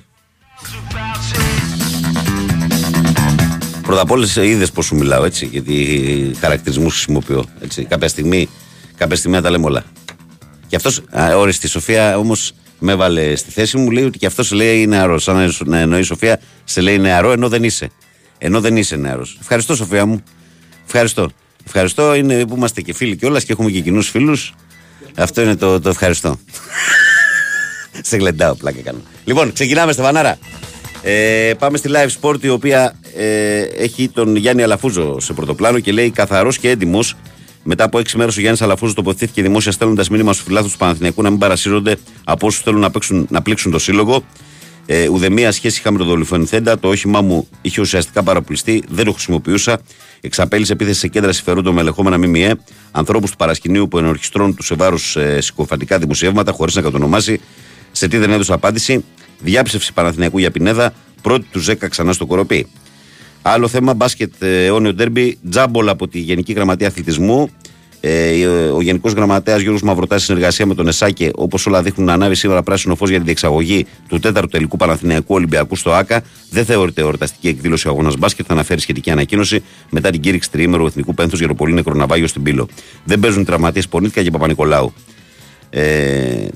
Πρώτα 3.82 4.00
απ' 4.00 4.10
όλες 4.10 4.36
είδες 4.36 4.70
πώς 4.70 4.84
σου 4.84 4.94
μιλάω 4.94 5.24
έτσι, 5.24 5.46
γιατί 5.46 6.00
χαρακτηρισμούς 6.40 6.92
χρησιμοποιώ. 6.92 7.44
Έτσι. 7.60 7.84
Κάποια, 7.84 8.08
στιγμή, 8.08 8.48
κάποια 8.96 9.16
στιγμή 9.16 9.36
να 9.36 9.42
τα 9.42 9.50
λέμε 9.50 9.66
όλα. 9.66 9.84
Και 10.72 10.78
αυτός, 10.78 11.00
όριστη 11.36 11.66
η 11.66 11.68
Σοφία 11.68 12.18
όμως 12.18 12.52
με 12.78 12.92
έβαλε 12.92 13.36
στη 13.36 13.50
θέση 13.50 13.76
μου, 13.76 13.90
λέει 13.90 14.04
ότι 14.04 14.18
και 14.18 14.26
αυτός 14.26 14.46
σε 14.46 14.54
λέει 14.54 14.86
νεαρό. 14.86 15.18
Σαν 15.18 15.54
να 15.64 15.78
εννοεί 15.78 16.00
η 16.00 16.02
Σοφία, 16.02 16.40
σε 16.64 16.80
λέει 16.80 16.98
νεαρό 16.98 17.32
ενώ 17.32 17.48
δεν 17.48 17.64
είσαι. 17.64 17.90
Ενώ 18.38 18.60
δεν 18.60 18.76
είσαι 18.76 18.96
νεαρός. 18.96 19.36
Ευχαριστώ, 19.40 19.74
Σοφία 19.74 20.06
μου. 20.06 20.22
Ευχαριστώ. 20.84 21.30
Ευχαριστώ, 21.66 22.14
είναι 22.14 22.46
που 22.46 22.56
είμαστε 22.56 22.80
και 22.80 22.94
φίλοι 22.94 23.16
κιόλας 23.16 23.44
και 23.44 23.52
έχουμε 23.52 23.70
και 23.70 23.80
κοινούς 23.80 24.08
φίλους. 24.08 24.54
Αυτό 25.16 25.42
είναι 25.42 25.56
το, 25.56 25.80
το 25.80 25.88
ευχαριστώ. 25.88 26.38
σε 28.08 28.16
γλεντάω, 28.16 28.54
πλάκα 28.54 28.80
κάνω. 28.80 29.00
Λοιπόν, 29.24 29.52
ξεκινάμε, 29.52 29.92
Στεφανάρα. 29.92 30.38
Ε, 31.02 31.52
πάμε 31.58 31.76
στη 31.76 31.90
live 31.92 32.20
sport 32.20 32.44
η 32.44 32.48
οποία 32.48 32.94
ε, 33.16 33.60
έχει 33.60 34.08
τον 34.08 34.36
Γιάννη 34.36 34.62
Αλαφούζο 34.62 35.20
σε 35.20 35.32
πρωτοπλάνο 35.32 35.78
και 35.80 35.92
λέει 35.92 36.10
καθαρός 36.10 36.58
και 36.58 36.70
έντιμος. 36.70 37.16
Μετά 37.62 37.84
από 37.84 37.98
έξι 37.98 38.16
μέρες 38.16 38.36
ο 38.36 38.40
Γιάννης 38.40 38.62
Αλαφούζος 38.62 38.94
τοποθετήθηκε 38.94 39.42
δημόσια 39.42 39.72
στέλνοντας 39.72 40.08
μήνυμα 40.08 40.32
στους 40.32 40.44
φιλάθλους 40.44 40.72
του 40.72 40.78
Παναθηναϊκού 40.78 41.22
να 41.22 41.30
μην 41.30 41.38
παρασύρονται 41.38 41.96
από 42.24 42.46
όσους 42.46 42.62
θέλουν 42.62 42.80
να, 42.80 42.90
παίξουν, 42.90 43.26
να 43.30 43.42
πλήξουν 43.42 43.72
το 43.72 43.78
σύλλογο. 43.78 44.24
Ε, 44.86 45.08
ουδέμια 45.08 45.52
σχέση 45.52 45.78
είχα 45.78 45.90
με 45.90 45.98
τον 45.98 46.06
Δολυφωνηθέντα. 46.06 46.78
Το 46.78 46.88
όχημά 46.88 47.20
μου 47.20 47.48
είχε 47.62 47.80
ουσιαστικά 47.80 48.22
παραπληστεί, 48.22 48.82
δεν 48.88 49.04
το 49.04 49.12
χρησιμοποιούσα. 49.12 49.80
Εξαπέλυσε 50.20 50.72
επίθεση 50.72 50.98
σε 50.98 51.08
κέντρα 51.08 51.32
συμφερόντων 51.32 51.74
με 51.74 51.80
ελεγχόμενα 51.80 52.18
ΜΜΕ. 52.18 52.54
Ανθρώπους 52.90 53.30
του 53.30 53.36
παρασκηνίου 53.36 53.88
που 53.88 53.98
ενορχιστρώνουν 53.98 54.54
τους 54.54 54.66
σε 54.66 54.74
βάρος 54.74 55.16
ε, 55.16 55.40
συκοφαντικά 55.40 55.98
δημοσιεύματα 55.98 56.52
χωρίς 56.52 56.74
να 56.74 56.82
κατονομάσει. 56.82 57.40
Σε 57.92 58.08
τι 58.08 58.18
δεν 58.18 58.30
έδωσε 58.30 58.52
απάντηση. 58.52 59.04
Διάψευση 59.38 59.92
Παναθηναϊκού 59.92 60.38
για 60.38 60.50
Πινέδα. 60.50 60.94
Πρώτη 61.22 61.46
του 61.50 61.64
10 61.64 61.74
ξανά 61.88 62.12
στο 62.12 62.26
κοροπή. 62.26 62.66
Άλλο 63.42 63.68
θέμα, 63.68 63.94
μπάσκετ 63.94 64.42
ε, 64.42 64.64
αιώνιο 64.64 64.94
ντέρμπι, 64.94 65.38
τζάμπολ 65.50 65.88
από 65.88 66.08
τη 66.08 66.18
Γενική 66.18 66.52
Γραμματεία 66.52 66.86
Αθλητισμού. 66.86 67.48
Ε, 68.00 68.46
ο 68.46 68.80
Γενικός 68.80 69.12
Γραμματέας 69.12 69.60
Γιώργος 69.60 69.82
Μαυρωτάς, 69.82 70.22
συνεργασία 70.22 70.66
με 70.66 70.74
τον 70.74 70.88
Εσάκε, 70.88 71.30
όπως 71.34 71.66
όλα 71.66 71.82
δείχνουν 71.82 72.06
να 72.06 72.12
ανάβει 72.12 72.34
σήμερα 72.34 72.62
πράσινο 72.62 72.94
φως 72.94 73.08
για 73.08 73.18
τη 73.18 73.24
διεξαγωγή 73.24 73.86
του 74.08 74.18
τέταρτου 74.18 74.48
τελικού 74.48 74.76
Παναθηναϊκού 74.76 75.34
Ολυμπιακού 75.34 75.76
στο 75.76 75.92
ΑΚΑ. 75.92 76.22
Δεν 76.50 76.64
θεωρείται 76.64 77.00
εορταστική 77.00 77.48
εκδήλωση 77.48 77.88
αγώνας 77.88 78.16
μπάσκετ. 78.16 78.44
Θα 78.48 78.52
αναφέρει 78.52 78.80
σχετική 78.80 79.10
ανακοίνωση 79.10 79.62
μετά 79.90 80.10
την 80.10 80.20
κήρυξη 80.20 80.50
τριήμερου 80.50 80.86
Εθνικού 80.86 81.14
Πένθους 81.14 81.38
για 81.38 81.48
το 81.48 81.54
πολύ 81.54 81.72
νεκροναβάγιο 81.72 82.26
στην 82.26 82.42
Πύλο. 82.42 82.68
Δεν 83.04 83.20
παίζουν 83.20 83.44
τραυματίες 83.44 83.88
Πονίτικα 83.88 84.22
και 84.22 84.30
Παπα-Νικολάου. 84.30 84.92
Ε, 85.70 86.46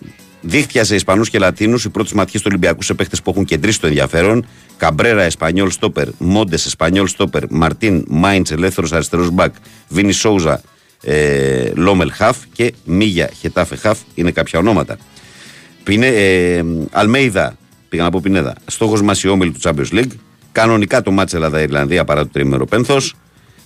Δίχτυα 0.49 0.85
σε 0.85 0.95
Ισπανούς 0.95 1.31
και 1.31 1.39
Λατίνους, 1.39 1.85
οι 1.85 1.89
πρώτε 1.89 2.11
ματιέ 2.15 2.41
του 2.41 2.47
Ολυμπιακού 2.49 2.83
σε 2.83 2.95
παίχτε 2.95 3.17
που 3.25 3.31
έχουν 3.31 3.45
κεντρήσει 3.45 3.81
το 3.81 3.87
ενδιαφέρον. 3.87 4.47
Καμπρέρα, 4.77 5.23
Εσπανιόλ 5.23 5.71
Στόπερ, 5.71 6.09
Μόντες, 6.19 6.67
Εσπανιόλ 6.67 7.07
Στόπερ, 7.07 7.43
Μαρτίν, 7.51 8.05
Μάιντς, 8.09 8.51
Ελεύθερο 8.51 8.89
Αριστερός 8.93 9.31
Μπακ, 9.31 9.55
Βίνι 9.89 10.13
Σόουζα, 10.13 10.61
ε, 11.03 11.71
Λόμελ 11.75 12.13
Χαφ 12.13 12.37
και 12.53 12.73
Μίγια 12.85 13.31
Χετάφε 13.39 13.77
Χαφ 13.77 13.99
είναι 14.15 14.31
κάποια 14.31 14.59
ονόματα. 14.59 14.97
Πινέ, 15.83 16.07
ε, 16.07 16.65
Αλμέιδα, 16.91 17.57
πήγα 17.89 18.03
να 18.03 18.11
πω 18.11 18.21
Πινέδα, 18.23 18.55
στόχος 18.67 19.03
μα 19.03 19.15
η 19.25 19.29
όμιλη 19.29 19.51
του 19.51 19.61
Champions 19.63 19.93
League. 19.93 20.13
Κανονικά 20.53 21.03
το 21.03 21.11
μάτσε 21.11 21.37
Ελλάδα-Ιρλανδία 21.37 22.05
παρά 22.05 22.23
το 22.23 22.29
τρίμερο 22.33 22.67
πένθος. 22.67 23.15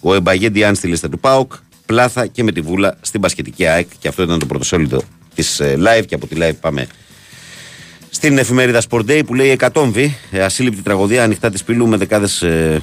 Ο 0.00 0.14
Εμπαγέντι 0.14 0.64
Αν 0.64 0.74
στη 0.74 0.86
λίστα 0.86 1.08
του 1.08 1.18
Πάοκ. 1.18 1.52
Πλάθα 1.86 2.26
και 2.26 2.42
με 2.42 2.52
τη 2.52 2.60
βούλα 2.60 2.96
στην 3.00 3.20
Πασχετική 3.20 3.66
ΑΕΚ. 3.66 3.88
Και 3.98 4.08
αυτό 4.08 4.22
ήταν 4.22 4.38
το 4.38 4.46
πρωτοσέλιδο 4.46 5.02
της 5.40 5.60
ε, 5.60 5.76
live. 5.78 6.04
Και 6.06 6.14
από 6.14 6.26
τη 6.26 6.36
live 6.38 6.56
πάμε 6.60 6.86
στην 8.10 8.38
εφημερίδα 8.38 8.82
Sport 8.88 9.04
Day 9.06 9.22
που 9.26 9.34
λέει 9.34 9.50
Εκατόμβη, 9.50 10.16
ε, 10.30 10.42
ασύλληπτη 10.42 10.82
τραγωδία 10.82 11.22
ανοιχτά 11.22 11.50
τη 11.50 11.62
πύλου 11.66 11.86
με 11.86 11.96
δεκάδες 11.96 12.42
ε, 12.42 12.82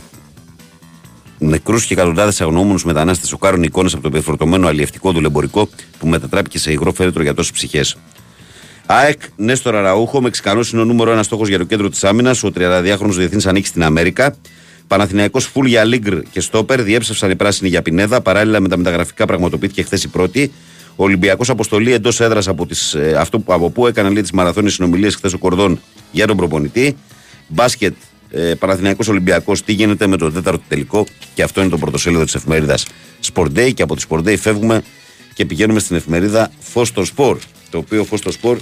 νεκρούς 1.38 1.86
και 1.86 1.94
εκατοντάδες 1.94 2.42
αγνοούμενους 2.42 2.84
μετανάστες 2.84 3.30
σοκάρουν 3.30 3.64
εικόνες 3.64 3.94
από 3.94 4.04
το 4.04 4.10
περιφορτωμένο 4.10 4.68
αλλιευτικό 4.68 5.12
δουλεμπορικό 5.12 5.70
που 6.00 6.08
μετατράπηκε 6.08 6.60
σε 6.60 6.72
υγρό 6.72 6.94
φέρετρο 6.94 7.24
για 7.24 7.34
τόσες 7.34 7.52
ψυχές. 7.52 7.98
ΑΕΚ, 8.86 9.22
Νέστορ 9.36 9.76
Αραούχο, 9.76 10.22
Μεξικανός 10.22 10.72
είναι 10.72 10.82
ο 10.82 10.86
νούμερο 10.86 11.12
ένα 11.12 11.24
στόχος 11.24 11.48
για 11.48 11.58
το 11.58 11.64
κέντρο 11.64 11.90
της 11.90 12.04
άμυνας. 12.04 12.44
Ο 12.44 12.52
32χρονο 12.56 13.10
διεθνής 13.10 13.46
ανήκει 13.46 13.68
στην 13.68 13.84
Αμέρικα. 13.84 14.36
Παναθηναϊκός 14.88 15.46
Φουλ 15.46 15.68
για 15.68 15.84
Λίγκρ 15.84 16.20
και 16.32 16.40
Στόπερ. 16.40 16.84
Διέψευσαν 16.84 17.30
οι 17.32 17.36
πράσινοι 17.36 17.70
για 17.70 17.82
Πινέδα. 17.82 18.22
Παράλληλα 18.22 18.60
με 18.60 18.68
τα 18.68 18.78
μεταγραφικά 18.78 19.26
πραγματοποιήθηκε 19.26 19.84
χθες 19.84 20.04
η 20.04 20.08
πρώτη. 20.08 20.52
Ο 21.00 21.04
Ολυμπιακός 21.04 21.50
αποστολή 21.50 21.94
εντός 21.94 22.20
έδρας 22.20 22.48
από, 22.48 22.66
τις, 22.66 22.94
ε, 22.94 23.16
αυτό, 23.20 23.44
από 23.46 23.70
που 23.70 23.88
έκανε 23.88 24.10
λέει, 24.10 24.22
τις 24.22 24.32
μαραθώνιες 24.32 24.74
συνομιλίες 24.74 25.16
χθες 25.16 25.34
ο 25.34 25.38
Κορδόν 25.38 25.80
για 26.12 26.28
τον 26.28 26.38
προπονητή. 26.38 26.98
Μπάσκετ 27.48 27.94
ε, 28.32 28.54
Παναθηναϊκός 28.54 29.08
Ολυμπιακός, 29.08 29.64
τι 29.64 29.74
γίνεται 29.74 30.08
με 30.08 30.18
το 30.18 30.32
τέταρτο 30.32 30.64
τελικό; 30.68 31.06
Και 31.34 31.44
αυτό 31.44 31.62
είναι 31.62 31.70
το 31.70 31.78
πρωτοσέλιδο 31.78 32.24
της 32.24 32.36
εφημερίδας 32.36 32.86
Sport 33.34 33.48
Day. 33.56 33.74
Και 33.74 33.82
από 33.82 33.96
τη 33.96 34.04
Sport 34.10 34.20
Day 34.20 34.38
φεύγουμε 34.38 34.82
και 35.34 35.46
πηγαίνουμε 35.46 35.80
στην 35.80 35.96
εφημερίδα 35.96 36.52
Φω 36.60 36.86
στο 36.86 37.06
Σπορ. 37.06 37.38
Το 37.70 37.78
οποίο 37.78 38.04
Φω 38.04 38.18
στο 38.18 38.32
Σπορ 38.32 38.58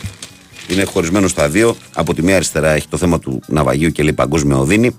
είναι 0.67 0.83
χωρισμένο 0.83 1.27
στα 1.27 1.49
δύο. 1.49 1.75
Από 1.93 2.13
τη 2.13 2.23
μία 2.23 2.35
αριστερά 2.35 2.71
έχει 2.71 2.87
το 2.87 2.97
θέμα 2.97 3.19
του 3.19 3.41
ναυαγίου 3.47 3.91
και 3.91 4.03
λέει 4.03 4.13
παγκόσμια 4.13 4.57
οδύνη. 4.57 4.97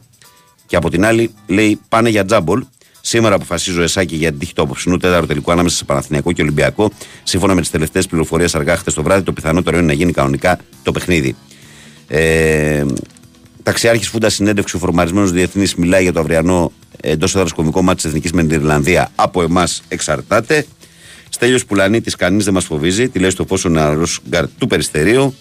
Και 0.66 0.76
από 0.76 0.90
την 0.90 1.04
άλλη 1.04 1.34
λέει 1.46 1.80
πάνε 1.88 2.08
για 2.08 2.24
τζάμπολ. 2.24 2.64
Σήμερα 3.08 3.34
αποφασίζει 3.34 3.78
ο 3.78 3.82
Εσάκη 3.82 4.16
για 4.16 4.30
την 4.30 4.38
τύχη 4.38 4.54
του 4.54 4.62
απόψινού 4.62 4.96
τέταρτο 4.96 5.26
τελικού 5.26 5.52
ανάμεσα 5.52 5.76
σε 5.76 5.84
Παναθηναϊκό 5.84 6.32
και 6.32 6.42
Ολυμπιακό. 6.42 6.90
Σύμφωνα 7.22 7.54
με 7.54 7.60
τις 7.60 7.70
τελευταίες 7.70 8.06
πληροφορίες 8.06 8.54
αργά 8.54 8.76
χτε 8.76 8.90
το 8.90 9.02
βράδυ, 9.02 9.22
το 9.22 9.32
πιθανότερο 9.32 9.76
είναι 9.76 9.86
να 9.86 9.92
γίνει 9.92 10.12
κανονικά 10.12 10.58
το 10.82 10.92
παιχνίδι. 10.92 11.36
Ε, 12.06 12.84
Ταξιάρχης 13.62 14.08
Φούντας 14.08 14.34
συνέντευξη, 14.34 14.74
ο 14.74 14.78
φορμαρισμένος 14.78 15.32
διεθνής 15.32 15.74
μιλάει 15.74 16.02
για 16.02 16.12
το 16.12 16.20
αυριανό 16.20 16.72
εντός 17.00 17.34
έδρας 17.34 17.52
κομβικό 17.52 17.82
ματς 17.82 17.96
της 17.96 18.04
Εθνικής 18.04 18.32
με 18.32 18.42
την 18.42 18.50
Ιρλανδία. 18.50 19.10
Από 19.14 19.42
εμάς 19.42 19.82
εξαρτάται. 19.88 20.66
Στέλιος 21.28 21.64
Πουλιανίτης, 21.64 22.16
κανείς 22.16 22.44
δεν 22.44 22.54
μας 22.54 22.64
φοβίζει. 22.64 23.08
Τι 23.08 23.18
λέει 23.18 23.30
στο 23.30 23.44
φως 23.46 23.64
ο 23.64 23.68
νεαρός 23.68 24.20
γκαρντ 24.28 24.44
του 24.58 24.66
Περιστερίου. 24.66 25.34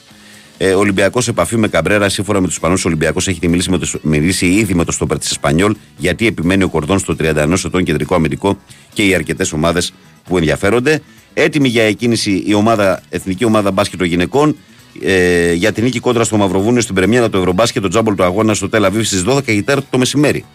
Ε, 0.58 0.74
Ολυμπιακός 0.74 1.24
σε 1.24 1.30
επαφή 1.30 1.58
με 1.58 1.68
Καμπρέρα, 1.68 2.10
σύμφωνα 2.10 2.40
με 2.40 2.46
τους 2.46 2.56
Ισπανούς 2.56 2.86
Ολυμπιακός, 2.86 3.28
έχει 3.28 3.48
μιλήσει, 3.48 3.70
με 3.70 3.78
το, 3.78 3.88
μιλήσει 4.02 4.46
ήδη 4.46 4.74
με 4.74 4.84
το 4.84 4.92
στόπερ 4.92 5.20
της 5.20 5.32
Ισπανιόλ, 5.32 5.76
γιατί 5.98 6.28
επιμένει 6.28 6.64
ο 6.64 6.70
Κορδόν 6.70 7.00
στο 7.00 7.16
31 7.20 7.54
ετών 7.66 7.84
κεντρικό 7.84 8.16
αμυντικό 8.16 8.58
και 8.94 9.06
οι 9.06 9.16
αρκετές 9.16 9.52
ομάδες 9.52 9.94
που 10.24 10.38
ενδιαφέρονται. 10.38 11.02
Έτοιμη 11.34 11.68
για 11.68 11.84
εκκίνηση 11.84 12.44
η 12.48 12.54
ομάδα, 12.54 13.02
εθνική 13.10 13.46
ομάδα 13.46 13.72
μπάσκετ 13.72 14.00
των 14.00 14.08
γυναικών 14.08 14.56
ε, 15.02 15.54
για 15.54 15.72
την 15.72 15.84
νίκη 15.84 16.00
κόντρα 16.00 16.24
στο 16.24 16.38
Μαυροβούνιο 16.38 16.82
στην 16.82 16.96
Πρεμιέρα 16.96 17.30
του 17.30 17.38
Ευρωμπάσκετ, 17.38 17.82
το 17.82 17.88
τζάμπολ 17.88 18.16
του 18.16 18.24
αγώνα 18.24 18.54
στο 18.54 18.70
Τελαβίβ 18.70 19.06
στις 19.06 19.24
12 19.28 19.44
και 19.44 19.64
4 19.68 19.78
το 19.90 19.98
μεσημέρι. 19.98 20.46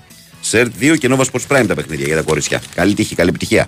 Σε 0.40 0.72
2 0.81 0.98
και 0.98 1.09
Nova 1.10 1.24
Sports 1.24 1.56
Prime 1.56 1.64
τα 1.66 1.74
παιχνίδια 1.74 2.06
για 2.06 2.16
τα 2.16 2.22
κορίτσια. 2.22 2.62
Καλή 2.74 2.94
τύχη, 2.94 3.14
καλή 3.14 3.28
επιτυχία. 3.28 3.66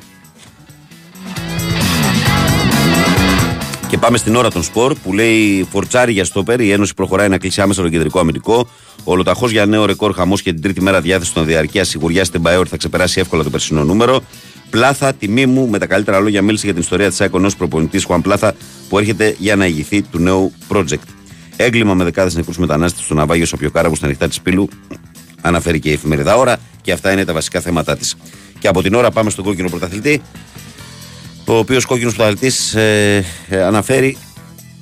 Πάμε 4.03 4.19
στην 4.19 4.37
ώρα 4.37 4.51
των 4.51 4.63
σπορ 4.63 4.95
που 5.03 5.13
λέει 5.13 5.67
Φορτσάρι 5.71 6.13
για 6.13 6.25
στόπερ. 6.25 6.61
Η 6.61 6.71
Ένωση 6.71 6.95
προχωράει 6.95 7.29
να 7.29 7.39
κλείσει 7.39 7.61
άμεσα 7.61 7.83
τον 7.83 7.91
κεντρικό 7.91 8.19
αμυντικό. 8.19 8.69
Ο 9.05 9.17
Λοταχός 9.17 9.51
για 9.51 9.67
νέο 9.67 9.85
ρεκόρ 9.87 10.15
χαμός 10.15 10.43
και 10.43 10.53
την 10.53 10.63
τρίτη 10.63 10.83
μέρα 10.83 11.01
διάθεση 11.01 11.35
των 11.35 11.47
διαρκείας 11.47 11.89
σιγουριά 11.89 12.25
στην 12.25 12.41
Μπαέορ 12.41 12.67
θα 12.71 12.77
ξεπεράσει 12.77 13.21
εύκολα 13.21 13.43
το 13.43 13.51
περσινό 13.51 13.85
νούμερο. 13.85 14.23
Πλάθα, 14.71 15.13
τιμή 15.13 15.47
μου, 15.47 15.69
με 15.69 15.79
τα 15.79 15.87
καλύτερα 15.87 16.21
λόγια 16.21 16.43
μίλησε 16.43 16.65
για 16.65 16.75
την 16.75 16.83
ιστορία 16.83 17.09
της 17.09 17.21
ΑΕΚΟΝ 17.21 17.45
ως 17.45 17.57
προπονητής 17.57 18.05
Χουαν 18.05 18.23
Πλάθα 18.23 18.55
που 18.89 18.99
έρχεται 18.99 19.37
για 19.39 19.57
να 19.57 19.67
ηγηθεί 19.67 20.03
του 20.03 20.19
νέου 20.19 20.53
project. 20.69 21.07
Έγκλημα 21.57 21.95
με 21.95 22.05
δεκάδες 22.05 22.35
νεκρούς 22.35 22.59
μετανάστες 22.59 23.05
στο 23.05 23.15
ναυάγιο 23.15 23.47
Σαπιοκάραβου 23.47 23.97
στα 23.97 24.07
ανοιχτά 24.07 24.29
της 24.29 24.41
Πύλου, 24.41 24.69
αναφέρει 25.41 25.81
και 25.81 25.89
η 25.89 25.93
εφημερίδα 25.93 26.37
ώρα 26.37 26.57
και 26.83 26.93
αυτά 26.93 27.13
είναι 27.13 27.25
τα 27.25 27.33
βασικά 27.33 27.61
θέματα 27.61 27.97
της. 27.97 28.17
Και 28.59 28.69
από 28.69 28.83
την 28.83 28.95
ώρα 28.95 29.11
πάμε 29.11 29.31
στον 29.31 29.45
κόκκινο 29.45 29.69
πρωταθλητή, 29.69 30.23
ο 31.53 31.59
οποίος 31.59 31.85
κόκκινος 31.85 32.15
πρωταθλητής 32.15 32.75
ε, 32.75 33.25
ε, 33.49 33.63
αναφέρει 33.63 34.17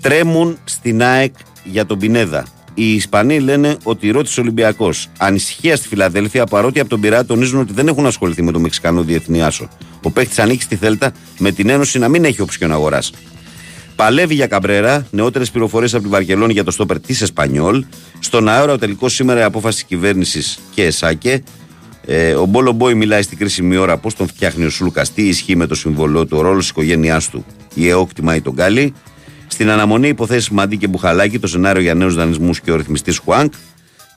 τρέμουν 0.01 0.59
στην 0.65 1.03
ΑΕΚ 1.03 1.35
για 1.65 1.87
τον 1.87 1.99
Πινέδα. 1.99 2.47
Οι 2.75 2.95
Ισπανοί 2.95 3.41
λένε 3.41 3.77
ότι 3.83 4.11
ρώτησε 4.11 4.41
ο 4.41 4.43
Ολυμπιακός. 4.43 5.09
Ανησυχία 5.19 5.77
στη 5.77 5.89
Φιλαδέλφια, 5.89 6.45
παρότι 6.45 6.81
από 6.81 6.89
τον 6.89 7.01
Πειρά 7.01 7.25
τονίζουν 7.25 7.61
ότι 7.61 7.73
δεν 7.73 7.89
έχουν 7.89 8.07
ασχοληθεί 8.07 8.43
με 8.43 8.53
το 8.53 8.61
Μεξικανό 8.61 9.03
Διεθνή 9.03 9.43
Άσο. 9.43 9.69
Ο 10.03 10.11
παίχτης 10.11 10.41
ανήκει 10.41 10.63
στη 10.63 10.77
Θέλτα 10.77 11.13
με 11.39 11.51
την 11.51 11.69
Ένωση 11.69 11.99
να 11.99 12.09
μην 12.09 12.25
έχει 12.25 12.41
οψιόν 12.41 12.73
αγοράς. 12.73 13.13
Παλεύει 13.97 14.35
για 14.35 14.47
Καμπρέρα, 14.47 15.07
νεότερες 15.11 15.51
πληροφορίες 15.51 15.93
από 15.93 16.03
την 16.03 16.11
Βαρκελόνη 16.11 16.53
για 16.53 16.65
το 16.65 16.71
στόπερ 16.71 17.01
της 17.01 17.23
Εσπανιόλ. 17.23 17.85
Στον 18.19 18.49
αέρα 18.49 18.73
ο 18.73 18.79
τελικός 18.79 19.15
σήμερα 19.15 19.41
η 19.41 19.43
απόφαση 19.43 19.79
της 19.79 19.85
κυβέρνησης 19.85 20.59
και 20.75 20.85
ΕΣΑΚΕ. 20.85 21.43
Ε, 22.05 22.35
ο 22.35 22.45
Μπόλο 22.45 22.73
Μπόι 22.73 22.95
μιλάει 22.95 23.23
στην 23.23 23.39
κρίσιμη 23.39 23.77
ώρα 23.77 23.97
πώς 23.97 24.15
τον 24.15 24.27
φτιάχνει 24.27 24.65
ο 24.65 24.71
Σούλκας, 24.71 25.13
τι 25.13 25.23
ισχύει 25.29 25.57
με 25.57 25.67
το 25.67 25.75
συμβόλαιό 25.75 26.27
του, 26.27 26.37
ο 26.39 26.41
ρόλος 26.41 26.61
της 26.61 26.71
οικογένειάς 26.71 27.29
του, 27.29 27.45
η 27.75 27.89
ΕΟΚ 27.89 28.13
τιμάει 28.13 28.41
τον 28.41 28.53
Γκάλη. 28.53 28.95
Στην 29.47 29.71
αναμονή 29.71 30.09
υποθέσεις 30.09 30.49
Μαντί 30.51 30.77
και 30.77 30.87
Μπουχαλάκη, 30.87 31.39
το 31.39 31.47
σενάριο 31.47 31.83
για 31.83 31.95
νέους 31.95 32.15
δανεισμούς 32.15 32.61
και 32.61 32.73
ο 32.73 32.77
ρυθμιστής 32.77 33.19
Χουάνγκ. 33.19 33.53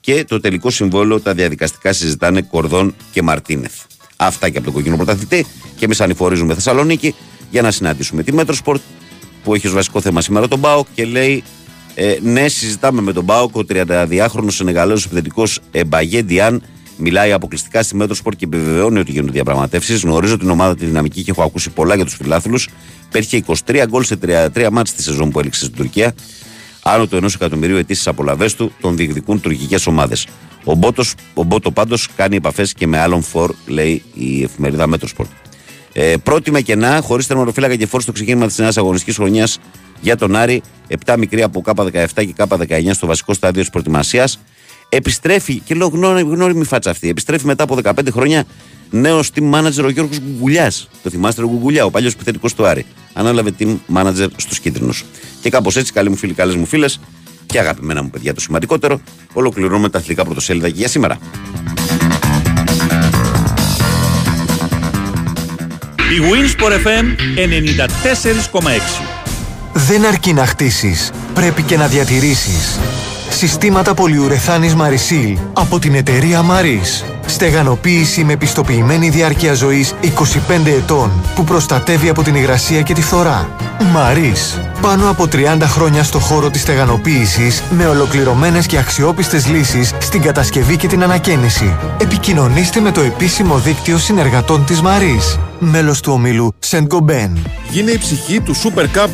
Και 0.00 0.24
το 0.24 0.40
τελικό 0.40 0.70
συμβόλαιο, 0.70 1.20
τα 1.20 1.34
διαδικαστικά 1.34 1.92
συζητάνε 1.92 2.42
Κορδόν 2.42 2.94
και 3.12 3.22
Μαρτίνεθ. 3.22 3.74
Αυτά 4.16 4.48
και 4.48 4.56
από 4.56 4.66
τον 4.66 4.74
κόκκινο 4.74 4.96
πρωταθλητή. 4.96 5.46
Και 5.76 5.84
εμείς 5.84 6.00
ανηφορίζουμε 6.00 6.54
Θεσσαλονίκη 6.54 7.14
για 7.50 7.62
να 7.62 7.70
συναντήσουμε 7.70 8.22
τη 8.22 8.32
Μέτροσπορτ 8.32 8.80
που 9.44 9.54
έχει 9.54 9.66
ως 9.66 9.72
βασικό 9.72 10.00
θέμα 10.00 10.20
σήμερα 10.20 10.48
τον 10.48 10.58
ΠΑΟΚ 10.58 10.86
και 10.94 11.04
λέει 11.04 11.42
ε, 11.94 12.16
ναι, 12.22 12.48
συζητάμε 12.48 13.00
με 13.00 13.12
τον 13.12 13.24
ΠΑΟΚ. 13.24 13.56
Ο 13.56 13.64
32χρονος 13.68 14.46
Σενεγαλέζος 14.46 14.96
επιθετικός 14.96 15.60
Εμπαγέ 15.70 16.22
Ντιάν 16.22 16.62
μιλάει 16.96 17.32
αποκλειστικά 17.32 17.82
στη 17.82 17.96
Μέτροσπορτ 17.96 18.36
και 18.36 18.44
επιβεβαιώνει 18.44 18.98
ότι 18.98 19.12
γίνονται 19.12 19.32
διαπραγματεύσεις. 19.32 20.02
Γνωρίζω 20.02 20.38
την 20.38 20.50
ομάδα 20.50 20.74
τη 20.74 20.86
δυναμική 20.86 21.22
και 21.22 21.30
έχω 21.30 21.42
ακούσει 21.42 21.70
πολλά 21.70 21.94
για 21.94 22.04
τους 22.04 22.14
φιλάθλους. 22.14 22.68
Πέτυχε 23.10 23.44
23 23.66 23.84
γκολ 23.88 24.04
σε 24.04 24.18
33 24.54 24.68
μάτς 24.72 24.92
τη 24.92 25.02
σεζόν 25.02 25.30
που 25.30 25.40
έληξε 25.40 25.64
στην 25.64 25.76
Τουρκία. 25.76 26.14
Άνω 26.82 27.06
του 27.06 27.16
ενός 27.16 27.34
εκατομμυρίου 27.34 27.76
ετήσιες 27.76 28.08
απολαβές 28.08 28.48
του 28.56 28.72
τον 28.80 28.96
διεκδικούν 28.96 29.40
τουρκικές 29.40 29.86
ομάδες. 29.86 30.26
Ο, 30.64 30.74
Μπότο, 30.74 31.14
ο 31.34 31.42
Μπότο 31.42 31.70
πάντως 31.70 32.08
κάνει 32.16 32.36
επαφές 32.36 32.72
και 32.72 32.86
με 32.86 32.98
άλλον 32.98 33.22
φορ, 33.22 33.54
λέει 33.66 34.02
η 34.14 34.42
εφημερίδα 34.42 34.86
Μέτροσπορτ. 34.86 35.30
Ε, 35.92 36.14
πρώτη 36.22 36.50
με 36.50 36.60
κενά, 36.60 37.00
χωρίς 37.00 37.26
τερματοφύλακα 37.26 37.76
και 37.76 37.86
φορ 37.86 38.02
στο 38.02 38.12
ξεκίνημα 38.12 38.46
της 38.46 38.58
νέας 38.58 38.76
αγωνιστικής 38.76 39.16
χρονιάς 39.16 39.58
για 40.00 40.16
τον 40.16 40.36
Άρη. 40.36 40.62
7 41.04 41.16
μικροί 41.18 41.42
από 41.42 41.62
K17 41.66 42.06
και 42.14 42.34
K19 42.36 42.90
στο 42.90 43.06
βασικό 43.06 43.34
στάδιο 43.34 43.60
της 43.60 43.70
προετοιμασίας. 43.70 44.38
Επιστρέφει, 44.96 45.58
και 45.58 45.74
λέω 45.74 45.86
γνώριμη 46.24 46.64
φάτσα 46.64 46.90
αυτή, 46.90 47.08
επιστρέφει 47.08 47.46
μετά 47.46 47.62
από 47.62 47.78
15 47.82 47.92
χρόνια 48.10 48.44
νέος 48.90 49.30
team 49.34 49.50
manager 49.54 49.84
ο 49.84 49.88
Γιώργος 49.88 50.20
Γκουγκουλιάς. 50.20 50.72
Το 51.02 51.10
θυμάστε 51.10 51.42
ο 51.42 51.46
Γκουγκουλιάς, 51.46 51.84
ο 51.84 51.90
παλιός 51.90 52.12
επιθετικός 52.12 52.54
του 52.54 52.66
Άρη. 52.66 52.86
Ανάλαβε 53.12 53.50
team 53.58 53.76
manager 53.94 54.26
στους 54.36 54.60
κίτρινους. 54.62 54.92
Και 55.40 55.50
κάπως 55.50 55.76
έτσι, 55.76 55.92
καλοί 55.92 56.08
μου 56.08 56.16
φίλοι, 56.16 56.32
καλές 56.32 56.54
μου 56.54 56.66
φίλες 56.66 57.00
και 57.46 57.58
αγαπημένα 57.58 58.02
μου 58.02 58.10
παιδιά, 58.10 58.34
το 58.34 58.40
σημαντικότερο, 58.40 59.00
ολοκληρώνουμε 59.32 59.88
τα 59.88 59.98
αθλητικά 59.98 60.24
πρωτοσέλιδα 60.24 60.68
και 60.68 60.74
για 60.76 60.88
σήμερα. 60.88 61.18
Η 66.14 66.20
Winsport 66.20 66.86
FM 66.86 67.04
94,6 68.52 69.02
Δεν 69.72 70.04
αρκεί 70.04 70.32
να 70.32 70.46
χτίσεις, 70.46 71.10
πρέπει 71.34 71.62
και 71.62 71.76
να 71.76 71.86
διατηρήσεις. 71.86 72.78
Συστήματα 73.36 73.94
πολυουρεθάνης 73.94 74.74
Μαρισίλ 74.74 75.38
από 75.52 75.78
την 75.78 75.94
εταιρεία 75.94 76.42
Μαρίς. 76.42 77.04
Στεγανοποίηση 77.26 78.24
με 78.24 78.36
πιστοποιημένη 78.36 79.08
διάρκεια 79.08 79.54
ζωής 79.54 79.94
25 80.02 80.66
ετών 80.66 81.10
που 81.34 81.44
προστατεύει 81.44 82.08
από 82.08 82.22
την 82.22 82.34
υγρασία 82.34 82.82
και 82.82 82.94
τη 82.94 83.02
φθορά. 83.02 83.48
Μαρίς. 83.92 84.60
Πάνω 84.84 85.10
από 85.10 85.28
30 85.32 85.58
χρόνια 85.62 86.02
στο 86.02 86.18
χώρο 86.18 86.50
της 86.50 86.60
στεγανοποίησης 86.60 87.62
με 87.70 87.86
ολοκληρωμένες 87.86 88.66
και 88.66 88.78
αξιόπιστες 88.78 89.46
λύσεις 89.46 89.92
στην 90.00 90.22
κατασκευή 90.22 90.76
και 90.76 90.86
την 90.86 91.02
ανακαίνιση. 91.02 91.76
Επικοινωνήστε 92.00 92.80
με 92.80 92.90
το 92.90 93.00
επίσημο 93.00 93.58
δίκτυο 93.58 93.98
συνεργατών 93.98 94.64
της 94.64 94.80
Μαρίς. 94.80 95.38
Μέλος 95.58 96.00
του 96.00 96.12
ομίλου 96.12 96.54
Σεντ 96.58 96.86
Γκομπέν. 96.86 97.38
Γίνε 97.70 97.90
η 97.90 97.98
ψυχή 97.98 98.40
του 98.40 98.54
Super 98.56 98.82
Cup 98.82 99.08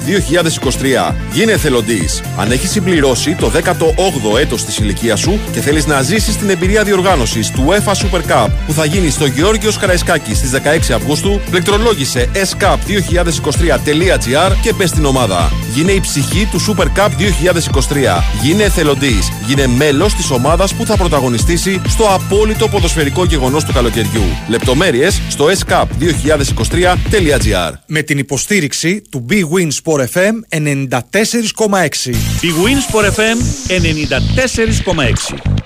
2023. 1.11 1.15
Γίνε 1.33 1.53
εθελοντής. 1.53 2.23
Αν 2.37 2.51
έχεις 2.51 2.71
συμπληρώσει 2.71 3.35
το 3.35 3.51
18ο 3.51 4.39
έτος 4.41 4.65
της 4.65 4.79
ηλικίας 4.79 5.21
σου 5.21 5.41
και 5.53 5.61
θέλεις 5.61 5.87
να 5.87 6.03
ζήσεις 6.03 6.37
την 6.37 6.51
εμπειρία 6.51 6.85
διοργάνωσης 6.85 7.51
του 7.51 7.65
UEFA 7.69 7.93
Super 7.93 8.21
Cup 8.31 8.49
που 8.67 8.73
θα 8.73 8.85
γίνει 8.85 9.11
στο 9.11 9.27
Γεώργιος 9.27 9.79
Καραϊσκάκης 9.79 10.37
στις 10.37 10.51
16 10.51 10.95
Αυγούστου, 10.95 11.41
πληκτρολόγησε 11.51 12.29
scup2023.gr 12.35 14.53
και 14.63 14.75
πες 14.75 14.91
την 14.91 15.05
ομάδα. 15.05 15.51
Γίνε 15.74 15.93
η 15.93 16.01
ψυχή 16.01 16.49
του 16.51 16.61
Super 16.61 16.85
Cup 16.85 17.09
2023. 17.09 17.12
Γίνε 18.43 18.62
εθελοντής. 18.62 19.28
Γίνε 19.47 19.66
μέλος 19.66 20.15
της 20.15 20.31
ομάδας 20.31 20.74
που 20.74 20.87
θα 20.87 20.97
πρωταγωνιστήσει 20.97 21.81
στο 21.89 22.05
απόλυτο 22.05 22.69
ποδοσφαιρικό 22.69 23.24
γεγονός 23.24 23.65
του 23.65 23.73
καλοκαιριού. 23.73 24.23
Λεπτομέρειες 24.49 25.20
στο 25.28 25.47
scup2023.gr 25.47 27.73
Με 27.87 28.03
την 28.03 28.19
υποστήριξη 28.19 29.03
του 29.11 29.24
Big 29.28 29.43
Win 29.43 29.69
Sport 29.82 30.05
FM 30.15 30.35
94,6. 30.49 30.59
Big 32.43 32.57
Win 32.65 32.78
Sport 32.89 33.07
FM 33.16 33.39
94,6. 33.69 35.60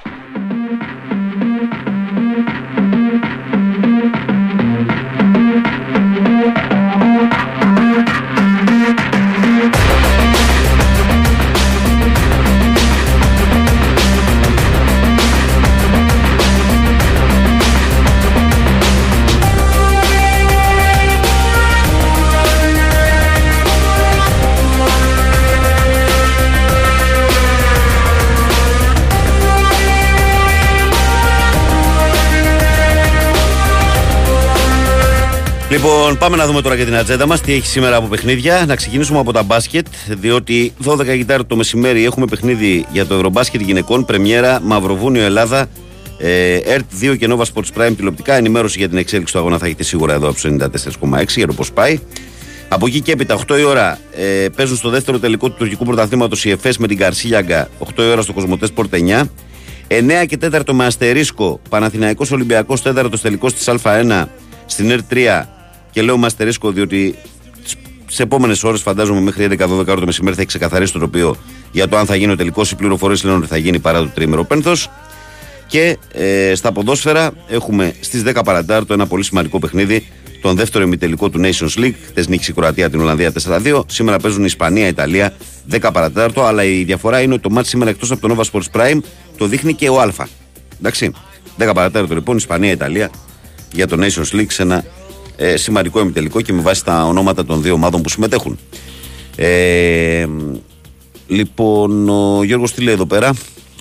Λοιπόν, 35.75 36.19
πάμε 36.19 36.37
να 36.37 36.47
δούμε 36.47 36.63
τώρα 36.63 36.77
και 36.77 36.85
την 36.85 36.97
ατζέντα 36.97 37.27
μας. 37.27 37.41
Τι 37.41 37.53
έχει 37.53 37.67
σήμερα 37.67 37.97
από 37.97 38.07
παιχνίδια. 38.07 38.65
Να 38.67 38.77
ξεκινήσουμε 38.77 39.19
από 39.19 39.33
τα 39.33 39.43
μπάσκετ, 39.43 39.87
διότι 40.09 40.73
12 40.85 41.15
γιτάρ 41.15 41.47
το 41.47 41.57
μεσημέρι 41.57 42.05
έχουμε 42.05 42.27
παιχνίδι 42.27 42.87
για 42.93 43.07
το 43.07 43.15
Ευρωμπάσκετ 43.15 43.61
γυναικών. 43.61 44.05
Πρεμιέρα 44.05 44.61
Μαυροβούνιο 44.61 45.23
Ελλάδα. 45.23 45.67
Ε, 46.19 46.57
ΕΡΤ 46.57 46.85
2 47.01 47.17
και 47.19 47.29
Nova 47.31 47.43
Sports 47.43 47.81
Prime 47.81 47.93
τηλεοπτικά. 47.97 48.35
Ενημέρωση 48.35 48.79
για 48.79 48.89
την 48.89 48.99
εξέλιξη 48.99 49.33
του 49.33 49.39
αγώνα 49.39 49.59
θα 49.59 49.67
έχετε 49.67 49.83
σίγουρα 49.83 50.13
εδώ 50.13 50.29
από 50.29 50.41
το 50.41 50.49
94,6 50.49 51.25
για 51.37 51.47
το 51.47 51.53
πώς 51.53 51.73
πάει. 51.73 51.99
Από 52.69 52.87
εκεί 52.87 53.01
και 53.01 53.13
έπειτα, 53.13 53.39
8 53.49 53.59
η 53.59 53.63
ώρα 53.63 53.99
ε, 54.13 54.49
παίζουν 54.57 54.77
στο 54.77 54.89
δεύτερο 54.89 55.19
τελικό 55.19 55.49
του 55.49 55.55
τουρκικού 55.59 55.85
πρωταθλήματος 55.85 56.45
η 56.45 56.51
ΕΦΕΣ 56.51 56.79
με 56.79 56.87
την 56.87 56.97
Καρσίλιαγκα. 56.99 57.69
8 57.79 57.99
η 57.99 58.11
ώρα 58.11 58.23
στο 58.23 58.33
Κοσμοτές 58.33 58.73
Sport 58.77 59.21
9. 59.21 59.23
9 59.89 60.27
και 60.27 60.39
4 60.53 60.61
με 60.73 60.87
αστερίσκο 60.87 61.61
Παναθηναϊκός 61.69 62.31
Ολυμπιακός 62.31 62.83
4 62.85 63.21
τελικός 63.23 63.55
της 63.55 63.69
Α1 63.83 64.25
στην 64.67 64.91
ΕΡΤ 64.91 65.13
3 65.13 65.45
και 65.95 66.03
λέω 66.03 66.19
με 66.19 66.27
αστερίσκο 66.27 66.71
διότι 66.71 67.15
σε 68.07 68.23
επόμενες 68.23 68.65
ώρες, 68.65 68.81
φαντάζομαι 68.81 69.21
μέχρι 69.21 69.49
11-12 69.51 69.69
ώρα 69.69 69.95
το 69.95 70.05
μεσημέρι, 70.05 70.35
θα 70.35 70.41
έχει 70.41 70.51
ξεκαθαρίσει 70.51 70.93
το 70.93 70.99
τοπίο 70.99 71.37
για 71.73 71.89
το 71.89 71.97
αν 71.97 72.07
θα 72.07 72.15
γίνει 72.17 72.33
ο 72.33 72.37
τελικό. 72.37 72.63
Οι 72.71 72.75
πληροφορίες 72.75 73.25
λένε 73.25 73.37
ότι 73.37 73.47
θα 73.47 73.57
γίνει 73.57 73.79
παρά 73.79 73.99
το 73.99 74.09
τρίμερο 74.15 74.45
πένθος. 74.45 74.91
Και 75.67 75.99
ε, 76.13 76.55
στα 76.55 76.73
ποδόσφαιρα 76.73 77.33
έχουμε 77.49 77.95
στις 78.01 78.23
10 78.27 78.41
παρατάρτο 78.45 78.93
ένα 78.93 79.07
πολύ 79.07 79.25
σημαντικό 79.25 79.59
παιχνίδι. 79.59 80.07
Τον 80.41 80.57
δεύτερο 80.57 80.85
ημιτελικό 80.85 81.29
του 81.31 81.41
Nations 81.43 81.79
League. 81.79 81.95
Χθες 82.09 82.29
νίκησε 82.29 82.51
η 82.51 82.55
Κροατία 82.55 82.91
την 82.91 83.01
Ολλανδία 83.01 83.33
4-2. 83.47 83.81
Σήμερα 83.87 84.19
παίζουν 84.19 84.43
η 84.43 84.47
Ισπανία, 84.47 84.87
Ιταλία 84.87 85.35
10 85.71 85.91
παρατάρτο. 85.93 86.45
Αλλά 86.45 86.65
η 86.65 86.85
διαφορά 86.85 87.21
είναι 87.21 87.33
ότι 87.33 87.43
το 87.43 87.51
μάτι 87.51 87.69
σήμερα 87.69 87.91
εκτός 87.91 88.11
από 88.11 88.29
το 88.29 88.37
Nova 88.37 88.51
Sports 88.53 88.81
Prime 88.81 88.99
το 89.37 89.47
δείχνει 89.47 89.75
και 89.75 89.89
ο 89.89 90.01
Α. 90.01 90.13
Εντάξει. 90.79 91.13
10 91.59 91.71
παρατάρτο 91.75 92.15
λοιπόν 92.15 92.37
Ισπανία, 92.37 92.71
Ιταλία 92.71 93.11
για 93.73 93.87
το 93.87 93.97
Nations 94.01 94.37
League 94.37 94.47
σε 94.49 94.63
ένα 94.63 94.85
ε, 95.37 95.57
σημαντικό 95.57 96.01
ημιτελικό 96.01 96.41
και 96.41 96.53
με 96.53 96.61
βάση 96.61 96.85
τα 96.85 97.05
ονόματα 97.05 97.45
των 97.45 97.63
δύο 97.63 97.73
ομάδων 97.73 98.03
που 98.03 98.09
συμμετέχουν. 98.09 98.59
Ε, 99.37 100.27
λοιπόν, 101.27 102.09
ο 102.09 102.45
Γιώργος 102.45 102.73
τι 102.73 102.83
λέει 102.83 102.95
εδώ 102.95 103.07
πέρα; 103.07 103.31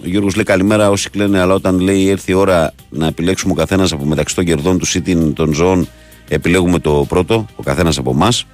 Ο 0.04 0.08
Γιώργος 0.08 0.36
λέει 0.36 0.44
καλημέρα 0.44 0.90
όσοι 0.90 1.10
κλαίνε, 1.10 1.40
αλλά 1.40 1.54
όταν 1.54 1.80
λέει 1.80 2.10
έρθει 2.10 2.32
η 2.32 2.34
ώρα 2.34 2.74
να 2.90 3.08
επιλέξουμε 3.08 3.54
ο 3.54 3.56
καθένας 3.56 3.92
από 3.92 4.06
μεταξύ 4.06 4.36
των 4.36 4.46
κερδών 4.46 4.78
του 4.78 4.86
ή 4.94 5.16
των 5.34 5.54
ζώων, 5.54 5.88
επιλέγουμε 6.28 6.80
το 6.80 7.06
πρώτο, 7.08 7.46
ο 7.56 7.64
καθένας 7.64 7.98
από 7.98 8.12
εμάς. 8.12 8.46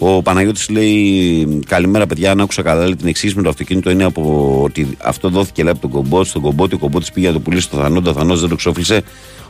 Ο 0.00 0.22
Παναγιώτης 0.22 0.68
λέει 0.68 1.60
καλημέρα 1.66 2.06
παιδιά, 2.06 2.30
αν 2.30 2.40
άκουσα 2.40 2.62
καλά 2.62 2.84
λέει, 2.84 2.96
την 2.96 3.08
εξήγηση 3.08 3.36
με 3.36 3.42
το 3.42 3.48
αυτοκίνητο 3.48 3.90
είναι 3.90 4.04
από 4.04 4.60
ότι 4.62 4.96
αυτό 4.98 5.28
δόθηκε 5.28 5.62
λέει, 5.62 5.72
από 5.72 5.80
τον 5.80 5.90
κομπότη, 5.90 6.28
στον 6.28 6.42
κομπότη, 6.42 6.74
ο 6.74 6.78
κομπότης 6.78 7.12
πήγε 7.12 7.26
να 7.26 7.32
το 7.32 7.40
πουλήσει 7.40 7.62
στο 7.62 7.76
Θανόντα, 7.76 8.10
ο 8.10 8.12
Θανόντα 8.12 8.40
δεν 8.40 8.48
το 8.48 8.56
ξόφλησε, 8.56 9.02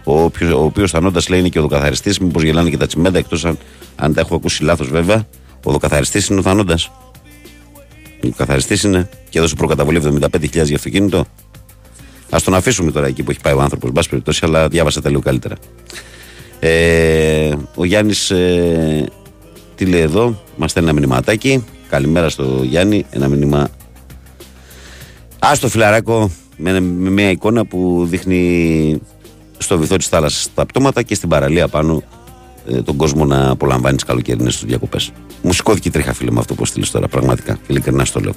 ο, 0.04 0.22
ο 0.22 0.30
οποίος 0.52 0.90
Θανόντα 0.90 1.20
λέει 1.28 1.38
είναι 1.38 1.48
και 1.48 1.58
ο 1.58 1.62
δοκαθαριστή, 1.62 2.24
μήπως 2.24 2.42
γελάνε 2.42 2.70
και 2.70 2.76
τα 2.76 2.86
τσιμέντα, 2.86 3.18
εκτός 3.18 3.44
αν, 3.44 3.58
αν 3.96 4.14
τα 4.14 4.20
έχω 4.20 4.34
ακούσει 4.34 4.62
λάθος 4.62 4.88
βέβαια. 4.88 5.26
Ο 5.64 5.72
δοκαθαριστή 5.72 6.22
είναι 6.30 6.38
ο 6.38 6.42
Θανόντα. 6.42 6.78
Ο 8.24 8.28
καθαριστή 8.36 8.86
είναι 8.86 9.08
και 9.28 9.38
έδωσε 9.38 9.54
προκαταβολή 9.54 10.02
75.000 10.04 10.50
για 10.50 10.76
αυτοκίνητο. 10.76 11.18
Α 12.30 12.38
τον 12.44 12.54
αφήσουμε 12.54 12.90
τώρα 12.90 13.06
εκεί 13.06 13.22
που 13.22 13.30
έχει 13.30 13.40
πάει 13.40 13.54
ο 13.54 13.60
άνθρωπος, 13.60 13.92
μπα 13.92 14.02
περιπτώσει, 14.02 14.40
αλλά 14.44 14.68
διάβασα 14.68 15.02
τα 15.02 15.08
λίγο 15.08 15.20
καλύτερα. 15.20 15.54
Ε, 16.60 17.52
ο 17.74 17.84
Γιάννης 17.84 18.30
ε, 18.30 19.08
τι 19.78 19.86
λέει 19.86 20.00
εδώ, 20.00 20.42
μας 20.56 20.70
στέλνει 20.70 20.88
ένα 20.88 20.98
μηνυματάκι. 20.98 21.64
Καλημέρα 21.88 22.28
στο 22.28 22.60
Γιάννη. 22.62 23.04
Ένα 23.10 23.28
μήνυμα. 23.28 23.68
Α 25.38 25.52
το 25.60 25.68
φιλαράκο 25.68 26.30
με, 26.56 26.80
με 26.80 27.10
μια 27.10 27.30
εικόνα 27.30 27.64
που 27.64 28.06
δείχνει 28.08 29.00
στο 29.58 29.78
βυθό 29.78 29.96
της 29.96 30.08
θάλασσας 30.08 30.50
τα 30.54 30.66
πτώματα 30.66 31.02
και 31.02 31.14
στην 31.14 31.28
παραλία 31.28 31.68
πάνω 31.68 32.02
ε, 32.68 32.82
τον 32.82 32.96
κόσμο 32.96 33.24
να 33.24 33.50
απολαμβάνει 33.50 33.96
τις 33.96 34.04
καλοκαιρινές 34.04 34.56
τους 34.56 34.64
διακοπές. 34.64 35.12
Μου 35.42 35.52
σηκώθηκε 35.52 35.88
η 35.88 35.90
τρίχα, 35.90 36.12
φίλε, 36.12 36.30
με 36.30 36.38
αυτό 36.38 36.54
που 36.54 36.64
στείλεις 36.64 36.90
τώρα. 36.90 37.08
Πραγματικά. 37.08 37.58
Ειλικρινά 37.66 38.04
στο 38.04 38.20
λέω. 38.20 38.34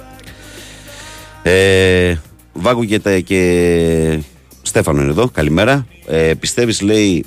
Ε, 1.42 2.14
Βάγκου 2.52 2.84
και, 2.84 3.20
και 3.20 4.18
Στέφανο 4.62 5.00
είναι 5.00 5.10
εδώ. 5.10 5.28
Καλημέρα. 5.28 5.86
Ε, 6.06 6.34
Πιστεύεις, 6.34 6.80
λέει, 6.80 7.24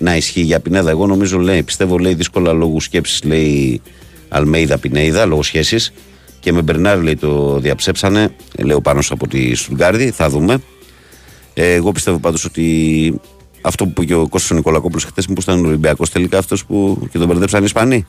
να 0.00 0.16
ισχύει 0.16 0.40
για 0.40 0.60
Πινέδα. 0.60 0.90
Εγώ 0.90 1.06
νομίζω, 1.06 1.38
λέει, 1.38 1.62
πιστεύω, 1.62 1.98
λέει, 1.98 2.14
δύσκολα 2.14 2.52
λόγω 2.52 2.80
σκέψης, 2.80 3.24
λέει 3.24 3.82
Αλμέιδα 4.28 4.78
Πινέιδα, 4.78 5.26
λόγω 5.26 5.42
σχέσης. 5.42 5.92
Και 6.40 6.52
με 6.52 6.62
Μπερνάρ, 6.62 7.02
λέει, 7.02 7.16
το 7.16 7.58
διαψέψανε. 7.58 8.34
Λέω 8.58 8.80
πάνω 8.80 9.00
από 9.10 9.28
τη 9.28 9.54
Στουτγκάρδη. 9.54 10.10
Θα 10.10 10.28
δούμε. 10.28 10.58
Ε, 11.54 11.72
εγώ 11.72 11.92
πιστεύω 11.92 12.18
πάντως 12.18 12.44
ότι 12.44 13.20
αυτό 13.60 13.86
που 13.86 14.02
είπε 14.02 14.14
ο 14.14 14.28
Κώστας 14.28 14.50
ο 14.50 14.54
Νικολακόπουλος 14.54 15.04
χθες, 15.04 15.26
μήπως 15.26 15.44
ήταν 15.44 15.64
ο 15.64 15.68
Ολυμπιακός 15.68 16.10
τελικά 16.10 16.38
αυτός 16.38 16.64
που 16.64 17.08
και 17.10 17.18
τον 17.18 17.26
μπερδέψαν 17.26 17.60
οι 17.60 17.64
Ισπανοί. 17.66 18.04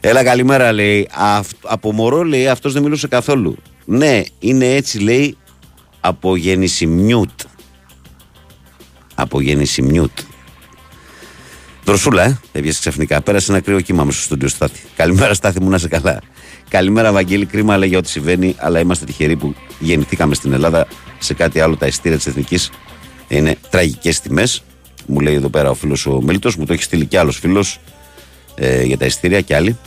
Έλα 0.00 0.24
καλημέρα 0.24 0.72
λέει. 0.72 1.08
από 1.62 1.92
μωρό 1.92 2.22
λέει 2.22 2.48
αυτός 2.48 2.72
δεν 2.72 2.82
μιλούσε 2.82 3.08
καθόλου. 3.08 3.56
Ναι, 3.84 4.22
είναι 4.38 4.74
έτσι 4.74 4.98
λέει 4.98 5.36
από 6.00 6.36
γέννηση 6.36 6.86
μιούτ. 6.86 7.40
Από 9.14 9.40
γέννηση 9.40 9.82
μιούτ. 9.82 10.18
Δροσούλα, 11.84 12.22
ε, 12.22 12.38
έβγαινε 12.52 12.74
ξαφνικά. 12.78 13.20
Πέρασε 13.20 13.52
ένα 13.52 13.60
κρύο 13.60 13.80
κύμα 13.80 14.04
μέσα 14.04 14.16
στο 14.16 14.26
στούντιο 14.26 14.48
Στάθη. 14.48 14.80
Καλημέρα, 14.96 15.34
Στάθη 15.34 15.60
μου, 15.60 15.68
να 15.68 15.78
σε 15.78 15.88
καλά. 15.88 16.20
Καλημέρα, 16.68 17.12
Βαγγέλη. 17.12 17.46
Κρίμα 17.46 17.76
λέει 17.76 17.88
για 17.88 17.98
ό,τι 17.98 18.08
συμβαίνει, 18.08 18.54
αλλά 18.58 18.80
είμαστε 18.80 19.04
τυχεροί 19.04 19.36
που 19.36 19.54
γεννηθήκαμε 19.78 20.34
στην 20.34 20.52
Ελλάδα. 20.52 20.86
Σε 21.18 21.34
κάτι 21.34 21.60
άλλο, 21.60 21.76
τα 21.76 21.86
ειστήρια 21.86 22.16
της 22.16 22.26
Εθνικής 22.26 22.70
είναι 23.28 23.56
τραγικές 23.70 24.20
τιμές. 24.20 24.62
Μου 25.06 25.20
λέει 25.20 25.34
εδώ 25.34 25.48
πέρα 25.48 25.70
ο 25.70 25.74
φίλος 25.74 26.06
ο 26.06 26.20
Μίλτος, 26.22 26.56
μου 26.56 26.64
το 26.64 26.72
έχει 26.72 26.82
στείλει 26.82 27.06
κι 27.06 27.16
άλλος 27.16 27.38
φίλος 27.38 27.80
ε, 28.54 28.82
για 28.82 28.98
τα 28.98 29.04
ειστήρια 29.04 29.40
και 29.40 29.54
άλλοι. 29.56 29.78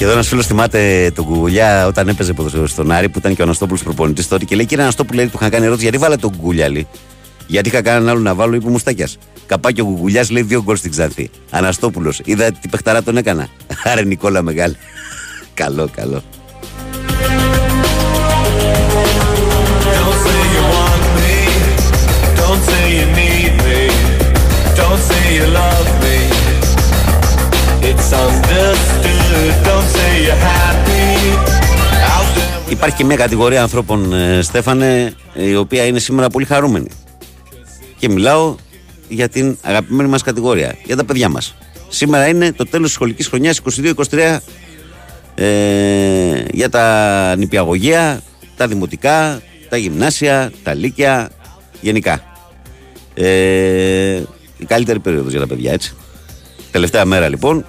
Και 0.00 0.06
εδώ 0.06 0.14
ένας 0.14 0.28
φίλος 0.28 0.46
θυμάται 0.46 1.10
τον 1.14 1.24
Κουγουλιά 1.24 1.86
όταν 1.86 2.08
έπαιζε 2.08 2.34
στον 2.64 2.90
Άρη 2.90 3.08
που 3.08 3.18
ήταν 3.18 3.34
και 3.34 3.40
ο 3.40 3.44
Αναστόπουλος 3.44 3.82
προπονητής 3.82 4.28
τότε 4.28 4.44
και 4.44 4.56
λέει: 4.56 4.66
Κύριε 4.66 4.82
Αναστόπουλο, 4.82 5.22
του 5.22 5.30
είχαν 5.34 5.50
κάνει 5.50 5.64
ερώτηση 5.64 5.82
γιατί 5.82 5.98
βάλε 5.98 6.16
τον 6.16 6.36
Κουγουλιά. 6.36 6.68
Λέει. 6.68 6.86
Γιατί 7.46 7.68
είχα 7.68 7.82
κανέναν 7.82 8.08
άλλο 8.08 8.20
να 8.20 8.34
βάλω, 8.34 8.54
είπε 8.54 8.66
ο 8.66 8.70
Μουστάκιας. 8.70 9.18
Καπάκιο 9.46 9.84
Γουγουλιά 9.84 10.26
λέει 10.30 10.42
δύο 10.42 10.62
γκολ 10.62 10.76
στην 10.76 10.90
Ξάνθη. 10.90 11.30
Αναστόπουλος. 11.50 12.20
Είδα 12.24 12.52
τι 12.52 12.68
παιχταρά 12.68 13.02
τον 13.02 13.16
έκανα. 13.16 13.48
Άρα 13.90 14.02
Νικόλα 14.02 14.42
μεγάλη. 14.42 14.76
καλό, 15.54 15.90
καλό. 15.96 16.22
Don't 24.76 24.98
say 24.98 25.34
you 25.34 25.52
want 25.54 25.99
Υπάρχει 32.68 32.96
και 32.96 33.04
μια 33.04 33.16
κατηγορία 33.16 33.62
ανθρώπων, 33.62 34.12
ε, 34.12 34.42
Στέφανε, 34.42 35.12
η 35.34 35.56
οποία 35.56 35.84
είναι 35.84 35.98
σήμερα 35.98 36.28
πολύ 36.28 36.44
χαρούμενη. 36.44 36.88
Και 37.98 38.08
μιλάω 38.08 38.54
για 39.08 39.28
την 39.28 39.58
αγαπημένη 39.62 40.08
μας 40.08 40.22
κατηγορία, 40.22 40.76
για 40.84 40.96
τα 40.96 41.04
παιδιά 41.04 41.28
μας. 41.28 41.54
Σήμερα 41.88 42.28
είναι 42.28 42.52
το 42.52 42.66
τέλος 42.66 42.86
της 42.86 42.94
σχολικής 42.94 43.28
χρονιάς 43.28 43.60
22-23 44.10 44.40
ε, 45.34 46.44
για 46.52 46.68
τα 46.68 47.36
νηπιαγωγεία, 47.36 48.22
τα 48.56 48.68
δημοτικά, 48.68 49.42
τα 49.68 49.76
γυμνάσια, 49.76 50.52
τα 50.62 50.74
λύκεια, 50.74 51.30
γενικά. 51.80 52.22
Ε, 53.14 54.22
η 54.58 54.64
καλύτερη 54.66 54.98
περίοδος 54.98 55.30
για 55.30 55.40
τα 55.40 55.46
παιδιά, 55.46 55.72
έτσι. 55.72 55.94
Τελευταία 56.70 57.04
μέρα 57.04 57.28
λοιπόν, 57.28 57.66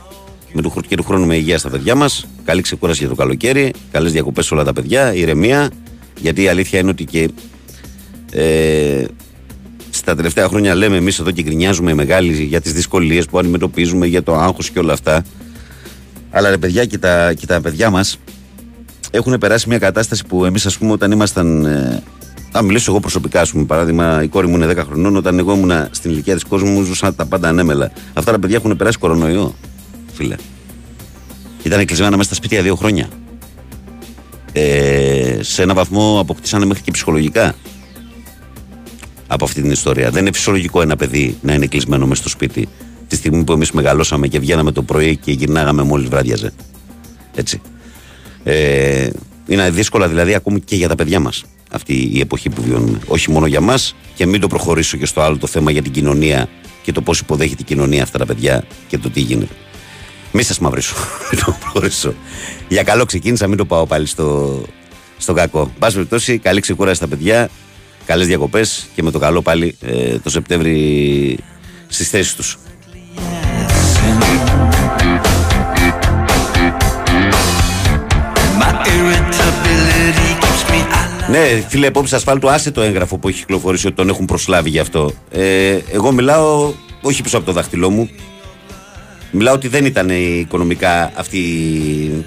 με 0.53 0.61
του, 0.61 0.69
χρ- 0.69 0.87
και 0.87 0.95
του 0.95 1.03
χρόνου 1.03 1.25
με 1.25 1.35
υγεία 1.35 1.57
στα 1.57 1.69
παιδιά 1.69 1.95
μας. 1.95 2.25
Καλή 2.45 2.61
ξεκούραση 2.61 2.99
για 2.99 3.09
το 3.09 3.15
καλοκαίρι. 3.15 3.73
Καλές 3.91 4.11
διακοπές 4.11 4.45
σε 4.45 4.53
όλα 4.53 4.63
τα 4.63 4.73
παιδιά. 4.73 5.13
Ηρεμία. 5.13 5.69
Γιατί 6.19 6.41
η 6.43 6.47
αλήθεια 6.47 6.79
είναι 6.79 6.89
ότι 6.89 7.05
και 7.05 7.29
ε, 8.31 9.03
στα 9.89 10.15
τελευταία 10.15 10.47
χρόνια 10.47 10.75
λέμε 10.75 10.97
εμείς 10.97 11.19
εδώ 11.19 11.31
και 11.31 11.41
γκρινιάζουμε 11.43 11.91
οι 11.91 11.93
μεγάλοι 11.93 12.43
για 12.43 12.61
τις 12.61 12.73
δυσκολίες 12.73 13.25
που 13.25 13.39
αντιμετωπίζουμε, 13.39 14.05
για 14.05 14.23
το 14.23 14.35
άγχος 14.35 14.69
και 14.69 14.79
όλα 14.79 14.93
αυτά. 14.93 15.23
Αλλά 16.31 16.49
ρε 16.49 16.57
παιδιά 16.57 16.85
και 16.85 16.97
τα, 16.97 17.33
και 17.33 17.45
τα 17.45 17.61
παιδιά 17.61 17.89
μας 17.89 18.17
έχουν 19.11 19.37
περάσει 19.37 19.69
μια 19.69 19.77
κατάσταση 19.77 20.25
που 20.25 20.45
εμείς, 20.45 20.65
ας 20.65 20.77
πούμε, 20.77 20.91
όταν 20.91 21.11
ήμασταν. 21.11 21.65
Ε, 21.65 22.03
θα 22.51 22.61
μιλήσω 22.61 22.91
εγώ 22.91 22.99
προσωπικά, 22.99 23.41
ας 23.41 23.51
πούμε. 23.51 23.63
Παράδειγμα, 23.65 24.23
η 24.23 24.27
κόρη 24.27 24.47
μου 24.47 24.55
είναι 24.55 24.67
10 24.67 24.75
χρονών. 24.85 25.15
Όταν 25.15 25.39
εγώ 25.39 25.53
ήμουν 25.53 25.71
στην 25.91 26.11
ηλικία 26.11 26.33
της 26.33 26.43
κόρη 26.43 26.63
μου, 26.63 26.81
ζούσαν 26.81 27.15
τα 27.15 27.25
πάντα 27.25 27.47
ανέμελα. 27.47 27.91
Αυτά 28.13 28.31
τα 28.31 28.39
παιδιά 28.39 28.55
έχουν 28.55 28.77
περάσει 28.77 28.97
κορονοϊό, 28.97 29.55
φίλε. 30.21 30.35
Ήταν 31.63 31.85
κλεισμένα 31.85 32.11
μέσα 32.11 32.23
στα 32.23 32.35
σπίτια 32.35 32.61
δύο 32.61 32.75
χρόνια. 32.75 33.09
Ε, 34.51 35.37
σε 35.41 35.61
ένα 35.61 35.73
βαθμό 35.73 36.19
αποκτήσανε 36.19 36.65
μέχρι 36.65 36.83
και 36.83 36.91
ψυχολογικά 36.91 37.55
από 39.27 39.45
αυτή 39.45 39.61
την 39.61 39.71
ιστορία. 39.71 40.11
Δεν 40.11 40.21
είναι 40.21 40.31
φυσιολογικό 40.33 40.81
ένα 40.81 40.95
παιδί 40.95 41.37
να 41.41 41.53
είναι 41.53 41.65
κλεισμένο 41.65 42.07
μέσα 42.07 42.21
στο 42.21 42.29
σπίτι 42.29 42.67
τη 43.07 43.15
στιγμή 43.15 43.43
που 43.43 43.51
εμείς 43.51 43.71
μεγαλώσαμε 43.71 44.27
και 44.27 44.39
βγαίναμε 44.39 44.71
το 44.71 44.83
πρωί 44.83 45.17
και 45.17 45.31
γυρνάγαμε 45.31 45.83
μόλις 45.83 46.09
βράδιαζε. 46.09 46.53
Έτσι. 47.35 47.61
Ε, 48.43 49.09
είναι 49.47 49.69
δύσκολα 49.69 50.07
δηλαδή 50.07 50.33
ακόμη 50.33 50.59
και 50.59 50.75
για 50.75 50.87
τα 50.87 50.95
παιδιά 50.95 51.19
μας 51.19 51.43
αυτή 51.71 52.09
η 52.13 52.19
εποχή 52.19 52.49
που 52.49 52.61
βιώνουμε. 52.61 52.99
Όχι 53.07 53.31
μόνο 53.31 53.45
για 53.45 53.61
μας 53.61 53.95
και 54.15 54.25
μην 54.25 54.41
το 54.41 54.47
προχωρήσω 54.47 54.97
και 54.97 55.05
στο 55.05 55.21
άλλο 55.21 55.37
το 55.37 55.47
θέμα 55.47 55.71
για 55.71 55.81
την 55.81 55.91
κοινωνία 55.91 56.49
και 56.81 56.91
το 56.91 57.01
πώς 57.01 57.19
υποδέχεται 57.19 57.61
η 57.61 57.65
κοινωνία 57.65 58.03
αυτά 58.03 58.17
τα 58.17 58.25
παιδιά 58.25 58.63
και 58.87 58.97
το 58.97 59.09
τι 59.09 59.19
γίνεται. 59.19 59.53
Μη 60.31 60.43
σας 60.43 60.59
μαυρίσω. 60.59 60.95
Μην 61.31 61.43
το 61.43 61.57
προχωρήσω. 61.59 62.13
Για 62.67 62.83
καλό 62.83 63.05
ξεκίνησα, 63.05 63.47
μην 63.47 63.57
το 63.57 63.65
πάω 63.65 63.85
πάλι 63.85 64.05
στο, 64.05 64.61
στο 65.17 65.33
κακό. 65.33 65.71
Πάση 65.79 65.93
περιπτώσει, 65.93 66.37
καλή 66.37 66.59
ξεκούραση 66.59 66.95
στα 66.95 67.07
παιδιά, 67.07 67.49
καλές 68.05 68.27
διακοπές 68.27 68.87
και 68.95 69.03
με 69.03 69.11
το 69.11 69.19
καλό 69.19 69.41
πάλι 69.41 69.77
ε, 69.81 70.19
το 70.19 70.29
Σεπτέμβρη 70.29 71.37
στις 71.87 72.09
θέσεις 72.09 72.35
τους. 72.35 72.57
My 78.59 78.71
irritability 78.93 80.29
keeps 80.41 80.61
me 80.71 80.79
alive. 80.93 81.29
Ναι, 81.29 81.63
φίλε, 81.67 81.85
υπόψη 81.85 82.15
ασφάλτου, 82.15 82.49
άσε 82.49 82.71
το 82.71 82.81
έγγραφο 82.81 83.17
που 83.17 83.27
έχει 83.27 83.39
κυκλοφορήσει 83.39 83.87
ότι 83.87 83.95
τον 83.95 84.09
έχουν 84.09 84.25
προσλάβει 84.25 84.69
γι' 84.69 84.79
αυτό. 84.79 85.11
Ε, 85.31 85.77
εγώ 85.91 86.11
μιλάω 86.11 86.73
όχι 87.01 87.21
πίσω 87.21 87.37
από 87.37 87.45
το 87.45 87.51
δάχτυλό 87.51 87.89
μου. 87.89 88.09
Μιλάω 89.31 89.53
ότι 89.53 89.67
δεν 89.67 89.85
ήταν 89.85 90.09
οικονομικά 90.39 91.11
αυτή 91.15 91.37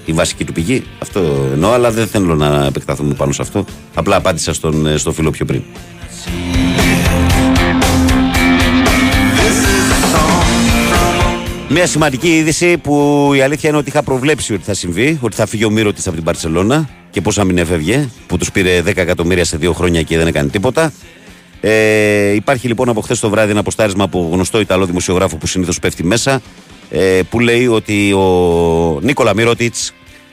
η 0.05 0.13
βασική 0.13 0.43
του 0.43 0.53
πηγή. 0.53 0.83
Αυτό 0.99 1.49
εννοώ, 1.53 1.71
αλλά 1.71 1.91
δεν 1.91 2.07
θέλω 2.07 2.35
να 2.35 2.65
επεκταθούμε 2.65 3.13
πάνω 3.13 3.31
σε 3.31 3.41
αυτό. 3.41 3.65
Απλά 3.93 4.15
απάντησα 4.15 4.53
στον, 4.53 4.85
ε, 4.87 4.97
στο 4.97 5.11
φίλο 5.11 5.29
πιο 5.31 5.45
πριν. 5.45 5.61
Μια 11.69 11.87
σημαντική 11.87 12.37
είδηση 12.37 12.77
που 12.77 13.31
η 13.35 13.41
αλήθεια 13.41 13.69
είναι 13.69 13.77
ότι 13.77 13.89
είχα 13.89 14.03
προβλέψει 14.03 14.53
ότι 14.53 14.63
θα 14.63 14.73
συμβεί, 14.73 15.19
ότι 15.21 15.35
θα 15.35 15.45
φύγει 15.45 15.65
ο 15.65 15.69
Μύρο 15.69 15.89
από 15.89 16.11
την 16.11 16.23
Παρσελώνα 16.23 16.89
και 17.09 17.21
πώς 17.21 17.35
να 17.35 17.43
μην 17.43 17.57
έφευγε, 17.57 18.09
που 18.27 18.37
τους 18.37 18.51
πήρε 18.51 18.81
10 18.81 18.97
εκατομμύρια 18.97 19.45
σε 19.45 19.57
δύο 19.57 19.73
χρόνια 19.73 20.01
και 20.01 20.17
δεν 20.17 20.27
έκανε 20.27 20.49
τίποτα. 20.49 20.93
Ε, 21.61 22.33
υπάρχει 22.33 22.67
λοιπόν 22.67 22.89
από 22.89 23.01
χθες 23.01 23.19
το 23.19 23.29
βράδυ 23.29 23.51
ένα 23.51 23.59
αποστάρισμα 23.59 24.03
από 24.03 24.29
γνωστό 24.31 24.59
Ιταλό 24.59 24.85
δημοσιογράφο 24.85 25.37
που 25.37 25.47
συνήθως 25.47 25.79
πέφτει 25.79 26.03
μέσα, 26.03 26.41
ε, 26.89 27.21
που 27.29 27.39
λέει 27.39 27.67
ότι 27.67 28.13
ο 28.13 28.99
Νίκολα 29.01 29.35
Μύρωτιτ 29.35 29.75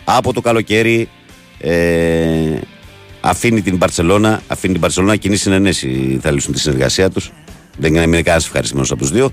από 0.05 0.33
το 0.33 0.41
καλοκαίρι 0.41 1.09
ε, 1.59 2.59
αφήνει 3.21 3.63
την 3.63 3.79
Παρσελώνα, 3.79 4.43
αφήνει 4.47 4.73
την 4.73 4.83
Παρσελώνα 4.83 5.17
κοινή 5.17 5.37
συνενέση 5.37 6.19
θα 6.23 6.31
λύσουν 6.31 6.53
τη 6.53 6.61
συνεργασία 6.61 7.11
τους. 7.11 7.33
Δεν 7.79 7.95
είναι 7.95 8.23
κανένας 8.23 8.47
ευχαριστημένος 8.47 8.91
από 8.91 9.01
τους 9.01 9.11
δύο 9.11 9.31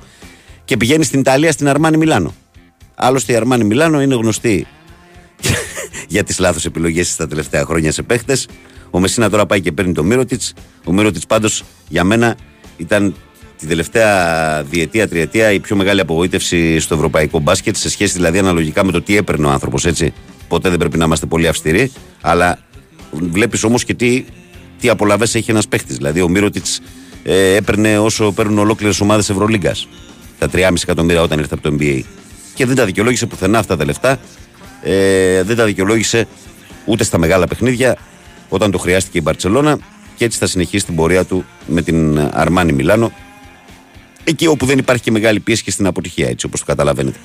και 0.65 0.77
πηγαίνει 0.77 1.03
στην 1.03 1.19
Ιταλία 1.19 1.51
στην 1.51 1.67
Αρμάνι 1.67 1.97
Μιλάνο. 1.97 2.33
Άλλωστε 2.95 3.33
η 3.33 3.35
Αρμάνι 3.35 3.63
Μιλάνο 3.63 4.01
είναι 4.01 4.15
γνωστή 4.15 4.67
για 6.07 6.23
τις 6.23 6.39
λάθος 6.39 6.65
επιλογές 6.65 7.11
στα 7.11 7.27
τελευταία 7.27 7.65
χρόνια 7.65 7.91
σε 7.91 8.01
παίχτες. 8.01 8.47
Ο 8.89 8.99
Μεσίνα 8.99 9.29
τώρα 9.29 9.45
πάει 9.45 9.61
και 9.61 9.71
παίρνει 9.71 9.93
το 9.93 10.03
Μύρωτιτ. 10.03 10.41
Ο 10.83 10.91
Μύρωτιτ 10.91 11.21
πάντως 11.27 11.63
για 11.87 12.03
μένα 12.03 12.35
ήταν 12.77 13.15
την 13.59 13.67
τελευταία 13.67 14.63
διετία, 14.63 15.07
τριετία 15.07 15.51
η 15.51 15.59
πιο 15.59 15.75
μεγάλη 15.75 15.99
απογοήτευση 15.99 16.79
στο 16.79 16.95
ευρωπαϊκό 16.95 17.39
μπάσκετ 17.39 17.75
σε 17.75 17.89
σχέση 17.89 18.13
δηλαδή 18.13 18.37
αναλογικά 18.37 18.85
με 18.85 18.91
το 18.91 19.01
τι 19.01 19.17
έπαιρνε 19.17 19.45
ο 19.47 19.49
άνθρωπος 19.49 19.85
έτσι. 19.85 20.13
Ποτέ 20.47 20.69
δεν 20.69 20.77
πρέπει 20.77 20.97
να 20.97 21.05
είμαστε 21.05 21.25
πολύ 21.25 21.47
αυστηροί, 21.47 21.91
αλλά 22.21 22.59
βλέπεις 23.11 23.63
όμως 23.63 23.83
και 23.83 23.93
τι, 23.93 24.25
τι 24.79 24.89
απολαυέ 24.89 25.25
έχει 25.33 25.51
ένας 25.51 25.67
παίχτης. 25.67 25.95
Δηλαδή 25.95 26.21
ο 26.21 26.29
Μύρωτιτς 26.29 26.79
ε, 27.23 27.55
έπαιρνε 27.55 27.97
όσο 27.97 28.31
παίρνουν 28.31 28.57
ολόκληρες 28.57 29.01
ομάδες 29.01 29.29
Ευρωλίγκας. 29.29 29.87
Τα 30.39 30.49
3,5 30.53 30.73
εκατομμύρια 30.83 31.21
όταν 31.21 31.39
ήρθε 31.39 31.53
από 31.53 31.69
το 31.69 31.75
NBA. 31.79 32.01
Και 32.53 32.65
δεν 32.65 32.75
τα 32.75 32.85
δικαιολόγησε 32.85 33.25
πουθενά 33.25 33.59
αυτά 33.59 33.77
τα 33.77 33.85
λεφτά. 33.85 34.19
Ε, 34.83 35.43
δεν 35.43 35.55
τα 35.55 35.65
δικαιολόγησε 35.65 36.27
ούτε 36.85 37.03
στα 37.03 37.17
μεγάλα 37.17 37.47
παιχνίδια 37.47 37.97
όταν 38.49 38.71
το 38.71 38.77
χρειάστηκε 38.77 39.17
η 39.17 39.21
Μπαρσελόνα 39.23 39.77
και 40.15 40.25
έτσι 40.25 40.37
θα 40.37 40.47
συνεχίσει 40.47 40.85
την 40.85 40.95
πορεία 40.95 41.25
του 41.25 41.45
με 41.67 41.81
την 41.81 42.19
Αρμάνι 42.31 42.71
Μιλάνο 42.71 43.11
εκεί 44.23 44.47
όπου 44.47 44.65
δεν 44.65 44.77
υπάρχει 44.77 45.03
και 45.03 45.11
μεγάλη 45.11 45.39
πίεση 45.39 45.63
και 45.63 45.71
στην 45.71 45.85
αποτυχία 45.85 46.27
έτσι 46.27 46.45
όπως 46.45 46.59
το 46.59 46.65
καταλαβαίνετε. 46.65 47.17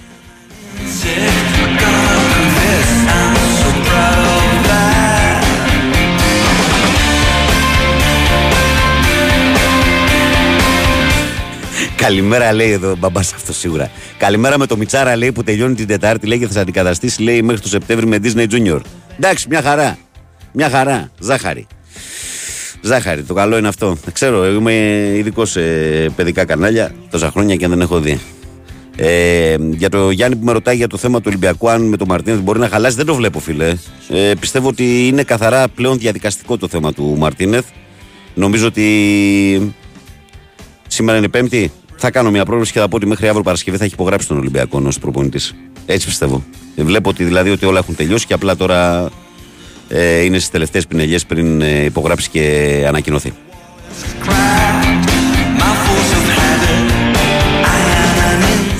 Καλημέρα 11.97 12.53
λέει 12.53 12.71
εδώ 12.71 12.91
ο 12.91 12.97
μπαμπάς 12.97 13.33
αυτός 13.33 13.57
σίγουρα. 13.57 13.91
Καλημέρα 14.19 14.59
με 14.59 14.67
το 14.67 14.77
Μιτσάρα 14.77 15.17
λέει 15.17 15.33
που 15.33 15.43
τελειώνει 15.43 15.75
την 15.75 15.87
Τετάρτη 15.87 16.27
λέει 16.27 16.39
και 16.39 16.47
θα 16.47 16.53
σε 16.53 16.61
αντικαταστήσει 16.61 17.23
λέει 17.23 17.43
μέχρι 17.43 17.61
το 17.61 17.69
Σεπτέμβρη 17.69 18.07
με 18.07 18.19
Disney 18.23 18.47
Junior. 18.51 18.81
Εντάξει, 19.17 19.47
μια 19.49 19.63
χαρά. 19.63 19.99
Μια 20.53 20.71
χαρά. 20.71 21.11
Ζάχαρη. 21.19 21.67
Ζάχαρη, 22.87 23.23
το 23.23 23.35
καλό 23.35 23.57
είναι 23.57 23.69
αυτό. 23.69 23.97
Ξέρω, 24.13 24.47
είμαι 24.47 24.73
ειδικός 25.17 25.51
σε 25.51 25.61
παιδικά 26.17 26.45
κανάλια 26.45 26.95
τόσα 27.11 27.31
χρόνια 27.31 27.57
και 27.57 27.69
δεν 27.69 27.81
έχω 27.81 28.01
δει. 28.01 28.21
Ε, 28.97 29.57
για 29.71 29.89
το 29.89 30.11
Γιάννη 30.11 30.37
που 30.37 30.45
με 30.45 30.53
ρωτάει 30.53 30.77
για 30.77 30.87
το 30.87 30.97
θέμα 30.97 31.19
του 31.19 31.25
Ολυμπιακού, 31.27 31.71
αν 31.71 31.83
με 31.83 31.97
τον 31.97 32.09
Μαρτίνεθ 32.09 32.41
μπορεί 32.41 32.59
να 32.59 32.69
χαλάσει, 32.69 32.97
δεν 32.97 33.07
το 33.07 33.15
βλέπω, 33.15 33.39
φίλε. 33.39 33.75
Ε, 34.09 34.33
πιστεύω 34.41 34.69
ότι 34.69 35.07
είναι 35.07 35.23
καθαρά 35.23 35.69
πλέον 35.69 35.99
διαδικαστικό 35.99 36.57
το 36.57 36.69
θέμα 36.69 36.93
του 36.93 37.15
Μαρτίνεθ. 37.19 37.65
Νομίζω 38.35 38.67
ότι 38.67 39.75
σήμερα 40.89 41.19
είναι 41.19 41.29
Πέμπτη. 41.29 41.73
Θα 41.97 42.11
κάνω 42.11 42.31
μια 42.31 42.45
πρόβλεψη 42.45 42.73
και 42.73 42.79
θα 42.79 42.89
πω 42.89 42.97
ότι 42.97 43.07
μέχρι 43.07 43.27
αύριο 43.27 43.43
Παρασκευή 43.43 43.77
θα 43.77 43.85
έχει 43.85 43.95
υπογράψει 43.95 44.29
τον 44.29 44.39
Ολυμπιακό 44.39 44.83
ως 44.87 44.99
προπονητής. 44.99 45.55
Έτσι 45.87 46.07
πιστεύω. 46.07 46.45
Ε, 46.77 46.83
βλέπω 46.83 47.11
ότι 47.11 47.25
δηλαδή 47.25 47.51
ότι 47.51 47.67
όλα 47.67 47.79
έχουν 47.79 47.97
τελειώσει 47.97 48.27
και 48.27 48.35
απλά 48.35 48.57
τώρα 48.57 49.01
ε, 49.05 49.09
είναι 50.25 50.39
στις 50.39 50.51
τελευταίες 50.51 50.87
πινελιές 50.87 51.27
πριν 51.27 51.61
ε, 51.61 51.85
υπογράψει 51.85 52.29
και 52.31 52.85
ανακοινωθεί. 52.87 53.33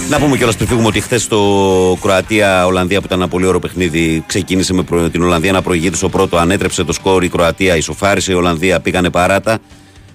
Να 0.09 0.19
πούμε 0.19 0.37
κιόλας 0.37 0.57
πριν 0.57 0.69
φύγουμε 0.69 0.87
ότι 0.87 1.01
χθες 1.01 1.29
το 1.29 1.39
Κροατία-Ολλανδία 2.01 2.99
που 3.01 3.07
ήταν 3.07 3.19
ένα 3.21 3.29
πολύ 3.29 3.47
ωραίο 3.47 3.59
παιχνίδι 3.61 4.25
ξεκίνησε 4.27 4.73
με 4.75 4.83
προ- 4.83 5.11
την 5.11 5.23
Ολλανδία 5.23 5.53
να 5.53 5.63
προηγείται 5.63 5.97
στο 5.97 6.09
πρώτο, 6.09 6.37
ανέτρεψε 6.37 6.85
το 6.85 6.93
σκόρ. 6.93 7.25
Η 7.25 7.29
Κροατία 7.29 7.77
ισοφάρισε, 7.77 8.33
η 8.33 8.35
Ολλανδία 8.35 8.81
πήγανε 8.81 9.11
παράτα. 9.11 9.59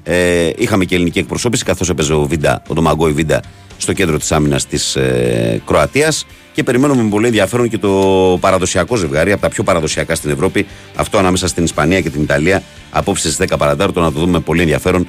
Ε, 0.03 0.49
είχαμε 0.57 0.86
και 0.86 0.95
ελληνική 0.95 1.20
εκπροσώπηση 1.20 1.64
καθώς 1.64 1.90
έπαιζε 1.90 2.14
ο 2.14 2.26
Βίντα, 2.26 2.61
ο 2.68 2.74
Ντομαγκόη 2.74 3.11
Βίντα 3.11 3.41
στο 3.78 3.94
κέντρο 3.94 4.18
της 4.18 4.32
άμυνας 4.32 4.66
της 4.68 4.95
ε, 4.95 5.61
Κροατίας. 5.66 6.26
Και 6.60 6.65
περιμένουμε 6.65 7.03
με 7.03 7.10
πολύ 7.10 7.26
ενδιαφέρον 7.26 7.69
και 7.69 7.77
το 7.77 8.38
παραδοσιακό 8.41 8.95
ζευγάρι, 8.95 9.31
από 9.31 9.41
τα 9.41 9.49
πιο 9.49 9.64
παραδοσιακά 9.64 10.15
στην 10.15 10.30
Ευρώπη, 10.30 10.65
αυτό 10.95 11.18
ανάμεσα 11.18 11.48
στην 11.48 11.64
Ισπανία 11.64 12.02
και 12.02 12.10
την 12.10 12.22
Ιταλία, 12.22 12.64
απόψε 12.90 13.31
στις 13.31 13.48
10 13.52 13.57
παρατάρτο, 13.57 14.02
να 14.02 14.11
το 14.11 14.19
δούμε 14.19 14.31
με 14.31 14.40
πολύ 14.40 14.61
ενδιαφέρον. 14.61 15.07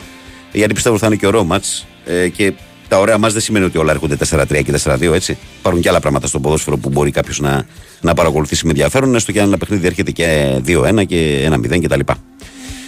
Γιατί 0.52 0.74
πιστεύω 0.74 0.94
ότι 0.94 1.04
θα 1.04 1.10
είναι 1.10 1.20
και 1.20 1.26
ωραίο 1.26 1.44
μάτς. 1.44 1.86
Ε, 2.04 2.28
και 2.28 2.52
τα 2.88 2.98
ωραία 2.98 3.18
μα 3.18 3.28
δεν 3.28 3.40
σημαίνει 3.40 3.64
ότι 3.64 3.78
όλα 3.78 3.90
έρχονται 3.90 4.16
4-3 4.30 4.62
και 4.64 4.72
4-2, 4.84 5.12
έτσι. 5.12 5.38
Υπάρχουν 5.58 5.82
και 5.82 5.88
άλλα 5.88 6.00
πράγματα 6.00 6.26
στο 6.26 6.40
ποδόσφαιρο 6.40 6.76
που 6.76 6.88
μπορεί 6.88 7.10
κάποιος 7.10 7.40
να, 7.40 7.66
να 8.00 8.14
παρακολουθήσει 8.14 8.64
με 8.64 8.70
ενδιαφέρον, 8.70 9.14
έστω 9.14 9.32
και 9.32 9.40
αν 9.40 9.46
ένα 9.46 9.58
παιχνίδι 9.58 9.86
έρχεται 9.86 10.10
και 10.10 10.56
2-1 10.66 11.06
και 11.06 11.48
1-0 11.52 11.80
κτλ. 11.82 12.00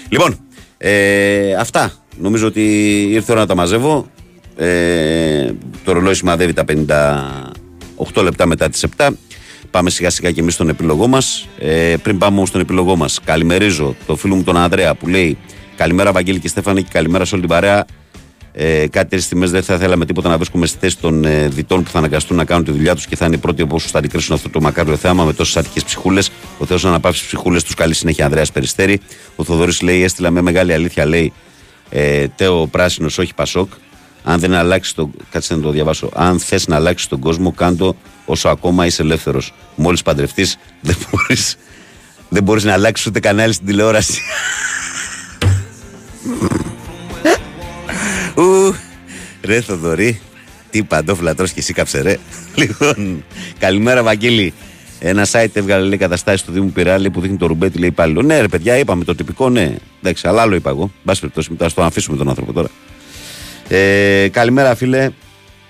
Λοιπόν, 0.08 0.36
ε, 0.78 1.54
αυτά. 1.54 1.92
Νομίζω 2.18 2.46
ότι 2.46 2.62
ήρθε 3.02 3.26
η 3.28 3.32
ώρα 3.32 3.40
να 3.40 3.46
τα 3.46 3.54
μαζεύω. 3.54 4.06
Ε, 4.56 5.52
το 5.84 5.92
ρολόι 5.92 6.14
σημαδεύει 6.14 6.52
τα 6.52 6.64
58 8.14 8.22
λεπτά 8.22 8.46
μετά 8.46 8.68
τις 8.68 8.84
7. 8.96 9.08
Πάμε 9.70 9.90
σιγά 9.90 10.10
σιγά 10.10 10.30
και 10.30 10.40
εμείς 10.40 10.54
στον 10.54 10.68
επίλογό 10.68 11.06
μας. 11.06 11.48
Ε, 11.58 11.94
πριν 12.02 12.18
πάμε 12.18 12.36
όμως 12.36 12.48
στον 12.48 12.60
επίλογό 12.60 12.96
μας, 12.96 13.20
καλημερίζω 13.24 13.96
το 14.06 14.16
φίλο 14.16 14.34
μου 14.34 14.42
τον 14.42 14.56
Ανδρέα 14.56 14.94
που 14.94 15.08
λέει 15.08 15.38
Καλημέρα, 15.76 16.12
Βαγγέλη 16.12 16.38
και 16.38 16.48
Στέφανη, 16.48 16.82
και 16.82 16.88
καλημέρα 16.92 17.24
σε 17.24 17.34
όλη 17.34 17.46
την 17.46 17.54
παρέα. 17.54 17.86
Ε, 18.52 18.78
κάτι 18.78 18.90
τέτοιες 18.90 19.24
στιγμές 19.24 19.50
δεν 19.50 19.62
θα 19.62 19.78
θέλαμε 19.78 20.06
τίποτα 20.06 20.28
να 20.28 20.36
βρίσκουμε 20.36 20.66
στη 20.66 20.78
θέση 20.80 20.98
των 20.98 21.24
ε, 21.24 21.48
διτών 21.48 21.82
που 21.82 21.90
θα 21.90 21.98
αναγκαστούν 21.98 22.36
να 22.36 22.44
κάνουν 22.44 22.64
τη 22.64 22.70
δουλειά 22.70 22.94
τους 22.94 23.06
και 23.06 23.16
θα 23.16 23.26
είναι 23.26 23.34
οι 23.34 23.38
πρώτοι 23.38 23.62
όπω 23.62 23.78
θα 23.78 23.98
αντικρίσουν 23.98 24.34
αυτό 24.34 24.48
το 24.48 24.60
μακάριο 24.60 24.96
θέαμα 24.96 25.24
με 25.24 25.32
τόσες 25.32 25.56
άτυχε 25.56 25.80
ψυχούλες. 25.84 26.30
Ο 26.58 26.66
Θεός 26.66 26.82
να 26.82 26.88
αναπαύσει 26.88 27.26
ψυχούλες 27.26 27.64
τους. 27.64 27.74
Καλή 27.74 27.94
συνέχεια, 27.94 28.24
Ανδρέας 28.24 28.52
Περιστέρη. 28.52 29.00
Ο 29.36 29.44
Θοδωρής 29.44 29.80
λέει: 29.80 30.02
Έστειλα 30.02 30.30
με 30.30 30.40
μεγάλη 30.40 30.72
αλήθεια, 30.72 31.06
λέει 31.06 31.32
ε, 31.90 32.28
Τέο 32.28 32.66
Πράσινος, 32.66 33.18
όχι 33.18 33.34
Πασόκ. 33.34 33.72
Αν 34.24 34.40
δεν 34.40 34.54
αλλάξεις 34.54 34.94
το. 34.94 35.10
Κάτσε 35.30 35.54
να 35.54 35.60
το 35.60 35.70
διαβάσω. 35.70 36.08
Αν 36.14 36.40
θες 36.40 36.66
να 36.66 36.76
αλλάξεις 36.76 37.08
τον 37.08 37.20
κόσμο, 37.20 37.52
κάντο 37.52 37.96
όσο 38.24 38.48
ακόμα 38.48 38.86
είσαι 38.86 39.02
ελεύθερος. 39.02 39.54
Μόλις 39.76 40.02
παντρευτείς, 40.02 40.56
δεν 40.80 40.96
μπορεί 41.10 41.36
δεν 42.28 42.42
μπορείς 42.42 42.64
να 42.64 42.72
αλλάξεις 42.72 43.06
ούτε 43.06 43.20
κανάλι 43.20 43.52
στην 43.52 43.66
τηλεόραση. 43.66 44.20
Ου, 48.34 48.74
ρε 49.42 49.60
Θοδωρή, 49.60 50.20
τι 50.70 50.82
παντόφλα 50.82 51.34
τρως 51.34 51.52
και 51.52 51.60
εσύ 51.60 51.72
κάψε 51.72 52.00
ρε. 52.00 52.18
Λοιπόν, 52.54 53.24
καλημέρα 53.58 54.02
Βαγγέλη. 54.02 54.52
Ένα 54.98 55.26
site 55.32 55.50
έβγαλε 55.52 55.86
λέει 55.86 55.98
καταστάσεις 55.98 56.42
του 56.42 56.52
Δήμου 56.52 56.70
Πυράλη 56.70 57.10
που 57.10 57.20
δείχνει 57.20 57.36
το 57.36 57.46
ρουμπέτι 57.46 57.78
λέει 57.78 57.90
πάλι. 57.90 58.24
Ναι, 58.24 58.40
ρε 58.40 58.48
παιδιά, 58.48 58.78
είπαμε 58.78 59.04
το 59.04 59.14
τυπικό, 59.14 59.50
ναι. 59.50 59.74
Εντάξει, 60.00 60.28
αλλά 60.28 60.42
άλλο 60.42 60.54
είπα 60.54 60.70
εγώ. 60.70 60.90
Μπας 61.02 61.20
περιπτώσει, 61.20 61.50
μετά 61.50 61.68
στο 61.68 61.82
αφήσουμε 61.82 62.16
τον 62.16 62.28
άνθρωπο 62.28 62.52
τώρα. 62.52 62.68
Ε, 63.74 64.28
καλημέρα, 64.28 64.74
φίλε. 64.74 65.10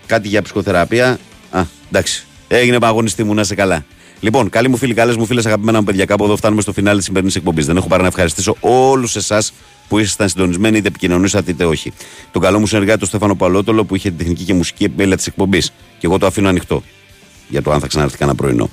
Κάτι 0.07 0.29
για 0.29 0.43
ψυχοθεραπεία. 0.43 1.19
Α, 1.51 1.62
εντάξει. 1.89 2.27
Έγινε 2.49 2.79
παγωνιστή 2.79 3.24
μου, 3.24 3.35
να 3.35 3.45
σε 3.45 3.55
καλά. 3.55 3.85
Λοιπόν, 4.20 4.49
καλοί 4.49 4.69
μου 4.69 4.77
φίλοι, 4.77 4.95
καλές 4.95 5.16
μου 5.16 5.27
φίλες, 5.27 5.47
αγαπημένα 5.47 5.79
μου 5.79 5.85
παιδιά, 5.85 6.05
κάπου 6.05 6.24
εδώ 6.24 6.37
φτάνουμε 6.37 6.62
στο 6.62 6.73
φινάλι 6.73 6.97
της 6.97 7.07
σημερινής 7.07 7.37
εκπομπής. 7.37 7.66
Δεν 7.66 7.77
έχω 7.77 7.89
παρά 7.89 8.03
να 8.03 8.09
ευχαριστήσω 8.09 8.57
όλους 8.61 9.16
εσάς 9.16 9.53
που 9.89 9.99
ήσασταν 9.99 10.29
συντονισμένοι, 10.29 10.77
είτε 10.77 10.89
επικοινωνήσατε 10.89 11.51
είτε 11.51 11.65
όχι. 11.65 11.93
Τον 12.33 12.43
καλό 12.43 12.59
μου 12.59 12.66
συνεργάτη, 12.66 12.99
τον 12.99 13.09
Στέφανο 13.09 13.35
Παλότολο, 13.35 13.85
που 13.85 13.95
είχε 13.97 14.09
την 14.09 14.19
τεχνική 14.19 14.45
και 14.45 14.55
μουσική 14.55 14.85
επιμέλεια 14.85 15.16
της 15.16 15.27
εκπομπής. 15.27 15.73
Και 15.99 16.07
εγώ 16.07 16.19
το 16.19 16.27
αφήνω 16.27 16.49
ανοιχτό 16.49 16.83
για 17.49 17.62
το 17.62 17.73
αν 17.73 17.81
θα 17.81 17.87
ξαναρθεί 17.87 18.16
κανένα 18.16 18.37
πρωινό. 18.37 18.70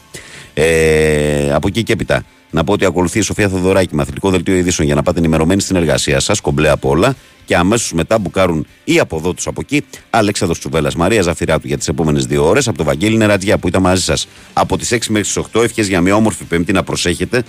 Ε, 0.54 1.54
από 1.54 1.68
εκεί 1.68 1.84
και 1.84 1.94
έπειτα, 1.94 2.24
να 2.52 2.64
πω 2.64 2.74
ότι 2.74 2.86
ακολουθεί 2.86 3.20
η 3.20 3.22
Σοφία 3.22 3.50
Θοδωράκη 3.50 3.96
με 3.96 4.02
αθλητικό 4.02 4.30
δελτίο 4.30 4.56
ειδήσεων 4.56 4.88
για 4.88 4.96
να 4.96 5.04
πάτε 5.04 5.20
ενημερωμένοι 5.20 5.62
στην 5.62 5.76
εργασία 5.76 6.20
σας, 6.20 6.40
κομπλέ 6.40 6.70
από 6.70 6.90
όλα. 6.90 7.16
Και 7.46 7.56
αμέσως 7.56 7.94
μετά 7.94 8.18
μπουκάρουν 8.18 8.68
ή 8.84 9.00
από 9.00 9.18
εδώ 9.18 9.34
του 9.34 9.44
από 9.46 9.62
εκεί, 9.62 9.86
Αλέξανδρος 10.10 10.60
Τσουβέλλα, 10.60 10.92
Μαρία 10.98 11.22
Ζαφυράτου 11.22 11.68
για 11.68 11.78
τις 11.78 11.88
επόμενες 11.88 12.26
δύο 12.26 12.48
ώρες, 12.48 12.68
από 12.68 12.78
το 12.78 12.84
Βαγγέλη 12.84 13.18
Νερατζιά 13.18 13.58
που 13.58 13.68
ήταν 13.68 13.82
μαζί 13.82 14.04
σας 14.04 14.28
από 14.54 14.78
τις 14.78 14.92
6 14.92 15.10
μέχρι 15.10 15.28
τις 15.28 15.38
8. 15.38 15.64
Ευχές 15.64 15.88
για 15.88 16.02
μια 16.02 16.16
όμορφη 16.16 16.44
Πέμπτη 16.44 16.72
να 16.72 16.84
προσέχετε. 16.84 17.44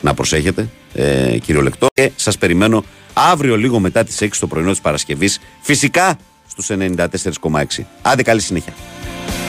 Να 0.00 0.14
προσέχετε, 0.14 0.68
ε, 0.94 1.38
κυριολεκτό. 1.38 1.86
Και 1.94 2.10
σας 2.16 2.38
περιμένω 2.38 2.84
αύριο 3.12 3.56
λίγο 3.56 3.78
μετά 3.78 4.04
τις 4.04 4.20
6 4.20 4.40
το 4.40 4.46
πρωινό 4.46 4.70
της 4.70 4.80
Παρασκευής, 4.80 5.40
φυσικά 5.60 6.18
στους 6.48 6.70
94,6. 6.70 7.86
Άντε 8.02 8.22
καλή 8.22 8.40
συνέχεια. 8.40 8.72